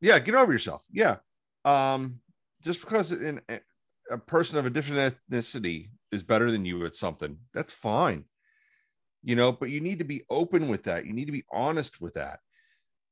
yeah, 0.00 0.18
get 0.18 0.34
over 0.34 0.52
yourself. 0.52 0.84
Yeah, 0.90 1.16
um, 1.64 2.20
just 2.62 2.80
because 2.80 3.12
in 3.12 3.40
a 4.10 4.18
person 4.18 4.58
of 4.58 4.66
a 4.66 4.70
different 4.70 5.16
ethnicity 5.30 5.90
is 6.12 6.22
better 6.22 6.50
than 6.50 6.64
you 6.64 6.84
at 6.84 6.94
something, 6.94 7.38
that's 7.52 7.72
fine. 7.72 8.24
You 9.22 9.36
know, 9.36 9.52
but 9.52 9.70
you 9.70 9.80
need 9.80 10.00
to 10.00 10.04
be 10.04 10.24
open 10.28 10.68
with 10.68 10.84
that. 10.84 11.06
You 11.06 11.14
need 11.14 11.26
to 11.26 11.32
be 11.32 11.44
honest 11.50 12.00
with 12.00 12.14
that. 12.14 12.40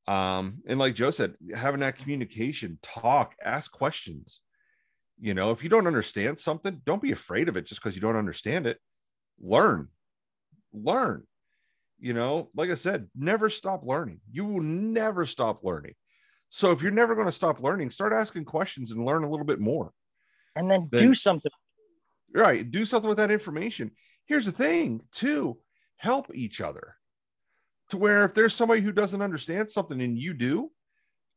Um, 0.06 0.62
and 0.66 0.78
like 0.78 0.94
Joe 0.94 1.10
said, 1.10 1.34
having 1.54 1.80
that 1.80 1.96
communication, 1.96 2.78
talk, 2.82 3.34
ask 3.42 3.72
questions. 3.72 4.40
You 5.20 5.32
know, 5.32 5.52
if 5.52 5.62
you 5.62 5.70
don't 5.70 5.86
understand 5.86 6.38
something, 6.38 6.82
don't 6.84 7.00
be 7.00 7.12
afraid 7.12 7.48
of 7.48 7.56
it 7.56 7.66
just 7.66 7.80
because 7.80 7.94
you 7.94 8.02
don't 8.02 8.16
understand 8.16 8.66
it. 8.66 8.78
Learn, 9.40 9.88
learn. 10.72 11.24
You 12.02 12.14
know, 12.14 12.50
like 12.56 12.68
I 12.68 12.74
said, 12.74 13.08
never 13.14 13.48
stop 13.48 13.84
learning. 13.86 14.20
You 14.30 14.44
will 14.44 14.60
never 14.62 15.24
stop 15.24 15.62
learning. 15.62 15.94
So 16.48 16.72
if 16.72 16.82
you're 16.82 16.90
never 16.90 17.14
going 17.14 17.28
to 17.28 17.32
stop 17.32 17.60
learning, 17.60 17.90
start 17.90 18.12
asking 18.12 18.44
questions 18.44 18.90
and 18.90 19.06
learn 19.06 19.22
a 19.22 19.30
little 19.30 19.46
bit 19.46 19.60
more. 19.60 19.92
and 20.56 20.70
then 20.70 20.88
Then- 20.90 21.00
do 21.02 21.14
something 21.14 21.50
Right. 22.34 22.68
Do 22.70 22.84
something 22.84 23.08
with 23.08 23.18
that 23.18 23.30
information. 23.30 23.92
Here's 24.26 24.46
the 24.46 24.52
thing, 24.52 25.02
too 25.12 25.60
help 25.96 26.34
each 26.34 26.60
other 26.60 26.96
to 27.90 27.96
where 27.96 28.24
if 28.24 28.34
there's 28.34 28.54
somebody 28.54 28.80
who 28.80 28.90
doesn't 28.90 29.22
understand 29.22 29.70
something 29.70 30.00
and 30.02 30.18
you 30.18 30.34
do, 30.34 30.72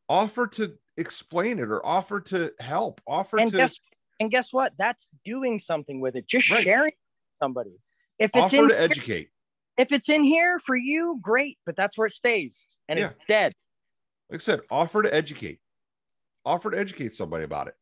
offer 0.09 0.47
to 0.47 0.73
explain 0.97 1.59
it 1.59 1.69
or 1.69 1.85
offer 1.85 2.19
to 2.21 2.51
help, 2.59 2.99
offer 3.07 3.37
and 3.37 3.51
to 3.51 3.57
guess 3.57 3.79
and 4.19 4.31
guess 4.31 4.51
what 4.51 4.73
that's 4.79 5.09
doing 5.23 5.59
something 5.59 5.99
with 6.01 6.15
it 6.15 6.25
just 6.27 6.49
Right. 6.49 6.63
sharing 6.63 6.93
somebody 7.41 7.75
if 8.17 8.31
it's 8.33 8.37
offer 8.53 8.55
in 8.63 8.69
to 8.69 8.81
educate. 8.81 9.29
If 9.77 9.91
it's 9.91 10.09
in 10.09 10.23
here 10.23 10.59
for 10.59 10.75
you 10.75 11.19
great 11.21 11.57
but 11.65 11.75
that's 11.75 11.97
where 11.97 12.07
it 12.07 12.13
stays 12.13 12.67
and 12.87 12.99
Yeah. 12.99 13.07
it's 13.07 13.17
dead 13.27 13.53
Like 14.29 14.39
I 14.39 14.43
said, 14.43 14.61
offer 14.71 15.03
to 15.03 15.13
educate. 15.13 15.59
Offer 16.45 16.71
to 16.71 16.79
educate 16.79 17.13
somebody 17.15 17.43
about 17.43 17.67
it. 17.67 17.75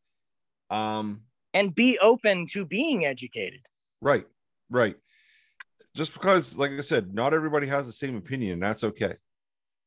Um, 0.70 1.22
and 1.54 1.74
be 1.74 1.98
open 2.00 2.46
to 2.48 2.64
being 2.66 3.04
educated 3.06 3.60
right, 4.00 4.26
right. 4.70 4.96
Just 5.94 6.12
because, 6.12 6.58
like 6.58 6.72
I 6.72 6.80
said, 6.80 7.14
not 7.14 7.32
everybody 7.32 7.66
has 7.68 7.86
the 7.86 7.92
same 7.92 8.16
opinion, 8.16 8.54
and 8.54 8.62
that's 8.62 8.82
okay. 8.84 9.14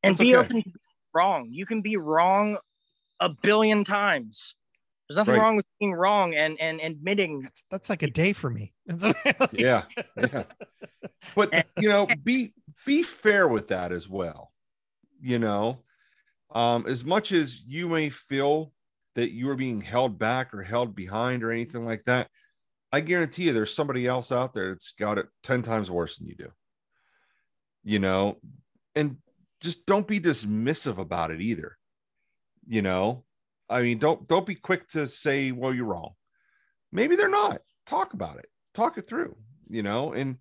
and 0.02 0.12
That's 0.12 0.20
be 0.20 0.34
okay. 0.34 0.46
open 0.46 0.56
to 0.62 0.70
being 0.70 0.74
wrong 1.14 1.48
you 1.50 1.66
can 1.66 1.80
be 1.82 1.96
wrong 1.96 2.56
a 3.20 3.28
billion 3.28 3.82
times 3.84 4.54
there's 5.08 5.16
nothing 5.16 5.34
Right. 5.34 5.40
wrong 5.40 5.56
with 5.56 5.66
being 5.80 5.94
wrong 5.94 6.34
and 6.34 6.60
and 6.60 6.80
admitting 6.80 7.40
That's 7.42 7.64
that's 7.70 7.90
like 7.90 8.02
a 8.02 8.10
day 8.10 8.32
for 8.32 8.50
me. 8.50 8.72
Yeah, 9.52 9.84
yeah. 10.16 10.44
But 11.34 11.66
you 11.78 11.88
know, 11.88 12.06
be 12.24 12.52
be 12.86 13.02
fair 13.02 13.48
with 13.48 13.68
that 13.68 13.92
as 13.92 14.08
well. 14.08 14.52
You 15.20 15.38
know, 15.38 15.82
um, 16.54 16.86
as 16.86 17.04
much 17.04 17.32
as 17.32 17.60
you 17.66 17.88
may 17.88 18.10
feel 18.10 18.72
that 19.14 19.32
you 19.32 19.50
are 19.50 19.56
being 19.56 19.80
held 19.80 20.18
back 20.18 20.54
or 20.54 20.62
held 20.62 20.94
behind 20.94 21.42
or 21.42 21.50
anything 21.50 21.84
like 21.84 22.04
that, 22.04 22.28
I 22.92 23.00
guarantee 23.00 23.44
you 23.44 23.52
there's 23.52 23.74
somebody 23.74 24.06
else 24.06 24.30
out 24.30 24.54
there 24.54 24.68
that's 24.70 24.92
got 24.92 25.18
it 25.18 25.26
10 25.42 25.62
times 25.62 25.90
worse 25.90 26.18
than 26.18 26.28
you 26.28 26.36
do. 26.36 26.52
You 27.82 27.98
know, 27.98 28.38
and 28.94 29.16
just 29.60 29.86
don't 29.86 30.06
be 30.06 30.20
dismissive 30.20 30.98
about 30.98 31.30
it 31.32 31.40
either. 31.40 31.76
You 32.68 32.82
know, 32.82 33.24
I 33.70 33.82
mean, 33.82 33.98
don't 33.98 34.26
don't 34.28 34.46
be 34.46 34.54
quick 34.54 34.88
to 34.88 35.06
say, 35.06 35.52
well, 35.52 35.74
you're 35.74 35.86
wrong. 35.86 36.12
Maybe 36.92 37.16
they're 37.16 37.28
not. 37.28 37.60
Talk 37.86 38.14
about 38.14 38.38
it. 38.38 38.46
Talk 38.74 38.98
it 38.98 39.06
through, 39.06 39.36
you 39.68 39.82
know, 39.82 40.12
and 40.12 40.38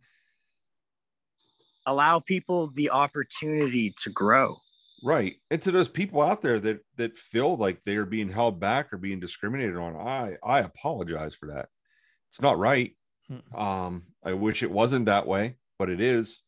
allow 1.86 2.19
people 2.19 2.71
the 2.73 2.89
opportunity 2.89 3.93
to 4.03 4.09
grow 4.09 4.57
right. 5.03 5.36
And 5.51 5.61
to 5.61 5.71
those 5.71 5.89
people 5.89 6.21
out 6.21 6.41
there 6.41 6.59
that 6.59 6.80
that 6.97 7.17
feel 7.17 7.55
like 7.55 7.84
they 7.84 7.95
are 7.97 8.05
being 8.05 8.30
held 8.30 8.59
back 8.59 8.91
or 8.91 8.97
being 8.97 9.19
discriminated 9.19 9.78
on, 9.78 9.95
I 9.95 10.38
I 10.43 10.59
apologize 10.59 11.36
for 11.36 11.47
that. 11.47 11.69
It's 12.30 12.41
not 12.41 12.57
right. 12.57 12.95
Mm. 13.30 13.59
Um, 13.59 14.03
I 14.23 14.34
wish 14.34 14.63
it 14.63 14.71
wasn't 14.71 15.05
that 15.05 15.28
way, 15.28 15.57
but 15.80 15.89
it 15.89 16.01
is. 16.01 16.41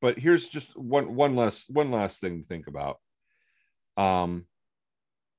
But 0.00 0.18
here's 0.18 0.48
just 0.48 0.76
one 0.76 1.14
one 1.14 1.36
last 1.36 1.70
one 1.70 1.90
last 1.90 2.20
thing 2.20 2.42
to 2.42 2.46
think 2.46 2.66
about. 2.66 2.98
Um, 3.96 4.46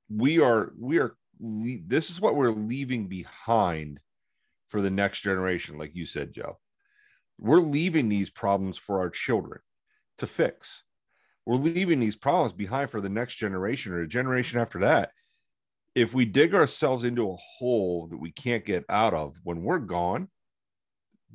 we 0.10 0.40
are 0.40 0.74
we 0.80 1.00
are 1.00 1.16
this 1.40 2.10
is 2.10 2.22
what 2.22 2.36
we're 2.36 2.50
leaving 2.50 3.08
behind 3.08 4.00
for 4.70 4.82
the 4.82 4.90
next 4.90 5.22
generation, 5.22 5.78
like 5.78 5.96
you 5.96 6.06
said, 6.06 6.34
Joe. 6.34 6.58
We're 7.40 7.60
leaving 7.60 8.10
these 8.10 8.30
problems 8.30 8.78
for 8.78 9.00
our 9.00 9.10
children 9.10 9.60
to 10.18 10.28
fix. 10.28 10.84
We're 11.46 11.56
leaving 11.56 12.00
these 12.00 12.16
problems 12.16 12.54
behind 12.54 12.90
for 12.90 13.02
the 13.02 13.10
next 13.10 13.36
generation 13.36 13.92
or 13.94 14.02
a 14.02 14.08
generation 14.08 14.60
after 14.60 14.80
that. 14.80 15.12
If 15.96 16.14
we 16.14 16.26
dig 16.26 16.56
ourselves 16.56 17.04
into 17.04 17.30
a 17.30 17.36
hole 17.36 18.08
that 18.08 18.18
we 18.18 18.32
can't 18.32 18.66
get 18.66 18.86
out 18.90 19.14
of 19.14 19.36
when 19.44 19.64
we're 19.64 19.80
gone, 19.80 20.30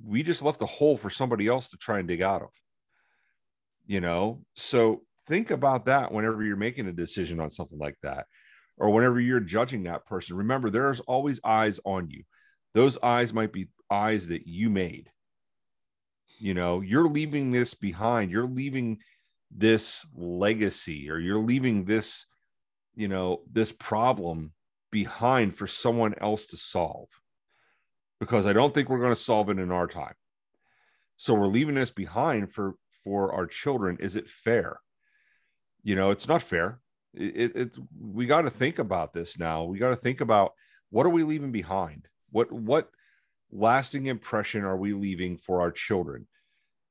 we 0.03 0.23
just 0.23 0.43
left 0.43 0.63
a 0.63 0.67
hole 0.67 0.97
for 0.97 1.11
somebody 1.11 1.47
else 1.47 1.69
to 1.71 1.77
try 1.77 1.99
and 1.99 2.09
dig 2.09 2.23
out 2.23 2.43
of. 2.43 2.49
You 3.87 4.01
know, 4.01 4.43
so 4.55 5.03
think 5.27 5.51
about 5.51 5.87
that 5.87 6.13
whenever 6.13 6.43
you're 6.43 6.57
making 6.57 6.89
a 6.89 6.93
decision 6.93 7.41
on 7.41 7.51
something 7.51 7.79
like 7.79 7.97
that, 8.03 8.27
or 8.79 8.91
whenever 8.91 9.21
you're 9.21 9.41
judging 9.41 9.85
that 9.85 10.07
person. 10.07 10.37
Remember, 10.37 10.71
there's 10.71 11.01
always 11.01 11.41
eyes 11.45 11.81
on 11.85 12.09
you. 12.11 12.23
Those 12.75 12.99
eyes 13.03 13.33
might 13.33 13.53
be 13.53 13.69
eyes 13.91 14.29
that 14.29 14.47
you 14.47 14.71
made. 14.71 15.11
You 16.39 16.55
know, 16.55 16.81
you're 16.81 17.09
leaving 17.09 17.51
this 17.51 17.75
behind. 17.75 18.31
You're 18.31 18.47
leaving 18.47 18.99
this 19.51 20.07
legacy, 20.15 21.11
or 21.11 21.19
you're 21.19 21.39
leaving 21.39 21.85
this, 21.85 22.27
you 22.95 23.09
know, 23.09 23.41
this 23.51 23.73
problem 23.73 24.53
behind 24.91 25.55
for 25.55 25.67
someone 25.67 26.15
else 26.21 26.47
to 26.47 26.57
solve 26.57 27.09
because 28.21 28.47
I 28.47 28.53
don't 28.53 28.73
think 28.73 28.89
we're 28.89 29.01
going 29.01 29.11
to 29.11 29.17
solve 29.17 29.51
it 29.51 29.59
in 29.59 29.71
our 29.71 29.87
time. 29.87 30.15
So 31.17 31.35
we're 31.35 31.47
leaving 31.47 31.75
this 31.75 31.91
behind 31.91 32.53
for 32.53 32.75
for 33.05 33.33
our 33.33 33.47
children. 33.47 33.97
Is 34.01 34.17
it 34.17 34.29
fair? 34.29 34.81
You 35.83 35.95
know, 35.95 36.11
it's 36.11 36.29
not 36.29 36.43
fair. 36.43 36.81
It, 37.15 37.57
it, 37.57 37.73
we 37.99 38.27
got 38.27 38.43
to 38.43 38.51
think 38.51 38.79
about 38.79 39.13
this 39.13 39.39
now. 39.39 39.65
We 39.65 39.79
got 39.79 39.91
to 39.91 39.97
think 39.97 40.21
about 40.21 40.53
what 40.91 41.07
are 41.07 41.11
we 41.11 41.23
leaving 41.23 41.53
behind? 41.53 42.07
What 42.31 42.53
what 42.53 42.91
lasting 43.51 44.07
impression 44.07 44.65
are 44.65 44.77
we 44.77 44.93
leaving 44.93 45.39
for 45.39 45.61
our 45.61 45.71
children? 45.71 46.27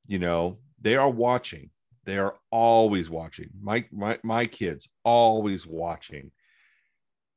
You 0.06 0.18
know, 0.18 0.58
they 0.80 0.96
are 0.96 1.10
watching. 1.10 1.70
They 2.04 2.18
are 2.18 2.34
always 2.50 3.10
watching. 3.10 3.50
My 3.60 3.84
my 3.92 4.18
my 4.22 4.46
kids 4.46 4.88
always 5.04 5.66
watching. 5.66 6.32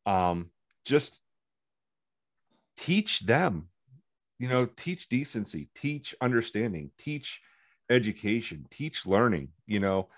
Um, 0.06 0.50
just 0.86 1.22
teach 2.78 3.20
them 3.22 3.70
you 4.40 4.48
know 4.48 4.66
teach 4.66 5.08
decency 5.08 5.70
teach 5.76 6.16
understanding 6.20 6.90
teach 6.98 7.42
education 7.92 8.66
teach 8.72 9.06
learning 9.06 9.50
you 9.68 9.80
know 9.80 10.10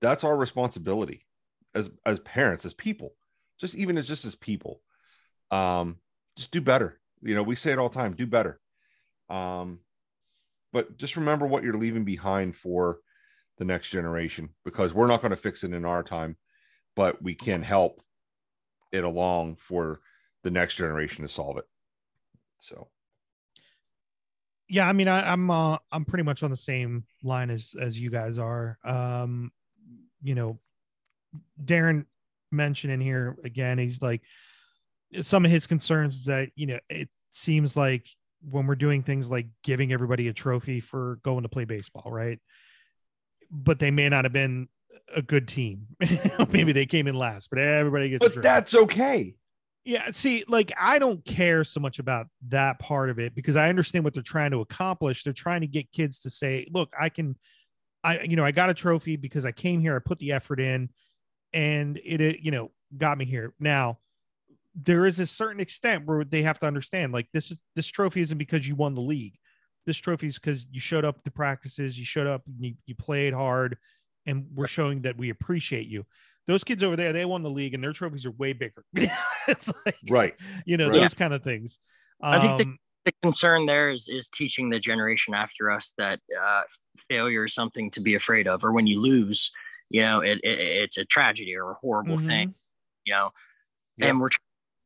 that's 0.00 0.24
our 0.24 0.34
responsibility 0.34 1.26
as 1.78 1.90
as 2.04 2.18
parents 2.20 2.64
as 2.64 2.74
people 2.74 3.14
just 3.58 3.74
even 3.74 3.98
as 3.98 4.08
just 4.08 4.24
as 4.24 4.34
people. 4.34 4.80
Um, 5.50 5.96
just 6.36 6.50
do 6.50 6.60
better. 6.60 7.00
You 7.20 7.34
know, 7.34 7.42
we 7.42 7.56
say 7.56 7.72
it 7.72 7.78
all 7.78 7.88
the 7.88 7.94
time, 7.94 8.14
do 8.14 8.26
better. 8.26 8.60
Um, 9.28 9.80
but 10.72 10.96
just 10.96 11.16
remember 11.16 11.46
what 11.46 11.64
you're 11.64 11.76
leaving 11.76 12.04
behind 12.04 12.54
for 12.54 13.00
the 13.58 13.64
next 13.64 13.90
generation 13.90 14.50
because 14.64 14.94
we're 14.94 15.08
not 15.08 15.20
going 15.20 15.30
to 15.30 15.36
fix 15.36 15.64
it 15.64 15.72
in 15.72 15.84
our 15.84 16.02
time, 16.02 16.36
but 16.94 17.20
we 17.22 17.34
can 17.34 17.62
help 17.62 18.00
it 18.92 19.04
along 19.04 19.56
for 19.56 20.00
the 20.44 20.50
next 20.50 20.76
generation 20.76 21.22
to 21.22 21.28
solve 21.28 21.58
it. 21.58 21.64
So 22.60 22.88
yeah 24.70 24.86
i 24.86 24.92
mean 24.92 25.08
I, 25.08 25.32
am 25.32 25.50
uh, 25.50 25.78
i'm 25.92 26.04
pretty 26.04 26.24
much 26.24 26.42
on 26.42 26.50
the 26.50 26.56
same 26.56 27.04
line 27.22 27.48
as 27.48 27.74
as 27.80 27.98
you 27.98 28.10
guys 28.10 28.38
are 28.38 28.78
um 28.84 29.50
you 30.22 30.34
know 30.34 30.58
darren 31.62 32.04
mentioned 32.50 32.92
in 32.92 33.00
here 33.00 33.36
again 33.44 33.76
he's 33.78 34.00
like 34.00 34.22
some 35.20 35.44
of 35.44 35.50
his 35.50 35.66
concerns 35.66 36.16
is 36.16 36.24
that 36.26 36.50
you 36.54 36.66
know 36.66 36.78
it 36.88 37.08
seems 37.30 37.76
like 37.76 38.08
when 38.48 38.66
we're 38.66 38.74
doing 38.74 39.02
things 39.02 39.30
like 39.30 39.46
giving 39.64 39.92
everybody 39.92 40.28
a 40.28 40.32
trophy 40.32 40.80
for 40.80 41.18
going 41.22 41.42
to 41.42 41.48
play 41.48 41.64
baseball 41.64 42.10
right? 42.10 42.38
But 43.50 43.78
they 43.78 43.90
may 43.90 44.08
not 44.08 44.24
have 44.24 44.32
been 44.32 44.68
a 45.14 45.22
good 45.22 45.48
team. 45.48 45.86
Maybe 46.52 46.72
they 46.72 46.86
came 46.86 47.06
in 47.06 47.14
last 47.14 47.50
but 47.50 47.58
everybody 47.58 48.10
gets 48.10 48.26
but 48.26 48.42
that's 48.42 48.74
okay. 48.74 49.34
Yeah, 49.84 50.10
see, 50.10 50.44
like 50.48 50.70
I 50.78 50.98
don't 50.98 51.24
care 51.24 51.64
so 51.64 51.80
much 51.80 51.98
about 51.98 52.26
that 52.48 52.78
part 52.78 53.08
of 53.08 53.18
it 53.18 53.34
because 53.34 53.56
I 53.56 53.70
understand 53.70 54.04
what 54.04 54.12
they're 54.12 54.22
trying 54.22 54.50
to 54.50 54.60
accomplish. 54.60 55.22
They're 55.22 55.32
trying 55.32 55.62
to 55.62 55.66
get 55.66 55.90
kids 55.92 56.18
to 56.20 56.30
say, 56.30 56.68
"Look, 56.70 56.92
I 57.00 57.08
can 57.08 57.36
I 58.04 58.20
you 58.20 58.36
know, 58.36 58.44
I 58.44 58.52
got 58.52 58.68
a 58.68 58.74
trophy 58.74 59.16
because 59.16 59.46
I 59.46 59.52
came 59.52 59.80
here, 59.80 59.96
I 59.96 60.00
put 60.06 60.18
the 60.18 60.32
effort 60.32 60.60
in 60.60 60.90
and 61.52 61.98
it, 62.04 62.20
it 62.20 62.40
you 62.40 62.50
know, 62.50 62.70
got 62.96 63.18
me 63.18 63.24
here." 63.24 63.54
Now, 63.58 63.98
there 64.74 65.06
is 65.06 65.18
a 65.18 65.26
certain 65.26 65.60
extent 65.60 66.06
where 66.06 66.24
they 66.24 66.42
have 66.42 66.58
to 66.60 66.66
understand 66.66 67.12
like 67.12 67.28
this 67.32 67.50
is 67.50 67.58
this 67.76 67.88
trophy 67.88 68.20
isn't 68.20 68.38
because 68.38 68.66
you 68.66 68.74
won 68.74 68.94
the 68.94 69.00
league. 69.00 69.38
This 69.86 69.98
trophy 69.98 70.26
is 70.26 70.38
because 70.38 70.66
you 70.70 70.80
showed 70.80 71.04
up 71.04 71.22
to 71.24 71.30
practices, 71.30 71.98
you 71.98 72.04
showed 72.04 72.26
up, 72.26 72.42
you, 72.58 72.74
you 72.84 72.94
played 72.94 73.32
hard, 73.32 73.78
and 74.26 74.46
we're 74.54 74.66
showing 74.66 75.02
that 75.02 75.16
we 75.16 75.30
appreciate 75.30 75.86
you 75.86 76.04
those 76.48 76.64
kids 76.64 76.82
over 76.82 76.96
there, 76.96 77.12
they 77.12 77.26
won 77.26 77.42
the 77.42 77.50
league 77.50 77.74
and 77.74 77.84
their 77.84 77.92
trophies 77.92 78.26
are 78.26 78.32
way 78.32 78.54
bigger. 78.54 78.82
it's 79.46 79.70
like, 79.84 79.96
right. 80.08 80.34
You 80.64 80.78
know, 80.78 80.88
right. 80.88 81.00
those 81.00 81.14
kind 81.14 81.34
of 81.34 81.44
things. 81.44 81.78
Um, 82.22 82.32
I 82.32 82.40
think 82.40 82.56
the, 82.56 82.64
um, 82.64 82.78
the, 83.04 83.12
concern 83.22 83.66
there 83.66 83.90
is, 83.90 84.08
is 84.08 84.30
teaching 84.30 84.70
the 84.70 84.80
generation 84.80 85.34
after 85.34 85.70
us 85.70 85.92
that 85.98 86.20
uh, 86.42 86.62
failure 87.08 87.44
is 87.44 87.54
something 87.54 87.90
to 87.92 88.00
be 88.00 88.14
afraid 88.14 88.48
of, 88.48 88.64
or 88.64 88.72
when 88.72 88.86
you 88.86 88.98
lose, 88.98 89.52
you 89.90 90.02
know, 90.02 90.20
it, 90.20 90.38
it 90.42 90.58
it's 90.58 90.98
a 90.98 91.04
tragedy 91.04 91.56
or 91.56 91.70
a 91.70 91.74
horrible 91.74 92.16
mm-hmm. 92.16 92.26
thing, 92.26 92.54
you 93.04 93.12
know, 93.12 93.30
yep. 93.96 94.10
and 94.10 94.20
we're 94.20 94.30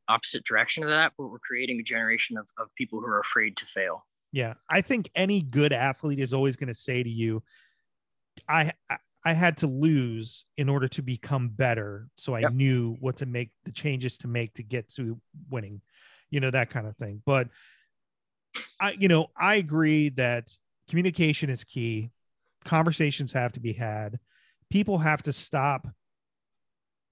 opposite 0.08 0.44
direction 0.44 0.82
of 0.82 0.90
that, 0.90 1.12
but 1.16 1.28
we're 1.28 1.38
creating 1.38 1.80
a 1.80 1.82
generation 1.82 2.36
of, 2.36 2.46
of 2.58 2.68
people 2.76 3.00
who 3.00 3.06
are 3.06 3.20
afraid 3.20 3.56
to 3.56 3.66
fail. 3.66 4.04
Yeah. 4.32 4.54
I 4.70 4.80
think 4.80 5.10
any 5.14 5.40
good 5.42 5.72
athlete 5.72 6.18
is 6.18 6.32
always 6.32 6.56
going 6.56 6.68
to 6.68 6.74
say 6.74 7.02
to 7.02 7.10
you, 7.10 7.42
I, 8.48 8.72
I 9.24 9.34
had 9.34 9.58
to 9.58 9.66
lose 9.66 10.46
in 10.56 10.68
order 10.68 10.88
to 10.88 11.02
become 11.02 11.50
better. 11.50 12.08
So 12.16 12.34
I 12.34 12.40
yep. 12.40 12.52
knew 12.52 12.96
what 13.00 13.16
to 13.18 13.26
make 13.26 13.50
the 13.64 13.72
changes 13.72 14.16
to 14.18 14.28
make 14.28 14.54
to 14.54 14.62
get 14.62 14.88
to 14.94 15.20
winning, 15.50 15.82
you 16.30 16.40
know, 16.40 16.50
that 16.50 16.70
kind 16.70 16.86
of 16.86 16.96
thing. 16.96 17.22
But 17.26 17.48
I, 18.80 18.92
you 18.92 19.08
know, 19.08 19.28
I 19.36 19.56
agree 19.56 20.08
that 20.10 20.50
communication 20.88 21.50
is 21.50 21.62
key. 21.62 22.10
Conversations 22.64 23.32
have 23.32 23.52
to 23.52 23.60
be 23.60 23.74
had. 23.74 24.18
People 24.72 24.98
have 24.98 25.22
to 25.24 25.34
stop 25.34 25.86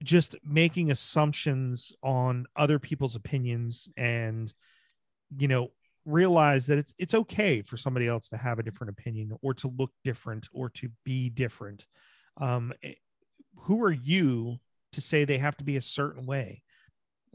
just 0.02 0.34
making 0.42 0.90
assumptions 0.90 1.92
on 2.02 2.46
other 2.56 2.78
people's 2.78 3.16
opinions 3.16 3.86
and, 3.98 4.50
you 5.36 5.46
know, 5.46 5.68
realize 6.06 6.66
that 6.66 6.78
it's 6.78 6.94
it's 6.98 7.14
okay 7.14 7.60
for 7.60 7.76
somebody 7.76 8.06
else 8.08 8.28
to 8.28 8.36
have 8.38 8.58
a 8.58 8.62
different 8.62 8.90
opinion 8.90 9.36
or 9.42 9.52
to 9.52 9.68
look 9.76 9.90
different 10.02 10.48
or 10.52 10.70
to 10.70 10.88
be 11.04 11.28
different 11.28 11.86
um 12.40 12.72
eh, 12.82 12.94
who 13.54 13.82
are 13.82 13.92
you 13.92 14.56
to 14.92 15.02
say 15.02 15.24
they 15.24 15.36
have 15.36 15.58
to 15.58 15.64
be 15.64 15.76
a 15.76 15.82
certain 15.82 16.24
way 16.24 16.62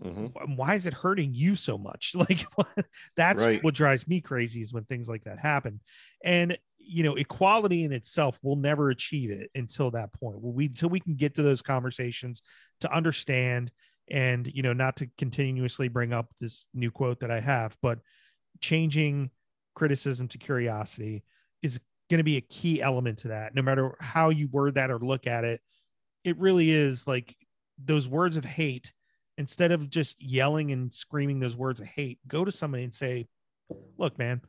mm-hmm. 0.04 0.56
why 0.56 0.74
is 0.74 0.88
it 0.88 0.96
hurting 0.96 1.32
you 1.32 1.56
so 1.56 1.78
much 1.78 2.14
like 2.30 2.48
that's 3.16 3.46
right. 3.46 3.64
what 3.64 3.76
drives 3.76 4.08
me 4.08 4.20
crazy 4.20 4.62
is 4.62 4.74
when 4.74 4.84
things 4.86 5.08
like 5.08 5.24
that 5.26 5.38
happen 5.38 5.80
and 6.24 6.58
you 6.88 7.04
know 7.04 7.16
equality 7.16 7.84
in 7.84 7.92
itself 7.92 8.40
will 8.44 8.56
never 8.56 8.90
achieve 8.90 9.32
it 9.32 9.50
until 9.56 9.92
that 9.92 10.14
point. 10.14 10.38
We 10.42 10.66
until 10.66 10.90
we 10.90 11.00
can 11.00 11.16
get 11.16 11.36
to 11.36 11.44
those 11.44 11.62
conversations 11.62 12.42
to 12.82 12.94
understand 12.94 13.72
and 14.10 14.48
you 14.54 14.64
know 14.64 14.74
not 14.74 14.98
to 14.98 15.10
continuously 15.18 15.88
bring 15.88 16.14
up 16.14 16.28
this 16.40 16.68
new 16.76 16.92
quote 16.92 17.20
that 17.22 17.32
i 17.32 17.40
have 17.40 17.76
but 17.82 17.98
changing 18.62 19.32
criticism 19.74 20.28
to 20.28 20.38
curiosity 20.38 21.24
is 21.64 21.80
going 22.10 22.20
to 22.20 22.24
be 22.24 22.38
a 22.38 22.42
key 22.42 22.82
element 22.84 23.18
to 23.20 23.30
that. 23.30 23.56
No 23.56 23.64
matter 23.64 23.96
how 24.00 24.30
you 24.30 24.48
word 24.48 24.76
that 24.76 24.92
or 24.92 25.00
look 25.00 25.26
at 25.28 25.44
it 25.44 25.60
it 26.26 26.38
really 26.40 26.72
is 26.72 27.08
like 27.08 27.38
those 27.78 28.08
words 28.10 28.36
of 28.36 28.44
hate 28.44 28.92
instead 29.38 29.72
of 29.72 29.90
just 29.90 30.22
yelling 30.22 30.72
and 30.72 30.94
screaming 30.94 31.40
those 31.40 31.56
words 31.56 31.80
of 31.80 31.86
hate 31.86 32.20
go 32.28 32.44
to 32.44 32.52
somebody 32.52 32.84
and 32.84 32.94
say 32.94 33.28
look 33.98 34.18
man 34.18 34.42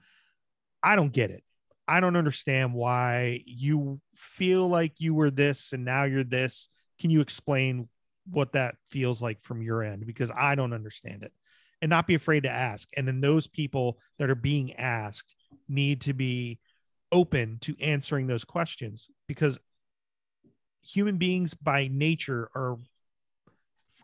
i 0.82 0.96
don't 0.96 1.12
get 1.12 1.30
it 1.30 1.44
i 1.88 2.00
don't 2.00 2.16
understand 2.16 2.72
why 2.72 3.42
you 3.46 4.00
feel 4.14 4.68
like 4.68 5.00
you 5.00 5.14
were 5.14 5.30
this 5.30 5.72
and 5.72 5.84
now 5.84 6.04
you're 6.04 6.24
this 6.24 6.68
can 7.00 7.10
you 7.10 7.20
explain 7.20 7.88
what 8.30 8.52
that 8.52 8.76
feels 8.90 9.22
like 9.22 9.42
from 9.42 9.62
your 9.62 9.82
end 9.82 10.06
because 10.06 10.30
i 10.36 10.54
don't 10.54 10.72
understand 10.72 11.22
it 11.22 11.32
and 11.82 11.90
not 11.90 12.06
be 12.06 12.14
afraid 12.14 12.44
to 12.44 12.50
ask. 12.50 12.88
And 12.96 13.06
then 13.06 13.20
those 13.20 13.46
people 13.46 13.98
that 14.18 14.30
are 14.30 14.34
being 14.34 14.74
asked 14.74 15.34
need 15.68 16.00
to 16.02 16.12
be 16.12 16.58
open 17.12 17.58
to 17.60 17.74
answering 17.80 18.26
those 18.26 18.44
questions 18.44 19.08
because 19.26 19.58
human 20.82 21.16
beings 21.16 21.54
by 21.54 21.88
nature 21.88 22.50
are 22.54 22.78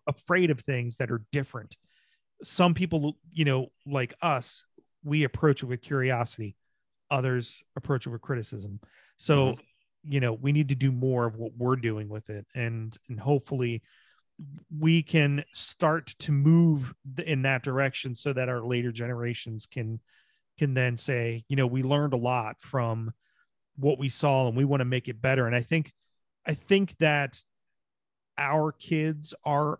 afraid 0.07 0.51
of 0.51 0.61
things 0.61 0.97
that 0.97 1.11
are 1.11 1.23
different. 1.33 1.77
Some 2.43 2.75
people, 2.75 3.17
you 3.33 3.45
know, 3.45 3.69
like 3.87 4.15
us, 4.21 4.65
we 5.05 5.25
approach 5.25 5.63
it 5.63 5.67
with 5.67 5.83
curiosity. 5.83 6.57
Others 7.13 7.63
approach 7.77 8.07
it 8.07 8.11
with 8.11 8.23
criticism. 8.23 8.81
So, 9.19 9.57
you 10.03 10.19
know, 10.19 10.33
we 10.33 10.51
need 10.51 10.71
to 10.71 10.75
do 10.75 10.91
more 10.91 11.27
of 11.27 11.37
what 11.37 11.53
we're 11.57 11.77
doing 11.77 12.09
with 12.09 12.29
it 12.31 12.47
and 12.55 12.97
and 13.09 13.21
hopefully 13.21 13.83
we 14.77 15.03
can 15.03 15.45
start 15.53 16.07
to 16.19 16.33
move 16.33 16.95
in 17.25 17.43
that 17.43 17.63
direction 17.63 18.15
so 18.15 18.33
that 18.33 18.49
our 18.49 18.61
later 18.61 18.93
generations 18.93 19.67
can 19.67 20.01
can 20.59 20.75
then 20.75 20.97
say 20.97 21.45
you 21.49 21.57
know 21.57 21.67
we 21.67 21.83
learned 21.83 22.13
a 22.13 22.19
lot 22.19 22.57
from 22.61 23.13
what 23.77 23.99
we 23.99 24.09
saw 24.09 24.49
and 24.49 24.57
we 24.57 24.65
want 24.65 24.81
to 24.81 24.85
make 24.85 25.09
it 25.09 25.21
better 25.21 25.47
and 25.47 25.55
i 25.55 25.63
think 25.63 25.93
i 26.47 26.55
think 26.55 26.97
that 26.99 27.43
our 28.39 28.73
kids 28.73 29.35
are 29.45 29.79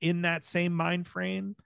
in 0.00 0.22
that 0.22 0.44
same 0.44 0.72
mind 0.72 1.06
frame 1.06 1.56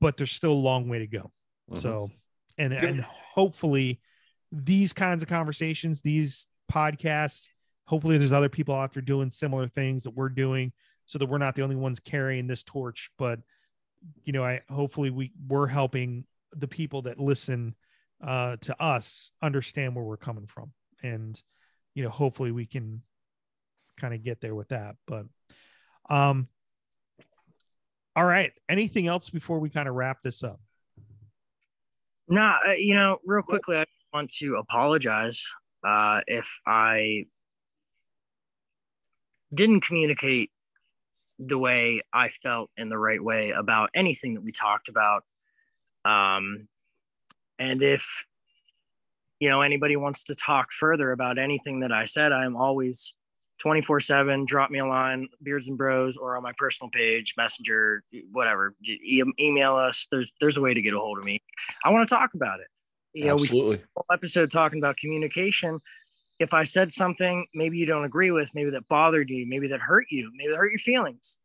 but 0.00 0.16
there's 0.16 0.32
still 0.32 0.52
a 0.52 0.54
long 0.54 0.88
way 0.88 0.98
to 0.98 1.06
go 1.06 1.30
mm-hmm. 1.70 1.80
so 1.80 2.10
and 2.58 2.72
and 2.72 3.00
hopefully 3.02 4.00
these 4.50 4.92
kinds 4.92 5.22
of 5.22 5.28
conversations 5.28 6.00
these 6.00 6.46
podcasts 6.70 7.48
hopefully 7.86 8.18
there's 8.18 8.32
other 8.32 8.48
people 8.48 8.74
out 8.74 8.92
there 8.92 9.02
doing 9.02 9.30
similar 9.30 9.66
things 9.66 10.04
that 10.04 10.14
we're 10.14 10.28
doing 10.28 10.72
so 11.04 11.18
that 11.18 11.26
we're 11.26 11.38
not 11.38 11.54
the 11.54 11.62
only 11.62 11.76
ones 11.76 12.00
carrying 12.00 12.46
this 12.46 12.62
torch. 12.62 13.10
But 13.18 13.40
you 14.24 14.32
know 14.32 14.42
i 14.42 14.60
hopefully 14.68 15.10
we 15.10 15.32
we're 15.46 15.68
helping 15.68 16.24
the 16.56 16.66
people 16.66 17.02
that 17.02 17.20
listen 17.20 17.74
uh 18.20 18.56
to 18.62 18.82
us 18.82 19.30
understand 19.40 19.94
where 19.94 20.04
we're 20.04 20.16
coming 20.16 20.46
from. 20.46 20.72
And 21.02 21.40
you 21.94 22.02
know 22.02 22.10
hopefully 22.10 22.50
we 22.50 22.66
can 22.66 23.02
kind 24.00 24.14
of 24.14 24.24
get 24.24 24.40
there 24.40 24.54
with 24.54 24.68
that. 24.68 24.96
But 25.06 25.26
um 26.08 26.48
all 28.14 28.24
right. 28.24 28.52
Anything 28.68 29.06
else 29.06 29.30
before 29.30 29.58
we 29.58 29.70
kind 29.70 29.88
of 29.88 29.94
wrap 29.94 30.22
this 30.22 30.42
up 30.42 30.60
no 32.28 32.40
nah, 32.40 32.56
uh, 32.68 32.72
you 32.72 32.94
know 32.94 33.18
real 33.24 33.42
quickly 33.42 33.76
i 33.76 33.84
want 34.12 34.30
to 34.30 34.56
apologize 34.56 35.44
uh 35.86 36.20
if 36.26 36.48
i 36.66 37.24
didn't 39.54 39.80
communicate 39.80 40.50
the 41.38 41.58
way 41.58 42.02
I 42.12 42.28
felt 42.28 42.70
in 42.76 42.88
the 42.88 42.98
right 42.98 43.22
way 43.22 43.50
about 43.50 43.90
anything 43.94 44.34
that 44.34 44.42
we 44.42 44.52
talked 44.52 44.88
about. 44.88 45.24
Um, 46.04 46.68
and 47.58 47.82
if 47.82 48.26
you 49.40 49.48
know 49.48 49.62
anybody 49.62 49.96
wants 49.96 50.24
to 50.24 50.34
talk 50.34 50.72
further 50.72 51.12
about 51.12 51.38
anything 51.38 51.80
that 51.80 51.92
I 51.92 52.04
said, 52.04 52.32
I'm 52.32 52.56
always 52.56 53.14
24 53.58 54.00
7. 54.00 54.44
Drop 54.44 54.70
me 54.70 54.80
a 54.80 54.86
line, 54.86 55.28
Beards 55.42 55.68
and 55.68 55.78
Bros, 55.78 56.16
or 56.16 56.36
on 56.36 56.42
my 56.42 56.52
personal 56.58 56.90
page, 56.90 57.34
Messenger, 57.36 58.02
whatever. 58.32 58.74
E- 58.84 59.22
email 59.38 59.76
us. 59.76 60.08
There's 60.10 60.32
there's 60.40 60.56
a 60.56 60.60
way 60.60 60.74
to 60.74 60.82
get 60.82 60.94
a 60.94 60.98
hold 60.98 61.18
of 61.18 61.24
me. 61.24 61.42
I 61.84 61.90
want 61.90 62.08
to 62.08 62.14
talk 62.14 62.34
about 62.34 62.60
it. 62.60 62.66
You 63.12 63.26
know, 63.26 63.34
Absolutely. 63.34 63.76
we 63.76 63.82
whole 63.94 64.06
episode 64.10 64.50
talking 64.50 64.78
about 64.78 64.96
communication 64.96 65.80
if 66.42 66.52
I 66.52 66.64
said 66.64 66.92
something 66.92 67.46
maybe 67.54 67.78
you 67.78 67.86
don't 67.86 68.04
agree 68.04 68.30
with, 68.30 68.50
maybe 68.54 68.70
that 68.70 68.88
bothered 68.88 69.30
you, 69.30 69.46
maybe 69.48 69.68
that 69.68 69.80
hurt 69.80 70.06
you, 70.10 70.30
maybe 70.34 70.50
that 70.50 70.58
hurt 70.58 70.70
your 70.70 70.78
feelings, 70.78 71.38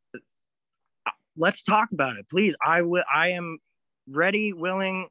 uh, 1.05 1.11
let's 1.38 1.61
talk 1.61 1.91
about 1.91 2.17
it, 2.17 2.25
please. 2.29 2.55
I 2.65 2.81
will. 2.81 3.03
I 3.13 3.29
am 3.29 3.59
ready, 4.07 4.53
willing 4.53 5.07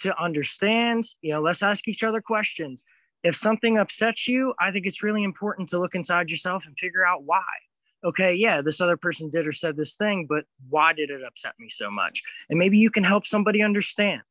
to 0.00 0.18
understand. 0.22 1.04
You 1.20 1.32
know, 1.32 1.40
let's 1.40 1.62
ask 1.62 1.88
each 1.88 2.04
other 2.04 2.20
questions. 2.20 2.84
If 3.22 3.36
something 3.36 3.78
upsets 3.78 4.26
you, 4.26 4.54
I 4.58 4.70
think 4.70 4.86
it's 4.86 5.02
really 5.02 5.24
important 5.24 5.68
to 5.70 5.78
look 5.78 5.94
inside 5.94 6.30
yourself 6.30 6.66
and 6.66 6.78
figure 6.78 7.04
out 7.04 7.24
why. 7.24 7.44
Okay, 8.02 8.34
yeah, 8.34 8.62
this 8.62 8.80
other 8.80 8.96
person 8.96 9.28
did 9.28 9.46
or 9.46 9.52
said 9.52 9.76
this 9.76 9.94
thing, 9.94 10.26
but 10.26 10.46
why 10.70 10.94
did 10.94 11.10
it 11.10 11.22
upset 11.22 11.52
me 11.58 11.68
so 11.68 11.90
much? 11.90 12.22
And 12.48 12.58
maybe 12.58 12.78
you 12.78 12.90
can 12.90 13.04
help 13.04 13.26
somebody 13.26 13.62
understand. 13.62 14.22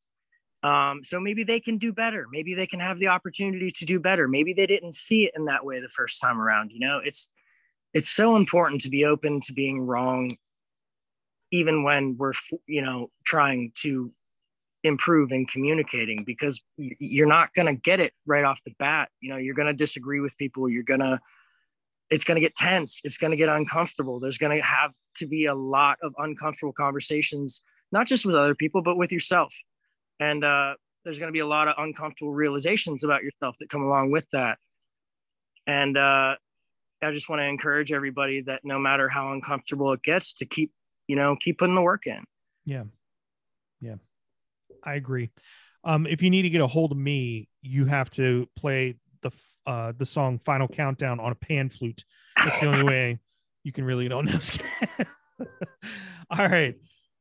Um, 0.62 1.02
so 1.02 1.20
maybe 1.20 1.44
they 1.44 1.60
can 1.60 1.78
do 1.78 1.92
better. 1.92 2.26
Maybe 2.30 2.54
they 2.54 2.66
can 2.66 2.80
have 2.80 2.98
the 2.98 3.08
opportunity 3.08 3.70
to 3.70 3.84
do 3.84 3.98
better. 3.98 4.28
Maybe 4.28 4.52
they 4.52 4.66
didn't 4.66 4.94
see 4.94 5.24
it 5.24 5.32
in 5.36 5.46
that 5.46 5.64
way 5.64 5.80
the 5.80 5.88
first 5.88 6.20
time 6.20 6.40
around. 6.40 6.72
You 6.72 6.80
know, 6.80 7.00
it's 7.02 7.30
it's 7.94 8.10
so 8.10 8.36
important 8.36 8.82
to 8.82 8.90
be 8.90 9.04
open 9.04 9.40
to 9.42 9.52
being 9.52 9.80
wrong, 9.80 10.36
even 11.50 11.82
when 11.82 12.16
we're 12.18 12.34
you 12.66 12.82
know 12.82 13.10
trying 13.24 13.72
to 13.82 14.12
improve 14.82 15.30
in 15.30 15.46
communicating 15.46 16.24
because 16.24 16.62
you're 16.76 17.26
not 17.26 17.52
going 17.54 17.66
to 17.66 17.74
get 17.74 18.00
it 18.00 18.12
right 18.26 18.44
off 18.44 18.60
the 18.64 18.72
bat. 18.78 19.10
You 19.20 19.30
know 19.30 19.36
you're 19.36 19.54
going 19.54 19.68
to 19.68 19.74
disagree 19.74 20.20
with 20.20 20.36
people. 20.38 20.68
You're 20.68 20.82
going 20.82 21.00
to 21.00 21.20
it's 22.08 22.24
going 22.24 22.36
to 22.36 22.40
get 22.40 22.56
tense. 22.56 23.00
It's 23.04 23.16
going 23.16 23.30
to 23.30 23.36
get 23.36 23.48
uncomfortable. 23.48 24.18
There's 24.18 24.38
going 24.38 24.58
to 24.58 24.64
have 24.64 24.92
to 25.16 25.26
be 25.26 25.46
a 25.46 25.54
lot 25.54 25.98
of 26.02 26.14
uncomfortable 26.18 26.72
conversations 26.72 27.62
not 27.92 28.06
just 28.06 28.24
with 28.24 28.36
other 28.36 28.54
people 28.54 28.82
but 28.82 28.96
with 28.96 29.12
yourself. 29.12 29.54
And 30.18 30.44
uh, 30.44 30.74
there's 31.04 31.18
going 31.18 31.28
to 31.28 31.32
be 31.32 31.40
a 31.40 31.46
lot 31.46 31.68
of 31.68 31.74
uncomfortable 31.78 32.32
realizations 32.32 33.04
about 33.04 33.22
yourself 33.22 33.56
that 33.58 33.68
come 33.68 33.82
along 33.82 34.10
with 34.10 34.26
that. 34.32 34.58
And 35.66 35.96
uh, 35.96 36.36
i 37.02 37.10
just 37.10 37.28
want 37.28 37.40
to 37.40 37.46
encourage 37.46 37.92
everybody 37.92 38.42
that 38.42 38.60
no 38.62 38.78
matter 38.78 39.08
how 39.08 39.32
uncomfortable 39.32 39.92
it 39.92 40.02
gets 40.02 40.34
to 40.34 40.44
keep 40.44 40.72
you 41.06 41.16
know 41.16 41.36
keep 41.36 41.58
putting 41.58 41.74
the 41.74 41.82
work 41.82 42.06
in. 42.06 42.24
Yeah. 42.64 42.84
Yeah 43.80 43.96
I 44.84 44.94
agree. 44.94 45.30
Um, 45.84 46.06
if 46.06 46.22
you 46.22 46.30
need 46.30 46.42
to 46.42 46.50
get 46.50 46.60
a 46.60 46.66
hold 46.66 46.92
of 46.92 46.98
me, 46.98 47.48
you 47.62 47.86
have 47.86 48.10
to 48.10 48.48
play 48.56 48.96
the 49.22 49.30
uh, 49.66 49.92
the 49.96 50.06
song 50.06 50.38
"Final 50.44 50.68
Countdown" 50.68 51.20
on 51.20 51.32
a 51.32 51.34
pan 51.34 51.70
flute. 51.70 52.04
That's 52.36 52.60
the 52.60 52.66
only 52.66 52.84
way 52.84 53.18
you 53.64 53.72
can 53.72 53.84
really 53.84 54.08
know. 54.08 54.22
All 56.30 56.48
right. 56.48 56.76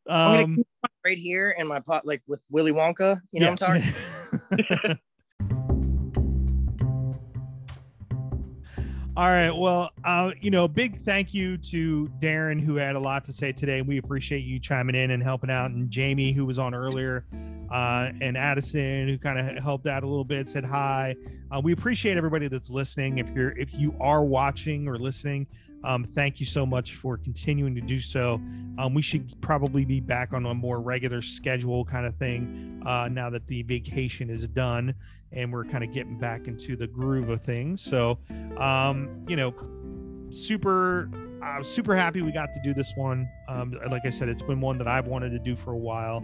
Um, 0.08 0.58
right 1.06 1.18
here 1.18 1.56
in 1.58 1.68
my 1.68 1.80
pot, 1.80 2.06
like 2.06 2.22
with 2.28 2.42
Willy 2.50 2.72
Wonka. 2.72 3.22
You 3.32 3.42
know 3.42 3.46
yeah. 3.46 3.52
what 3.52 3.64
I'm 3.64 3.82
talking. 3.82 5.00
All 9.20 9.28
right. 9.28 9.52
Well, 9.52 9.92
uh, 10.06 10.32
you 10.40 10.50
know, 10.50 10.66
big 10.70 11.04
thank 11.04 11.34
you 11.34 11.58
to 11.58 12.10
Darren 12.22 12.58
who 12.58 12.78
had 12.78 12.96
a 12.96 13.00
lot 13.00 13.26
to 13.26 13.34
say 13.34 13.52
today. 13.52 13.82
We 13.82 13.98
appreciate 13.98 14.46
you 14.46 14.62
chiming 14.62 14.96
in 14.96 15.12
and 15.12 15.22
helping 15.22 15.50
out, 15.50 15.72
and 15.72 15.90
Jamie 15.90 16.32
who 16.32 16.46
was 16.46 16.58
on 16.58 16.74
earlier, 16.74 17.26
uh, 17.70 18.12
and 18.22 18.38
Addison 18.38 19.10
who 19.10 19.18
kind 19.18 19.38
of 19.38 19.62
helped 19.62 19.88
out 19.88 20.04
a 20.04 20.08
little 20.08 20.24
bit, 20.24 20.48
said 20.48 20.64
hi. 20.64 21.18
Uh, 21.52 21.60
we 21.62 21.74
appreciate 21.74 22.16
everybody 22.16 22.48
that's 22.48 22.70
listening. 22.70 23.18
If 23.18 23.28
you're 23.32 23.52
if 23.58 23.74
you 23.74 23.94
are 24.00 24.24
watching 24.24 24.88
or 24.88 24.98
listening, 24.98 25.48
um, 25.84 26.06
thank 26.16 26.40
you 26.40 26.46
so 26.46 26.66
much 26.66 26.96
for 26.96 27.18
continuing 27.18 27.76
to 27.76 27.82
do 27.82 28.00
so. 28.00 28.36
Um, 28.78 28.94
we 28.94 29.02
should 29.02 29.34
probably 29.42 29.84
be 29.84 30.00
back 30.00 30.32
on 30.32 30.46
a 30.46 30.54
more 30.54 30.80
regular 30.80 31.22
schedule 31.22 31.84
kind 31.84 32.06
of 32.06 32.16
thing 32.16 32.82
uh, 32.86 33.10
now 33.12 33.30
that 33.30 33.46
the 33.48 33.64
vacation 33.64 34.30
is 34.30 34.48
done 34.48 34.96
and 35.32 35.52
we're 35.52 35.66
kind 35.66 35.84
of 35.84 35.92
getting 35.92 36.18
back 36.18 36.48
into 36.48 36.76
the 36.76 36.88
groove 36.88 37.30
of 37.30 37.42
things. 37.44 37.82
So, 37.82 38.20
um, 38.58 39.26
you 39.28 39.36
know, 39.36 39.54
super, 40.34 41.10
uh, 41.44 41.64
super 41.64 41.96
happy 41.96 42.22
we 42.22 42.32
got 42.32 42.50
to 42.54 42.62
do 42.64 42.74
this 42.74 42.94
one. 42.96 43.30
Um, 43.48 43.78
like 43.90 44.06
I 44.06 44.10
said, 44.10 44.30
it's 44.30 44.42
been 44.42 44.62
one 44.62 44.78
that 44.80 44.88
I've 44.88 45.08
wanted 45.08 45.30
to 45.32 45.40
do 45.40 45.56
for 45.56 45.72
a 45.72 45.78
while. 45.78 46.24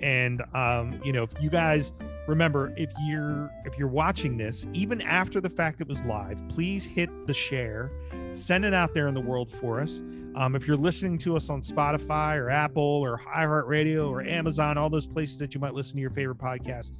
And 0.00 0.42
um, 0.54 1.00
you 1.04 1.12
know, 1.12 1.22
if 1.22 1.32
you 1.40 1.50
guys 1.50 1.92
remember, 2.26 2.72
if 2.76 2.90
you're 3.06 3.50
if 3.64 3.78
you're 3.78 3.88
watching 3.88 4.36
this, 4.36 4.66
even 4.72 5.00
after 5.02 5.40
the 5.40 5.50
fact 5.50 5.80
it 5.80 5.88
was 5.88 6.02
live, 6.02 6.40
please 6.48 6.84
hit 6.84 7.10
the 7.26 7.34
share, 7.34 7.90
send 8.32 8.64
it 8.64 8.74
out 8.74 8.94
there 8.94 9.08
in 9.08 9.14
the 9.14 9.20
world 9.20 9.50
for 9.50 9.80
us. 9.80 10.02
Um, 10.36 10.54
if 10.54 10.66
you're 10.66 10.76
listening 10.76 11.18
to 11.18 11.36
us 11.36 11.50
on 11.50 11.60
Spotify 11.60 12.36
or 12.38 12.50
Apple 12.50 12.82
or 12.82 13.20
iHeartRadio 13.36 14.08
or 14.08 14.22
Amazon, 14.22 14.78
all 14.78 14.88
those 14.88 15.06
places 15.06 15.38
that 15.38 15.54
you 15.54 15.60
might 15.60 15.74
listen 15.74 15.96
to 15.96 16.00
your 16.00 16.10
favorite 16.10 16.38
podcast, 16.38 16.92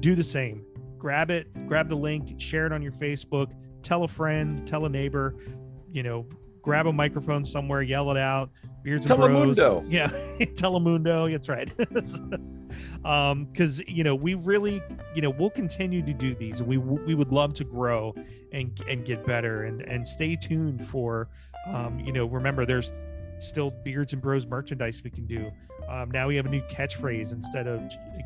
do 0.00 0.14
the 0.14 0.24
same 0.24 0.64
grab 1.00 1.30
it, 1.30 1.48
grab 1.66 1.88
the 1.88 1.96
link, 1.96 2.40
share 2.40 2.66
it 2.66 2.72
on 2.72 2.82
your 2.82 2.92
Facebook, 2.92 3.50
tell 3.82 4.04
a 4.04 4.08
friend, 4.08 4.66
tell 4.68 4.84
a 4.84 4.88
neighbor, 4.88 5.34
you 5.90 6.02
know, 6.02 6.26
grab 6.62 6.86
a 6.86 6.92
microphone 6.92 7.44
somewhere, 7.44 7.82
yell 7.82 8.10
it 8.10 8.16
out. 8.16 8.50
Beards 8.82 9.10
and 9.10 9.18
Bros. 9.18 9.56
Telemundo. 9.58 9.84
Yeah, 9.88 10.08
Telemundo. 10.38 11.30
That's 11.32 11.48
right. 11.48 11.70
um, 13.04 13.46
because 13.46 13.86
you 13.88 14.04
know 14.04 14.14
we 14.14 14.34
really, 14.34 14.82
you 15.14 15.22
know, 15.22 15.30
we'll 15.30 15.50
continue 15.50 16.02
to 16.02 16.12
do 16.12 16.34
these, 16.34 16.60
and 16.60 16.68
we 16.68 16.78
we 16.78 17.14
would 17.14 17.32
love 17.32 17.54
to 17.54 17.64
grow 17.64 18.14
and 18.52 18.80
and 18.88 19.04
get 19.04 19.26
better, 19.26 19.64
and 19.64 19.82
and 19.82 20.06
stay 20.06 20.36
tuned 20.36 20.86
for, 20.88 21.28
um, 21.66 21.98
you 22.00 22.12
know, 22.12 22.26
remember 22.26 22.64
there's 22.64 22.92
still 23.38 23.70
beards 23.84 24.12
and 24.12 24.22
bros 24.22 24.46
merchandise 24.46 25.02
we 25.02 25.10
can 25.10 25.26
do. 25.26 25.50
Um, 25.88 26.10
now 26.10 26.28
we 26.28 26.36
have 26.36 26.46
a 26.46 26.50
new 26.50 26.62
catchphrase 26.62 27.32
instead 27.32 27.66
of 27.66 27.80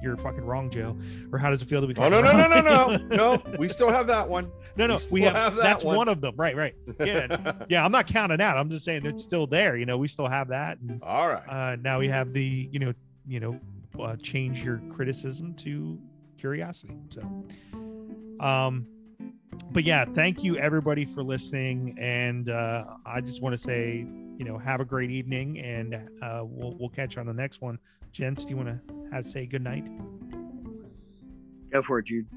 "You're 0.05 0.16
fucking 0.16 0.44
wrong, 0.44 0.70
Joe." 0.70 0.97
Or 1.32 1.39
how 1.39 1.51
does 1.51 1.62
it 1.62 1.68
feel 1.68 1.81
to 1.81 1.86
be? 1.86 1.94
Oh 1.97 2.09
no 2.09 2.20
no 2.20 2.32
no 2.32 2.47
no 2.47 2.60
no 2.97 3.16
no! 3.16 3.43
We 3.59 3.68
still 3.68 3.90
have 3.90 4.06
that 4.09 4.28
one. 4.28 4.52
No 4.76 4.86
no, 4.86 4.98
we, 5.10 5.20
we 5.20 5.22
have, 5.22 5.35
have, 5.35 5.55
that 5.56 5.62
that's 5.62 5.85
one. 5.85 5.97
one. 5.97 6.09
of 6.09 6.20
them. 6.20 6.35
Right 6.36 6.55
right. 6.55 6.74
Yeah 7.01 7.55
yeah. 7.68 7.85
I'm 7.85 7.93
not 7.93 8.06
counting 8.06 8.40
out. 8.40 8.56
I'm 8.56 8.70
just 8.70 8.85
saying 8.85 9.06
it's 9.06 9.22
still 9.22 9.47
there. 9.47 9.76
You 9.76 9.86
know, 9.86 9.98
we 9.98 10.09
still 10.09 10.28
have 10.28 10.48
that. 10.48 10.78
And, 10.81 11.02
All 11.02 11.28
right. 11.28 11.48
Uh, 11.48 11.76
now 11.76 11.98
we 11.98 12.09
have 12.09 12.32
the 12.32 12.68
you 12.70 12.78
know 12.78 12.93
you 13.26 13.40
know 13.40 13.60
uh, 14.01 14.16
change 14.16 14.62
your 14.62 14.81
criticism 14.90 15.55
to 15.55 15.98
curiosity. 16.36 16.97
So, 17.09 17.47
um, 18.40 18.86
but 19.70 19.85
yeah, 19.85 20.05
thank 20.05 20.44
you 20.44 20.59
everybody 20.59 21.05
for 21.05 21.22
listening, 21.22 21.97
and 21.98 22.51
uh, 22.51 22.85
I 23.06 23.20
just 23.20 23.40
want 23.40 23.55
to 23.55 23.59
say 23.59 24.06
you 24.39 24.44
know, 24.44 24.59
have 24.59 24.81
a 24.81 24.85
great 24.85 25.10
evening, 25.10 25.59
and 25.60 25.94
uh, 26.22 26.43
we'll 26.44 26.74
we'll 26.78 26.89
catch 26.89 27.16
you 27.16 27.20
on 27.20 27.26
the 27.26 27.35
next 27.35 27.60
one. 27.60 27.78
Gents, 28.15 28.45
do 28.45 28.51
you 28.51 28.57
want 28.57 28.69
to 28.69 28.81
have 29.12 29.27
say 29.27 29.45
good 29.45 29.65
night? 29.65 29.89
Go 31.73 31.82
for 31.82 31.99
it, 31.99 32.07
Jude. 32.07 32.28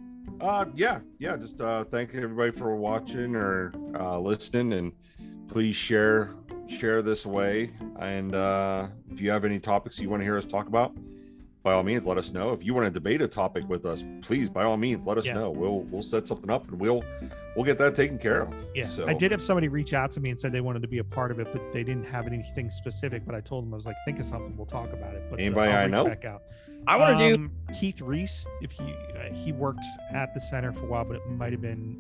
Uh, 0.41 0.66
yeah, 0.74 1.02
yeah. 1.20 1.38
Just 1.38 1.62
uh, 1.62 1.84
thank 1.84 2.16
everybody 2.16 2.49
for 2.49 2.76
watching 2.76 3.36
or 3.36 3.72
uh, 3.94 4.18
listening, 4.20 4.74
and 4.74 4.91
please 5.48 5.76
share 5.76 6.34
share 6.68 7.04
this 7.04 7.26
away. 7.26 7.74
And 7.99 8.34
uh, 8.34 8.88
if 9.12 9.22
you 9.22 9.30
have 9.30 9.45
any 9.45 9.60
topics 9.60 9.99
you 9.99 10.10
want 10.10 10.22
to 10.22 10.26
hear 10.26 10.36
us 10.36 10.48
talk 10.48 10.68
about, 10.68 10.98
by 11.68 11.73
all 11.73 11.84
means, 11.84 12.07
let 12.07 12.18
us 12.18 12.31
know. 12.31 12.53
If 12.53 12.64
you 12.64 12.73
want 12.73 12.85
to 12.88 12.91
debate 12.91 13.22
a 13.22 13.27
topic 13.27 13.68
with 13.68 13.85
us, 13.85 14.02
please, 14.22 14.49
by 14.49 14.64
all 14.64 14.77
means, 14.77 15.06
let 15.06 15.18
us 15.18 15.26
yeah. 15.26 15.34
know. 15.34 15.52
We'll 15.52 15.81
we'll 15.91 16.02
set 16.02 16.26
something 16.26 16.49
up 16.49 16.65
and 16.69 16.80
we'll 16.80 17.03
we'll 17.57 17.65
get 17.65 17.77
that 17.80 17.94
taken 17.94 18.18
care 18.18 18.44
of. 18.44 18.53
Yeah, 18.73 18.85
so. 18.85 19.06
I 19.06 19.14
did 19.14 19.34
have 19.34 19.41
somebody 19.41 19.68
reach 19.68 19.91
out 19.91 20.10
to 20.11 20.22
me 20.22 20.30
and 20.30 20.39
said 20.39 20.53
they 20.53 20.61
wanted 20.61 20.81
to 20.84 20.88
be 20.88 20.99
a 20.99 21.03
part 21.03 21.30
of 21.30 21.41
it, 21.41 21.49
but 21.52 21.73
they 21.73 21.84
didn't 21.84 22.06
have 22.06 22.26
anything 22.26 22.69
specific. 22.69 23.26
But 23.26 23.35
I 23.35 23.41
told 23.41 23.65
them 23.65 23.73
I 23.73 23.76
was 23.76 23.85
like, 23.85 23.98
think 24.06 24.18
of 24.18 24.23
something, 24.23 24.56
we'll 24.56 24.65
talk 24.65 24.94
about 24.94 25.14
it. 25.14 25.26
But 25.30 25.41
uh, 25.41 25.44
anybody 25.44 25.73
I 25.73 25.88
know, 25.88 26.06
back 26.06 26.23
out. 26.23 26.44
I 26.88 26.95
want 26.95 27.19
to 27.19 27.34
um, 27.34 27.52
do 27.68 27.73
Keith 27.73 27.99
Reese. 27.99 28.48
If 28.61 28.80
you 28.80 28.85
uh, 28.85 29.34
he 29.34 29.52
worked 29.52 29.84
at 30.14 30.34
the 30.34 30.39
center 30.39 30.72
for 30.72 30.85
a 30.85 30.85
while, 30.85 31.03
but 31.03 31.18
it 31.18 31.30
might 31.30 31.52
have 31.52 31.61
been 31.61 31.98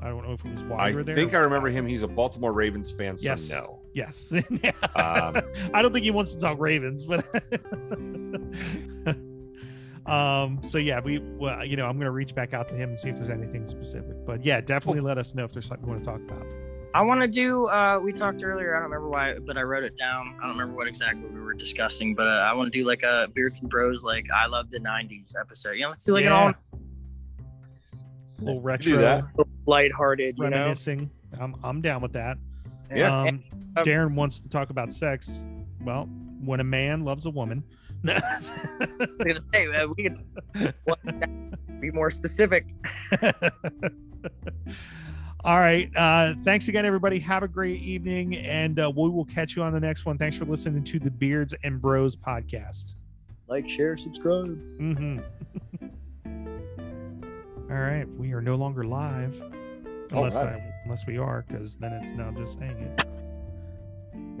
I 0.00 0.10
don't 0.10 0.24
know 0.24 0.34
if 0.34 0.44
it 0.44 0.54
was 0.54 0.62
while 0.62 0.78
I 0.78 0.90
you 0.90 0.98
were 0.98 1.02
think 1.02 1.34
I 1.34 1.38
remember 1.38 1.70
him. 1.70 1.86
He's 1.86 2.04
a 2.04 2.08
Baltimore 2.08 2.52
Ravens 2.52 2.92
fan. 2.92 3.18
So 3.18 3.24
yes. 3.24 3.50
no. 3.50 3.75
Yes. 3.96 4.30
um, 4.94 5.40
I 5.72 5.80
don't 5.80 5.90
think 5.90 6.04
he 6.04 6.10
wants 6.10 6.34
to 6.34 6.38
talk 6.38 6.60
Ravens, 6.60 7.06
but 7.06 7.24
Um, 10.06 10.60
so 10.68 10.78
yeah, 10.78 11.00
we, 11.00 11.18
well, 11.18 11.64
you 11.64 11.76
know, 11.76 11.86
I'm 11.86 11.96
going 11.96 12.04
to 12.04 12.12
reach 12.12 12.32
back 12.32 12.54
out 12.54 12.68
to 12.68 12.76
him 12.76 12.90
and 12.90 12.98
see 12.98 13.08
if 13.08 13.16
there's 13.16 13.30
anything 13.30 13.66
specific. 13.66 14.24
But 14.24 14.44
yeah, 14.44 14.60
definitely 14.60 15.00
let 15.00 15.18
us 15.18 15.34
know 15.34 15.44
if 15.44 15.52
there's 15.52 15.66
something 15.66 15.84
you 15.84 15.94
want 15.94 16.04
to 16.04 16.10
talk 16.10 16.20
about. 16.20 16.46
I 16.94 17.02
want 17.02 17.22
to 17.22 17.26
do. 17.26 17.66
Uh, 17.66 17.98
we 17.98 18.12
talked 18.12 18.44
earlier. 18.44 18.76
I 18.76 18.80
don't 18.80 18.90
remember 18.90 19.08
why, 19.08 19.38
but 19.38 19.58
I 19.58 19.62
wrote 19.62 19.82
it 19.82 19.96
down. 19.96 20.36
I 20.38 20.42
don't 20.42 20.56
remember 20.56 20.76
what 20.76 20.86
exactly 20.86 21.26
we 21.26 21.40
were 21.40 21.54
discussing, 21.54 22.14
but 22.14 22.28
uh, 22.28 22.46
I 22.48 22.52
want 22.52 22.72
to 22.72 22.78
do 22.78 22.86
like 22.86 23.02
a 23.02 23.26
beards 23.34 23.60
and 23.60 23.68
bros, 23.68 24.04
like 24.04 24.28
I 24.30 24.46
love 24.46 24.70
the 24.70 24.78
'90s 24.78 25.34
episode. 25.40 25.72
You 25.72 25.82
know, 25.82 25.88
let's 25.88 26.04
do 26.04 26.12
like 26.12 26.24
yeah. 26.24 26.48
an 26.48 26.54
all. 26.54 26.80
Little 28.38 28.62
retro, 28.62 28.98
that. 28.98 29.24
lighthearted, 29.66 30.38
reminiscing. 30.38 31.00
You 31.00 31.08
know? 31.32 31.44
I'm 31.44 31.56
I'm 31.64 31.80
down 31.80 32.00
with 32.00 32.12
that. 32.12 32.38
Yeah. 32.94 33.22
Um, 33.22 33.42
Darren 33.78 34.14
wants 34.14 34.40
to 34.40 34.48
talk 34.48 34.70
about 34.70 34.92
sex. 34.92 35.44
Well, 35.82 36.08
when 36.44 36.60
a 36.60 36.64
man 36.64 37.04
loves 37.04 37.26
a 37.26 37.30
woman, 37.30 37.64
say, 38.04 38.52
uh, 39.74 39.88
we 39.96 40.04
can 40.04 40.24
be 41.80 41.90
more 41.90 42.10
specific. 42.10 42.68
All 45.44 45.58
right. 45.58 45.90
Uh, 45.94 46.34
thanks 46.44 46.68
again, 46.68 46.84
everybody. 46.84 47.18
Have 47.20 47.42
a 47.42 47.48
great 47.48 47.80
evening, 47.80 48.36
and 48.36 48.80
uh, 48.80 48.90
we 48.94 49.08
will 49.08 49.24
catch 49.24 49.54
you 49.54 49.62
on 49.62 49.72
the 49.72 49.80
next 49.80 50.04
one. 50.04 50.18
Thanks 50.18 50.36
for 50.36 50.44
listening 50.44 50.82
to 50.84 50.98
the 50.98 51.10
Beards 51.10 51.54
and 51.62 51.80
Bros 51.80 52.16
podcast. 52.16 52.94
Like, 53.48 53.68
share, 53.68 53.96
subscribe. 53.96 54.58
Mm-hmm. 54.78 55.20
All 57.70 57.76
right. 57.76 58.08
We 58.16 58.32
are 58.32 58.40
no 58.40 58.56
longer 58.56 58.84
live, 58.84 59.40
unless 60.10 60.34
right. 60.34 60.56
I, 60.56 60.75
unless 60.86 61.04
we 61.06 61.18
are, 61.18 61.44
because 61.48 61.76
then 61.76 61.92
it's 61.92 62.12
now 62.16 62.30
just 62.30 62.58
saying 62.58 62.76
it. 62.80 63.06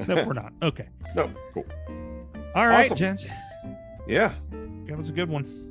no, 0.08 0.24
we're 0.26 0.32
not. 0.32 0.52
Okay. 0.62 0.86
No, 1.16 1.28
cool. 1.52 1.66
All 2.54 2.68
right, 2.68 2.84
Awesome. 2.86 2.96
gents. 2.96 3.26
Yeah. 4.06 4.32
That 4.86 4.96
was 4.96 5.08
a 5.08 5.12
good 5.12 5.28
one. 5.28 5.64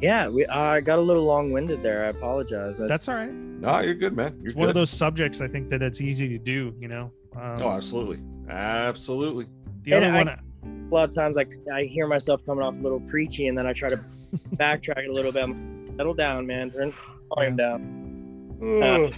Yeah, 0.00 0.28
we 0.28 0.46
I 0.46 0.80
got 0.80 0.98
a 0.98 1.02
little 1.02 1.24
long 1.24 1.52
winded 1.52 1.82
there. 1.82 2.06
I 2.06 2.08
apologize. 2.08 2.80
I, 2.80 2.86
That's 2.86 3.08
all 3.08 3.16
right. 3.16 3.30
No, 3.32 3.80
you're 3.80 3.94
good, 3.94 4.16
man. 4.16 4.36
You're 4.40 4.48
It's 4.50 4.56
one 4.56 4.68
of 4.68 4.74
those 4.74 4.90
subjects 4.90 5.40
I 5.40 5.48
think 5.48 5.68
that 5.70 5.82
it's 5.82 6.00
easy 6.00 6.28
to 6.28 6.38
do. 6.38 6.74
You 6.80 6.88
know. 6.88 7.12
Um, 7.36 7.56
Oh, 7.60 7.70
absolutely. 7.72 8.20
Absolutely. 8.48 9.46
the 9.82 9.92
And 9.92 10.04
other 10.04 10.14
I- 10.14 10.18
one. 10.18 10.28
a 10.28 10.94
lot 10.94 11.08
of 11.08 11.14
times 11.14 11.36
I, 11.36 11.44
I 11.72 11.82
hear 11.84 12.06
myself 12.06 12.42
coming 12.46 12.64
off 12.64 12.78
a 12.78 12.80
little 12.80 13.00
preachy, 13.00 13.48
and 13.48 13.58
then 13.58 13.66
I 13.66 13.72
try 13.74 13.88
to 13.90 13.96
backtrack 14.56 14.98
it 15.04 15.10
a 15.10 15.12
little 15.12 15.32
bit. 15.32 15.42
I'm, 15.44 15.76
Settle 15.96 16.14
down, 16.14 16.46
man. 16.46 16.70
Turn 16.70 16.94
volume 17.34 17.56
down. 17.56 18.58
Ugh. 18.82 19.12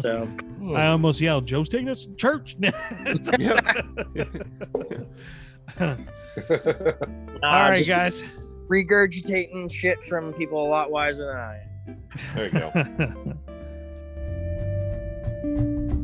So 0.00 0.28
I 0.74 0.86
almost 0.86 1.20
yelled, 1.20 1.46
"Joe's 1.46 1.68
taking 1.68 1.88
us 1.88 2.06
to 2.06 2.14
church." 2.14 2.56
nah, 2.60 2.70
All 7.42 7.70
right, 7.70 7.86
guys. 7.86 8.22
Regurgitating 8.68 9.72
shit 9.72 10.02
from 10.04 10.32
people 10.32 10.66
a 10.66 10.68
lot 10.68 10.90
wiser 10.90 11.26
than 11.26 11.36
I. 11.36 11.66
There 12.34 12.46
you 12.46 12.52
go. 12.52 12.72